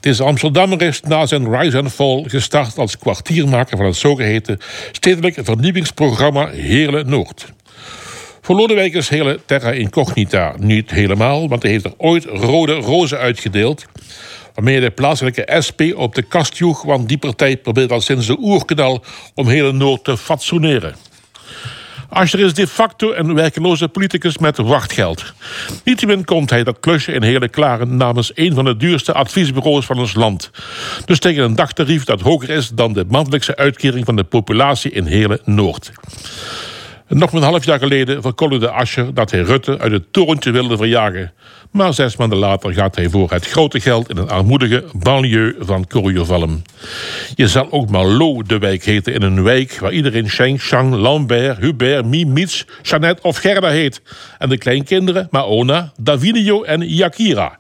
Deze 0.00 0.22
Amsterdammer 0.22 0.82
is 0.82 1.00
na 1.00 1.26
zijn 1.26 1.58
Rise 1.58 1.78
and 1.78 1.92
Fall 1.92 2.24
gestart 2.26 2.78
als 2.78 2.98
kwartiermaker 2.98 3.76
van 3.76 3.86
het 3.86 3.96
zogeheten 3.96 4.58
stedelijk 4.92 5.38
vernieuwingsprogramma 5.42 6.48
Heerlen 6.48 7.08
Noord. 7.08 7.52
Voor 8.40 8.56
Lodewijk 8.56 8.94
is 8.94 9.08
hele 9.08 9.40
terra 9.44 9.70
incognita. 9.70 10.54
Niet 10.58 10.90
helemaal, 10.90 11.48
want 11.48 11.62
hij 11.62 11.70
heeft 11.70 11.84
er 11.84 11.94
ooit 11.96 12.24
rode 12.24 12.74
rozen 12.74 13.18
uitgedeeld. 13.18 13.86
Waarmee 14.58 14.80
de 14.80 14.90
plaatselijke 14.90 15.56
SP 15.66 15.80
op 15.94 16.14
de 16.14 16.22
kast 16.22 16.56
joeg, 16.56 16.82
want 16.82 17.08
die 17.08 17.18
partij 17.18 17.56
probeert 17.56 17.92
al 17.92 18.00
sinds 18.00 18.26
de 18.26 18.36
oerknal 18.38 19.04
om 19.34 19.48
hele 19.48 19.72
Noord 19.72 20.04
te 20.04 20.16
fatsoeneren. 20.16 20.94
Ascher 22.08 22.40
is 22.40 22.54
de 22.54 22.66
facto 22.66 23.12
een 23.12 23.34
werkeloze 23.34 23.88
politicus 23.88 24.38
met 24.38 24.56
wachtgeld. 24.56 25.32
Niettemin 25.84 26.24
komt 26.24 26.50
hij 26.50 26.64
dat 26.64 26.80
klusje 26.80 27.12
in 27.12 27.22
hele 27.22 27.48
klaren 27.48 27.96
namens 27.96 28.32
een 28.34 28.54
van 28.54 28.64
de 28.64 28.76
duurste 28.76 29.12
adviesbureaus 29.12 29.86
van 29.86 29.98
ons 29.98 30.14
land. 30.14 30.50
Dus 31.04 31.18
tegen 31.18 31.44
een 31.44 31.54
dagtarief 31.54 32.04
dat 32.04 32.20
hoger 32.20 32.50
is 32.50 32.68
dan 32.68 32.92
de 32.92 33.04
maandelijkse 33.08 33.56
uitkering 33.56 34.04
van 34.04 34.16
de 34.16 34.24
populatie 34.24 34.90
in 34.90 35.06
hele 35.06 35.40
Noord. 35.44 35.92
Nog 37.08 37.32
een 37.32 37.42
half 37.42 37.64
jaar 37.64 37.78
geleden 37.78 38.22
verkondigde 38.22 38.70
Ascher 38.70 39.14
dat 39.14 39.30
hij 39.30 39.40
Rutte 39.40 39.78
uit 39.78 39.92
het 39.92 40.12
torentje 40.12 40.50
wilde 40.50 40.76
verjagen. 40.76 41.32
Maar 41.70 41.94
zes 41.94 42.16
maanden 42.16 42.38
later 42.38 42.72
gaat 42.72 42.96
hij 42.96 43.08
voor 43.08 43.30
het 43.30 43.46
grote 43.46 43.80
geld 43.80 44.10
in 44.10 44.16
een 44.16 44.28
armoedige 44.28 44.84
banlieue 44.92 45.56
van 45.58 45.86
Corrieurvalm. 45.86 46.62
Je 47.34 47.48
zal 47.48 47.66
ook 47.70 47.90
maar 47.90 48.04
Lo 48.04 48.42
de 48.42 48.58
wijk 48.58 48.84
heten 48.84 49.14
in 49.14 49.22
een 49.22 49.42
wijk 49.42 49.78
waar 49.78 49.92
iedereen 49.92 50.28
Sheng, 50.28 50.60
Shang, 50.60 50.94
Lambert, 50.94 51.58
Hubert, 51.58 52.04
Mie, 52.04 52.26
Miets, 52.26 52.66
Jeannette 52.82 53.22
of 53.22 53.36
Gerda 53.36 53.68
heet. 53.68 54.02
En 54.38 54.48
de 54.48 54.58
kleinkinderen 54.58 55.28
Maona, 55.30 55.92
Davinio 56.00 56.62
en 56.62 56.88
Yakira. 56.88 57.58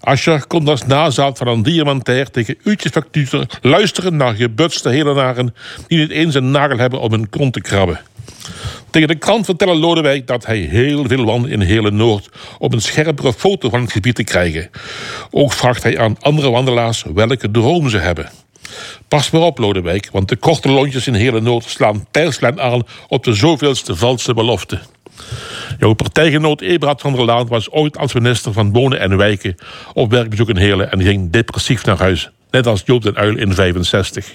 Ascher 0.00 0.46
kon 0.46 0.68
als 0.68 0.86
nazaat 0.86 1.38
van 1.38 1.48
een 1.48 1.62
diamantair 1.62 2.30
tegen 2.30 2.56
uurtjesfactuur 2.62 3.46
luisteren 3.60 4.16
naar 4.16 4.34
gebutste 4.34 4.88
helenaren 4.88 5.54
die 5.86 5.98
niet 5.98 6.10
eens 6.10 6.34
een 6.34 6.50
nagel 6.50 6.78
hebben 6.78 7.00
om 7.00 7.12
hun 7.12 7.28
kont 7.28 7.52
te 7.52 7.60
krabben. 7.60 8.00
Tegen 8.90 9.08
de 9.08 9.18
krant 9.18 9.44
vertellen 9.44 9.76
Lodewijk 9.76 10.26
dat 10.26 10.46
hij 10.46 10.58
heel 10.58 11.04
veel 11.06 11.24
wandelt 11.24 11.52
in 11.52 11.60
hele 11.60 11.90
Noord... 11.90 12.28
om 12.58 12.72
een 12.72 12.80
scherpere 12.80 13.32
foto 13.32 13.68
van 13.68 13.80
het 13.80 13.92
gebied 13.92 14.14
te 14.14 14.24
krijgen. 14.24 14.70
Ook 15.30 15.52
vraagt 15.52 15.82
hij 15.82 15.98
aan 15.98 16.16
andere 16.20 16.50
wandelaars 16.50 17.04
welke 17.14 17.50
droom 17.50 17.88
ze 17.88 17.98
hebben. 17.98 18.30
Pas 19.08 19.30
maar 19.30 19.42
op, 19.42 19.58
Lodewijk, 19.58 20.08
want 20.12 20.28
de 20.28 20.36
korte 20.36 20.68
lontjes 20.68 21.06
in 21.06 21.14
hele 21.14 21.40
Noord... 21.40 21.64
slaan 21.64 22.06
pijlslijn 22.10 22.60
aan 22.60 22.82
op 23.08 23.24
de 23.24 23.34
zoveelste 23.34 23.96
valse 23.96 24.34
belofte. 24.34 24.78
Jouw 25.78 25.92
partijgenoot 25.92 26.60
Eberhard 26.60 27.00
van 27.00 27.12
der 27.12 27.24
Laan 27.24 27.46
was 27.46 27.70
ooit 27.70 27.98
als 27.98 28.12
minister 28.12 28.52
van 28.52 28.72
Wonen 28.72 29.00
en 29.00 29.16
Wijken... 29.16 29.54
op 29.92 30.10
werkbezoek 30.10 30.48
in 30.48 30.56
Heerlen 30.56 30.92
en 30.92 31.02
ging 31.02 31.30
depressief 31.30 31.84
naar 31.84 31.98
huis. 31.98 32.30
Net 32.54 32.66
als 32.66 32.82
Joop 32.84 33.02
den 33.02 33.16
Uil 33.16 33.36
in 33.36 33.54
65. 33.54 34.32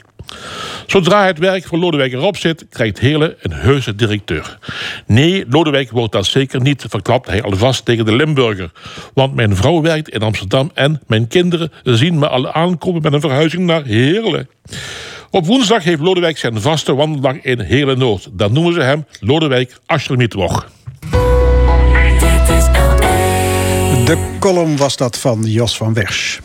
Zodra 0.87 1.25
het 1.25 1.39
werk 1.39 1.67
voor 1.67 1.77
Lodewijk 1.77 2.13
erop 2.13 2.37
zit, 2.37 2.65
krijgt 2.69 2.99
Hele 2.99 3.37
een 3.41 3.51
heuse 3.51 3.95
directeur. 3.95 4.57
Nee, 5.05 5.45
Lodewijk 5.49 5.91
wordt 5.91 6.11
dat 6.11 6.25
zeker 6.25 6.61
niet, 6.61 6.85
verklapt 6.89 7.27
hij 7.27 7.43
alvast 7.43 7.85
tegen 7.85 8.05
de 8.05 8.15
Limburger. 8.15 8.71
Want 9.13 9.35
mijn 9.35 9.55
vrouw 9.55 9.81
werkt 9.81 10.09
in 10.09 10.21
Amsterdam 10.21 10.71
en 10.73 11.01
mijn 11.07 11.27
kinderen 11.27 11.71
zien 11.83 12.19
me 12.19 12.27
al 12.27 12.51
aankomen 12.51 13.01
met 13.01 13.13
een 13.13 13.21
verhuizing 13.21 13.65
naar 13.65 13.83
Heerlen. 13.83 14.49
Op 15.29 15.45
woensdag 15.45 15.83
heeft 15.83 16.01
Lodewijk 16.01 16.37
zijn 16.37 16.61
vaste 16.61 16.95
wandeldag 16.95 17.35
in 17.41 17.59
Hele 17.59 17.95
Noord. 17.95 18.29
Dan 18.31 18.53
noemen 18.53 18.73
ze 18.73 18.81
hem 18.81 19.05
Lodewijk 19.19 19.77
Aschermietwoch. 19.85 20.69
De 24.05 24.35
column 24.39 24.77
was 24.77 24.97
dat 24.97 25.17
van 25.17 25.43
Jos 25.43 25.77
van 25.77 25.93
Wersch. 25.93 26.39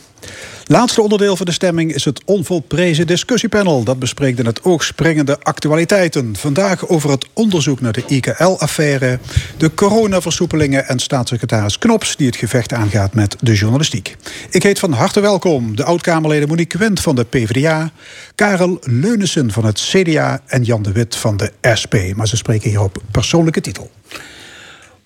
Laatste 0.67 1.03
onderdeel 1.03 1.37
van 1.37 1.47
de 1.47 1.53
stemming 1.53 1.95
is 1.95 2.05
het 2.05 2.25
onvolprezen 2.25 3.07
discussiepanel. 3.07 3.85
Dat 3.85 3.99
bespreekt 3.99 4.39
in 4.39 4.47
het 4.47 4.63
oog 4.63 4.85
springende 4.85 5.39
actualiteiten. 5.41 6.37
Vandaag 6.37 6.89
over 6.89 7.11
het 7.11 7.27
onderzoek 7.33 7.81
naar 7.81 7.93
de 7.93 8.05
IKL-affaire... 8.07 9.19
de 9.57 9.75
coronaversoepelingen 9.75 10.87
en 10.87 10.99
staatssecretaris 10.99 11.79
Knops... 11.79 12.17
die 12.17 12.27
het 12.27 12.37
gevecht 12.37 12.73
aangaat 12.73 13.15
met 13.15 13.37
de 13.41 13.55
journalistiek. 13.55 14.17
Ik 14.51 14.63
heet 14.63 14.79
van 14.79 14.93
harte 14.93 15.21
welkom 15.21 15.77
de 15.77 15.85
oud-Kamerleden 15.85 16.49
Monique 16.49 16.79
Wendt 16.79 17.01
van 17.01 17.15
de 17.15 17.25
PvdA... 17.25 17.91
Karel 18.35 18.79
Leunissen 18.81 19.53
van 19.53 19.65
het 19.65 19.81
CDA 19.81 20.41
en 20.47 20.63
Jan 20.63 20.83
de 20.83 20.93
Wit 20.93 21.17
van 21.17 21.37
de 21.37 21.53
SP. 21.81 21.95
Maar 22.15 22.29
ze 22.29 22.37
spreken 22.37 22.71
hier 22.71 22.83
op 22.83 23.03
persoonlijke 23.11 23.61
titel. 23.61 23.91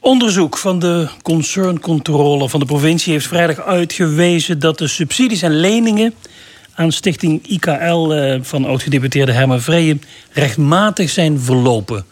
Onderzoek 0.00 0.56
van 0.58 0.78
de 0.78 1.08
concerncontrole 1.22 2.48
van 2.48 2.60
de 2.60 2.66
provincie 2.66 3.12
heeft 3.12 3.26
vrijdag 3.26 3.60
uitgewezen 3.60 4.58
dat 4.58 4.78
de 4.78 4.88
subsidies 4.88 5.42
en 5.42 5.60
leningen 5.60 6.14
aan 6.74 6.92
stichting 6.92 7.46
IKL 7.46 8.12
eh, 8.12 8.38
van 8.42 8.64
oud-gedeputeerde 8.64 9.32
Herman 9.32 9.60
Vreeën 9.60 10.02
rechtmatig 10.32 11.10
zijn 11.10 11.40
verlopen. 11.40 12.04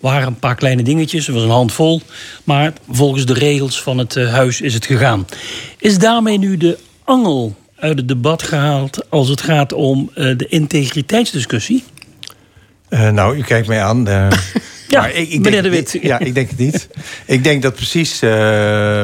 waren 0.00 0.26
een 0.26 0.38
paar 0.38 0.54
kleine 0.54 0.82
dingetjes, 0.82 1.26
er 1.26 1.34
was 1.34 1.42
een 1.42 1.48
handvol, 1.50 2.00
maar 2.44 2.72
volgens 2.90 3.26
de 3.26 3.34
regels 3.34 3.82
van 3.82 3.98
het 3.98 4.16
eh, 4.16 4.32
huis 4.32 4.60
is 4.60 4.74
het 4.74 4.86
gegaan. 4.86 5.26
Is 5.78 5.98
daarmee 5.98 6.38
nu 6.38 6.56
de 6.56 6.78
angel 7.04 7.56
uit 7.76 7.98
het 7.98 8.08
debat 8.08 8.42
gehaald 8.42 9.10
als 9.10 9.28
het 9.28 9.40
gaat 9.40 9.72
om 9.72 10.10
uh, 10.14 10.36
de 10.36 10.46
integriteitsdiscussie? 10.48 11.84
Uh, 12.90 13.10
nou, 13.10 13.36
u 13.36 13.42
kijkt 13.42 13.68
mij 13.68 13.82
aan. 13.82 14.08
Uh, 14.08 14.28
ja, 14.88 15.00
maar 15.00 15.12
ik, 15.12 15.28
ik 15.28 15.40
meneer 15.40 15.62
De 15.62 15.70
Wit. 15.70 15.98
Ja, 16.02 16.18
ik 16.18 16.34
denk 16.34 16.48
het 16.48 16.58
niet. 16.58 16.88
ik 17.26 17.44
denk 17.44 17.62
dat 17.62 17.74
precies 17.74 18.22
uh, 18.22 19.02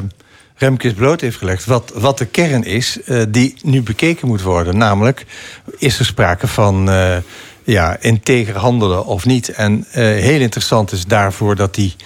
Remkes 0.57 0.93
bloot 0.93 1.21
heeft 1.21 1.37
gelegd... 1.37 1.65
wat, 1.65 1.93
wat 1.95 2.19
de 2.19 2.27
kern 2.27 2.65
is 2.65 2.99
die 3.29 3.55
nu 3.63 3.83
bekeken 3.83 4.29
moet 4.29 4.43
worden. 4.43 4.77
Namelijk, 4.77 5.27
is 5.79 5.99
er 5.99 6.05
sprake 6.05 6.47
van 6.47 6.91
ja, 7.65 7.97
integer 8.01 8.57
handelen 8.57 9.07
of 9.07 9.25
niet? 9.25 9.49
En 9.49 9.85
heel 9.91 10.41
interessant 10.41 10.93
is 10.93 11.05
daarvoor 11.07 11.57
dat 11.57 11.75
die 11.75 11.97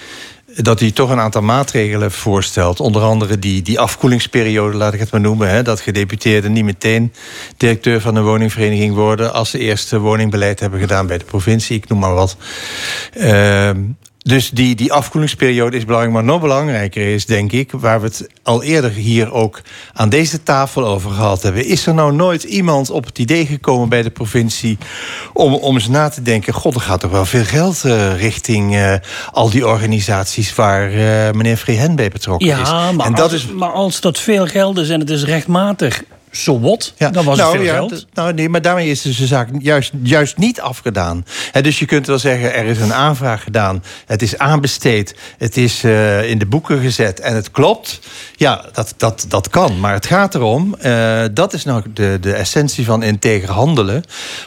dat 0.57 0.81
hij 0.81 0.91
toch 0.91 1.11
een 1.11 1.21
aantal 1.21 1.43
maatregelen 1.43 2.13
voorstelt. 2.13 2.81
Onder 2.81 3.03
andere 3.03 3.39
die, 3.39 3.63
die 3.63 3.81
afkoelingsperiode, 3.81 4.77
laat 4.77 4.95
ik 4.95 5.01
het 5.01 5.11
maar 5.11 5.21
noemen. 5.21 5.49
Hè, 5.49 5.63
dat 5.63 5.81
gedeputeerden 5.81 6.53
niet 6.53 6.65
meteen 6.65 7.13
directeur 7.57 8.01
van 8.01 8.17
een 8.17 8.25
woningvereniging 8.25 8.95
worden... 8.95 9.33
als 9.33 9.51
ze 9.51 9.59
eerst 9.59 9.91
woningbeleid 9.91 10.61
hebben 10.61 10.81
gedaan 10.81 11.07
bij 11.07 11.19
de 11.19 11.25
provincie. 11.25 11.77
Ik 11.77 11.89
noem 11.89 11.99
maar 11.99 12.15
wat. 12.15 12.37
Uh, 13.17 13.71
dus 14.25 14.51
die, 14.51 14.75
die 14.75 14.93
afkoelingsperiode 14.93 15.77
is 15.77 15.85
belangrijk. 15.85 16.15
Maar 16.15 16.25
nog 16.25 16.41
belangrijker 16.41 17.15
is, 17.15 17.27
denk 17.27 17.53
ik, 17.53 17.71
waar 17.71 18.01
we 18.01 18.07
het 18.07 18.29
al 18.43 18.63
eerder 18.63 18.91
hier 18.91 19.33
ook 19.33 19.61
aan 19.93 20.09
deze 20.09 20.43
tafel 20.43 20.87
over 20.87 21.11
gehad 21.11 21.43
hebben. 21.43 21.67
Is 21.67 21.87
er 21.87 21.95
nou 21.95 22.13
nooit 22.15 22.43
iemand 22.43 22.91
op 22.91 23.05
het 23.05 23.19
idee 23.19 23.47
gekomen 23.47 23.89
bij 23.89 24.03
de 24.03 24.11
provincie 24.11 24.79
om, 25.33 25.55
om 25.55 25.75
eens 25.75 25.89
na 25.89 26.09
te 26.09 26.23
denken: 26.23 26.53
God, 26.53 26.75
er 26.75 26.81
gaat 26.81 27.01
toch 27.01 27.11
wel 27.11 27.25
veel 27.25 27.45
geld 27.45 27.83
uh, 27.87 28.21
richting 28.21 28.75
uh, 28.75 28.95
al 29.33 29.51
die 29.51 29.67
organisaties 29.67 30.55
waar 30.55 30.91
uh, 30.91 30.97
meneer 31.31 31.57
Vrehen 31.57 31.97
bij 31.97 32.09
betrokken 32.09 32.49
ja, 32.49 32.61
is. 32.61 32.71
Maar, 32.71 33.07
en 33.07 33.13
als, 33.13 33.21
dat 33.21 33.33
is... 33.33 33.47
maar 33.47 33.73
als 33.73 34.01
dat 34.01 34.19
veel 34.19 34.47
geld 34.47 34.79
is 34.79 34.89
en 34.89 35.01
het 35.01 35.11
is 35.11 35.25
rechtmatig 35.25 36.03
zo 36.37 36.61
wat, 36.61 36.93
ja. 36.97 37.11
dan 37.11 37.25
was 37.25 37.39
nou, 37.39 37.53
het 37.53 37.61
veel 37.61 37.73
ja, 37.73 37.79
geld. 37.79 38.07
Nou, 38.13 38.33
nee, 38.33 38.49
maar 38.49 38.63
daarmee 38.63 38.91
is 38.91 39.03
dus 39.03 39.17
de 39.17 39.27
zaak 39.27 39.49
juist, 39.59 39.93
juist 40.03 40.37
niet 40.37 40.61
afgedaan. 40.61 41.25
He, 41.53 41.63
dus 41.63 41.79
je 41.79 41.87
kunt 41.87 42.07
wel 42.07 42.19
zeggen, 42.19 42.55
er 42.55 42.65
is 42.65 42.81
een 42.81 42.95
aanvraag 42.95 43.43
gedaan. 43.43 43.85
Het 44.07 44.23
is 44.23 44.39
aanbesteed. 44.39 45.15
Het 45.39 45.57
is 45.57 45.85
uh, 45.85 46.31
in 46.31 46.39
de 46.39 46.47
boeken 46.47 46.81
gezet. 46.81 47.21
En 47.21 47.35
het 47.35 47.51
klopt. 47.51 48.01
Ja, 48.37 48.65
dat, 48.73 48.95
dat, 48.97 49.25
dat 49.29 49.49
kan. 49.49 49.81
Maar 49.81 49.93
het 49.93 50.07
gaat 50.07 50.35
erom, 50.35 50.77
uh, 50.85 51.25
dat 51.33 51.53
is 51.53 51.65
nou 51.65 51.83
de, 51.95 52.19
de 52.21 52.33
essentie 52.33 52.85
van 52.85 53.03
integer 53.03 53.51
handelen. 53.51 54.05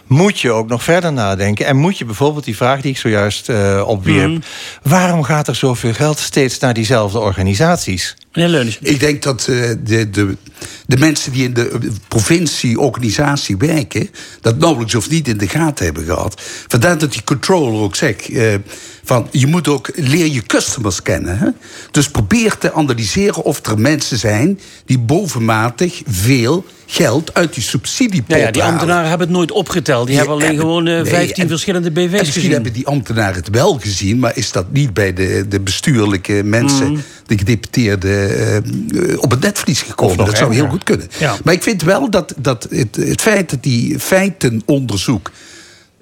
Moet 0.07 0.39
je 0.39 0.51
ook 0.51 0.67
nog 0.67 0.83
verder 0.83 1.13
nadenken. 1.13 1.65
En 1.65 1.75
moet 1.75 1.97
je 1.97 2.05
bijvoorbeeld 2.05 2.45
die 2.45 2.55
vraag 2.55 2.81
die 2.81 2.91
ik 2.91 2.97
zojuist 2.97 3.49
uh, 3.49 3.83
opwierp... 3.87 4.29
Mm. 4.29 4.41
waarom 4.81 5.23
gaat 5.23 5.47
er 5.47 5.55
zoveel 5.55 5.93
geld 5.93 6.19
steeds 6.19 6.59
naar 6.59 6.73
diezelfde 6.73 7.19
organisaties? 7.19 8.15
Ik 8.81 8.99
denk 8.99 9.23
dat 9.23 9.47
eh, 9.47 9.69
de, 9.83 10.09
de, 10.09 10.37
de 10.85 10.97
mensen 10.97 11.31
die 11.31 11.43
in 11.43 11.53
de 11.53 11.91
provincie-organisatie 12.07 13.57
werken... 13.57 14.09
dat 14.41 14.57
nauwelijks 14.57 14.95
of 14.95 15.09
niet 15.09 15.27
in 15.27 15.37
de 15.37 15.47
gaten 15.47 15.85
hebben 15.85 16.05
gehad. 16.05 16.41
Vandaar 16.67 16.97
dat 16.97 17.11
die 17.11 17.23
controller 17.23 17.81
ook 17.81 17.95
zegt... 17.95 18.29
eh, 18.29 18.53
van 19.07 19.27
je 19.31 19.47
moet 19.47 19.67
ook 19.67 19.89
leer 19.95 20.25
je 20.27 20.41
customers 20.41 21.01
kennen. 21.01 21.37
Hè? 21.37 21.47
Dus 21.91 22.09
probeer 22.09 22.57
te 22.57 22.73
analyseren 22.73 23.43
of 23.43 23.65
er 23.65 23.79
mensen 23.79 24.17
zijn... 24.17 24.59
die 24.85 24.99
bovenmatig 24.99 26.01
veel 26.07 26.65
geld 26.85 27.33
uit 27.33 27.53
die 27.53 27.63
subsidiepot 27.63 28.35
Ja, 28.37 28.37
ja, 28.45 28.51
die 28.51 28.61
halen. 28.61 28.77
ambtenaren 28.77 29.09
hebben 29.09 29.27
het 29.27 29.35
nooit 29.37 29.51
opgeteld. 29.51 30.07
Die, 30.07 30.07
Die 30.07 30.15
hebben 30.17 30.33
alleen 30.33 30.47
hebben- 30.47 30.65
gewoon 30.65 30.87
eh, 30.87 30.93
nee, 31.01 31.05
15 31.13 31.43
en- 31.43 31.49
verschillende 31.49 31.87
En 31.87 31.93
BV's 31.93 32.11
misschien 32.11 32.31
gezien. 32.33 32.51
hebben 32.51 32.73
die 32.73 32.87
ambtenaren 32.87 33.35
het 33.35 33.49
wel 33.49 33.73
gezien, 33.79 34.19
maar 34.19 34.37
is 34.37 34.51
dat 34.51 34.71
niet 34.71 34.93
bij 34.93 35.13
de, 35.13 35.45
de 35.49 35.59
bestuurlijke 35.59 36.41
mensen, 36.43 36.91
Mhm. 36.91 36.99
de 37.25 37.37
gedeputeerden, 37.37 38.29
eh, 38.29 38.55
eh, 38.57 38.63
op 39.21 39.31
het 39.31 39.39
netvlies 39.41 39.81
gekomen. 39.81 40.25
Dat 40.25 40.37
zou 40.37 40.53
heel 40.53 40.67
goed 40.67 40.83
kunnen. 40.83 41.07
Ja. 41.19 41.35
Maar 41.43 41.53
ik 41.53 41.63
vind 41.63 41.81
wel 41.81 42.09
dat, 42.09 42.33
dat 42.37 42.67
het, 42.69 42.95
het 42.95 43.21
feit 43.21 43.49
dat 43.49 43.63
die 43.63 43.99
feitenonderzoek 43.99 45.31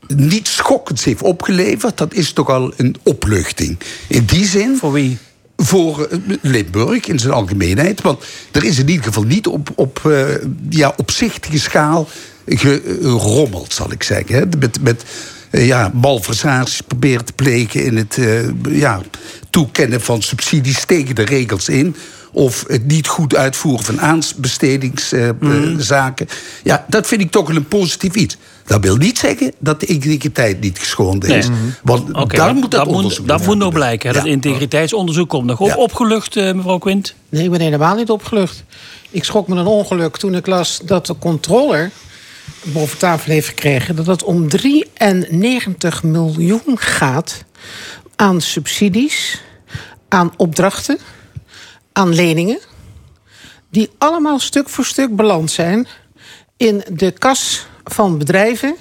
niet 0.07 0.47
schokkends 0.47 1.03
heeft 1.03 1.21
opgeleverd, 1.21 1.97
dat 1.97 2.13
is 2.13 2.33
toch 2.33 2.49
al 2.49 2.73
een 2.77 2.95
opluchting. 3.03 3.79
In 4.07 4.25
die 4.25 4.45
zin. 4.45 4.77
Voor 4.77 4.91
wie? 4.91 5.17
Voor 5.57 6.05
eh, 6.05 6.17
Limburg 6.41 7.07
in 7.07 7.19
zijn 7.19 7.33
algemeenheid. 7.33 8.01
Want 8.01 8.23
er 8.51 8.63
is 8.63 8.79
in 8.79 8.89
ieder 8.89 9.05
geval 9.05 9.23
niet 9.23 9.47
op, 9.47 9.71
op 9.75 10.01
eh, 10.05 10.25
ja, 10.69 10.93
opzichtige 10.97 11.59
schaal 11.59 12.09
gerommeld, 12.47 13.73
zal 13.73 13.91
ik 13.91 14.03
zeggen. 14.03 14.35
Hè. 14.35 14.43
Met, 14.59 14.81
met 14.81 15.03
eh, 15.49 15.67
ja, 15.67 15.91
malversaties 15.93 16.81
proberen 16.81 17.25
te 17.25 17.33
plegen 17.33 17.85
in 17.85 17.97
het 17.97 18.19
ja, 18.69 19.01
toekennen 19.49 20.01
van 20.01 20.21
subsidies 20.21 20.85
tegen 20.85 21.15
de 21.15 21.25
regels 21.25 21.69
in. 21.69 21.95
Of 22.31 22.63
het 22.67 22.85
niet 22.85 23.07
goed 23.07 23.35
uitvoeren 23.35 23.85
van 23.85 24.01
aanbestedingszaken. 24.01 26.27
Ja, 26.63 26.85
dat 26.89 27.07
vind 27.07 27.21
ik 27.21 27.31
toch 27.31 27.47
wel 27.47 27.55
een 27.55 27.67
positief 27.67 28.15
iets. 28.15 28.37
Dat 28.65 28.81
wil 28.81 28.95
niet 28.95 29.17
zeggen 29.17 29.53
dat 29.59 29.79
de 29.79 29.85
integriteit 29.85 30.59
niet 30.61 30.79
geschonden 30.79 31.29
is. 31.29 31.47
Nee. 31.47 31.57
Want 31.83 32.13
Oké, 32.13 32.35
daar 32.35 32.53
moet 32.53 32.71
dat, 32.71 32.85
dat 32.85 32.95
onderzoek 32.95 33.19
moet, 33.19 33.27
dat 33.27 33.45
moet 33.45 33.57
nog 33.57 33.73
blijken. 33.73 34.13
Dat 34.13 34.23
Ja. 34.23 34.29
integriteitsonderzoek 34.29 35.29
komt 35.29 35.45
nog 35.45 35.59
op. 35.59 35.67
Ja. 35.67 35.75
Opgelucht, 35.75 36.35
eh, 36.35 36.53
mevrouw 36.53 36.77
Quint? 36.77 37.15
Nee, 37.29 37.43
ik 37.43 37.51
ben 37.51 37.59
helemaal 37.61 37.95
niet 37.95 38.09
opgelucht. 38.09 38.63
Ik 39.09 39.23
schrok 39.23 39.47
me 39.47 39.55
een 39.55 39.65
ongeluk 39.65 40.17
toen 40.17 40.35
ik 40.35 40.47
las 40.47 40.81
dat 40.83 41.05
de 41.05 41.17
controller 41.17 41.91
boven 42.63 42.97
tafel 42.97 43.31
heeft 43.31 43.47
gekregen... 43.47 43.95
dat 43.95 44.05
het 44.05 44.23
om 44.23 44.49
93 44.49 46.03
miljoen 46.03 46.77
gaat 46.79 47.43
aan 48.15 48.41
subsidies, 48.41 49.41
aan 50.09 50.33
opdrachten, 50.37 50.97
aan 51.91 52.13
leningen... 52.15 52.59
die 53.71 53.89
allemaal 53.97 54.39
stuk 54.39 54.69
voor 54.69 54.85
stuk 54.85 55.15
beland 55.15 55.51
zijn 55.51 55.87
in 56.57 56.83
de 56.91 57.11
kas 57.11 57.65
van 57.85 58.17
bedrijven... 58.17 58.75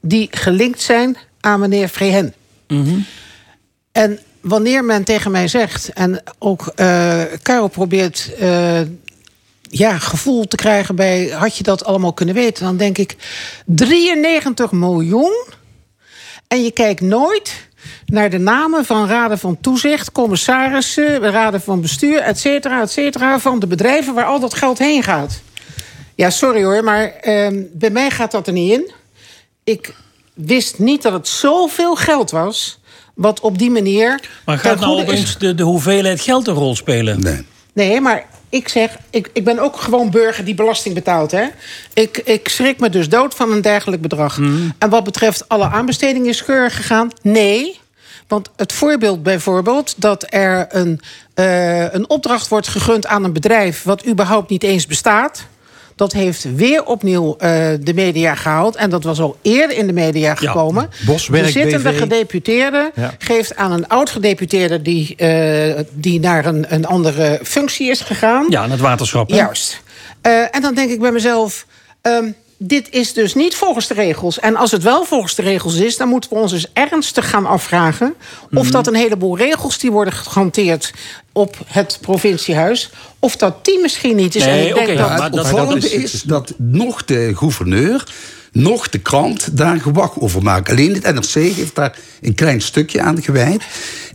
die 0.00 0.28
gelinkt 0.30 0.80
zijn 0.80 1.16
aan 1.40 1.60
meneer 1.60 1.88
Vrehen. 1.88 2.34
En 3.92 4.18
wanneer 4.40 4.84
men 4.84 5.04
tegen 5.04 5.30
mij 5.30 5.48
zegt, 5.48 5.92
en 5.92 6.22
ook 6.38 6.72
eh 6.74 7.22
Karel 7.42 7.68
probeert 7.68 8.34
eh, 8.38 8.80
ja, 9.62 9.98
gevoel 9.98 10.44
te 10.44 10.56
krijgen 10.56 10.96
bij 10.96 11.28
had 11.28 11.56
je 11.56 11.62
dat 11.62 11.84
allemaal 11.84 12.12
kunnen 12.12 12.34
weten, 12.34 12.64
dan 12.64 12.76
denk 12.76 12.98
ik 12.98 13.16
93 13.66 14.72
miljoen. 14.72 15.46
En 16.48 16.62
je 16.62 16.70
kijkt 16.70 17.00
nooit 17.00 17.68
naar 18.06 18.30
de 18.30 18.38
namen 18.38 18.84
van 18.84 19.08
raden 19.08 19.38
van 19.38 19.60
toezicht, 19.60 20.12
commissarissen, 20.12 21.30
raden 21.30 21.60
van 21.60 21.80
bestuur, 21.80 22.20
et 22.20 22.38
cetera, 22.38 22.80
et 22.80 22.90
cetera, 22.90 23.38
van 23.38 23.58
de 23.58 23.66
bedrijven 23.66 24.14
waar 24.14 24.24
al 24.24 24.40
dat 24.40 24.54
geld 24.54 24.78
heen 24.78 25.02
gaat. 25.02 25.40
Ja, 26.18 26.30
sorry 26.30 26.64
hoor, 26.64 26.84
maar 26.84 27.12
ehm, 27.20 27.62
bij 27.72 27.90
mij 27.90 28.10
gaat 28.10 28.30
dat 28.30 28.46
er 28.46 28.52
niet 28.52 28.72
in. 28.72 28.90
Ik 29.64 29.94
wist 30.34 30.78
niet 30.78 31.02
dat 31.02 31.12
het 31.12 31.28
zoveel 31.28 31.96
geld 31.96 32.30
was, 32.30 32.80
wat 33.14 33.40
op 33.40 33.58
die 33.58 33.70
manier. 33.70 34.20
Maar 34.44 34.58
gaat 34.58 34.80
nou 34.80 35.00
opeens 35.00 35.38
de, 35.38 35.54
de 35.54 35.62
hoeveelheid 35.62 36.20
geld 36.20 36.46
een 36.46 36.54
rol 36.54 36.76
spelen? 36.76 37.20
Nee. 37.20 37.46
Nee, 37.72 38.00
maar 38.00 38.26
ik 38.48 38.68
zeg, 38.68 38.96
ik, 39.10 39.30
ik 39.32 39.44
ben 39.44 39.58
ook 39.58 39.76
gewoon 39.76 40.10
burger 40.10 40.44
die 40.44 40.54
belasting 40.54 40.94
betaalt. 40.94 41.30
Hè? 41.30 41.46
Ik, 41.92 42.18
ik 42.18 42.48
schrik 42.48 42.80
me 42.80 42.90
dus 42.90 43.08
dood 43.08 43.34
van 43.34 43.52
een 43.52 43.62
dergelijk 43.62 44.02
bedrag. 44.02 44.38
En 44.78 44.90
wat 44.90 45.04
betreft 45.04 45.48
alle 45.48 45.68
aanbestedingen 45.68 46.28
is 46.28 46.44
keurig 46.44 46.76
gegaan? 46.76 47.10
Nee. 47.22 47.80
Want 48.28 48.48
het 48.56 48.72
voorbeeld 48.72 49.22
bijvoorbeeld 49.22 49.94
dat 49.96 50.26
er 50.28 50.66
een, 50.68 51.00
eh, 51.34 51.92
een 51.92 52.10
opdracht 52.10 52.48
wordt 52.48 52.68
gegund 52.68 53.06
aan 53.06 53.24
een 53.24 53.32
bedrijf... 53.32 53.82
wat 53.82 54.06
überhaupt 54.06 54.50
niet 54.50 54.62
eens 54.62 54.86
bestaat... 54.86 55.46
Dat 55.98 56.12
heeft 56.12 56.54
weer 56.54 56.84
opnieuw 56.84 57.36
eh, 57.38 57.68
de 57.80 57.94
media 57.94 58.34
gehaald. 58.34 58.76
En 58.76 58.90
dat 58.90 59.04
was 59.04 59.20
al 59.20 59.36
eerder 59.42 59.76
in 59.76 59.86
de 59.86 59.92
media 59.92 60.34
gekomen. 60.34 60.88
Boswerk 61.06 61.44
de 61.44 61.50
zittende 61.50 61.90
BV. 61.90 61.98
gedeputeerde 61.98 62.90
Ja. 62.94 63.14
geeft 63.18 63.56
aan 63.56 63.72
een 63.72 63.88
oud-gedeputeerde... 63.88 64.82
Die, 64.82 65.16
eh, 65.16 65.80
die 65.92 66.20
naar 66.20 66.44
een, 66.46 66.66
een 66.68 66.86
andere 66.86 67.40
functie 67.42 67.90
is 67.90 68.00
gegaan. 68.00 68.46
Ja, 68.48 68.62
aan 68.62 68.70
het 68.70 68.80
waterschap. 68.80 69.30
hè? 69.30 69.36
Juist. 69.36 69.82
Eh, 70.20 70.54
en 70.54 70.60
dan 70.62 70.74
denk 70.74 70.90
ik 70.90 71.00
bij 71.00 71.12
mezelf... 71.12 71.66
ehm, 72.02 72.30
dit 72.58 72.86
is 72.90 73.12
dus 73.12 73.34
niet 73.34 73.54
volgens 73.54 73.86
de 73.86 73.94
regels. 73.94 74.40
En 74.40 74.56
als 74.56 74.70
het 74.70 74.82
wel 74.82 75.04
volgens 75.04 75.34
de 75.34 75.42
regels 75.42 75.74
is... 75.74 75.96
dan 75.96 76.08
moeten 76.08 76.30
we 76.30 76.36
ons 76.36 76.52
dus 76.52 76.66
ernstig 76.72 77.30
gaan 77.30 77.46
afvragen... 77.46 78.14
of 78.54 78.62
Mhm. 78.62 78.70
dat 78.72 78.86
een 78.86 78.94
heleboel 78.94 79.36
regels 79.36 79.78
die 79.78 79.90
worden 79.90 80.12
gehanteerd... 80.12 80.92
op 81.32 81.56
het 81.66 81.98
provinciehuis... 82.00 82.90
of 83.18 83.36
dat 83.36 83.64
die 83.64 83.80
misschien 83.80 84.16
niet 84.16 84.34
is. 84.34 84.46
en 84.46 84.66
ik 84.68 84.74
denk 84.74 84.98
dat, 84.98 85.08
Maar 85.08 85.22
het 85.30 85.38
opvallende 85.38 85.90
is, 85.90 86.22
dat 86.22 86.54
nog 86.56 87.04
de 87.04 87.32
gouverneur, 87.36 88.04
nog 88.52 88.88
de 88.88 88.98
krant 88.98 89.56
daar 89.56 89.80
gewag 89.80 90.20
over 90.20 90.42
maken. 90.42 90.72
Alleen 90.76 90.94
het 90.94 91.14
NRC 91.14 91.54
heeft 91.54 91.74
daar 91.74 91.98
een 92.20 92.34
klein 92.34 92.60
stukje 92.60 93.00
aan 93.00 93.22
gewijd. 93.22 93.62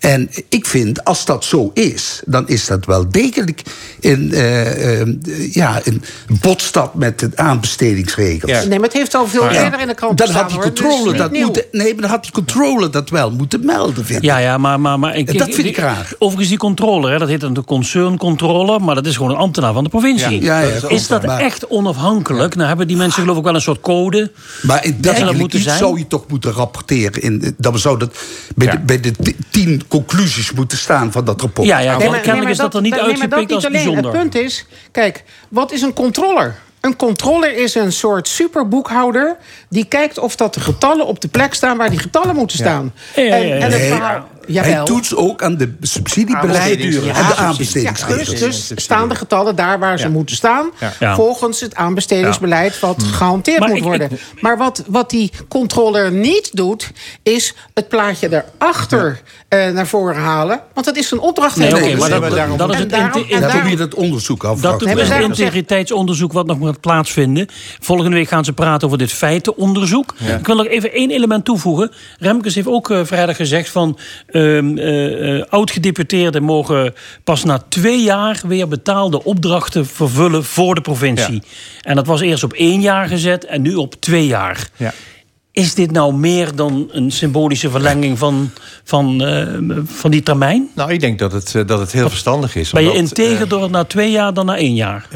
En 0.03 0.29
ik 0.49 0.65
vind, 0.65 1.03
als 1.03 1.25
dat 1.25 1.45
zo 1.45 1.71
is, 1.73 2.21
dan 2.25 2.47
is 2.47 2.65
dat 2.65 2.85
wel 2.85 3.09
degelijk 3.09 3.61
in, 3.99 4.31
eh, 4.33 5.01
eh, 5.01 5.07
ja, 5.53 5.81
een 5.83 6.03
botstap 6.41 6.93
met 6.95 7.19
de 7.19 7.29
aanbestedingsregels. 7.35 8.51
Nee, 8.51 8.79
maar 8.79 8.87
het 8.87 8.97
heeft 8.97 9.15
al 9.15 9.27
veel 9.27 9.49
eerder 9.49 9.79
in 9.79 9.87
de 9.87 9.93
krant 9.93 10.17
Dan 10.17 10.27
gestaan, 10.27 10.43
had 10.51 10.61
die. 10.61 10.71
Dus 10.71 10.81
controle 10.81 11.17
dat 11.17 11.31
nieuw. 11.31 11.45
moeten, 11.45 11.63
nee, 11.71 11.93
maar 11.93 12.01
dan 12.01 12.09
had 12.09 12.23
die 12.23 12.31
controle 12.31 12.89
dat 12.89 13.09
wel 13.09 13.31
moeten 13.31 13.65
melden, 13.65 14.05
vind 14.05 14.19
ik. 14.19 14.25
Ja, 14.25 14.37
ja, 14.37 14.57
maar... 14.57 14.79
maar, 14.79 14.99
maar 14.99 15.15
ik, 15.15 15.37
Dat 15.37 15.53
vind 15.53 15.67
ik 15.67 15.77
raar. 15.77 16.13
Overigens, 16.17 16.49
die 16.49 16.57
controle, 16.57 17.11
hè, 17.11 17.17
dat 17.17 17.27
heet 17.27 17.41
dan 17.41 17.53
de 17.53 17.63
concerncontrole... 17.63 18.79
maar 18.79 18.95
dat 18.95 19.05
is 19.05 19.15
gewoon 19.15 19.31
een 19.31 19.37
ambtenaar 19.37 19.73
van 19.73 19.83
de 19.83 19.89
provincie. 19.89 20.41
Ja, 20.43 20.59
ja, 20.59 20.67
ja, 20.81 20.87
is 20.89 21.07
dat 21.07 21.25
maar- 21.25 21.39
echt 21.39 21.67
onafhankelijk? 21.67 22.55
Nou 22.55 22.67
hebben 22.67 22.87
die 22.87 22.97
mensen 22.97 23.21
geloof 23.21 23.37
ik 23.37 23.43
wel 23.43 23.55
een 23.55 23.61
soort 23.61 23.81
code... 23.81 24.31
Maar 24.61 24.85
in 24.85 24.97
dat 24.99 25.33
moeten 25.33 25.59
zijn. 25.59 25.77
zou 25.77 25.97
je 25.97 26.07
toch 26.07 26.23
moeten 26.27 26.51
rapporteren. 26.51 27.21
In, 27.21 27.55
dat 27.57 27.73
we 27.73 27.79
zouden 27.79 28.11
bij, 28.55 28.67
de, 28.71 28.79
bij 28.79 28.99
de 28.99 29.11
ti- 29.11 29.35
tien 29.49 29.81
conclusies 29.99 30.51
moeten 30.51 30.77
staan 30.77 31.11
van 31.11 31.25
dat 31.25 31.41
rapport. 31.41 31.67
Ja, 31.67 31.79
ja, 31.79 31.97
Nee, 31.97 32.09
maar- 32.09 32.15
kennelijk 32.17 32.43
nee, 32.43 32.51
is 32.51 32.57
dat 32.57 32.73
er 32.73 32.81
niet 32.81 32.91
nee, 32.91 32.99
dat 32.99 33.09
uitgepikt 33.09 33.39
niet 33.41 33.51
als 33.51 33.65
alleen. 33.65 33.83
bijzonder. 33.83 34.11
Het 34.11 34.21
punt 34.21 34.35
is, 34.35 34.65
kijk, 34.91 35.23
wat 35.49 35.71
is 35.71 35.81
een 35.81 35.93
controller? 35.93 36.55
Een 36.83 36.95
controller 36.95 37.55
is 37.57 37.75
een 37.75 37.91
soort 37.91 38.27
superboekhouder... 38.27 39.37
die 39.69 39.85
kijkt 39.85 40.17
of 40.17 40.35
dat 40.35 40.53
de 40.53 40.59
getallen 40.59 41.05
op 41.05 41.21
de 41.21 41.27
plek 41.27 41.53
staan... 41.53 41.77
waar 41.77 41.89
die 41.89 41.99
getallen 41.99 42.35
moeten 42.35 42.57
staan. 42.57 42.93
Ja, 43.15 43.21
En, 43.23 43.47
ja. 43.47 43.55
en 43.55 43.71
het 43.71 43.81
verhaal... 43.81 44.31
Hij 44.47 44.83
toetst 44.83 45.15
ook 45.15 45.43
aan 45.43 45.57
de 45.57 45.73
subsidiebeleid 45.81 46.79
en 46.79 46.89
de 46.91 47.01
Ja, 47.05 47.35
aanbestedingsregels. 47.35 48.39
Dus, 48.39 48.67
dus 48.67 48.83
staan 48.83 49.09
de 49.09 49.15
getallen 49.15 49.55
daar 49.55 49.79
waar 49.79 49.99
ze 49.99 50.09
moeten 50.09 50.35
staan... 50.35 50.69
Ja. 50.99 51.15
volgens 51.15 51.59
het 51.59 51.75
aanbestedingsbeleid 51.75 52.79
wat 52.79 53.03
gehanteerd 53.03 53.59
Maar 53.59 53.67
moet 53.69 53.77
ik- 53.77 53.83
worden. 53.83 54.09
maar 54.41 54.57
wat, 54.57 54.83
wat 54.87 55.09
die 55.09 55.31
controller 55.47 56.11
niet 56.11 56.49
doet... 56.55 56.91
is 57.21 57.53
het 57.73 57.87
plaatje 57.87 58.43
erachter 58.57 59.21
eh, 59.47 59.69
naar 59.69 59.87
voren 59.87 60.15
halen. 60.21 60.59
Want 60.73 60.85
dat 60.85 60.95
is 60.97 61.11
een 61.11 61.19
opdracht. 61.19 61.55
Nee, 61.55 61.71
maar 61.71 62.09
dat, 62.09 62.19
wet. 62.21 62.57
dat 62.57 62.69
is 62.69 62.75
En 62.75 62.81
het 62.81 62.89
daarom- 62.89 63.23
en 63.29 63.41
daarom- 63.41 63.75
dat 63.75 63.93
onderzoek 63.93 64.43
af. 64.43 64.59
Dat 64.59 64.81
het 64.81 65.09
integriteitsonderzoek 65.21 66.33
wat 66.33 66.45
nog 66.45 66.59
plaatsvinden. 66.79 67.47
Volgende 67.79 68.15
week 68.15 68.27
gaan 68.27 68.45
ze 68.45 68.53
praten 68.53 68.87
over 68.87 68.97
dit 68.99 69.11
feitenonderzoek. 69.11 70.15
Ja. 70.17 70.37
Ik 70.37 70.45
wil 70.45 70.55
nog 70.55 70.67
even 70.67 70.91
één 70.91 71.11
element 71.11 71.45
toevoegen. 71.45 71.91
Remkes 72.19 72.55
heeft 72.55 72.67
ook 72.67 72.89
eh, 72.89 72.99
vrijdag 73.03 73.35
gezegd 73.35 73.69
van... 73.69 73.97
ehm, 74.27 74.77
eh, 74.77 75.37
eh, 75.37 75.43
oud-gedeputeerden 75.49 76.43
mogen 76.43 76.93
pas 77.23 77.43
na 77.43 77.63
twee 77.69 78.03
jaar... 78.03 78.41
weer 78.47 78.67
betaalde 78.67 79.23
opdrachten 79.23 79.85
vervullen 79.85 80.43
voor 80.43 80.75
de 80.75 80.81
provincie. 80.81 81.43
En 81.81 81.95
dat 81.95 82.07
was 82.07 82.21
eerst 82.21 82.43
op 82.43 82.53
één 82.53 82.81
jaar 82.81 83.07
gezet 83.07 83.45
en 83.45 83.61
nu 83.61 83.75
op 83.75 83.95
twee 83.99 84.27
jaar. 84.27 84.69
Ja. 84.75 84.93
Is 85.51 85.73
dit 85.73 85.91
nou 85.91 86.13
meer 86.13 86.55
dan 86.55 86.89
een 86.91 87.11
symbolische 87.11 87.69
verlenging 87.69 88.17
van, 88.17 88.51
van, 88.83 89.23
van 89.85 90.11
die 90.11 90.23
termijn? 90.23 90.69
Nou, 90.75 90.91
ik 90.91 90.99
denk 90.99 91.19
dat 91.19 91.31
het, 91.31 91.67
dat 91.67 91.79
het 91.79 91.91
heel 91.91 92.09
verstandig 92.09 92.55
is. 92.55 92.71
Ben 92.71 92.83
je 92.83 92.93
integer 92.93 93.47
door 93.47 93.61
het 93.61 93.71
na 93.71 93.83
twee 93.83 94.11
jaar 94.11 94.33
dan 94.33 94.45
na 94.45 94.57
één 94.57 94.75
jaar? 94.75 95.07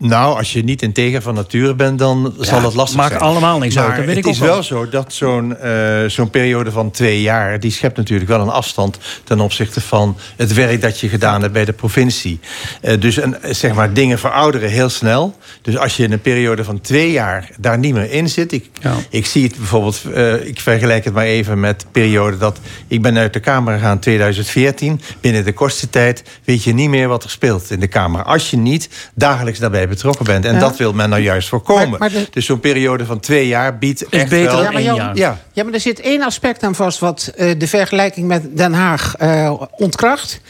Nou, 0.00 0.36
als 0.36 0.52
je 0.52 0.64
niet 0.64 0.82
integer 0.82 1.22
van 1.22 1.34
nature 1.34 1.74
bent, 1.74 1.98
dan 1.98 2.34
zal 2.40 2.60
dat 2.60 2.74
lastig 2.74 2.96
maakt 2.96 3.10
zijn. 3.10 3.22
allemaal 3.22 3.58
niks 3.58 3.74
maar 3.74 3.84
uit, 3.84 3.96
dat 3.96 4.04
weet 4.04 4.16
het 4.16 4.24
ik 4.26 4.32
is 4.32 4.38
wel 4.38 4.62
zo 4.62 4.88
dat 4.88 5.12
zo'n 5.12 5.56
eh, 5.56 6.04
zo'n 6.06 6.30
periode 6.30 6.70
van 6.70 6.90
twee 6.90 7.22
jaar... 7.22 7.60
die 7.60 7.70
schept 7.70 7.96
natuurlijk 7.96 8.30
wel 8.30 8.40
een 8.40 8.48
afstand 8.48 8.98
ten 9.24 9.40
opzichte 9.40 9.80
van 9.80 10.16
het 10.36 10.54
werk 10.54 10.80
dat 10.80 11.00
je 11.00 11.08
gedaan 11.08 11.40
hebt 11.40 11.52
bij 11.52 11.64
de 11.64 11.72
provincie. 11.72 12.40
Eh, 12.80 13.00
dus 13.00 13.16
een, 13.16 13.36
zeg 13.42 13.74
maar, 13.74 13.92
dingen 13.92 14.18
verouderen 14.18 14.70
heel 14.70 14.88
snel. 14.88 15.36
Dus 15.62 15.76
als 15.76 15.96
je 15.96 16.02
in 16.02 16.12
een 16.12 16.20
periode 16.20 16.64
van 16.64 16.80
twee 16.80 17.10
jaar 17.10 17.50
daar 17.58 17.78
niet 17.78 17.94
meer 17.94 18.10
in 18.10 18.28
zit... 18.28 18.52
ik, 18.52 18.70
ik 19.10 19.26
zie 19.26 19.44
het 19.44 19.56
bijvoorbeeld, 19.56 20.02
eh, 20.14 20.46
ik 20.46 20.60
vergelijk 20.60 21.04
het 21.04 21.14
maar 21.14 21.24
even 21.24 21.60
met 21.60 21.80
de 21.80 21.86
periode 21.92 22.38
dat... 22.38 22.58
ik 22.88 23.02
ben 23.02 23.18
uit 23.18 23.32
de 23.32 23.40
Kamer 23.40 23.74
gegaan 23.74 23.92
in 23.92 24.00
2014. 24.00 25.00
Binnen 25.20 25.44
de 25.44 25.52
kortste 25.52 25.90
tijd 25.90 26.22
weet 26.44 26.64
je 26.64 26.74
niet 26.74 26.88
meer 26.88 27.08
wat 27.08 27.24
er 27.24 27.30
speelt 27.30 27.70
in 27.70 27.80
de 27.80 27.86
Kamer. 27.86 28.22
Als 28.22 28.50
je 28.50 28.56
niet 28.56 28.88
dagelijks 29.14 29.58
daarbij 29.58 29.87
betrokken 29.88 30.24
bent. 30.24 30.44
En 30.44 30.54
Ja. 30.54 30.58
dat 30.60 30.76
wil 30.76 30.92
men 30.92 31.08
nou 31.08 31.22
juist 31.22 31.48
voorkomen. 31.48 31.88
Maar- 31.90 31.98
maar 31.98 32.10
de- 32.10 32.26
Dus 32.30 32.46
zo'n 32.46 32.60
periode 32.60 33.04
van 33.04 33.20
twee 33.20 33.46
jaar 33.46 33.78
biedt 33.78 34.08
echt 34.08 34.28
beter 34.28 34.44
wel... 34.44 34.54
dan 34.54 34.62
Ja, 34.64 34.70
maar, 34.70 34.74
één 34.80 34.84
Jan, 34.84 34.96
jaar. 34.96 35.16
Ja. 35.16 35.38
ja, 35.52 35.64
maar 35.64 35.72
er 35.72 35.80
zit 35.80 36.00
één 36.00 36.22
aspect 36.22 36.62
aan 36.62 36.74
vast 36.74 36.98
wat 36.98 37.32
eh, 37.36 37.58
de 37.58 37.66
vergelijking 37.68 38.26
met 38.26 38.56
Den 38.56 38.72
Haag 38.72 39.14
eh, 39.16 39.52
ontkracht. 39.70 40.40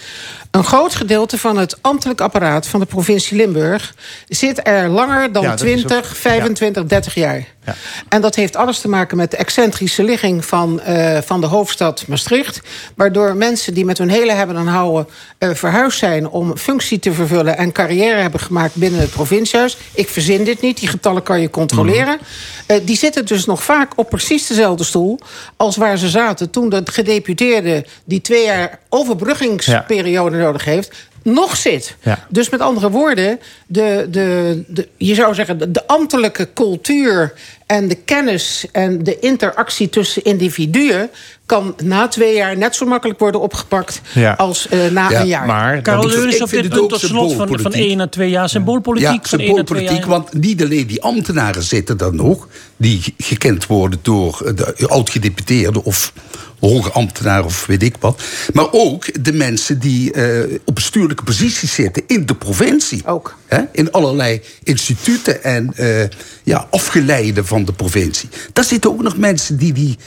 Een 0.50 0.64
groot 0.64 0.94
gedeelte 0.94 1.38
van 1.38 1.56
het 1.56 1.78
ambtelijk 1.80 2.20
apparaat 2.20 2.66
van 2.66 2.80
de 2.80 2.86
provincie 2.86 3.36
Limburg 3.36 3.94
zit 4.28 4.66
er 4.66 4.88
langer 4.88 5.32
dan 5.32 5.42
Ja, 5.42 5.48
dat 5.48 5.60
is 5.62 5.72
ook- 5.72 5.78
20, 5.78 6.16
25, 6.16 6.84
30 6.84 7.14
jaar. 7.14 7.44
Ja. 7.66 7.74
En 8.08 8.20
dat 8.20 8.34
heeft 8.34 8.56
alles 8.56 8.80
te 8.80 8.88
maken 8.88 9.16
met 9.16 9.30
de 9.30 9.36
excentrische 9.36 10.02
ligging 10.04 10.44
van, 10.44 10.80
eh, 10.80 11.18
van 11.24 11.40
de 11.40 11.46
hoofdstad 11.46 12.04
Maastricht. 12.06 12.60
Waardoor 12.94 13.36
mensen 13.36 13.74
die 13.74 13.84
met 13.84 13.98
hun 13.98 14.08
hele 14.08 14.32
hebben 14.32 14.56
en 14.56 14.66
houden 14.66 15.08
eh, 15.38 15.50
verhuisd 15.54 15.98
zijn 15.98 16.28
om 16.28 16.56
functie 16.56 16.98
te 16.98 17.12
vervullen 17.12 17.56
en 17.56 17.72
carrière 17.72 18.20
hebben 18.20 18.40
gemaakt 18.40 18.74
binnen 18.74 19.00
het 19.00 19.10
provinciehuis. 19.10 19.76
Ik 19.94 20.08
verzin 20.08 20.44
dit 20.44 20.60
niet, 20.60 20.78
die 20.78 20.88
getallen 20.88 21.22
kan 21.22 21.40
je 21.40 21.50
controleren. 21.50 22.18
Eh, 22.66 22.76
die 22.82 22.96
zitten 22.96 23.26
dus 23.26 23.44
nog 23.44 23.62
vaak 23.62 23.92
op 23.96 24.08
precies 24.10 24.46
dezelfde 24.46 24.84
stoel 24.84 25.18
als 25.56 25.76
waar 25.76 25.98
ze 25.98 26.08
zaten 26.08 26.50
toen 26.50 26.68
de 26.68 26.82
gedeputeerde 26.84 27.84
die 28.04 28.20
twee 28.20 28.44
jaar 28.44 28.78
overbruggingsperiode 28.88 30.37
nodig 30.38 30.64
heeft 30.64 31.08
nog 31.22 31.56
zit. 31.56 31.96
Ja. 32.02 32.26
Dus 32.28 32.48
met 32.48 32.60
andere 32.60 32.90
woorden, 32.90 33.40
de, 33.66 34.06
de, 34.10 34.62
de, 34.66 34.88
je 34.96 35.14
zou 35.14 35.34
zeggen, 35.34 35.72
de 35.72 35.86
ambtelijke 35.86 36.48
cultuur 36.54 37.32
en 37.68 37.88
de 37.88 37.94
kennis 37.94 38.66
en 38.72 39.02
de 39.04 39.18
interactie 39.18 39.88
tussen 39.88 40.24
individuen 40.24 41.10
kan 41.46 41.74
na 41.82 42.08
twee 42.08 42.34
jaar 42.34 42.56
net 42.56 42.74
zo 42.76 42.86
makkelijk 42.86 43.18
worden 43.18 43.40
opgepakt 43.40 44.00
Ja. 44.14 44.32
als 44.32 44.68
eh, 44.68 44.78
na 44.90 45.10
Ja, 45.10 45.20
een 45.20 45.26
jaar. 45.26 45.46
Maar 45.46 45.82
Karel 45.82 46.06
Leunis 46.08 46.36
vind 46.36 46.50
dit 46.50 46.60
het 46.62 46.68
punt 46.70 46.82
ook 46.82 46.88
tot 46.90 47.00
slot 47.00 47.32
van, 47.34 47.58
van. 47.60 47.72
1 47.72 47.96
naar 47.96 48.10
2 48.10 48.30
jaar. 48.30 48.48
Symboolpolitiek 48.48 49.22
Ja, 49.22 49.28
van 49.28 49.38
1 49.40 49.54
naar 49.54 49.64
2 49.64 49.82
jaar. 49.82 49.88
symboolpolitiek, 49.98 50.32
want 50.32 50.42
niet 50.42 50.62
alleen 50.62 50.86
die 50.86 51.02
ambtenaren 51.02 51.62
zitten 51.62 51.96
dan 51.96 52.16
nog... 52.16 52.48
die 52.76 53.02
ge- 53.02 53.12
gekend 53.18 53.66
worden 53.66 53.98
door 54.02 54.52
de 54.78 54.88
oud-gedeputeerden 54.88 55.84
of 55.84 56.12
hoge 56.60 56.90
ambtenaren 56.90 57.44
of 57.44 57.66
weet 57.66 57.82
ik 57.82 57.94
wat... 58.00 58.22
maar 58.52 58.66
ook 58.72 59.24
de 59.24 59.32
mensen 59.32 59.78
die 59.78 60.12
eh, 60.12 60.58
op 60.64 60.74
bestuurlijke 60.74 61.22
posities 61.24 61.74
zitten 61.74 62.02
in 62.06 62.26
de 62.26 62.34
provincie. 62.34 63.02
Ook. 63.06 63.36
Hè? 63.46 63.60
In 63.72 63.92
allerlei 63.92 64.40
instituten 64.62 65.44
en 65.44 65.72
eh, 65.76 66.04
ja, 66.42 66.66
afgeleiden 66.70 67.46
van 67.46 67.57
de 67.64 67.72
provincie. 67.72 68.28
Daar 68.52 68.64
zitten 68.64 68.90
ook 68.90 69.02
nog 69.02 69.16
mensen 69.16 69.56
die 69.56 69.72
die 69.72 69.98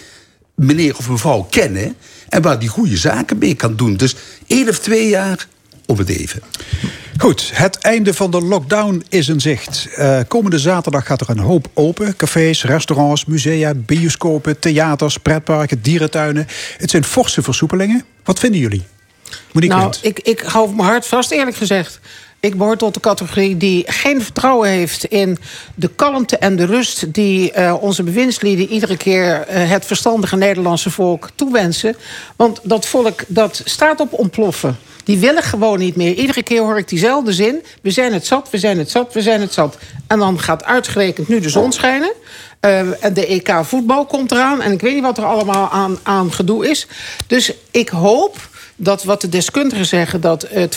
meneer 0.56 0.98
of 0.98 1.10
mevrouw 1.10 1.48
kennen... 1.50 1.96
en 2.30 2.42
waar 2.42 2.60
die 2.60 2.70
goede 2.70 2.98
zaken 2.98 3.38
mee 3.38 3.56
kan 3.56 3.76
doen. 3.76 3.98
Dus 3.98 4.16
één 4.48 4.70
of 4.70 4.80
twee 4.80 5.10
jaar 5.10 5.48
op 5.86 5.98
het 5.98 6.10
even. 6.10 6.42
Goed, 7.18 7.52
het 7.54 7.78
einde 7.78 8.14
van 8.14 8.32
de 8.32 8.42
lockdown 8.42 9.04
is 9.10 9.28
in 9.28 9.40
zicht. 9.40 9.88
Eh, 9.96 10.20
komende 10.28 10.60
zaterdag 10.60 11.06
gaat 11.06 11.22
er 11.22 11.30
een 11.30 11.40
hoop 11.40 11.68
open. 11.74 12.16
Cafés, 12.16 12.64
restaurants, 12.64 13.26
musea, 13.26 13.74
bioscopen, 13.74 14.60
theaters, 14.60 15.18
pretparken, 15.18 15.82
dierentuinen. 15.82 16.48
Het 16.78 16.90
zijn 16.90 17.04
forse 17.04 17.42
versoepelingen. 17.42 18.06
Wat 18.24 18.40
vinden 18.40 18.60
jullie? 18.60 18.84
Monique 19.52 19.76
nou, 19.76 19.94
ik, 20.02 20.20
ik 20.20 20.40
hou 20.40 20.76
mijn 20.76 20.88
hart 20.88 21.06
vast, 21.06 21.32
eerlijk 21.32 21.58
gezegd. 21.58 22.00
Ik 22.42 22.58
behoor 22.58 22.78
tot 22.78 22.94
de 22.94 23.00
categorie 23.00 23.58
die 23.58 23.84
geen 23.88 24.22
vertrouwen 24.22 24.70
heeft 24.70 25.04
in 25.04 25.38
de 25.76 25.88
kalmte 25.88 26.38
en 26.38 26.56
de 26.56 26.66
rust 26.66 27.14
die 27.14 27.52
eh, 27.52 27.76
onze 27.82 28.04
bewindslieden 28.04 28.68
iedere 28.68 28.98
keer 28.98 29.48
eh, 29.48 29.70
het 29.70 29.86
verstandige 29.86 30.36
Nederlandse 30.36 30.90
volk 30.90 31.30
toewensen. 31.36 31.96
Want 32.36 32.60
dat 32.64 32.86
volk 32.86 33.24
dat 33.28 33.62
staat 33.66 34.00
op 34.00 34.14
ontploffen. 34.14 34.78
Die 35.04 35.18
willen 35.18 35.44
gewoon 35.44 35.80
niet 35.80 35.96
meer. 35.96 36.14
Iedere 36.14 36.44
keer 36.44 36.62
hoor 36.62 36.78
ik 36.78 36.88
diezelfde 36.88 37.34
zin. 37.34 37.64
We 37.82 37.92
zijn 37.92 38.14
het 38.14 38.26
zat, 38.26 38.50
we 38.50 38.58
zijn 38.58 38.78
het 38.78 38.92
zat, 38.92 39.14
we 39.14 39.22
zijn 39.22 39.42
het 39.42 39.54
zat. 39.54 39.78
En 40.08 40.20
dan 40.20 40.40
gaat 40.40 40.64
uitgerekend 40.64 41.28
nu 41.28 41.40
de 41.40 41.50
zon 41.50 41.72
schijnen. 41.72 42.14
Eh, 42.60 43.04
en 43.04 43.14
de 43.14 43.26
EK 43.26 43.60
voetbal 43.62 44.06
komt 44.06 44.32
eraan. 44.32 44.62
En 44.62 44.72
ik 44.72 44.82
weet 44.82 44.94
niet 44.94 45.04
wat 45.04 45.18
er 45.18 45.26
allemaal 45.26 45.70
aan, 45.70 46.00
aan 46.04 46.34
gedoe 46.34 46.70
is. 46.70 46.88
Dus 47.28 47.54
ik 47.72 47.90
hoop 47.90 48.50
dat 48.76 49.04
wat 49.04 49.22
de 49.22 49.30
deskundigen 49.30 49.86
zeggen... 49.86 50.22
dat 50.22 50.46
het 50.50 50.76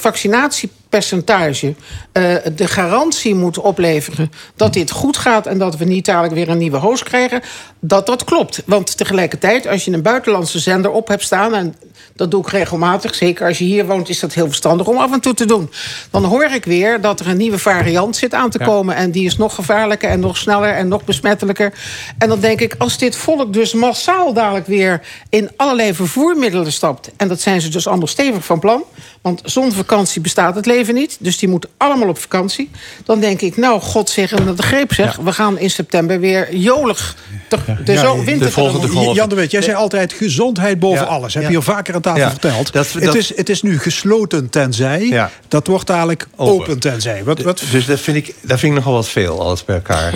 vaccinatiepercentage 0.94 1.74
eh, 2.12 2.56
de 2.56 2.66
garantie 2.66 3.34
moet 3.34 3.58
opleveren... 3.58 4.30
dat 4.56 4.72
dit 4.72 4.90
goed 4.90 5.16
gaat 5.16 5.46
en 5.46 5.58
dat 5.58 5.76
we 5.76 5.84
niet 5.84 6.04
dadelijk 6.04 6.34
weer 6.34 6.48
een 6.48 6.58
nieuwe 6.58 6.76
host 6.76 7.02
krijgen... 7.02 7.42
dat 7.80 8.06
dat 8.06 8.24
klopt. 8.24 8.62
Want 8.66 8.96
tegelijkertijd, 8.96 9.66
als 9.66 9.84
je 9.84 9.92
een 9.92 10.02
buitenlandse 10.02 10.58
zender 10.58 10.90
op 10.90 11.08
hebt 11.08 11.22
staan... 11.22 11.54
en 11.54 11.74
dat 12.16 12.31
doe 12.31 12.40
ik 12.40 12.48
regelmatig, 12.48 13.14
zeker 13.14 13.47
als 13.47 13.59
je 13.59 13.64
hier 13.64 13.86
woont... 13.86 14.09
is 14.09 14.20
dat 14.20 14.35
heel 14.35 14.47
verstandig 14.47 14.86
om 14.86 14.97
af 14.97 15.12
en 15.12 15.20
toe 15.20 15.35
te 15.35 15.47
doen. 15.47 15.70
Dan 16.10 16.24
hoor 16.24 16.44
ik 16.44 16.64
weer 16.64 17.01
dat 17.01 17.20
er 17.20 17.28
een 17.28 17.36
nieuwe 17.36 17.59
variant 17.59 18.16
zit 18.16 18.35
aan 18.35 18.51
te 18.51 18.59
Ja. 18.59 18.64
komen... 18.64 18.97
en 18.97 19.10
die 19.10 19.24
is 19.24 19.36
nog 19.36 19.55
gevaarlijker 19.55 20.10
en 20.10 20.20
nog 20.20 20.36
sneller 20.36 20.74
en 20.74 20.89
nog 20.89 21.05
besmettelijker. 21.05 21.72
En 22.18 22.28
dan 22.28 22.40
denk 22.40 22.60
ik, 22.60 22.74
als 22.78 22.98
dit 22.98 23.16
volk 23.16 23.52
dus 23.52 23.72
massaal 23.72 24.32
dadelijk 24.32 24.66
weer... 24.66 25.01
in 25.28 25.51
allerlei 25.56 25.94
vervoermiddelen 25.94 26.72
stapt... 26.72 27.10
en 27.16 27.28
dat 27.28 27.40
zijn 27.40 27.60
ze 27.60 27.68
dus 27.68 27.86
allemaal 27.86 28.06
stevig 28.06 28.44
van 28.44 28.59
plan... 28.59 28.82
want 29.20 29.40
zonder 29.44 29.76
vakantie 29.76 30.20
bestaat 30.20 30.55
het 30.55 30.66
leven 30.66 30.94
niet... 30.94 31.16
dus 31.20 31.39
die 31.39 31.48
moeten 31.48 31.70
allemaal 31.76 32.09
op 32.09 32.18
vakantie... 32.18 32.70
dan 33.05 33.20
denk 33.20 33.40
ik, 33.40 33.56
nou, 33.56 33.81
god 33.81 34.10
zeggen 34.10 34.56
de 34.56 34.62
greep 34.62 34.93
zeg... 34.93 35.16
we 35.16 35.32
gaan 35.32 35.59
in 35.59 35.70
september 35.70 36.20
weer 36.20 36.56
jolig 36.56 37.16
de 37.48 37.93
Ja, 37.93 38.01
zo 38.01 38.16
de 38.16 38.24
winter 38.24 38.52
volgende 38.52 38.81
tegemoet. 38.81 39.05
golf. 39.05 39.16
Jan 39.16 39.28
de 39.28 39.35
Wit, 39.35 39.51
jij 39.51 39.62
zei 39.62 39.76
altijd 39.76 40.12
gezondheid 40.12 40.78
boven 40.78 41.05
Ja, 41.05 41.10
alles. 41.10 41.35
Heb 41.35 41.43
ja. 41.43 41.48
je 41.48 41.55
hier 41.55 41.64
vaker 41.64 41.93
aan 41.94 42.00
tafel 42.00 42.20
Ja, 42.20 42.30
verteld. 42.30 42.72
dat- 42.72 42.92
het, 42.92 43.14
is, 43.14 43.36
het 43.36 43.48
is 43.48 43.62
nu 43.62 43.78
gesloten 43.78 44.50
tenzij. 44.50 45.06
Ja. 45.06 45.30
Dat 45.48 45.66
wordt 45.66 45.86
dadelijk 45.86 46.26
open, 46.36 46.54
Open. 46.54 46.78
tenzij. 46.78 47.24
Wat, 47.24 47.42
wat, 47.42 47.62
Dus 47.70 47.86
dat 47.86 48.00
vind, 48.00 48.16
ik, 48.16 48.34
dat 48.40 48.58
vind 48.58 48.72
ik 48.72 48.78
nogal 48.78 48.92
wat 48.92 49.08
veel, 49.08 49.40
alles 49.40 49.64
bij 49.64 49.74
elkaar. 49.74 50.14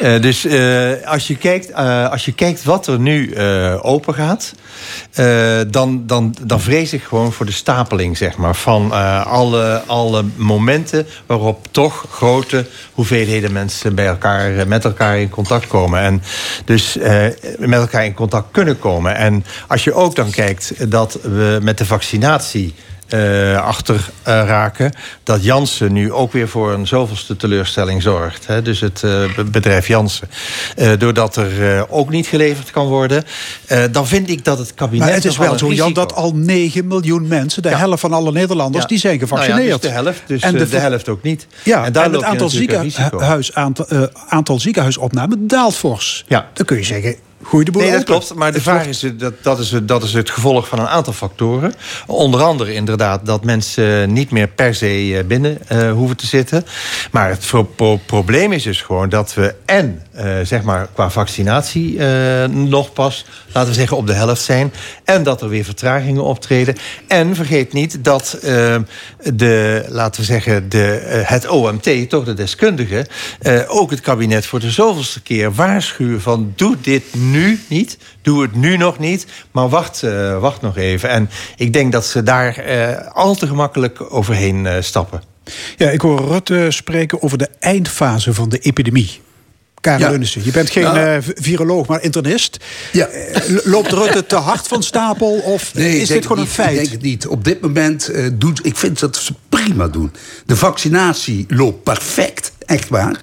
Eh, 0.00 0.20
dus 0.20 0.44
eh, 0.44 0.90
als, 1.04 1.26
je 1.26 1.36
kijkt, 1.36 1.70
eh, 1.70 2.10
als 2.10 2.24
je 2.24 2.32
kijkt 2.32 2.64
wat 2.64 2.86
er 2.86 2.98
nu 2.98 3.38
open 3.80 4.14
gaat... 4.14 4.52
dan, 5.70 6.02
dan, 6.06 6.34
dan 6.42 6.60
vrees 6.60 6.92
ik 6.92 7.02
gewoon 7.02 7.32
voor 7.32 7.46
de 7.46 7.52
stapeling, 7.52 8.16
zeg 8.16 8.36
maar... 8.36 8.56
van 8.56 8.92
alle, 9.26 9.82
alle 9.86 10.24
momenten 10.36 11.06
waarop 11.26 11.68
toch 11.70 12.06
grote 12.10 12.66
hoeveelheden 12.92 13.52
mensen... 13.52 13.94
Bij 13.94 14.06
elkaar, 14.06 14.68
met 14.68 14.84
elkaar 14.84 15.18
in 15.18 15.28
contact 15.28 15.66
komen. 15.66 16.00
En 16.00 16.22
dus 16.64 16.96
met 17.58 17.80
elkaar 17.80 18.04
in 18.04 18.14
contact 18.14 18.46
kunnen 18.50 18.78
komen. 18.78 19.16
En 19.16 19.44
als 19.68 19.84
je 19.84 19.94
ook 19.94 20.14
dan 20.14 20.30
kijkt 20.30 20.90
dat 20.90 21.01
we 21.22 21.58
met 21.62 21.78
de 21.78 21.84
vaccinatie 21.86 22.74
eh, 23.08 23.64
achter 23.64 24.08
eh, 24.22 24.32
raken. 24.46 24.92
Dat 25.22 25.44
Jansen 25.44 25.92
nu 25.92 26.12
ook 26.12 26.32
weer 26.32 26.48
voor 26.48 26.72
een 26.72 26.86
zoveelste 26.86 27.36
teleurstelling 27.36 28.02
zorgt. 28.02 28.46
Hè? 28.46 28.62
Dus 28.62 28.80
het 28.80 29.02
eh, 29.02 29.34
be- 29.36 29.44
bedrijf 29.44 29.86
Jansen. 29.88 30.28
Doordat 30.98 31.36
er 31.36 31.86
ook 31.90 32.10
niet 32.10 32.26
geleverd 32.26 32.70
kan 32.70 32.86
worden. 32.86 33.24
dan 33.90 34.06
vind 34.06 34.30
ik 34.30 34.44
dat 34.44 34.58
het 34.58 34.74
kabinet. 34.74 35.04
maar 35.06 35.14
het 35.14 35.24
is 35.24 35.36
wel 35.36 35.58
zo, 35.58 35.72
Jan, 35.72 35.92
dat 35.92 36.14
al 36.14 36.32
9 36.34 36.86
miljoen 36.86 37.28
mensen... 37.28 37.62
de 37.62 37.68
Ja. 37.68 37.76
helft 37.78 38.00
van 38.00 38.12
alle 38.12 38.32
Nederlanders, 38.32 38.82
Ja. 38.82 38.88
die 38.88 38.98
zijn 38.98 39.18
Nou 39.18 39.28
ja, 39.30 39.36
gevaccineerd. 39.36 39.82
dus 39.82 39.90
de 39.90 39.96
helft, 39.96 40.22
dus 40.26 40.42
en 40.42 40.56
de, 40.58 40.68
de, 40.68 40.78
helft 40.78 41.08
ook 41.08 41.22
niet. 41.22 41.46
Ja, 41.62 41.84
en, 41.84 41.92
daar 41.92 42.12
het 42.12 42.22
aantal, 42.22 42.48
ziekenhuis, 42.48 43.54
aantal, 43.54 43.86
aantal 44.28 44.60
ziekenhuisopnamen 44.60 45.46
daalt 45.46 45.74
fors. 45.74 46.24
Ja. 46.28 46.48
Dan 46.52 46.66
kun 46.66 46.76
je 46.76 46.84
zeggen, 46.84 47.16
gooi 47.42 47.64
de 47.64 47.70
boel 47.70 47.82
Nee, 47.82 47.90
dat 47.92 48.04
klopt. 48.04 48.34
Maar 48.34 48.48
de 48.50 48.54
Het 48.54 48.62
vraag 48.62 48.74
wordt- 48.84 48.90
is, 48.90 49.02
eh, 49.02 49.10
dat, 49.16 49.32
dat, 49.42 49.58
is, 49.58 49.70
het- 49.70 49.88
dat 49.88 50.02
is 50.02 50.12
het 50.12 50.30
gevolg 50.30 50.68
van 50.68 50.78
een 50.78 50.88
aantal 50.88 51.12
factoren. 51.12 51.74
Onder 52.06 52.42
andere 52.42 52.74
inderdaad 52.74 53.26
dat 53.26 53.44
mensen 53.44 54.12
niet 54.12 54.30
meer 54.30 54.48
per 54.48 54.74
se 54.74 55.16
eh, 55.18 55.24
binnen 55.24 55.58
eh, 55.68 55.92
hoeven 55.92 56.16
te 56.16 56.26
zitten. 56.26 56.64
Maar 57.10 57.28
het 57.28 57.46
pro- 57.50 57.62
pro- 57.62 58.00
probleem 58.06 58.52
is 58.52 58.62
dus 58.62 58.82
gewoon 58.82 59.08
dat 59.08 59.34
we 59.34 59.54
en 59.64 60.02
eh, 60.12 60.40
zeg 60.42 60.62
maar 60.62 60.88
qua 60.94 61.10
vaccinatie 61.10 61.98
eh, 61.98 62.48
nog 62.48 62.92
pas, 62.92 63.24
laten 63.52 63.70
we 63.70 63.74
zeggen, 63.74 63.96
op 63.96 64.06
de 64.06 64.12
helft 64.12 64.42
zijn. 64.42 64.72
En 65.04 65.22
dat 65.22 65.42
er 65.42 65.48
weer 65.48 65.64
vertragingen 65.64 66.22
optreden. 66.22 66.76
En 67.08 67.34
vergeet 67.34 67.72
niet 67.72 68.04
dat 68.04 68.32
eh, 68.42 68.76
de, 69.34 69.84
laten 69.88 70.20
we 70.20 70.26
zeggen, 70.26 70.68
de, 70.68 71.22
het 71.26 71.48
OMT, 71.48 72.08
toch 72.08 72.24
de 72.24 72.34
deskundigen, 72.34 73.06
ook 73.66 73.90
het 73.90 74.00
kabinet 74.00 74.46
voor 74.46 74.60
de 74.60 74.70
zoveelste 74.70 75.22
keer 75.22 75.52
waarschuwen 75.52 76.20
van 76.20 76.52
doe 76.56 76.76
dit 76.80 77.02
nu 77.14 77.60
niet, 77.68 77.98
doe 78.22 78.42
het 78.42 78.54
nu 78.54 78.76
nog 78.76 78.98
niet, 78.98 79.26
maar 79.50 79.68
wacht, 79.68 80.00
wacht 80.40 80.60
nog 80.60 80.76
even. 80.76 81.08
En 81.08 81.30
ik 81.56 81.72
denk 81.72 81.92
dat 81.92 82.06
ze 82.06 82.22
daar 82.22 82.64
al 83.12 83.34
te 83.34 83.46
gemakkelijk 83.46 84.14
overheen 84.14 84.68
stappen. 84.80 85.22
Ja, 85.76 85.90
ik 85.90 86.00
hoor 86.00 86.20
Rutte 86.20 86.66
spreken 86.68 87.22
over 87.22 87.38
de 87.38 87.48
eindfase 87.58 88.34
van 88.34 88.48
de 88.48 88.58
epidemie. 88.58 89.20
Karel 89.82 90.08
Ja. 90.08 90.12
Unissen, 90.12 90.44
je 90.44 90.50
bent 90.50 90.70
geen 90.70 90.82
Nou. 90.82 90.98
eh, 90.98 91.16
viroloog, 91.34 91.86
maar 91.86 92.02
internist. 92.02 92.56
Ja. 92.92 93.06
Eh, 93.06 93.42
Loopt 93.64 93.92
Rutte 93.92 94.26
te 94.26 94.36
hard 94.36 94.68
van 94.68 94.82
stapel 94.82 95.30
of 95.32 95.74
Nee, 95.74 96.00
is 96.00 96.08
dit 96.08 96.22
gewoon 96.22 96.38
een 96.38 96.44
niet. 96.44 96.52
feit? 96.52 96.70
Ik 96.70 96.76
denk 96.78 96.90
het 96.90 97.02
niet. 97.02 97.26
Op 97.26 97.44
dit 97.44 97.60
moment 97.60 98.08
eh, 98.08 98.26
doet, 98.32 98.66
ik 98.66 98.76
vind 98.76 99.00
dat 99.00 99.16
ze 99.16 99.32
prima 99.48 99.88
doen. 99.88 100.12
De 100.46 100.56
vaccinatie 100.56 101.44
loopt 101.48 101.82
perfect, 101.82 102.52
echt 102.66 102.88
waar. 102.88 103.20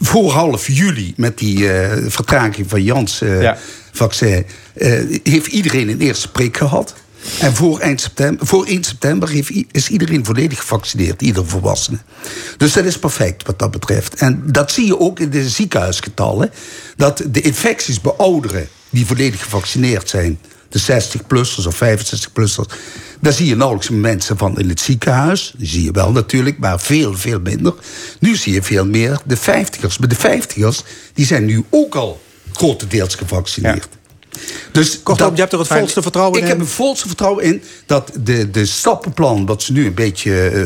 Voor 0.00 0.30
half 0.30 0.66
juli, 0.66 1.12
met 1.16 1.38
die 1.38 1.72
eh, 1.72 1.96
vertraging 2.08 2.68
van 2.70 2.82
Jans 2.82 3.20
eh, 3.20 3.42
Ja. 3.42 3.56
vaccin, 3.92 4.46
eh, 4.74 4.92
heeft 5.22 5.46
iedereen 5.46 5.88
een 5.88 6.00
eerste 6.00 6.30
prik 6.30 6.56
gehad. 6.56 6.94
En 7.40 7.54
voor, 7.54 7.78
eind 7.78 8.00
september, 8.00 8.46
voor 8.46 8.66
1 8.66 8.84
september 8.84 9.44
is 9.70 9.88
iedereen 9.88 10.24
volledig 10.24 10.58
gevaccineerd, 10.58 11.22
ieder 11.22 11.46
volwassene. 11.46 11.98
Dus 12.56 12.72
dat 12.72 12.84
is 12.84 12.98
perfect 12.98 13.46
wat 13.46 13.58
dat 13.58 13.70
betreft. 13.70 14.14
En 14.14 14.42
dat 14.46 14.72
zie 14.72 14.86
je 14.86 14.98
ook 14.98 15.20
in 15.20 15.30
de 15.30 15.48
ziekenhuisgetallen. 15.48 16.50
Dat 16.96 17.22
de 17.30 17.40
infecties 17.40 18.00
bij 18.00 18.12
ouderen 18.12 18.68
die 18.90 19.06
volledig 19.06 19.42
gevaccineerd 19.42 20.08
zijn, 20.08 20.38
de 20.68 20.80
60-plussers 20.80 21.66
of 21.66 21.82
65-plussers, 21.82 22.74
daar 23.20 23.32
zie 23.32 23.46
je 23.46 23.56
nauwelijks 23.56 23.90
mensen 23.90 24.36
van 24.36 24.58
in 24.58 24.68
het 24.68 24.80
ziekenhuis. 24.80 25.54
Die 25.56 25.68
zie 25.68 25.84
je 25.84 25.90
wel 25.90 26.12
natuurlijk, 26.12 26.58
maar 26.58 26.80
veel, 26.80 27.14
veel 27.14 27.40
minder. 27.40 27.74
Nu 28.20 28.36
zie 28.36 28.52
je 28.52 28.62
veel 28.62 28.86
meer 28.86 29.20
de 29.24 29.36
50ers. 29.36 29.98
Maar 29.98 30.08
de 30.08 30.16
50ers 30.16 30.86
die 31.14 31.26
zijn 31.26 31.44
nu 31.44 31.64
ook 31.70 31.94
al 31.94 32.20
grotendeels 32.52 33.14
gevaccineerd. 33.14 33.88
Dus 34.72 35.02
Kortom, 35.02 35.34
je 35.34 35.40
hebt 35.40 35.52
er 35.52 35.58
het 35.58 35.68
volste 35.68 36.02
vertrouwen 36.02 36.36
ik 36.38 36.42
in? 36.44 36.48
heb 36.50 36.60
er 36.60 36.66
volste 36.66 37.06
vertrouwen 37.06 37.44
in 37.44 37.62
dat 37.86 38.10
de, 38.20 38.50
de 38.50 38.66
stappenplan... 38.66 39.46
dat 39.46 39.62
ze 39.62 39.72
nu 39.72 39.86
een 39.86 39.94
beetje 39.94 40.40
eh, 40.48 40.64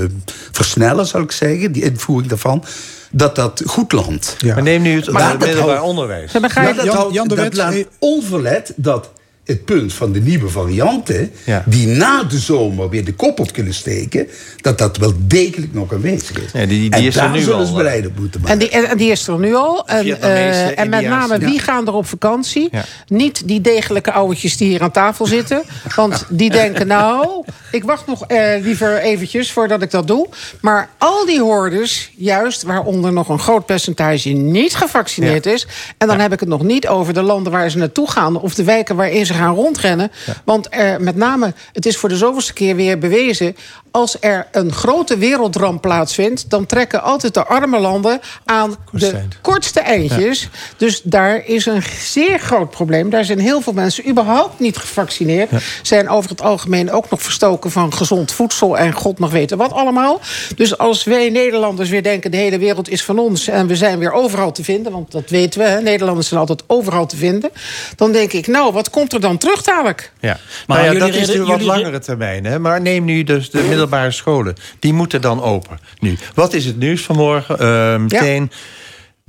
versnellen, 0.53 1.07
zal 1.07 1.21
ik 1.21 1.33
zeggen... 1.33 1.73
die 1.73 1.83
invoering 1.83 2.29
daarvan, 2.29 2.65
dat 3.11 3.37
dat 3.37 3.63
goed 3.67 3.93
landt. 3.93 4.37
Maar 4.45 4.63
neem 4.63 4.83
nu 4.83 4.97
het, 4.97 5.11
Maar 5.11 5.31
het 5.31 5.41
dat 5.41 5.49
middelbaar 5.49 5.83
onderwijs. 5.83 6.33
Ja, 6.33 6.41
dat, 6.73 6.85
Jan- 6.85 6.97
houdt- 6.97 7.15
Jan 7.15 7.29
de 7.29 7.35
dat 7.35 7.45
Wet, 7.55 7.59
eh, 7.75 7.85
onverlet 7.99 8.73
dat 8.77 9.11
het 9.45 9.65
punt 9.65 9.93
van 9.93 10.13
de 10.13 10.21
nieuwe 10.21 10.49
varianten... 10.49 11.31
Ja. 11.45 11.63
die 11.67 11.87
na 11.87 12.23
de 12.25 12.39
zomer 12.39 12.89
weer 12.89 13.05
de 13.05 13.13
kop 13.15 13.41
op 13.41 13.53
kunnen 13.53 13.75
steken... 13.75 14.27
dat 14.61 14.79
dat 14.79 14.97
wel 14.97 15.13
degelijk 15.19 15.73
nog 15.75 15.93
aanwezig 15.93 16.39
is. 16.43 16.53
Ja, 16.53 16.67
die- 16.67 16.69
die 16.81 16.91
en 16.91 17.03
is 17.03 17.17
er 17.17 17.31
nu 17.31 17.41
zullen 17.41 17.59
al, 17.59 17.65
ze 17.67 17.73
beleid 17.73 18.07
op 18.07 18.19
moeten 18.19 18.41
maken. 18.41 18.61
En 18.61 18.67
die, 18.81 18.87
en 18.89 18.97
die 18.97 19.11
is 19.11 19.27
er 19.29 19.39
nu 19.39 19.55
al. 19.55 19.87
En, 19.89 20.21
eh, 20.21 20.79
en 20.79 20.89
met 20.89 21.05
name, 21.05 21.39
wie 21.39 21.55
Ja. 21.55 21.61
gaan 21.61 21.87
er 21.87 21.93
op 21.93 22.07
vakantie? 22.07 22.69
Ja. 22.73 22.85
Niet 23.07 23.49
die 23.49 23.61
degelijke 23.61 24.13
ouwetjes 24.13 24.57
die 24.57 24.69
hier 24.69 24.83
aan 24.83 24.91
tafel 24.91 25.27
zitten. 25.27 25.63
Want 25.97 26.25
die 26.29 26.51
denken, 26.51 26.87
nou, 26.87 27.45
ik 27.71 27.85
wacht 27.85 28.07
nog 28.07 28.25
eh, 28.27 28.63
liever 28.63 28.99
eventjes 28.99 29.53
voordat 29.53 29.83
ik 29.83 29.91
dat 29.91 30.07
doe. 30.07 30.29
Maar 30.61 30.89
al 30.99 31.27
die 31.27 31.41
hordes, 31.41 32.11
juist 32.17 32.63
waaronder 32.63 33.13
nog 33.13 33.29
een 33.29 33.39
groot 33.39 33.67
percentage 33.67 34.29
niet 34.29 34.75
gevaccineerd 34.75 35.47
is. 35.47 35.67
En 35.99 36.07
dan 36.09 36.21
heb 36.21 36.33
ik 36.33 36.41
het 36.41 36.49
nog 36.49 36.63
niet 36.63 36.89
over 36.89 37.15
de 37.15 37.23
landen 37.23 37.53
waar 37.53 37.71
ze 37.71 37.79
naartoe 37.79 38.11
gaan... 38.11 38.41
of 38.41 38.55
de 38.55 38.65
wijken 38.65 38.97
waarin 38.97 39.27
ze 39.27 39.30
gaan 39.35 39.55
rondrennen. 39.55 40.11
Want 40.45 40.67
er, 40.71 41.01
met 41.01 41.17
name, 41.17 41.55
het 41.73 41.87
is 41.87 41.97
voor 41.97 42.09
de 42.09 42.17
zoveelste 42.17 42.53
keer 42.53 42.77
weer 42.77 42.99
bewezen... 42.99 43.57
als 43.91 44.17
er 44.21 44.47
een 44.53 44.73
grote 44.73 45.19
wereldramp 45.19 45.81
plaatsvindt... 45.81 46.51
dan 46.51 46.67
trekken 46.67 47.03
altijd 47.03 47.35
de 47.35 47.45
arme 47.45 47.79
landen 47.79 48.21
aan 48.45 48.77
Kortste 48.85 49.11
de 49.11 49.17
eind. 49.17 49.39
kortste 49.41 49.81
eindjes. 49.81 50.49
Dus 50.77 51.01
daar 51.03 51.47
is 51.47 51.67
een 51.67 51.83
zeer 52.01 52.39
groot 52.39 52.71
probleem. 52.71 53.11
Daar 53.11 53.25
zijn 53.25 53.39
heel 53.39 53.61
veel 53.61 53.73
mensen 53.73 54.09
überhaupt 54.09 54.61
niet 54.61 54.77
gevaccineerd. 54.77 55.51
Zijn 55.83 56.09
over 56.09 56.31
het 56.31 56.43
algemeen 56.43 56.93
ook 56.93 57.11
nog 57.11 57.23
verstoken 57.23 57.71
van 57.71 57.93
gezond 57.93 58.33
voedsel... 58.33 58.79
en 58.79 58.93
god 58.93 59.19
mag 59.19 59.31
weten 59.31 59.59
wat 59.59 59.73
allemaal. 59.73 60.21
Dus 60.57 60.79
als 60.79 61.05
wij 61.05 61.31
Nederlanders 61.31 61.89
weer 61.89 62.03
denken... 62.03 62.31
de 62.31 62.37
hele 62.37 62.59
wereld 62.59 62.89
is 62.89 63.05
van 63.05 63.19
ons 63.19 63.49
en 63.49 63.67
we 63.67 63.77
zijn 63.77 63.99
weer 63.99 64.13
overal 64.13 64.53
te 64.53 64.65
vinden... 64.65 64.93
want 64.93 65.13
dat 65.13 65.31
weten 65.31 65.61
we, 65.61 65.67
hè, 65.67 65.81
Nederlanders 65.81 66.29
zijn 66.29 66.41
altijd 66.41 66.63
overal 66.67 67.07
te 67.07 67.17
vinden... 67.17 67.51
dan 67.97 68.13
denk 68.13 68.33
ik, 68.33 68.47
nou, 68.47 68.73
wat 68.73 68.91
komt 68.91 69.13
er 69.13 69.20
dan 69.21 69.39
terug 69.39 69.63
dadelijk? 69.63 70.13
Ja. 70.21 70.39
Maar 70.67 70.79
Maar 70.79 70.93
ja, 70.93 70.99
dat 70.99 71.15
is 71.15 71.27
de 71.27 71.45
wat 71.45 71.61
langere 71.61 71.99
termijn. 71.99 72.45
Hè? 72.45 72.59
Maar 72.59 72.81
neem 72.81 73.05
nu 73.05 73.25
dus 73.25 73.51
de 73.51 73.63
middelbare 73.63 74.11
scholen. 74.11 74.57
Die 74.79 74.93
moeten 74.93 75.21
dan 75.21 75.43
open. 75.43 75.79
Nu, 75.99 76.19
wat 76.35 76.53
is 76.53 76.65
het 76.65 76.79
nieuws 76.79 77.03
vanmorgen? 77.03 78.03
Meteen... 78.03 78.51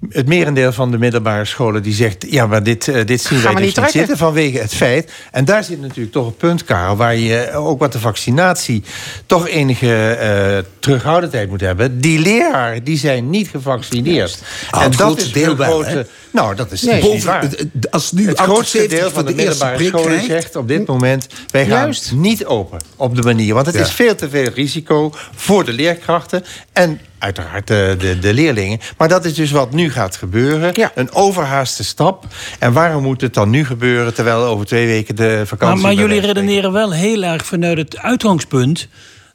Het 0.09 0.27
merendeel 0.27 0.71
van 0.71 0.91
de 0.91 0.97
middelbare 0.97 1.45
scholen 1.45 1.83
die 1.83 1.93
zegt... 1.93 2.25
ja, 2.29 2.47
maar 2.47 2.63
dit, 2.63 2.87
eh, 2.87 3.05
dit 3.05 3.21
zien 3.21 3.39
Gaan 3.39 3.53
wij 3.53 3.63
dus 3.63 3.75
niet 3.75 3.89
zitten 3.91 4.17
vanwege 4.17 4.57
het 4.59 4.73
feit... 4.73 5.11
en 5.31 5.45
daar 5.45 5.63
zit 5.63 5.81
natuurlijk 5.81 6.11
toch 6.11 6.25
een 6.25 6.35
punt, 6.35 6.63
Karel... 6.63 6.95
waar 6.95 7.15
je 7.15 7.51
ook 7.53 7.79
wat 7.79 7.91
de 7.91 7.99
vaccinatie 7.99 8.83
toch 9.25 9.47
enige 9.47 10.11
eh, 10.13 10.57
terughoudendheid 10.79 11.49
moet 11.49 11.61
hebben. 11.61 11.99
Die 12.01 12.19
leraren 12.19 12.83
die 12.83 12.97
zijn 12.97 13.29
niet 13.29 13.47
gevaccineerd. 13.47 14.39
Ah, 14.69 14.83
het 14.83 14.95
grootste 14.95 15.31
deel 15.31 15.51
een 15.51 15.57
wel, 15.57 15.85
hè? 15.85 16.01
Nou, 16.31 16.55
dat 16.55 16.71
is 16.71 16.81
Nee. 16.81 16.93
niet 17.01 17.03
Boven- 17.25 17.71
als 17.89 18.11
nu 18.11 18.27
het 18.27 18.39
grootste 18.39 18.77
78 18.77 18.99
deel 18.99 19.11
van 19.11 19.25
de, 19.25 19.33
middelbare 19.35 19.85
scholen 19.85 20.05
krijgt- 20.07 20.25
zegt 20.25 20.55
op 20.55 20.67
dit 20.67 20.87
moment... 20.87 21.27
wij 21.51 21.65
gaan 21.65 21.79
Juist. 21.83 22.11
niet 22.11 22.45
open 22.45 22.79
op 22.95 23.15
de 23.15 23.21
manier. 23.21 23.53
Want 23.53 23.65
het 23.65 23.75
Ja. 23.75 23.81
is 23.81 23.91
veel 23.91 24.15
te 24.15 24.29
veel 24.29 24.49
risico 24.55 25.11
voor 25.35 25.65
de 25.65 25.73
leerkrachten... 25.73 26.43
en 26.73 26.99
uiteraard 27.21 27.67
de, 27.67 27.95
de, 27.97 28.19
de 28.19 28.33
leerlingen. 28.33 28.79
Maar 28.97 29.07
dat 29.07 29.25
is 29.25 29.33
dus 29.33 29.51
wat 29.51 29.71
nu 29.71 29.91
gaat 29.91 30.15
gebeuren. 30.15 30.71
Ja. 30.73 30.91
Een 30.95 31.11
overhaaste 31.11 31.83
stap. 31.83 32.25
En 32.59 32.73
waarom 32.73 33.03
moet 33.03 33.21
het 33.21 33.33
dan 33.33 33.49
nu 33.49 33.65
gebeuren... 33.65 34.13
terwijl 34.13 34.43
over 34.43 34.65
twee 34.65 34.87
weken 34.87 35.15
de 35.15 35.33
Maar, 35.37 35.47
vakantie... 35.47 35.81
maar 35.81 35.95
bij 35.95 36.03
jullie 36.03 36.21
redeneren 36.21 36.71
wel 36.71 36.91
heel 36.91 37.23
erg 37.23 37.45
vanuit 37.45 37.77
het 37.77 37.97
uitgangspunt 37.97 38.87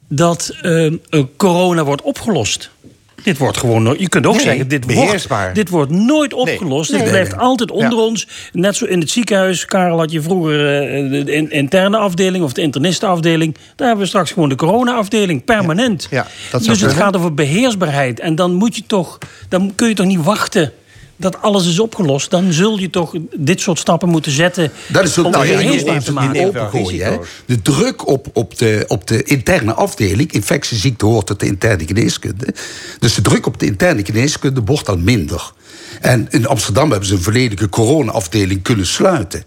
dat 0.09 0.51
eh, 0.61 0.85
eh, 0.85 0.93
corona 1.37 1.83
wordt 1.83 2.01
opgelost. 2.01 2.69
Dit 3.23 3.37
wordt 3.37 3.57
gewoon, 3.57 3.83
no- 3.83 3.95
je 3.97 4.09
kunt 4.09 4.25
ook 4.25 4.33
Nee, 4.35 4.43
zeggen, 4.43 4.67
dit 4.67 4.85
beheersbaar. 4.87 5.39
wordt, 5.41 5.55
dit 5.55 5.69
wordt 5.69 5.91
nooit 5.91 6.33
opgelost. 6.33 6.89
Nee. 6.91 6.99
Dit 7.01 7.11
Nee, 7.11 7.19
blijft 7.19 7.37
altijd 7.41 7.71
onder 7.71 7.97
ons. 7.99 8.27
Net 8.51 8.75
zo 8.75 8.85
in 8.85 8.99
het 8.99 9.09
ziekenhuis, 9.09 9.65
Karel 9.65 9.97
had 9.97 10.11
je 10.11 10.21
vroeger 10.21 10.75
eh, 10.75 11.09
de 11.25 11.31
in- 11.33 11.51
interne 11.51 11.97
afdeling 11.97 12.43
of 12.43 12.53
de 12.53 12.61
internistenafdeling. 12.61 13.53
Daar 13.75 13.87
hebben 13.87 14.05
we 14.05 14.09
straks 14.09 14.31
gewoon 14.31 14.49
de 14.49 14.55
corona-afdeling, 14.55 15.43
permanent. 15.45 16.07
Ja, 16.09 16.27
dat 16.51 16.63
dus 16.63 16.81
het 16.81 16.93
gaat 16.93 17.15
over 17.17 17.33
beheersbaarheid. 17.33 18.19
En 18.19 18.35
dan 18.35 18.53
moet 18.53 18.75
je 18.75 18.83
toch, 18.87 19.17
dan 19.49 19.71
kun 19.75 19.87
je 19.87 19.93
toch 19.95 20.05
niet 20.05 20.23
wachten 20.23 20.71
dat 21.17 21.41
alles 21.41 21.67
is 21.67 21.79
opgelost. 21.79 22.29
Dan 22.31 22.53
zul 22.53 22.77
je 22.79 22.89
toch 22.89 23.13
dit 23.35 23.61
soort 23.61 23.79
stappen 23.79 24.09
moeten 24.09 24.31
zetten. 24.31 24.71
Dat 24.87 25.03
is 25.03 25.17
ook 25.17 25.25
om 25.25 25.31
beheersbaar 25.31 25.83
waarom 25.83 26.03
te 26.03 26.13
maken. 26.13 26.45
opengooien. 26.45 27.05
hè. 27.05 27.17
De 27.45 27.61
druk 27.61 28.07
op, 28.07 28.27
op, 28.33 28.57
de, 28.57 28.85
op 28.87 29.07
de 29.07 29.23
interne 29.23 29.73
afdeling, 29.73 30.31
infectieziekte 30.31 31.05
hoort 31.05 31.25
tot 31.25 31.39
de 31.39 31.45
interne 31.45 31.85
geneeskunde. 31.87 32.53
Dus 32.99 33.15
de 33.15 33.21
druk 33.21 33.45
op 33.45 33.59
de 33.59 33.65
interne 33.65 34.05
geneeskunde 34.05 34.61
wordt 34.65 34.89
al 34.89 34.97
minder. 34.97 35.51
En 36.01 36.27
in 36.29 36.47
Amsterdam 36.47 36.89
hebben 36.89 37.07
ze 37.07 37.15
een 37.15 37.21
volledige 37.21 37.69
corona-afdeling 37.69 38.61
kunnen 38.61 38.85
sluiten. 38.85 39.43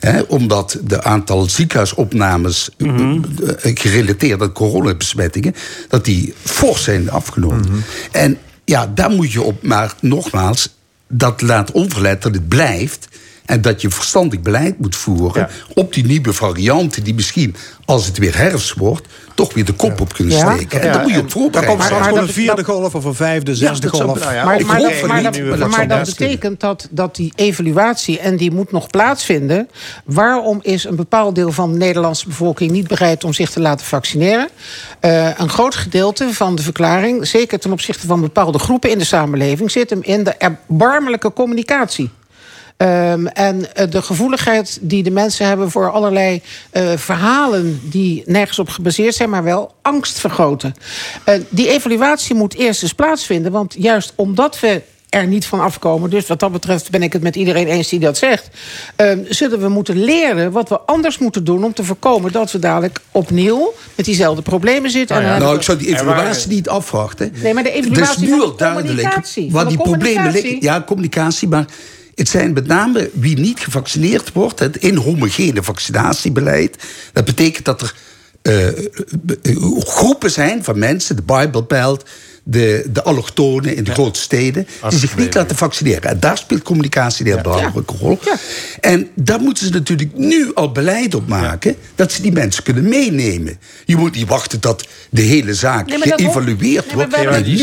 Hè, 0.00 0.20
omdat 0.20 0.78
de 0.84 1.02
aantal 1.02 1.48
ziekenhuisopnames 1.48 2.70
eh, 2.76 2.88
eh, 2.88 3.76
gerelateerd 3.76 4.42
aan 4.42 4.52
coronabesmettingen, 4.52 5.54
dat 5.88 6.04
die 6.04 6.34
fors 6.44 6.82
zijn 6.82 7.10
afgenomen. 7.10 7.84
En 8.12 8.38
ja, 8.64 8.86
daar 8.94 9.10
moet 9.10 9.32
je 9.32 9.42
op, 9.42 9.62
maar 9.62 9.94
nogmaals, 10.00 10.68
dat 11.12 11.42
laat 11.42 11.70
onverlet 11.70 12.22
dat 12.22 12.34
het 12.34 12.48
blijft. 12.48 13.08
En 13.50 13.60
dat 13.60 13.80
je 13.80 13.90
verstandig 13.90 14.40
beleid 14.40 14.78
moet 14.78 14.96
voeren 14.96 15.48
op 15.74 15.92
die 15.92 16.06
nieuwe 16.06 16.32
varianten... 16.32 17.04
die 17.04 17.14
misschien, 17.14 17.56
als 17.84 18.06
het 18.06 18.18
weer 18.18 18.36
herfst 18.36 18.74
wordt... 18.74 19.06
toch 19.34 19.54
weer 19.54 19.64
de 19.64 19.72
kop 19.72 20.00
op 20.00 20.12
kunnen 20.12 20.36
Ja. 20.36 20.54
steken. 20.54 20.80
En 20.80 20.86
Ja, 20.86 20.92
daar 20.92 21.02
moet 21.02 21.12
je 21.12 21.18
op 21.18 21.30
voorbereid 21.30 21.66
Dan 21.66 21.76
komt 21.76 21.88
straks 21.88 22.16
een 22.16 22.28
vierde 22.28 22.64
golf 22.64 22.94
of 22.94 23.04
een 23.04 23.14
vijfde, 23.14 23.54
zesde 23.54 23.88
golf. 23.88 24.18
nou 24.20 24.34
ja, 24.34 24.44
Maar, 24.44 25.88
dat, 25.88 26.04
betekent 26.04 26.60
dat, 26.60 26.88
dat 26.90 27.16
die 27.16 27.32
evaluatie, 27.36 28.18
en 28.18 28.36
die 28.36 28.50
moet 28.50 28.72
nog 28.72 28.86
plaatsvinden... 28.86 29.68
waarom 30.04 30.58
is 30.62 30.84
een 30.84 30.96
bepaald 30.96 31.34
deel 31.34 31.52
van 31.52 31.72
de 31.72 31.78
Nederlandse 31.78 32.28
bevolking... 32.28 32.70
niet 32.70 32.88
bereid 32.88 33.24
om 33.24 33.32
zich 33.32 33.50
te 33.50 33.60
laten 33.60 33.86
vaccineren? 33.86 34.48
Eh, 35.00 35.38
een 35.38 35.50
groot 35.50 35.74
gedeelte 35.74 36.34
van 36.34 36.54
de 36.54 36.62
verklaring... 36.62 37.26
zeker 37.26 37.58
ten 37.58 37.72
opzichte 37.72 38.06
van 38.06 38.20
bepaalde 38.20 38.58
groepen 38.58 38.90
in 38.90 38.98
de 38.98 39.04
samenleving... 39.04 39.70
zit 39.70 39.90
hem 39.90 40.02
in 40.02 40.24
de 40.24 40.30
erbarmelijke 40.30 41.32
communicatie. 41.32 42.10
Ehm, 42.80 43.26
en 43.26 43.74
eh, 43.74 43.90
de 43.90 44.02
gevoeligheid 44.02 44.78
die 44.80 45.02
de 45.02 45.10
mensen 45.10 45.46
hebben 45.46 45.70
voor 45.70 45.90
allerlei 45.90 46.42
eh, 46.70 46.92
verhalen 46.96 47.80
die 47.82 48.22
nergens 48.26 48.58
op 48.58 48.68
gebaseerd 48.68 49.14
zijn, 49.14 49.30
maar 49.30 49.44
wel 49.44 49.74
angst 49.82 50.18
vergroten. 50.18 50.74
Eh, 51.24 51.34
die 51.48 51.68
evaluatie 51.68 52.34
moet 52.34 52.54
eerst 52.54 52.82
eens 52.82 52.92
plaatsvinden, 52.92 53.52
want 53.52 53.74
juist 53.78 54.12
omdat 54.16 54.60
we 54.60 54.82
er 55.08 55.26
niet 55.26 55.46
van 55.46 55.60
afkomen. 55.60 56.10
Dus 56.10 56.26
wat 56.26 56.40
dat 56.40 56.52
betreft 56.52 56.90
ben 56.90 57.02
ik 57.02 57.12
het 57.12 57.22
met 57.22 57.36
iedereen 57.36 57.66
eens 57.66 57.88
die 57.88 57.98
dat 57.98 58.18
zegt. 58.18 58.48
ehm, 58.96 59.18
zullen 59.28 59.60
we 59.60 59.68
moeten 59.68 60.04
leren 60.04 60.52
wat 60.52 60.68
we 60.68 60.80
anders 60.80 61.18
moeten 61.18 61.44
doen 61.44 61.64
om 61.64 61.72
te 61.74 61.84
voorkomen 61.84 62.32
dat 62.32 62.52
we 62.52 62.58
dadelijk 62.58 63.00
opnieuw 63.10 63.72
met 63.94 64.04
diezelfde 64.04 64.42
problemen 64.42 64.90
zitten. 64.90 65.16
En 65.16 65.22
Nou, 65.22 65.34
hebben 65.34 65.54
ik 65.54 65.62
zou 65.62 65.78
die 65.78 65.88
evaluatie 65.88 66.50
niet 66.50 66.68
afwachten. 66.68 67.32
Nee, 67.42 67.54
maar 67.54 67.62
de 67.62 67.72
evaluatie 67.72 68.22
is 68.22 68.30
nu 68.30 68.40
al 68.40 68.50
de 68.50 68.56
duidelijk 68.56 68.88
communicatie. 68.88 69.50
waar 69.50 69.68
die 69.68 69.76
problemen 69.76 70.32
liggen. 70.32 70.56
Ja, 70.60 70.82
communicatie, 70.86 71.48
maar 71.48 71.66
het 72.20 72.28
zijn 72.28 72.52
met 72.52 72.66
name 72.66 73.10
wie 73.12 73.38
niet 73.38 73.60
gevaccineerd 73.60 74.32
wordt... 74.32 74.58
het 74.58 74.76
inhomogene 74.76 75.62
vaccinatiebeleid. 75.62 76.76
Dat 77.12 77.24
betekent 77.24 77.64
dat 77.64 77.80
er 77.82 77.94
eh, 78.42 78.68
eh, 78.68 78.84
groepen 79.78 80.30
zijn 80.30 80.64
van 80.64 80.78
mensen, 80.78 81.16
de 81.16 81.22
Bible 81.22 81.64
Belt, 81.64 82.04
de, 82.42 82.86
de 82.92 83.02
allochtonen 83.02 83.76
in 83.76 83.84
de 83.84 83.92
grote 83.92 84.20
steden, 84.20 84.66
die 84.88 84.98
zich 84.98 85.16
niet 85.16 85.34
laten 85.34 85.56
vaccineren. 85.56 86.10
En 86.10 86.20
daar 86.20 86.38
speelt 86.38 86.62
communicatie 86.62 87.26
een 87.26 87.32
heel 87.32 87.42
belangrijke 87.42 87.94
rol. 87.98 88.18
En 88.80 89.08
daar 89.14 89.40
moeten 89.40 89.66
ze 89.66 89.72
natuurlijk 89.72 90.16
nu 90.16 90.54
al 90.54 90.72
beleid 90.72 91.14
op 91.14 91.28
maken 91.28 91.76
dat 91.94 92.12
ze 92.12 92.22
die 92.22 92.32
mensen 92.32 92.62
kunnen 92.62 92.88
meenemen. 92.88 93.58
Je 93.84 93.96
moet 93.96 94.14
niet 94.14 94.28
wachten 94.28 94.60
tot 94.60 94.88
de 95.10 95.22
hele 95.22 95.54
zaak 95.54 95.86
Nee, 95.86 95.98
geëvalueerd 95.98 96.60
Nee, 96.60 96.74
maar 96.74 96.94
wordt. 96.94 97.10
we 97.10 97.16
hebben- 97.16 97.44
En 97.44 97.56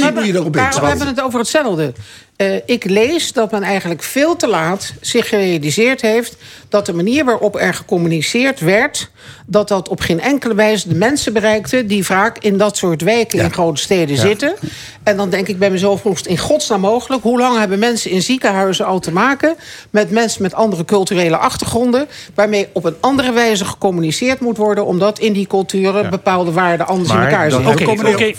we 0.52 0.80
maar 0.80 0.90
hebben 0.90 1.08
het 1.08 1.22
over 1.22 1.40
hetzelfde. 1.40 1.94
Eh, 2.38 2.56
ik 2.66 2.84
lees 2.84 3.34
dat 3.34 3.52
men 3.52 3.64
eigenlijk 3.64 4.04
veel 4.04 4.36
te 4.36 4.48
laat 4.48 4.94
zich 5.02 5.30
gerealiseerd 5.30 6.02
heeft... 6.02 6.36
dat 6.70 6.86
de 6.86 6.94
manier 6.94 7.26
waarop 7.26 7.56
er 7.56 7.74
gecommuniceerd 7.74 8.60
werd... 8.60 9.10
dat 9.46 9.68
dat 9.68 9.90
op 9.90 10.00
geen 10.00 10.22
enkele 10.22 10.56
wijze 10.56 10.88
de 10.88 10.96
mensen 10.96 11.34
bereikte... 11.34 11.86
die 11.86 12.06
vaak 12.06 12.38
in 12.38 12.58
dat 12.58 12.78
soort 12.78 13.02
wijken 13.02 13.40
in 13.40 13.54
grote 13.54 13.82
steden 13.82 14.16
Ja. 14.16 14.22
zitten. 14.22 14.56
En 15.04 15.18
dan 15.18 15.30
denk 15.30 15.48
ik 15.48 15.60
bij 15.60 15.70
mezelf, 15.70 16.26
in 16.26 16.38
godsnaam 16.38 16.80
mogelijk? 16.80 17.24
Hoe 17.24 17.40
lang 17.40 17.58
hebben 17.58 17.80
mensen 17.80 18.12
in 18.12 18.22
ziekenhuizen 18.22 18.86
al 18.86 19.00
te 19.00 19.12
maken... 19.12 19.56
met 19.90 20.12
mensen 20.12 20.42
met 20.42 20.54
andere 20.54 20.86
culturele 20.86 21.38
achtergronden... 21.38 22.08
waarmee 22.34 22.68
op 22.74 22.86
een 22.86 22.96
andere 23.00 23.32
wijze 23.32 23.66
gecommuniceerd 23.66 24.40
moet 24.40 24.58
worden... 24.58 24.86
omdat 24.86 25.20
in 25.20 25.34
die 25.34 25.48
culturen 25.48 26.10
bepaalde 26.10 26.52
waarden 26.52 26.88
anders 26.88 27.10
in 27.10 27.20
elkaar 27.20 27.52
zitten. 27.52 27.70
Oké, 27.72 28.10
oké. 28.10 28.34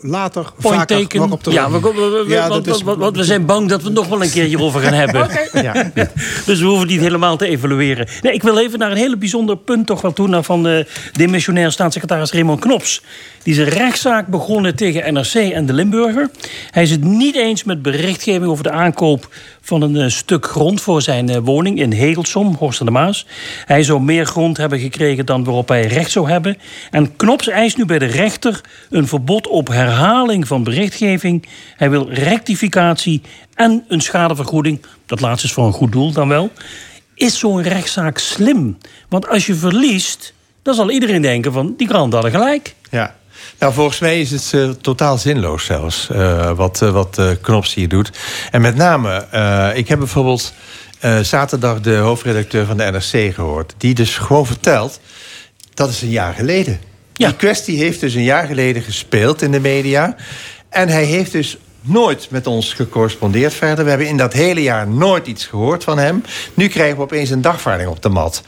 Later 0.00 0.42
Point 0.60 0.76
vaker 0.78 0.98
taken. 0.98 1.20
nog 1.20 1.30
op 1.30 1.44
de 1.44 1.50
Ja, 1.50 1.70
we, 1.70 1.80
we, 1.80 1.92
we- 1.94 2.24
we- 2.26 2.32
Ja, 2.34 2.48
want, 2.48 2.64
dat 2.64 2.76
is- 2.76 2.82
want- 2.82 2.98
want 2.98 3.16
we 3.16 3.24
zijn 3.24 3.46
bang 3.46 3.68
dat 3.68 3.80
we 3.80 3.86
het 3.86 3.96
nog 3.96 4.08
wel 4.08 4.22
een 4.22 4.30
keer 4.30 4.44
hierover 4.44 4.80
gaan 4.80 4.92
hebben. 4.92 5.22
Oké. 5.54 5.92
Dus 6.46 6.58
we 6.60 6.64
hoeven 6.64 6.82
het 6.82 6.90
niet 6.90 7.00
helemaal 7.00 7.36
te 7.36 7.46
evalueren. 7.46 8.08
Nee, 8.22 8.32
ik 8.32 8.42
wil 8.42 8.58
even 8.58 8.78
naar 8.78 8.90
een 8.90 8.96
hele 8.96 9.16
bijzonder 9.16 9.56
punt 9.56 9.86
toch 9.86 10.00
wel 10.00 10.12
toe... 10.12 10.28
naar 10.28 10.42
van 10.42 10.62
de 10.62 10.86
demissionair 11.12 11.72
staatssecretaris 11.72 12.32
Raymond 12.32 12.60
Knops. 12.60 13.02
Die 13.42 13.52
is 13.52 13.58
een 13.58 13.68
rechtszaak 13.68 14.26
begonnen 14.26 14.76
tegen 14.76 15.14
NRC 15.14 15.34
en 15.34 15.66
de 15.66 15.72
Limburger. 15.72 16.30
Hij 16.70 16.82
is 16.82 16.90
het 16.90 17.04
niet 17.04 17.36
eens 17.36 17.64
met 17.64 17.82
berichtgeving 17.82 18.44
over 18.50 18.62
de 18.64 18.70
aankoop 18.70 19.28
van 19.60 19.82
een 19.82 19.96
eh, 19.96 20.08
stuk 20.08 20.46
grond 20.46 20.80
voor 20.80 21.02
zijn 21.02 21.28
eh, 21.28 21.36
woning 21.42 21.80
in 21.80 21.92
Hegelsom, 21.92 22.54
Horst 22.58 22.80
aan 22.80 22.86
de 22.86 22.92
Maas. 22.92 23.26
Hij 23.64 23.82
zou 23.82 24.00
meer 24.00 24.26
grond 24.26 24.56
hebben 24.56 24.78
gekregen 24.78 25.26
dan 25.26 25.44
waarop 25.44 25.68
hij 25.68 25.86
recht 25.86 26.10
zou 26.10 26.30
hebben. 26.30 26.58
En 26.90 27.16
Knops 27.16 27.48
eist 27.48 27.76
nu 27.76 27.84
bij 27.84 27.98
de 27.98 28.04
rechter 28.06 28.60
een 28.90 29.06
verbod 29.08 29.46
op 29.46 29.68
herhaling 29.88 30.46
van 30.46 30.64
berichtgeving. 30.64 31.48
Hij 31.76 31.90
wil 31.90 32.10
rectificatie 32.10 33.22
en 33.54 33.84
een 33.88 34.00
schadevergoeding. 34.00 34.80
Dat 35.06 35.20
laatste 35.20 35.46
is 35.46 35.52
voor 35.52 35.66
een 35.66 35.72
goed 35.72 35.92
doel 35.92 36.12
dan 36.12 36.28
wel. 36.28 36.50
Is 37.14 37.38
zo'n 37.38 37.62
rechtszaak 37.62 38.18
slim? 38.18 38.78
Want 39.08 39.28
als 39.28 39.46
je 39.46 39.54
verliest, 39.54 40.34
dan 40.62 40.74
zal 40.74 40.90
iedereen 40.90 41.22
denken 41.22 41.52
van 41.52 41.74
die 41.76 41.88
krant 41.88 42.12
hadden 42.12 42.30
gelijk. 42.30 42.74
Ja. 42.90 43.16
Nou, 43.58 43.72
volgens 43.72 43.98
mij 43.98 44.20
is 44.20 44.30
het 44.30 44.50
eh, 44.54 44.70
totaal 44.70 45.18
zinloos 45.18 45.64
zelfs, 45.64 46.10
eh, 46.10 46.52
wat, 46.52 46.82
eh, 46.82 46.90
wat 46.90 47.20
Knops 47.42 47.74
hier 47.74 47.88
doet. 47.88 48.10
En 48.50 48.60
met 48.60 48.76
name, 48.76 49.26
ik 49.74 49.88
heb 49.88 49.98
bijvoorbeeld 49.98 50.52
zaterdag 51.22 51.80
de 51.80 51.96
hoofdredacteur 51.96 52.66
van 52.66 52.76
de 52.76 52.84
NRC 52.84 53.34
gehoord... 53.34 53.74
die 53.76 53.94
dus 53.94 54.16
gewoon 54.16 54.46
vertelt, 54.46 55.00
dat 55.74 55.90
is 55.90 56.02
een 56.02 56.10
jaar 56.10 56.34
geleden. 56.34 56.80
Die 57.26 57.36
kwestie 57.36 57.78
heeft 57.78 58.00
dus 58.00 58.14
een 58.14 58.22
jaar 58.22 58.46
geleden 58.46 58.82
gespeeld 58.82 59.42
in 59.42 59.52
de 59.52 59.60
media. 59.60 60.16
En 60.68 60.88
hij 60.88 61.04
heeft 61.04 61.32
dus 61.32 61.58
nooit 61.80 62.26
met 62.30 62.46
ons 62.46 62.72
gecorrespondeerd 62.72 63.54
verder. 63.54 63.84
We 63.84 63.90
hebben 63.90 64.08
in 64.08 64.16
dat 64.16 64.32
hele 64.32 64.62
jaar 64.62 64.88
nooit 64.88 65.26
iets 65.26 65.46
gehoord 65.46 65.84
van 65.84 65.98
hem. 65.98 66.22
Nu 66.54 66.68
krijgen 66.68 66.96
we 66.96 67.02
opeens 67.02 67.30
een 67.30 67.40
dagvaarding 67.40 67.88
op 67.90 68.02
de 68.02 68.08
mat. 68.08 68.42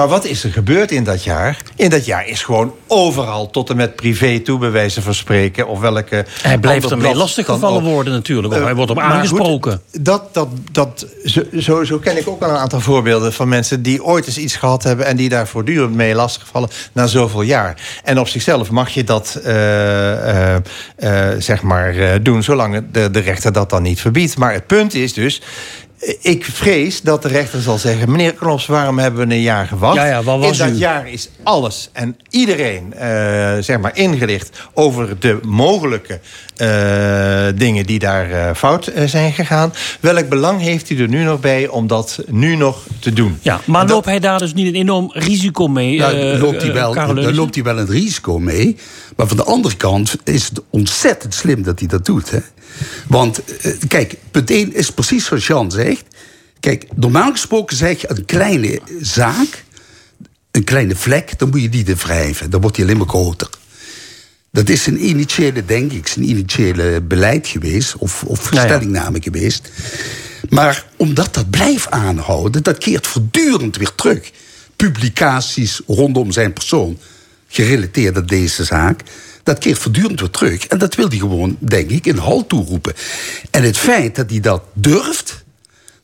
Maar 0.00 0.08
wat 0.08 0.24
is 0.24 0.44
er 0.44 0.52
gebeurd 0.52 0.90
in 0.90 1.04
dat 1.04 1.24
jaar? 1.24 1.56
In 1.76 1.90
dat 1.90 2.04
jaar 2.04 2.26
is 2.26 2.42
gewoon 2.42 2.74
overal 2.86 3.50
tot 3.50 3.70
en 3.70 3.76
met 3.76 3.96
privé 3.96 4.38
toe, 4.38 4.58
bij 4.58 4.70
wijze 4.70 5.02
van 5.02 5.14
spreken... 5.14 5.68
of 5.68 5.80
welke 5.80 6.24
Hij 6.42 6.58
blijft 6.58 6.90
ermee 6.90 7.14
lastiggevallen 7.14 7.82
worden 7.82 8.12
natuurlijk. 8.12 8.52
Of 8.52 8.58
Eh, 8.58 8.64
hij 8.64 8.74
wordt 8.74 8.90
op 8.90 8.96
goed, 8.96 9.06
aangesproken. 9.06 9.80
dat, 9.90 10.34
dat, 10.34 10.48
dat, 10.72 11.06
zo, 11.24 11.42
zo, 11.58 11.84
zo 11.84 11.98
ken 11.98 12.18
ik 12.18 12.28
ook 12.28 12.42
al 12.42 12.50
een 12.50 12.56
aantal 12.56 12.80
voorbeelden 12.80 13.32
van 13.32 13.48
mensen 13.48 13.82
die 13.82 14.04
ooit 14.04 14.26
eens 14.26 14.38
iets 14.38 14.56
gehad 14.56 14.82
hebben 14.82 15.06
en 15.06 15.16
die 15.16 15.28
daar 15.28 15.48
voortdurend 15.48 15.94
mee 15.94 16.14
lastigvallen 16.14 16.68
na 16.92 17.06
zoveel 17.06 17.42
jaar. 17.42 18.00
En 18.04 18.18
op 18.18 18.28
zichzelf 18.28 18.70
mag 18.70 18.88
je 18.88 19.04
dat 19.04 19.40
eh, 19.44 20.56
eh, 20.56 20.62
zeg 21.38 21.62
maar 21.62 22.22
doen, 22.22 22.42
zolang 22.42 22.84
de, 22.92 23.10
de 23.10 23.20
rechter 23.20 23.52
dat 23.52 23.70
dan 23.70 23.82
niet 23.82 24.00
verbiedt. 24.00 24.36
Maar 24.36 24.52
het 24.52 24.66
punt 24.66 24.94
is 24.94 25.12
dus. 25.12 25.42
Ik 26.20 26.44
vrees 26.44 27.00
dat 27.00 27.22
de 27.22 27.28
rechter 27.28 27.60
zal 27.62 27.78
zeggen... 27.78 28.10
meneer 28.10 28.32
Knops, 28.34 28.66
waarom 28.66 28.98
hebben 28.98 29.28
we 29.28 29.34
een 29.34 29.40
jaar 29.40 29.66
gewacht? 29.66 29.96
Ja, 29.96 30.06
ja, 30.06 30.18
In 30.18 30.24
dat 30.40 30.68
u? 30.68 30.72
jaar 30.72 31.08
is 31.08 31.30
alles 31.42 31.90
en 31.92 32.16
iedereen 32.30 32.94
eh, 32.94 33.08
zeg 33.60 33.78
maar 33.78 33.96
ingelicht... 33.96 34.68
over 34.74 35.18
de 35.18 35.38
mogelijke 35.42 36.20
eh, 36.60 37.46
dingen 37.54 37.86
die 37.86 37.98
daar 37.98 38.30
eh, 38.30 38.54
fout 38.54 38.86
eh, 38.86 39.06
zijn 39.06 39.32
gegaan. 39.32 39.72
Welk 40.00 40.28
belang 40.28 40.60
heeft 40.60 40.88
hij 40.88 40.98
er 40.98 41.08
nu 41.08 41.24
nog 41.24 41.40
bij 41.40 41.68
om 41.68 41.86
dat 41.86 42.18
nu 42.26 42.56
nog 42.56 42.86
te 42.98 43.12
doen? 43.12 43.38
Ja, 43.42 43.60
maar 43.64 43.86
loopt 43.86 44.06
hij 44.06 44.18
daar 44.18 44.38
dus 44.38 44.54
niet 44.54 44.66
een 44.66 44.80
enorm 44.80 45.10
risico 45.12 45.68
mee? 45.68 45.98
Daar 45.98 46.14
Nou, 46.14 46.38
loopt, 46.38 46.62
hij 46.62 46.72
wel, 46.72 46.94
daar 46.94 47.32
loopt 47.32 47.54
hij 47.54 47.64
wel 47.64 47.78
een 47.78 47.86
risico 47.86 48.38
mee. 48.38 48.76
Maar 49.16 49.26
van 49.26 49.36
de 49.36 49.44
andere 49.44 49.76
kant 49.76 50.16
is 50.24 50.48
het 50.48 50.60
ontzettend 50.70 51.34
slim 51.34 51.62
dat 51.62 51.78
hij 51.78 51.88
dat 51.88 52.04
doet. 52.04 52.30
Hè? 52.30 52.38
Want 53.06 53.40
kijk, 53.88 54.16
punt 54.30 54.50
1 54.50 54.74
is 54.74 54.90
precies 54.90 55.24
zoals 55.24 55.46
Jan 55.46 55.70
zegt. 55.70 56.04
Kijk, 56.60 56.86
normaal 56.94 57.30
gesproken 57.30 57.76
zeg 57.76 58.00
je 58.00 58.10
een 58.10 58.24
kleine 58.24 58.80
zaak, 59.00 59.64
een 60.50 60.64
kleine 60.64 60.96
vlek, 60.96 61.38
dan 61.38 61.50
moet 61.50 61.62
je 61.62 61.68
die 61.68 61.86
er 61.86 61.96
wrijven. 61.96 62.50
Dan 62.50 62.60
wordt 62.60 62.76
die 62.76 62.84
alleen 62.84 62.98
maar 62.98 63.08
groter. 63.08 63.48
Dat 64.52 64.68
is 64.68 64.86
een 64.86 65.08
initiële, 65.08 65.64
denk 65.64 65.92
ik, 65.92 66.12
een 66.16 66.28
initiële 66.28 67.00
beleid 67.00 67.46
geweest, 67.46 67.96
of, 67.96 68.22
of 68.22 68.52
Ja, 68.52 68.62
ja. 68.62 68.66
stellingname 68.68 69.22
geweest. 69.22 69.70
Maar 70.48 70.86
omdat 70.96 71.34
dat 71.34 71.50
blijft 71.50 71.90
aanhouden, 71.90 72.62
dat 72.62 72.78
keert 72.78 73.06
voortdurend 73.06 73.76
weer 73.76 73.94
terug. 73.94 74.30
Publicaties 74.76 75.80
rondom 75.86 76.32
zijn 76.32 76.52
persoon, 76.52 76.98
gerelateerd 77.48 78.16
aan 78.16 78.26
deze 78.26 78.64
zaak, 78.64 79.02
dat 79.42 79.58
keert 79.58 79.78
voortdurend 79.78 80.20
weer 80.20 80.30
terug. 80.30 80.66
En 80.66 80.78
dat 80.78 80.94
wil 80.94 81.08
hij 81.08 81.18
gewoon, 81.18 81.56
denk 81.58 81.90
ik, 81.90 82.06
in 82.06 82.16
hal 82.16 82.46
toeroepen. 82.46 82.94
En 83.50 83.62
het 83.62 83.76
feit 83.78 84.16
dat 84.16 84.30
hij 84.30 84.40
dat 84.40 84.62
durft, 84.74 85.44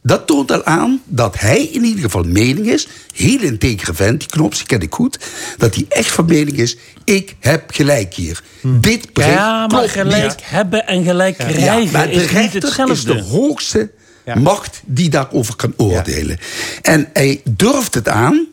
dat 0.06 0.26
toont 0.26 0.52
al 0.52 0.64
aan 0.64 1.02
dat 1.04 1.40
hij 1.40 1.62
in 1.62 1.84
ieder 1.84 2.02
geval 2.02 2.22
mening 2.22 2.66
is, 2.66 2.88
heel 3.14 3.40
integere 3.40 3.94
vent, 3.94 4.20
die 4.20 4.28
knops, 4.28 4.56
die 4.58 4.66
ken 4.66 4.80
ik 4.80 4.94
goed, 4.94 5.18
dat 5.56 5.74
hij 5.74 5.86
echt 5.88 6.10
van 6.10 6.24
mening 6.24 6.56
is, 6.56 6.76
ik 7.04 7.36
heb 7.40 7.70
gelijk 7.70 8.14
hier. 8.14 8.42
Dit 8.62 9.12
bericht 9.12 9.34
Ja, 9.34 9.66
maar 9.66 9.88
gelijk 9.88 10.22
niet. 10.22 10.50
hebben 10.50 10.86
en 10.86 11.04
gelijk 11.04 11.38
Ja, 11.38 11.44
krijgen 11.46 11.92
maar 11.92 12.06
de 12.06 12.12
is 12.12 12.20
niet 12.20 12.30
rechter 12.30 12.62
hetzelfde. 12.62 12.92
is 12.92 13.04
de 13.04 13.22
hoogste 13.22 13.90
macht 14.34 14.82
die 14.84 15.08
daarover 15.08 15.56
kan 15.56 15.74
oordelen. 15.76 16.38
En 16.82 17.08
hij 17.12 17.40
durft 17.44 17.94
het 17.94 18.08
aan, 18.08 18.46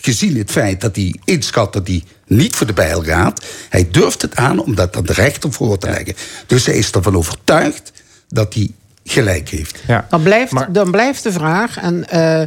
gezien 0.00 0.36
het 0.36 0.50
feit 0.50 0.80
dat 0.80 0.96
hij 0.96 1.14
inschat 1.24 1.72
dat 1.72 1.86
hij 1.86 2.02
niet 2.26 2.56
voor 2.56 2.66
de 2.66 2.72
bijl 2.72 3.02
gaat. 3.02 3.44
Hij 3.68 3.88
durft 3.90 4.22
het 4.22 4.36
aan 4.36 4.58
om 4.58 4.74
dat 4.74 4.96
aan 4.96 5.04
de 5.04 5.12
rechter 5.12 5.52
voor 5.52 5.78
te 5.78 5.86
leggen. 5.86 6.14
Dus 6.46 6.66
hij 6.66 6.76
is 6.76 6.90
ervan 6.90 7.16
overtuigd 7.16 7.92
dat 8.28 8.54
hij 8.54 8.70
gelijk 9.10 9.48
heeft. 9.48 9.82
Dan 10.08 10.22
blijft, 10.22 10.74
dan 10.74 10.90
blijft 10.90 11.22
de 11.22 11.32
vraag, 11.32 11.78
en 11.78 12.08
eh, 12.08 12.42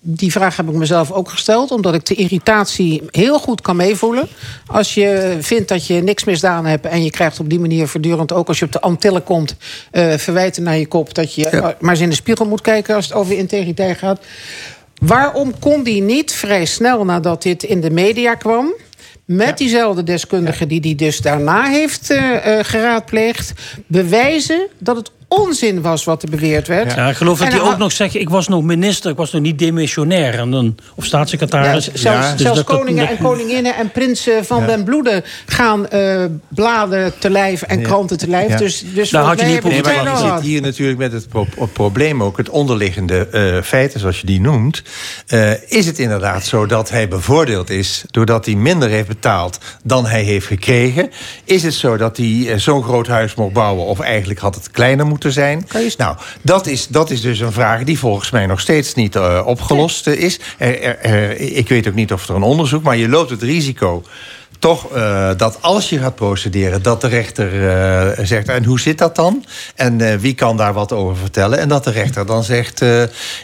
die 0.00 0.32
vraag 0.32 0.56
heb 0.56 0.68
ik 0.68 0.74
mezelf 0.74 1.12
ook 1.12 1.28
gesteld... 1.28 1.70
omdat 1.70 1.94
ik 1.94 2.06
de 2.06 2.14
irritatie 2.14 3.02
heel 3.10 3.38
goed 3.38 3.60
kan 3.60 3.76
meevoelen. 3.76 4.28
Als 4.66 4.94
je 4.94 5.36
vindt 5.40 5.68
dat 5.68 5.86
je 5.86 6.02
niks 6.02 6.24
misdaan 6.24 6.66
hebt... 6.66 6.86
en 6.86 7.04
je 7.04 7.10
krijgt 7.10 7.40
op 7.40 7.50
die 7.50 7.60
manier 7.60 7.88
voortdurend, 7.88 8.32
ook 8.32 8.48
als 8.48 8.58
je 8.58 8.64
op 8.64 8.72
de 8.72 8.80
Antillen 8.80 9.24
komt... 9.24 9.56
eh, 9.90 10.14
verwijten 10.14 10.62
naar 10.62 10.76
je 10.76 10.86
kop 10.86 11.14
dat 11.14 11.34
je 11.34 11.48
eh, 11.48 11.68
maar 11.80 11.90
eens 11.90 12.00
in 12.00 12.08
de 12.08 12.14
spiegel 12.14 12.46
moet 12.46 12.60
kijken... 12.60 12.94
als 12.94 13.04
het 13.04 13.14
over 13.14 13.38
integriteit 13.38 13.98
gaat. 13.98 14.20
Waarom 15.00 15.58
kon 15.58 15.82
die 15.82 16.02
niet 16.02 16.32
vrij 16.32 16.64
snel 16.64 17.04
nadat 17.04 17.42
dit 17.42 17.62
in 17.62 17.80
de 17.80 17.90
media 17.90 18.34
kwam... 18.34 18.74
met 19.24 19.58
diezelfde 19.58 20.02
deskundige 20.02 20.66
die 20.66 20.80
die 20.80 20.94
dus 20.94 21.20
daarna 21.20 21.64
heeft 21.64 22.10
eh, 22.10 22.58
eh, 22.58 22.64
geraadpleegd... 22.64 23.52
bewijzen 23.86 24.68
dat 24.78 24.96
het 24.96 25.10
onzin 25.36 25.82
was 25.82 26.04
wat 26.04 26.22
er 26.22 26.30
beweerd 26.30 26.68
werd. 26.68 26.92
Ja, 26.94 27.08
ik 27.08 27.16
geloof 27.16 27.38
dat 27.38 27.46
En 27.46 27.52
hij 27.52 27.62
hij 27.62 27.72
ook 27.72 27.78
nog 27.78 27.92
zegt... 27.92 28.14
ik 28.14 28.28
was 28.28 28.48
nog 28.48 28.62
minister, 28.62 29.10
ik 29.10 29.16
was 29.16 29.32
nog 29.32 29.42
niet 29.42 29.58
demissionair. 29.58 30.34
En 30.38 30.50
dan, 30.50 30.74
of 30.94 31.04
staatssecretaris. 31.04 31.84
Ja, 31.84 31.90
zelfs 31.94 32.30
Dus 32.32 32.40
zelfs 32.40 32.56
dat- 32.58 32.66
dat- 32.66 32.76
koningen 32.78 33.08
en 33.08 33.18
koninginnen 33.18 33.74
en 33.76 33.90
prinsen 33.90 34.44
van 34.44 34.66
den 34.66 34.84
bloede 34.84 35.24
gaan 35.46 35.88
eh, 35.88 36.24
bladen 36.48 37.12
te 37.18 37.30
lijf 37.30 37.62
en 37.62 37.82
kranten 37.82 38.18
te 38.18 38.28
lijf. 38.28 38.48
Ja. 38.48 38.56
Dus, 38.56 38.84
dus 38.94 39.10
mij 39.10 39.20
hebben 39.22 39.62
we 39.62 39.68
Nee, 39.68 39.82
maar 39.82 40.10
je 40.24 40.32
zit 40.36 40.40
hier 40.40 40.60
natuurlijk 40.60 40.98
met 40.98 41.12
het, 41.12 41.28
pro- 41.28 41.46
het 41.58 41.72
probleem 41.72 42.22
ook, 42.22 42.36
het 42.36 42.48
onderliggende 42.48 43.26
eh, 43.28 43.62
feiten, 43.62 44.00
zoals 44.00 44.20
je 44.20 44.26
die 44.26 44.40
noemt. 44.40 44.82
Eh, 45.26 45.50
is 45.70 45.86
het 45.86 45.98
inderdaad 45.98 46.44
zo 46.44 46.66
dat 46.66 46.90
hij 46.90 47.08
bevoordeeld 47.08 47.70
is 47.70 48.04
doordat 48.10 48.44
hij 48.46 48.54
minder 48.54 48.88
heeft 48.88 49.08
betaald 49.08 49.58
dan 49.82 50.06
hij 50.06 50.22
heeft 50.22 50.46
gekregen? 50.46 51.10
Is 51.44 51.62
het 51.62 51.74
zo 51.74 51.96
dat 51.96 52.16
hij 52.16 52.52
zo'n 52.58 52.82
groot 52.82 53.06
huis 53.06 53.34
mocht 53.34 53.52
bouwen 53.52 53.84
of 53.84 54.00
eigenlijk 54.00 54.40
had 54.40 54.54
het 54.54 54.70
kleiner 54.70 55.06
moeten 55.06 55.25
zijn? 55.32 55.66
Nou, 55.96 56.16
dat 56.42 56.66
is, 56.66 56.86
dat 56.86 57.10
is 57.10 57.20
dus 57.20 57.40
een 57.40 57.52
vraag 57.52 57.84
die 57.84 57.98
volgens 57.98 58.30
mij 58.30 58.46
nog 58.46 58.60
steeds 58.60 58.94
niet 58.94 59.16
eh, 59.16 59.42
opgelost 59.44 60.06
eh, 60.06 60.14
is. 60.22 60.40
Er, 60.58 60.82
er- 60.82 60.98
er- 60.98 61.40
ik 61.40 61.68
weet 61.68 61.88
ook 61.88 61.94
niet 61.94 62.12
of 62.12 62.28
er 62.28 62.34
een 62.34 62.42
onderzoek, 62.42 62.82
maar 62.82 62.96
je 62.96 63.08
loopt 63.08 63.30
het 63.30 63.42
risico 63.42 64.02
toch 64.58 64.96
uh, 64.96 65.30
dat 65.36 65.58
als 65.60 65.90
je 65.90 65.98
gaat 65.98 66.14
procederen, 66.14 66.82
dat 66.82 67.00
de 67.00 67.08
rechter 67.08 67.52
uh, 67.54 68.24
zegt: 68.24 68.48
en 68.48 68.64
hoe 68.64 68.80
zit 68.80 68.98
dat 68.98 69.16
dan? 69.16 69.44
En 69.74 69.98
uh, 70.00 70.14
wie 70.14 70.34
kan 70.34 70.56
daar 70.56 70.72
wat 70.72 70.92
over 70.92 71.16
vertellen? 71.16 71.58
En 71.58 71.68
dat 71.68 71.84
de 71.84 71.90
rechter 71.90 72.26
dan 72.26 72.44
zegt: 72.44 72.84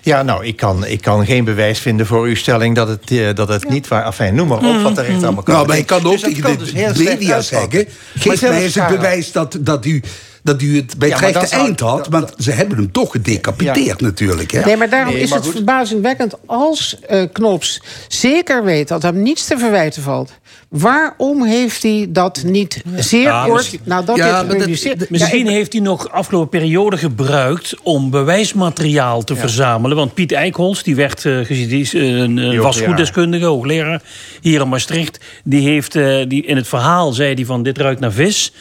ja, 0.03 0.23
nou, 0.23 0.45
ik 0.45 0.57
kan, 0.57 0.87
ik 0.87 1.01
kan 1.01 1.27
geen 1.27 1.45
bewijs 1.45 1.79
vinden 1.79 2.07
voor 2.07 2.27
uw 2.27 2.35
stelling 2.35 2.75
dat 2.77 2.89
het, 2.89 3.37
dat 3.37 3.49
het 3.49 3.69
niet 3.69 3.89
waar. 3.89 4.07
Enfin, 4.07 4.35
noem 4.35 4.49
maar 4.49 4.59
op 4.59 4.83
wat 4.83 4.95
de 4.95 5.03
rechter 5.03 5.25
allemaal 5.25 5.43
kan. 5.43 5.55
Nou, 5.55 5.67
maar 5.67 5.79
ik 5.79 5.87
kan 5.87 6.05
ook 6.05 6.13
dus 6.13 6.21
tegen 6.21 6.43
de 6.43 6.57
dus 6.73 6.99
media 7.05 7.41
zeggen: 7.41 7.87
geef 8.15 8.43
mij 8.43 8.63
eens 8.63 8.75
het 8.75 8.89
bewijs 8.89 9.33
dat, 9.33 9.59
dat 9.61 9.85
u 9.85 10.03
dat 10.43 10.63
u 10.63 10.77
het 10.77 10.99
bij 10.99 11.09
het 11.09 11.19
ja, 11.19 11.27
rechte 11.27 11.57
eind 11.57 11.81
had. 11.81 12.11
Maar 12.11 12.25
ze 12.39 12.51
hebben 12.51 12.77
hem 12.77 12.93
toch 12.93 13.11
gedecapiteerd 13.11 14.01
ja. 14.01 14.07
natuurlijk. 14.07 14.51
Hè? 14.51 14.65
Nee, 14.65 14.77
maar 14.77 14.89
daarom 14.89 15.15
nee, 15.15 15.29
maar 15.29 15.39
is 15.39 15.45
het 15.45 15.55
verbazingwekkend 15.55 16.35
als 16.47 16.97
uh, 17.11 17.23
Knops 17.33 17.83
zeker 18.09 18.65
weet 18.65 18.89
dat 18.89 19.03
hem 19.03 19.23
niets 19.23 19.47
te 19.47 19.59
verwijten 19.59 20.03
valt. 20.03 20.41
Waarom 20.69 21.45
heeft 21.45 21.83
hij 21.83 22.07
dat 22.09 22.43
niet 22.45 22.83
zeer 22.97 23.23
ja, 23.23 23.45
kort 23.45 23.57
misschien, 23.57 23.81
nadat 23.85 24.17
ja, 24.17 24.43
dit 24.43 24.51
gepubliceerd... 24.51 25.11
Misschien 25.11 25.45
ja, 25.45 25.51
heeft 25.51 25.73
hij 25.73 25.83
nog 25.83 26.11
afgelopen 26.11 26.49
periode 26.49 26.97
gebruikt... 26.97 27.75
om 27.83 28.11
bewijsmateriaal 28.11 29.25
te 29.25 29.37
verzamelen. 29.37 29.97
Want 29.97 30.15
Piet 30.15 30.33
Eikholz, 30.33 30.83
die 30.83 30.97
werd 30.97 31.25
uh, 31.25 31.49
die 31.49 31.81
is, 31.81 31.95
uh, 31.95 32.19
een 32.19 32.63
vastgoeddeskundige, 32.63 33.45
hoogleraar 33.45 34.03
hier 34.41 34.61
in 34.61 34.69
Maastricht... 34.69 35.19
die 35.45 35.69
heeft 35.69 35.95
uh, 35.95 36.25
die 36.29 36.45
in 36.45 36.57
het 36.57 36.69
verhaal 36.69 37.13
zei 37.13 37.35
hij 37.35 37.45
van 37.45 37.63
dit 37.63 37.79
ruikt 37.79 38.01
naar 38.01 38.13
vis... 38.13 38.53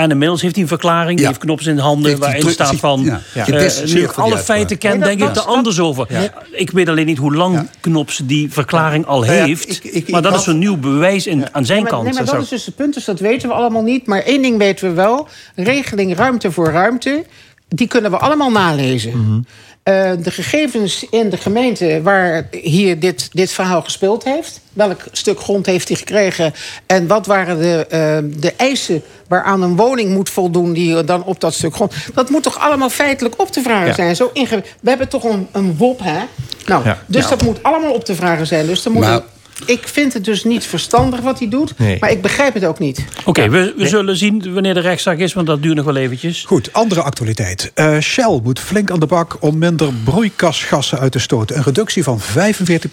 En 0.00 0.10
inmiddels 0.10 0.42
heeft 0.42 0.54
hij 0.54 0.62
een 0.62 0.68
verklaring, 0.68 1.18
die 1.18 1.26
heeft 1.26 1.38
knops 1.38 1.66
in 1.66 1.76
de 1.76 1.82
handen... 1.82 2.18
waarin 2.18 2.50
staat 2.50 2.76
van, 2.76 3.20
ja. 3.34 3.48
Uh, 3.48 3.84
nu 3.84 4.02
ik 4.02 4.12
alle 4.12 4.38
feiten 4.38 4.78
ken, 4.78 4.98
nee, 4.98 5.16
denk 5.16 5.30
ik 5.30 5.36
er 5.36 5.42
anders 5.42 5.80
over. 5.80 6.06
Ik 6.50 6.70
weet 6.70 6.88
alleen 6.88 7.06
niet 7.06 7.18
hoe 7.18 7.34
lang 7.34 7.68
Knops 7.80 8.20
die 8.24 8.52
verklaring 8.52 9.06
al 9.06 9.20
Nou 9.20 9.32
heeft. 9.32 9.84
Ik, 9.84 9.84
ik, 9.84 10.10
maar 10.10 10.22
dat 10.22 10.34
is 10.34 10.46
een 10.46 10.58
nieuw 10.58 10.76
bewijs 10.76 11.26
in, 11.26 11.54
aan 11.54 11.66
zijn 11.66 11.82
maar, 11.82 11.90
kant. 11.90 12.04
Nee, 12.04 12.12
maar 12.12 12.24
dat 12.24 12.42
is 12.42 12.48
dus 12.48 12.66
het 12.66 12.76
punt, 12.76 12.94
dus 12.94 13.04
dat 13.04 13.20
weten 13.20 13.48
we 13.48 13.54
allemaal 13.54 13.82
niet. 13.82 14.06
Maar 14.06 14.22
één 14.22 14.42
ding 14.42 14.58
weten 14.58 14.88
we 14.88 14.94
wel. 14.94 15.28
Regeling 15.54 16.16
ruimte 16.16 16.52
voor 16.52 16.70
ruimte, 16.70 17.24
die 17.68 17.88
kunnen 17.88 18.10
we 18.10 18.16
allemaal 18.16 18.50
nalezen. 18.50 19.46
Uh, 19.90 20.12
de 20.24 20.30
gegevens 20.30 21.06
in 21.10 21.30
de 21.30 21.36
gemeente 21.36 22.02
waar 22.02 22.48
hier 22.50 23.00
dit, 23.00 23.28
dit 23.32 23.52
verhaal 23.52 23.82
gespeeld 23.82 24.24
heeft. 24.24 24.60
Welk 24.72 25.00
stuk 25.12 25.40
grond 25.40 25.66
heeft 25.66 25.88
hij 25.88 25.96
gekregen? 25.96 26.54
En 26.86 27.06
wat 27.06 27.26
waren 27.26 27.58
de, 27.58 27.86
uh, 27.92 28.40
de 28.40 28.52
eisen 28.56 29.02
waaraan 29.28 29.62
een 29.62 29.76
woning 29.76 30.10
moet 30.10 30.30
voldoen... 30.30 30.72
die 30.72 31.04
dan 31.04 31.24
op 31.24 31.40
dat 31.40 31.54
stuk 31.54 31.74
grond... 31.74 31.94
Dat 32.14 32.30
moet 32.30 32.42
toch 32.42 32.58
allemaal 32.58 32.90
feitelijk 32.90 33.40
op 33.40 33.50
te 33.50 33.62
vragen 33.62 33.86
ja. 33.86 33.94
zijn? 33.94 34.16
Zo 34.16 34.30
inge... 34.32 34.62
We 34.80 34.88
hebben 34.88 35.08
toch 35.08 35.24
een, 35.24 35.48
een 35.52 35.76
WOP, 35.76 36.00
hè? 36.02 36.18
Nou, 36.66 36.84
ja. 36.84 36.98
dus 37.06 37.22
ja. 37.22 37.28
dat 37.30 37.42
moet 37.42 37.62
allemaal 37.62 37.92
op 37.92 38.04
te 38.04 38.14
vragen 38.14 38.46
zijn. 38.46 38.66
Dus 38.66 38.84
er 38.84 38.90
moet 38.90 39.04
maar... 39.04 39.20
Ik 39.66 39.88
vind 39.88 40.12
het 40.12 40.24
dus 40.24 40.44
niet 40.44 40.64
verstandig 40.64 41.20
wat 41.20 41.38
hij 41.38 41.48
doet, 41.48 41.78
nee. 41.78 41.96
maar 42.00 42.10
ik 42.10 42.22
begrijp 42.22 42.54
het 42.54 42.64
ook 42.64 42.78
niet. 42.78 43.04
Oké, 43.18 43.28
okay, 43.28 43.50
we, 43.50 43.58
we 43.58 43.72
nee. 43.76 43.88
zullen 43.88 44.16
zien 44.16 44.52
wanneer 44.52 44.74
de 44.74 44.80
rechtszaak 44.80 45.18
is, 45.18 45.32
want 45.32 45.46
dat 45.46 45.62
duurt 45.62 45.76
nog 45.76 45.84
wel 45.84 45.96
eventjes. 45.96 46.44
Goed, 46.46 46.72
andere 46.72 47.02
actualiteit. 47.02 47.72
Uh, 47.74 47.98
Shell 47.98 48.40
moet 48.42 48.60
flink 48.60 48.90
aan 48.90 49.00
de 49.00 49.06
bak 49.06 49.36
om 49.40 49.58
minder 49.58 49.92
broeikasgassen 50.04 50.98
uit 50.98 51.12
te 51.12 51.18
stoten. 51.18 51.56
Een 51.56 51.62
reductie 51.62 52.02
van 52.02 52.20
45% 52.20 52.22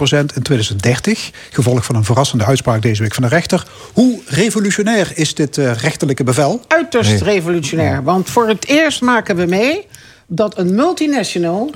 in 0.09 0.41
2030, 0.41 1.31
gevolg 1.49 1.85
van 1.85 1.95
een 1.95 2.03
verrassende 2.03 2.45
uitspraak 2.45 2.81
deze 2.81 3.01
week 3.01 3.13
van 3.13 3.23
de 3.23 3.29
rechter. 3.29 3.65
Hoe 3.93 4.21
revolutionair 4.25 5.11
is 5.13 5.33
dit 5.33 5.57
uh, 5.57 5.73
rechterlijke 5.73 6.23
bevel? 6.23 6.61
Uiterst 6.67 7.09
nee. 7.09 7.23
revolutionair, 7.23 8.03
want 8.03 8.29
voor 8.29 8.47
het 8.47 8.67
eerst 8.67 9.01
maken 9.01 9.35
we 9.35 9.45
mee 9.45 9.85
dat 10.27 10.57
een 10.57 10.75
multinational 10.75 11.71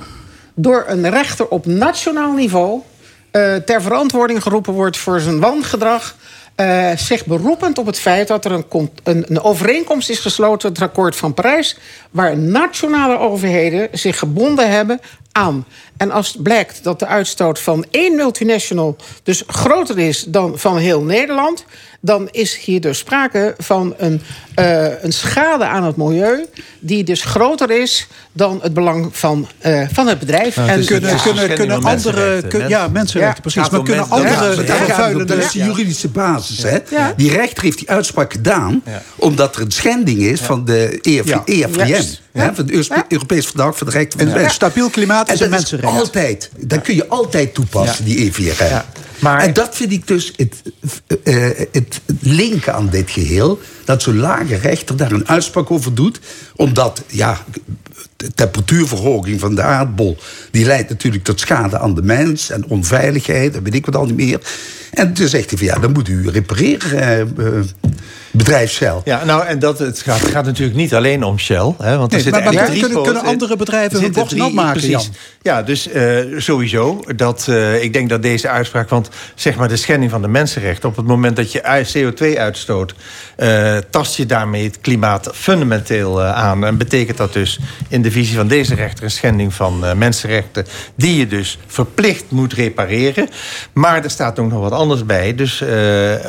door 0.54 0.84
een 0.86 1.10
rechter 1.10 1.48
op 1.48 1.66
nationaal 1.66 2.32
niveau 2.32 2.80
uh, 3.32 3.54
ter 3.54 3.82
verantwoording 3.82 4.42
geroepen 4.42 4.72
wordt 4.72 4.96
voor 4.96 5.20
zijn 5.20 5.40
wangedrag. 5.40 6.16
Uh, 6.56 6.96
zich 6.96 7.26
beroepend 7.26 7.78
op 7.78 7.86
het 7.86 7.98
feit 7.98 8.28
dat 8.28 8.44
er 8.44 8.52
een, 8.52 8.64
een, 9.02 9.24
een, 9.28 9.40
overeenkomst 9.40 10.10
is 10.10 10.18
gesloten, 10.18 10.68
het 10.68 10.82
akkoord 10.82 11.16
van 11.16 11.34
Parijs, 11.34 11.78
waar 12.10 12.38
nationale 12.38 13.18
overheden 13.18 13.88
zich 13.92 14.18
gebonden 14.18 14.70
hebben 14.70 15.00
aan. 15.32 15.66
En 15.96 16.10
als 16.10 16.36
blijkt 16.42 16.84
dat 16.84 16.98
de 16.98 17.06
uitstoot 17.06 17.58
van 17.58 17.84
één 17.90 18.16
multinational 18.16 18.96
dus 19.22 19.42
groter 19.46 19.98
is 19.98 20.24
dan 20.24 20.58
van 20.58 20.76
heel 20.76 21.02
Nederland, 21.02 21.64
dan 22.04 22.28
is 22.30 22.56
hier 22.56 22.80
dus 22.80 22.98
sprake 22.98 23.54
van 23.58 23.94
een, 23.96 24.22
uh, 24.58 25.02
een 25.02 25.12
schade 25.12 25.64
aan 25.64 25.84
het 25.84 25.96
milieu... 25.96 26.46
die 26.80 27.04
dus 27.04 27.24
groter 27.24 27.70
is 27.70 28.06
dan 28.32 28.58
het 28.62 28.74
belang 28.74 29.16
van, 29.16 29.48
uh, 29.66 29.86
van 29.92 30.06
het 30.06 30.18
bedrijf. 30.18 30.56
Nou, 30.56 30.68
en 30.68 30.84
kunnen, 30.84 31.20
kunnen, 31.22 31.54
kunnen 31.54 31.82
andere... 31.82 32.42
Kun, 32.48 32.68
ja, 32.68 32.88
mensenrechten, 32.88 33.34
ja. 33.36 33.40
precies. 33.40 33.70
Maar 33.70 33.82
kunnen 33.82 34.10
andere... 34.10 34.66
Ja, 34.86 35.12
dat 35.24 35.38
is 35.38 35.50
de 35.50 35.58
juridische 35.58 36.08
basis. 36.08 36.62
Hè? 36.62 36.78
Ja. 36.90 37.12
Die 37.16 37.30
rechter 37.30 37.62
heeft 37.62 37.78
die 37.78 37.90
uitspraak 37.90 38.32
gedaan... 38.32 38.82
omdat 39.16 39.56
er 39.56 39.62
een 39.62 39.70
schending 39.70 40.18
is 40.18 40.40
van 40.40 40.64
de 40.64 40.98
EF, 41.00 41.38
EFRM. 41.44 41.86
Ja. 42.32 42.54
Van 42.54 42.66
het 42.66 42.70
Europees 43.08 43.46
Verdrag 43.46 43.76
voor 43.76 43.86
de 43.86 43.92
Rechten 43.92 44.18
van 44.18 44.28
de 44.28 44.34
Mens. 44.34 44.44
Een 44.44 44.52
stabiel 44.52 44.90
klimaat 44.90 45.32
is 45.32 45.40
een 45.40 45.50
mensenrecht. 45.50 45.98
Altijd. 45.98 46.50
Dat 46.58 46.80
kun 46.80 46.94
je 46.94 47.08
altijd 47.08 47.54
toepassen, 47.54 48.04
die 48.04 48.18
EVRM. 48.18 48.82
Maar... 49.22 49.40
En 49.40 49.52
dat 49.52 49.76
vind 49.76 49.92
ik 49.92 50.06
dus 50.06 50.32
het, 50.36 50.62
uh, 51.24 51.50
het 51.72 52.00
linken 52.20 52.74
aan 52.74 52.88
dit 52.88 53.10
geheel. 53.10 53.60
Dat 53.84 54.02
zo'n 54.02 54.18
lage 54.18 54.56
rechter 54.56 54.96
daar 54.96 55.12
een 55.12 55.28
uitspraak 55.28 55.70
over 55.70 55.94
doet. 55.94 56.20
Omdat, 56.56 57.02
ja, 57.06 57.44
de 58.16 58.34
temperatuurverhoging 58.34 59.40
van 59.40 59.54
de 59.54 59.62
aardbol... 59.62 60.16
die 60.50 60.64
leidt 60.64 60.88
natuurlijk 60.88 61.24
tot 61.24 61.40
schade 61.40 61.78
aan 61.78 61.94
de 61.94 62.02
mens 62.02 62.50
en 62.50 62.66
onveiligheid... 62.66 63.56
en 63.56 63.62
weet 63.62 63.74
ik 63.74 63.86
wat 63.86 63.96
al 63.96 64.06
niet 64.06 64.16
meer. 64.16 64.40
En 64.90 65.12
toen 65.12 65.28
zegt 65.28 65.50
hij 65.50 65.58
van, 65.58 65.66
ja, 65.66 65.78
dan 65.78 65.92
moet 65.92 66.08
u 66.08 66.28
repareren... 66.28 67.34
Uh, 67.38 67.60
bedrijf 68.32 68.70
Shell. 68.70 69.00
Ja, 69.04 69.24
nou, 69.24 69.46
en 69.46 69.58
dat, 69.58 69.78
het, 69.78 70.00
gaat, 70.00 70.20
gaat 70.20 70.44
natuurlijk 70.44 70.76
niet 70.76 70.94
alleen 70.94 71.24
om 71.24 71.38
Shell. 71.38 71.74
Hè, 71.78 71.96
want 71.98 72.12
nee, 72.12 72.24
er 72.24 72.30
maar, 72.30 72.42
maar 72.42 72.70
kunnen, 72.70 73.02
kunnen, 73.02 73.22
andere 73.22 73.56
bedrijven 73.56 74.00
hun 74.00 74.12
borst 74.12 74.34
nat 74.34 74.52
maken, 74.52 74.72
precies. 74.72 74.90
Jan? 74.90 75.14
Ja, 75.42 75.62
dus 75.62 75.88
uh, 75.88 76.40
sowieso. 76.40 77.00
Dat, 77.16 77.46
uh, 77.48 77.82
ik 77.82 77.92
denk 77.92 78.08
dat 78.08 78.22
deze 78.22 78.48
uitspraak... 78.48 78.88
want 78.88 79.08
zeg 79.34 79.56
maar 79.56 79.68
de 79.68 79.76
schending 79.76 80.10
van 80.10 80.22
de 80.22 80.28
mensenrechten... 80.28 80.88
op 80.88 80.96
het 80.96 81.06
moment 81.06 81.36
dat 81.36 81.52
je 81.52 81.84
CO2 81.96 82.38
uitstoot... 82.38 82.94
Uh, 83.36 83.76
tast 83.90 84.16
je 84.16 84.26
daarmee 84.26 84.64
het 84.64 84.80
klimaat 84.80 85.30
fundamenteel 85.34 86.22
aan. 86.22 86.64
En 86.64 86.76
betekent 86.76 87.16
dat 87.16 87.32
dus 87.32 87.58
in 87.88 88.02
de 88.02 88.10
visie 88.10 88.36
van 88.36 88.48
deze 88.48 88.74
rechter... 88.74 89.04
een 89.04 89.10
schending 89.10 89.54
van 89.54 89.98
mensenrechten... 89.98 90.66
die 90.94 91.16
je 91.16 91.26
dus 91.26 91.58
verplicht 91.66 92.24
moet 92.28 92.52
repareren. 92.52 93.28
Maar 93.72 94.04
er 94.04 94.10
staat 94.10 94.38
ook 94.38 94.50
nog 94.50 94.60
wat 94.60 94.72
anders 94.72 95.06
bij. 95.06 95.34
Dus 95.34 95.64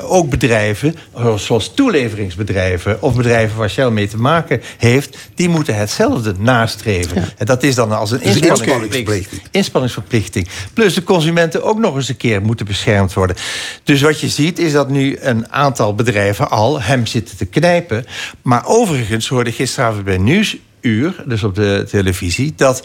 ook 0.04 0.30
bedrijven, 0.30 0.96
zoals 1.36 1.74
toeleveringsbedrijven... 1.94 3.02
of 3.02 3.16
bedrijven 3.16 3.58
waar 3.58 3.70
Shell 3.70 3.90
mee 3.90 4.08
te 4.08 4.18
maken 4.18 4.62
heeft... 4.78 5.18
die 5.36 5.50
moeten 5.50 5.76
hetzelfde 5.76 6.34
nastreven. 6.38 7.22
Ja. 7.22 7.28
En 7.38 7.46
dat 7.46 7.64
is 7.64 7.76
dan 7.76 7.92
als 7.92 8.12
een 8.12 8.22
inspanningsverplichting. 8.22 9.42
inspanningsverplichting. 9.52 10.48
Plus 10.74 10.94
de 10.94 11.04
consumenten 11.04 11.64
ook 11.64 11.80
nog 11.80 11.96
eens 11.96 12.10
een 12.10 12.18
keer 12.18 12.42
moeten 12.42 12.66
beschermd 12.66 13.14
worden. 13.14 13.36
Dus 13.84 14.02
wat 14.02 14.20
je 14.20 14.30
ziet 14.30 14.60
is 14.60 14.72
dat 14.72 14.90
nu 14.90 15.18
een 15.20 15.52
aantal 15.52 15.96
bedrijven 15.96 16.50
al 16.50 16.82
hem 16.82 17.06
zitten 17.06 17.38
te 17.38 17.46
knijpen. 17.46 18.06
Maar 18.42 18.66
overigens 18.66 19.28
hoorde 19.28 19.52
gisteravond 19.52 20.04
bij 20.04 20.18
Nieuwsuur, 20.18 21.24
dus 21.26 21.44
op 21.44 21.56
de 21.56 21.86
televisie... 21.90 22.54
dat 22.56 22.84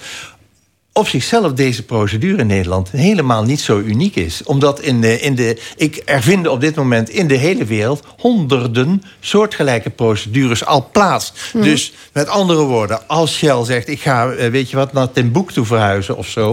op 0.98 1.08
zichzelf 1.08 1.52
deze 1.52 1.82
procedure 1.82 2.36
in 2.36 2.46
Nederland 2.46 2.90
helemaal 2.90 3.42
niet 3.42 3.60
zo 3.60 3.78
uniek 3.78 4.16
is. 4.16 4.42
Omdat 4.44 4.80
in 4.80 5.00
de, 5.00 5.20
in 5.20 5.34
de, 5.34 5.60
ik 5.76 6.02
er 6.04 6.22
vinden 6.22 6.52
op 6.52 6.60
dit 6.60 6.74
moment 6.74 7.08
in 7.08 7.26
de 7.26 7.34
hele 7.34 7.64
wereld 7.64 8.04
honderden 8.16 9.02
soortgelijke 9.20 9.90
procedures 9.90 10.64
al 10.64 10.88
plaats. 10.92 11.32
Mm. 11.52 11.62
Dus 11.62 11.92
met 12.12 12.28
andere 12.28 12.62
woorden, 12.62 13.08
als 13.08 13.36
Shell 13.36 13.64
zegt: 13.64 13.88
ik 13.88 14.00
ga, 14.00 14.28
weet 14.50 14.70
je 14.70 14.76
wat, 14.76 14.92
naar 14.92 15.12
Timbuktu 15.12 15.64
verhuizen 15.64 16.16
of 16.16 16.26
zo, 16.26 16.52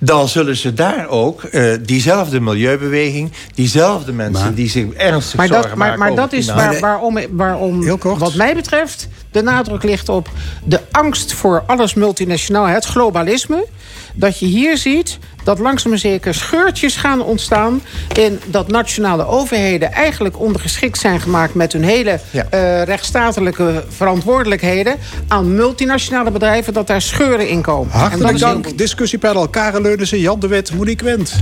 dan 0.00 0.28
zullen 0.28 0.56
ze 0.56 0.74
daar 0.74 1.08
ook 1.08 1.42
uh, 1.42 1.74
diezelfde 1.80 2.40
milieubeweging, 2.40 3.32
diezelfde 3.54 4.12
mensen 4.12 4.44
maar, 4.44 4.54
die 4.54 4.68
zich 4.68 4.92
ernstig 4.92 5.36
maar 5.36 5.46
zorgen 5.46 5.68
dat, 5.68 5.78
maar, 5.78 5.98
maken. 5.98 6.14
Maar 6.14 6.14
dat 6.14 6.32
is 6.32 6.46
waar, 6.46 6.80
waarom, 6.80 7.18
waarom 7.30 7.98
wat 8.00 8.34
mij 8.34 8.54
betreft, 8.54 9.08
de 9.34 9.42
nadruk 9.42 9.82
ligt 9.82 10.08
op 10.08 10.28
de 10.64 10.80
angst 10.90 11.32
voor 11.32 11.62
alles 11.66 11.94
multinationaal, 11.94 12.66
het 12.66 12.84
globalisme. 12.84 13.66
Dat 14.14 14.38
je 14.38 14.46
hier 14.46 14.76
ziet 14.76 15.18
dat 15.44 15.58
langzaam 15.58 15.90
maar 15.90 16.00
zeker 16.00 16.34
scheurtjes 16.34 16.96
gaan 16.96 17.22
ontstaan... 17.22 17.82
in 18.14 18.40
dat 18.46 18.68
nationale 18.68 19.26
overheden 19.26 19.92
eigenlijk 19.92 20.40
ondergeschikt 20.40 20.98
zijn 20.98 21.20
gemaakt... 21.20 21.54
met 21.54 21.72
hun 21.72 21.84
hele 21.84 22.20
ja. 22.30 22.46
uh, 22.50 22.82
rechtsstatelijke 22.82 23.84
verantwoordelijkheden... 23.88 24.96
aan 25.28 25.54
multinationale 25.54 26.30
bedrijven, 26.30 26.72
dat 26.72 26.86
daar 26.86 27.02
scheuren 27.02 27.48
in 27.48 27.62
komen. 27.62 27.92
Hartelijk 27.92 28.38
dank. 28.38 28.64
Heel... 28.64 28.76
Discussiepanel 28.76 29.48
Karen 29.48 29.82
Leunissen, 29.82 30.20
Jan 30.20 30.40
de 30.40 30.46
Wit, 30.46 30.74
Monique 30.74 31.04
Wendt. 31.04 31.34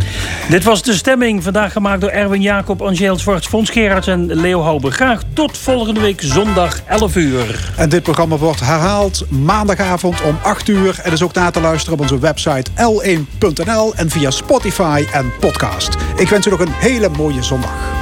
Dit 0.48 0.64
was 0.64 0.82
de 0.82 0.92
stemming, 0.92 1.42
vandaag 1.42 1.72
gemaakt 1.72 2.00
door 2.00 2.10
Erwin 2.10 2.42
Jacob, 2.42 2.82
Angeel 2.82 3.18
Zwarts... 3.18 3.46
Fons 3.46 3.70
Gerards 3.70 4.06
en 4.06 4.34
Leo 4.34 4.60
Houber. 4.60 4.92
Graag 4.92 5.22
tot 5.32 5.58
volgende 5.58 6.00
week 6.00 6.20
zondag 6.22 6.80
11 6.86 7.16
uur. 7.16 7.72
En 7.76 7.88
dit 7.88 8.02
programma 8.02 8.36
wordt 8.36 8.60
herhaald 8.60 9.24
maandagavond 9.30 10.22
om 10.22 10.38
8 10.42 10.68
uur. 10.68 11.00
En 11.02 11.12
is 11.12 11.22
ook 11.22 11.34
na 11.34 11.50
te 11.50 11.60
luisteren 11.60 11.98
op 11.98 12.00
onze 12.00 12.18
website 12.62 13.24
l1.nl 13.40 13.94
en 13.94 14.10
via 14.10 14.30
Spotify 14.30 15.04
en 15.12 15.32
podcast. 15.40 15.96
Ik 16.16 16.28
wens 16.28 16.46
u 16.46 16.50
nog 16.50 16.60
een 16.60 16.72
hele 16.72 17.08
mooie 17.08 17.42
zondag. 17.42 18.01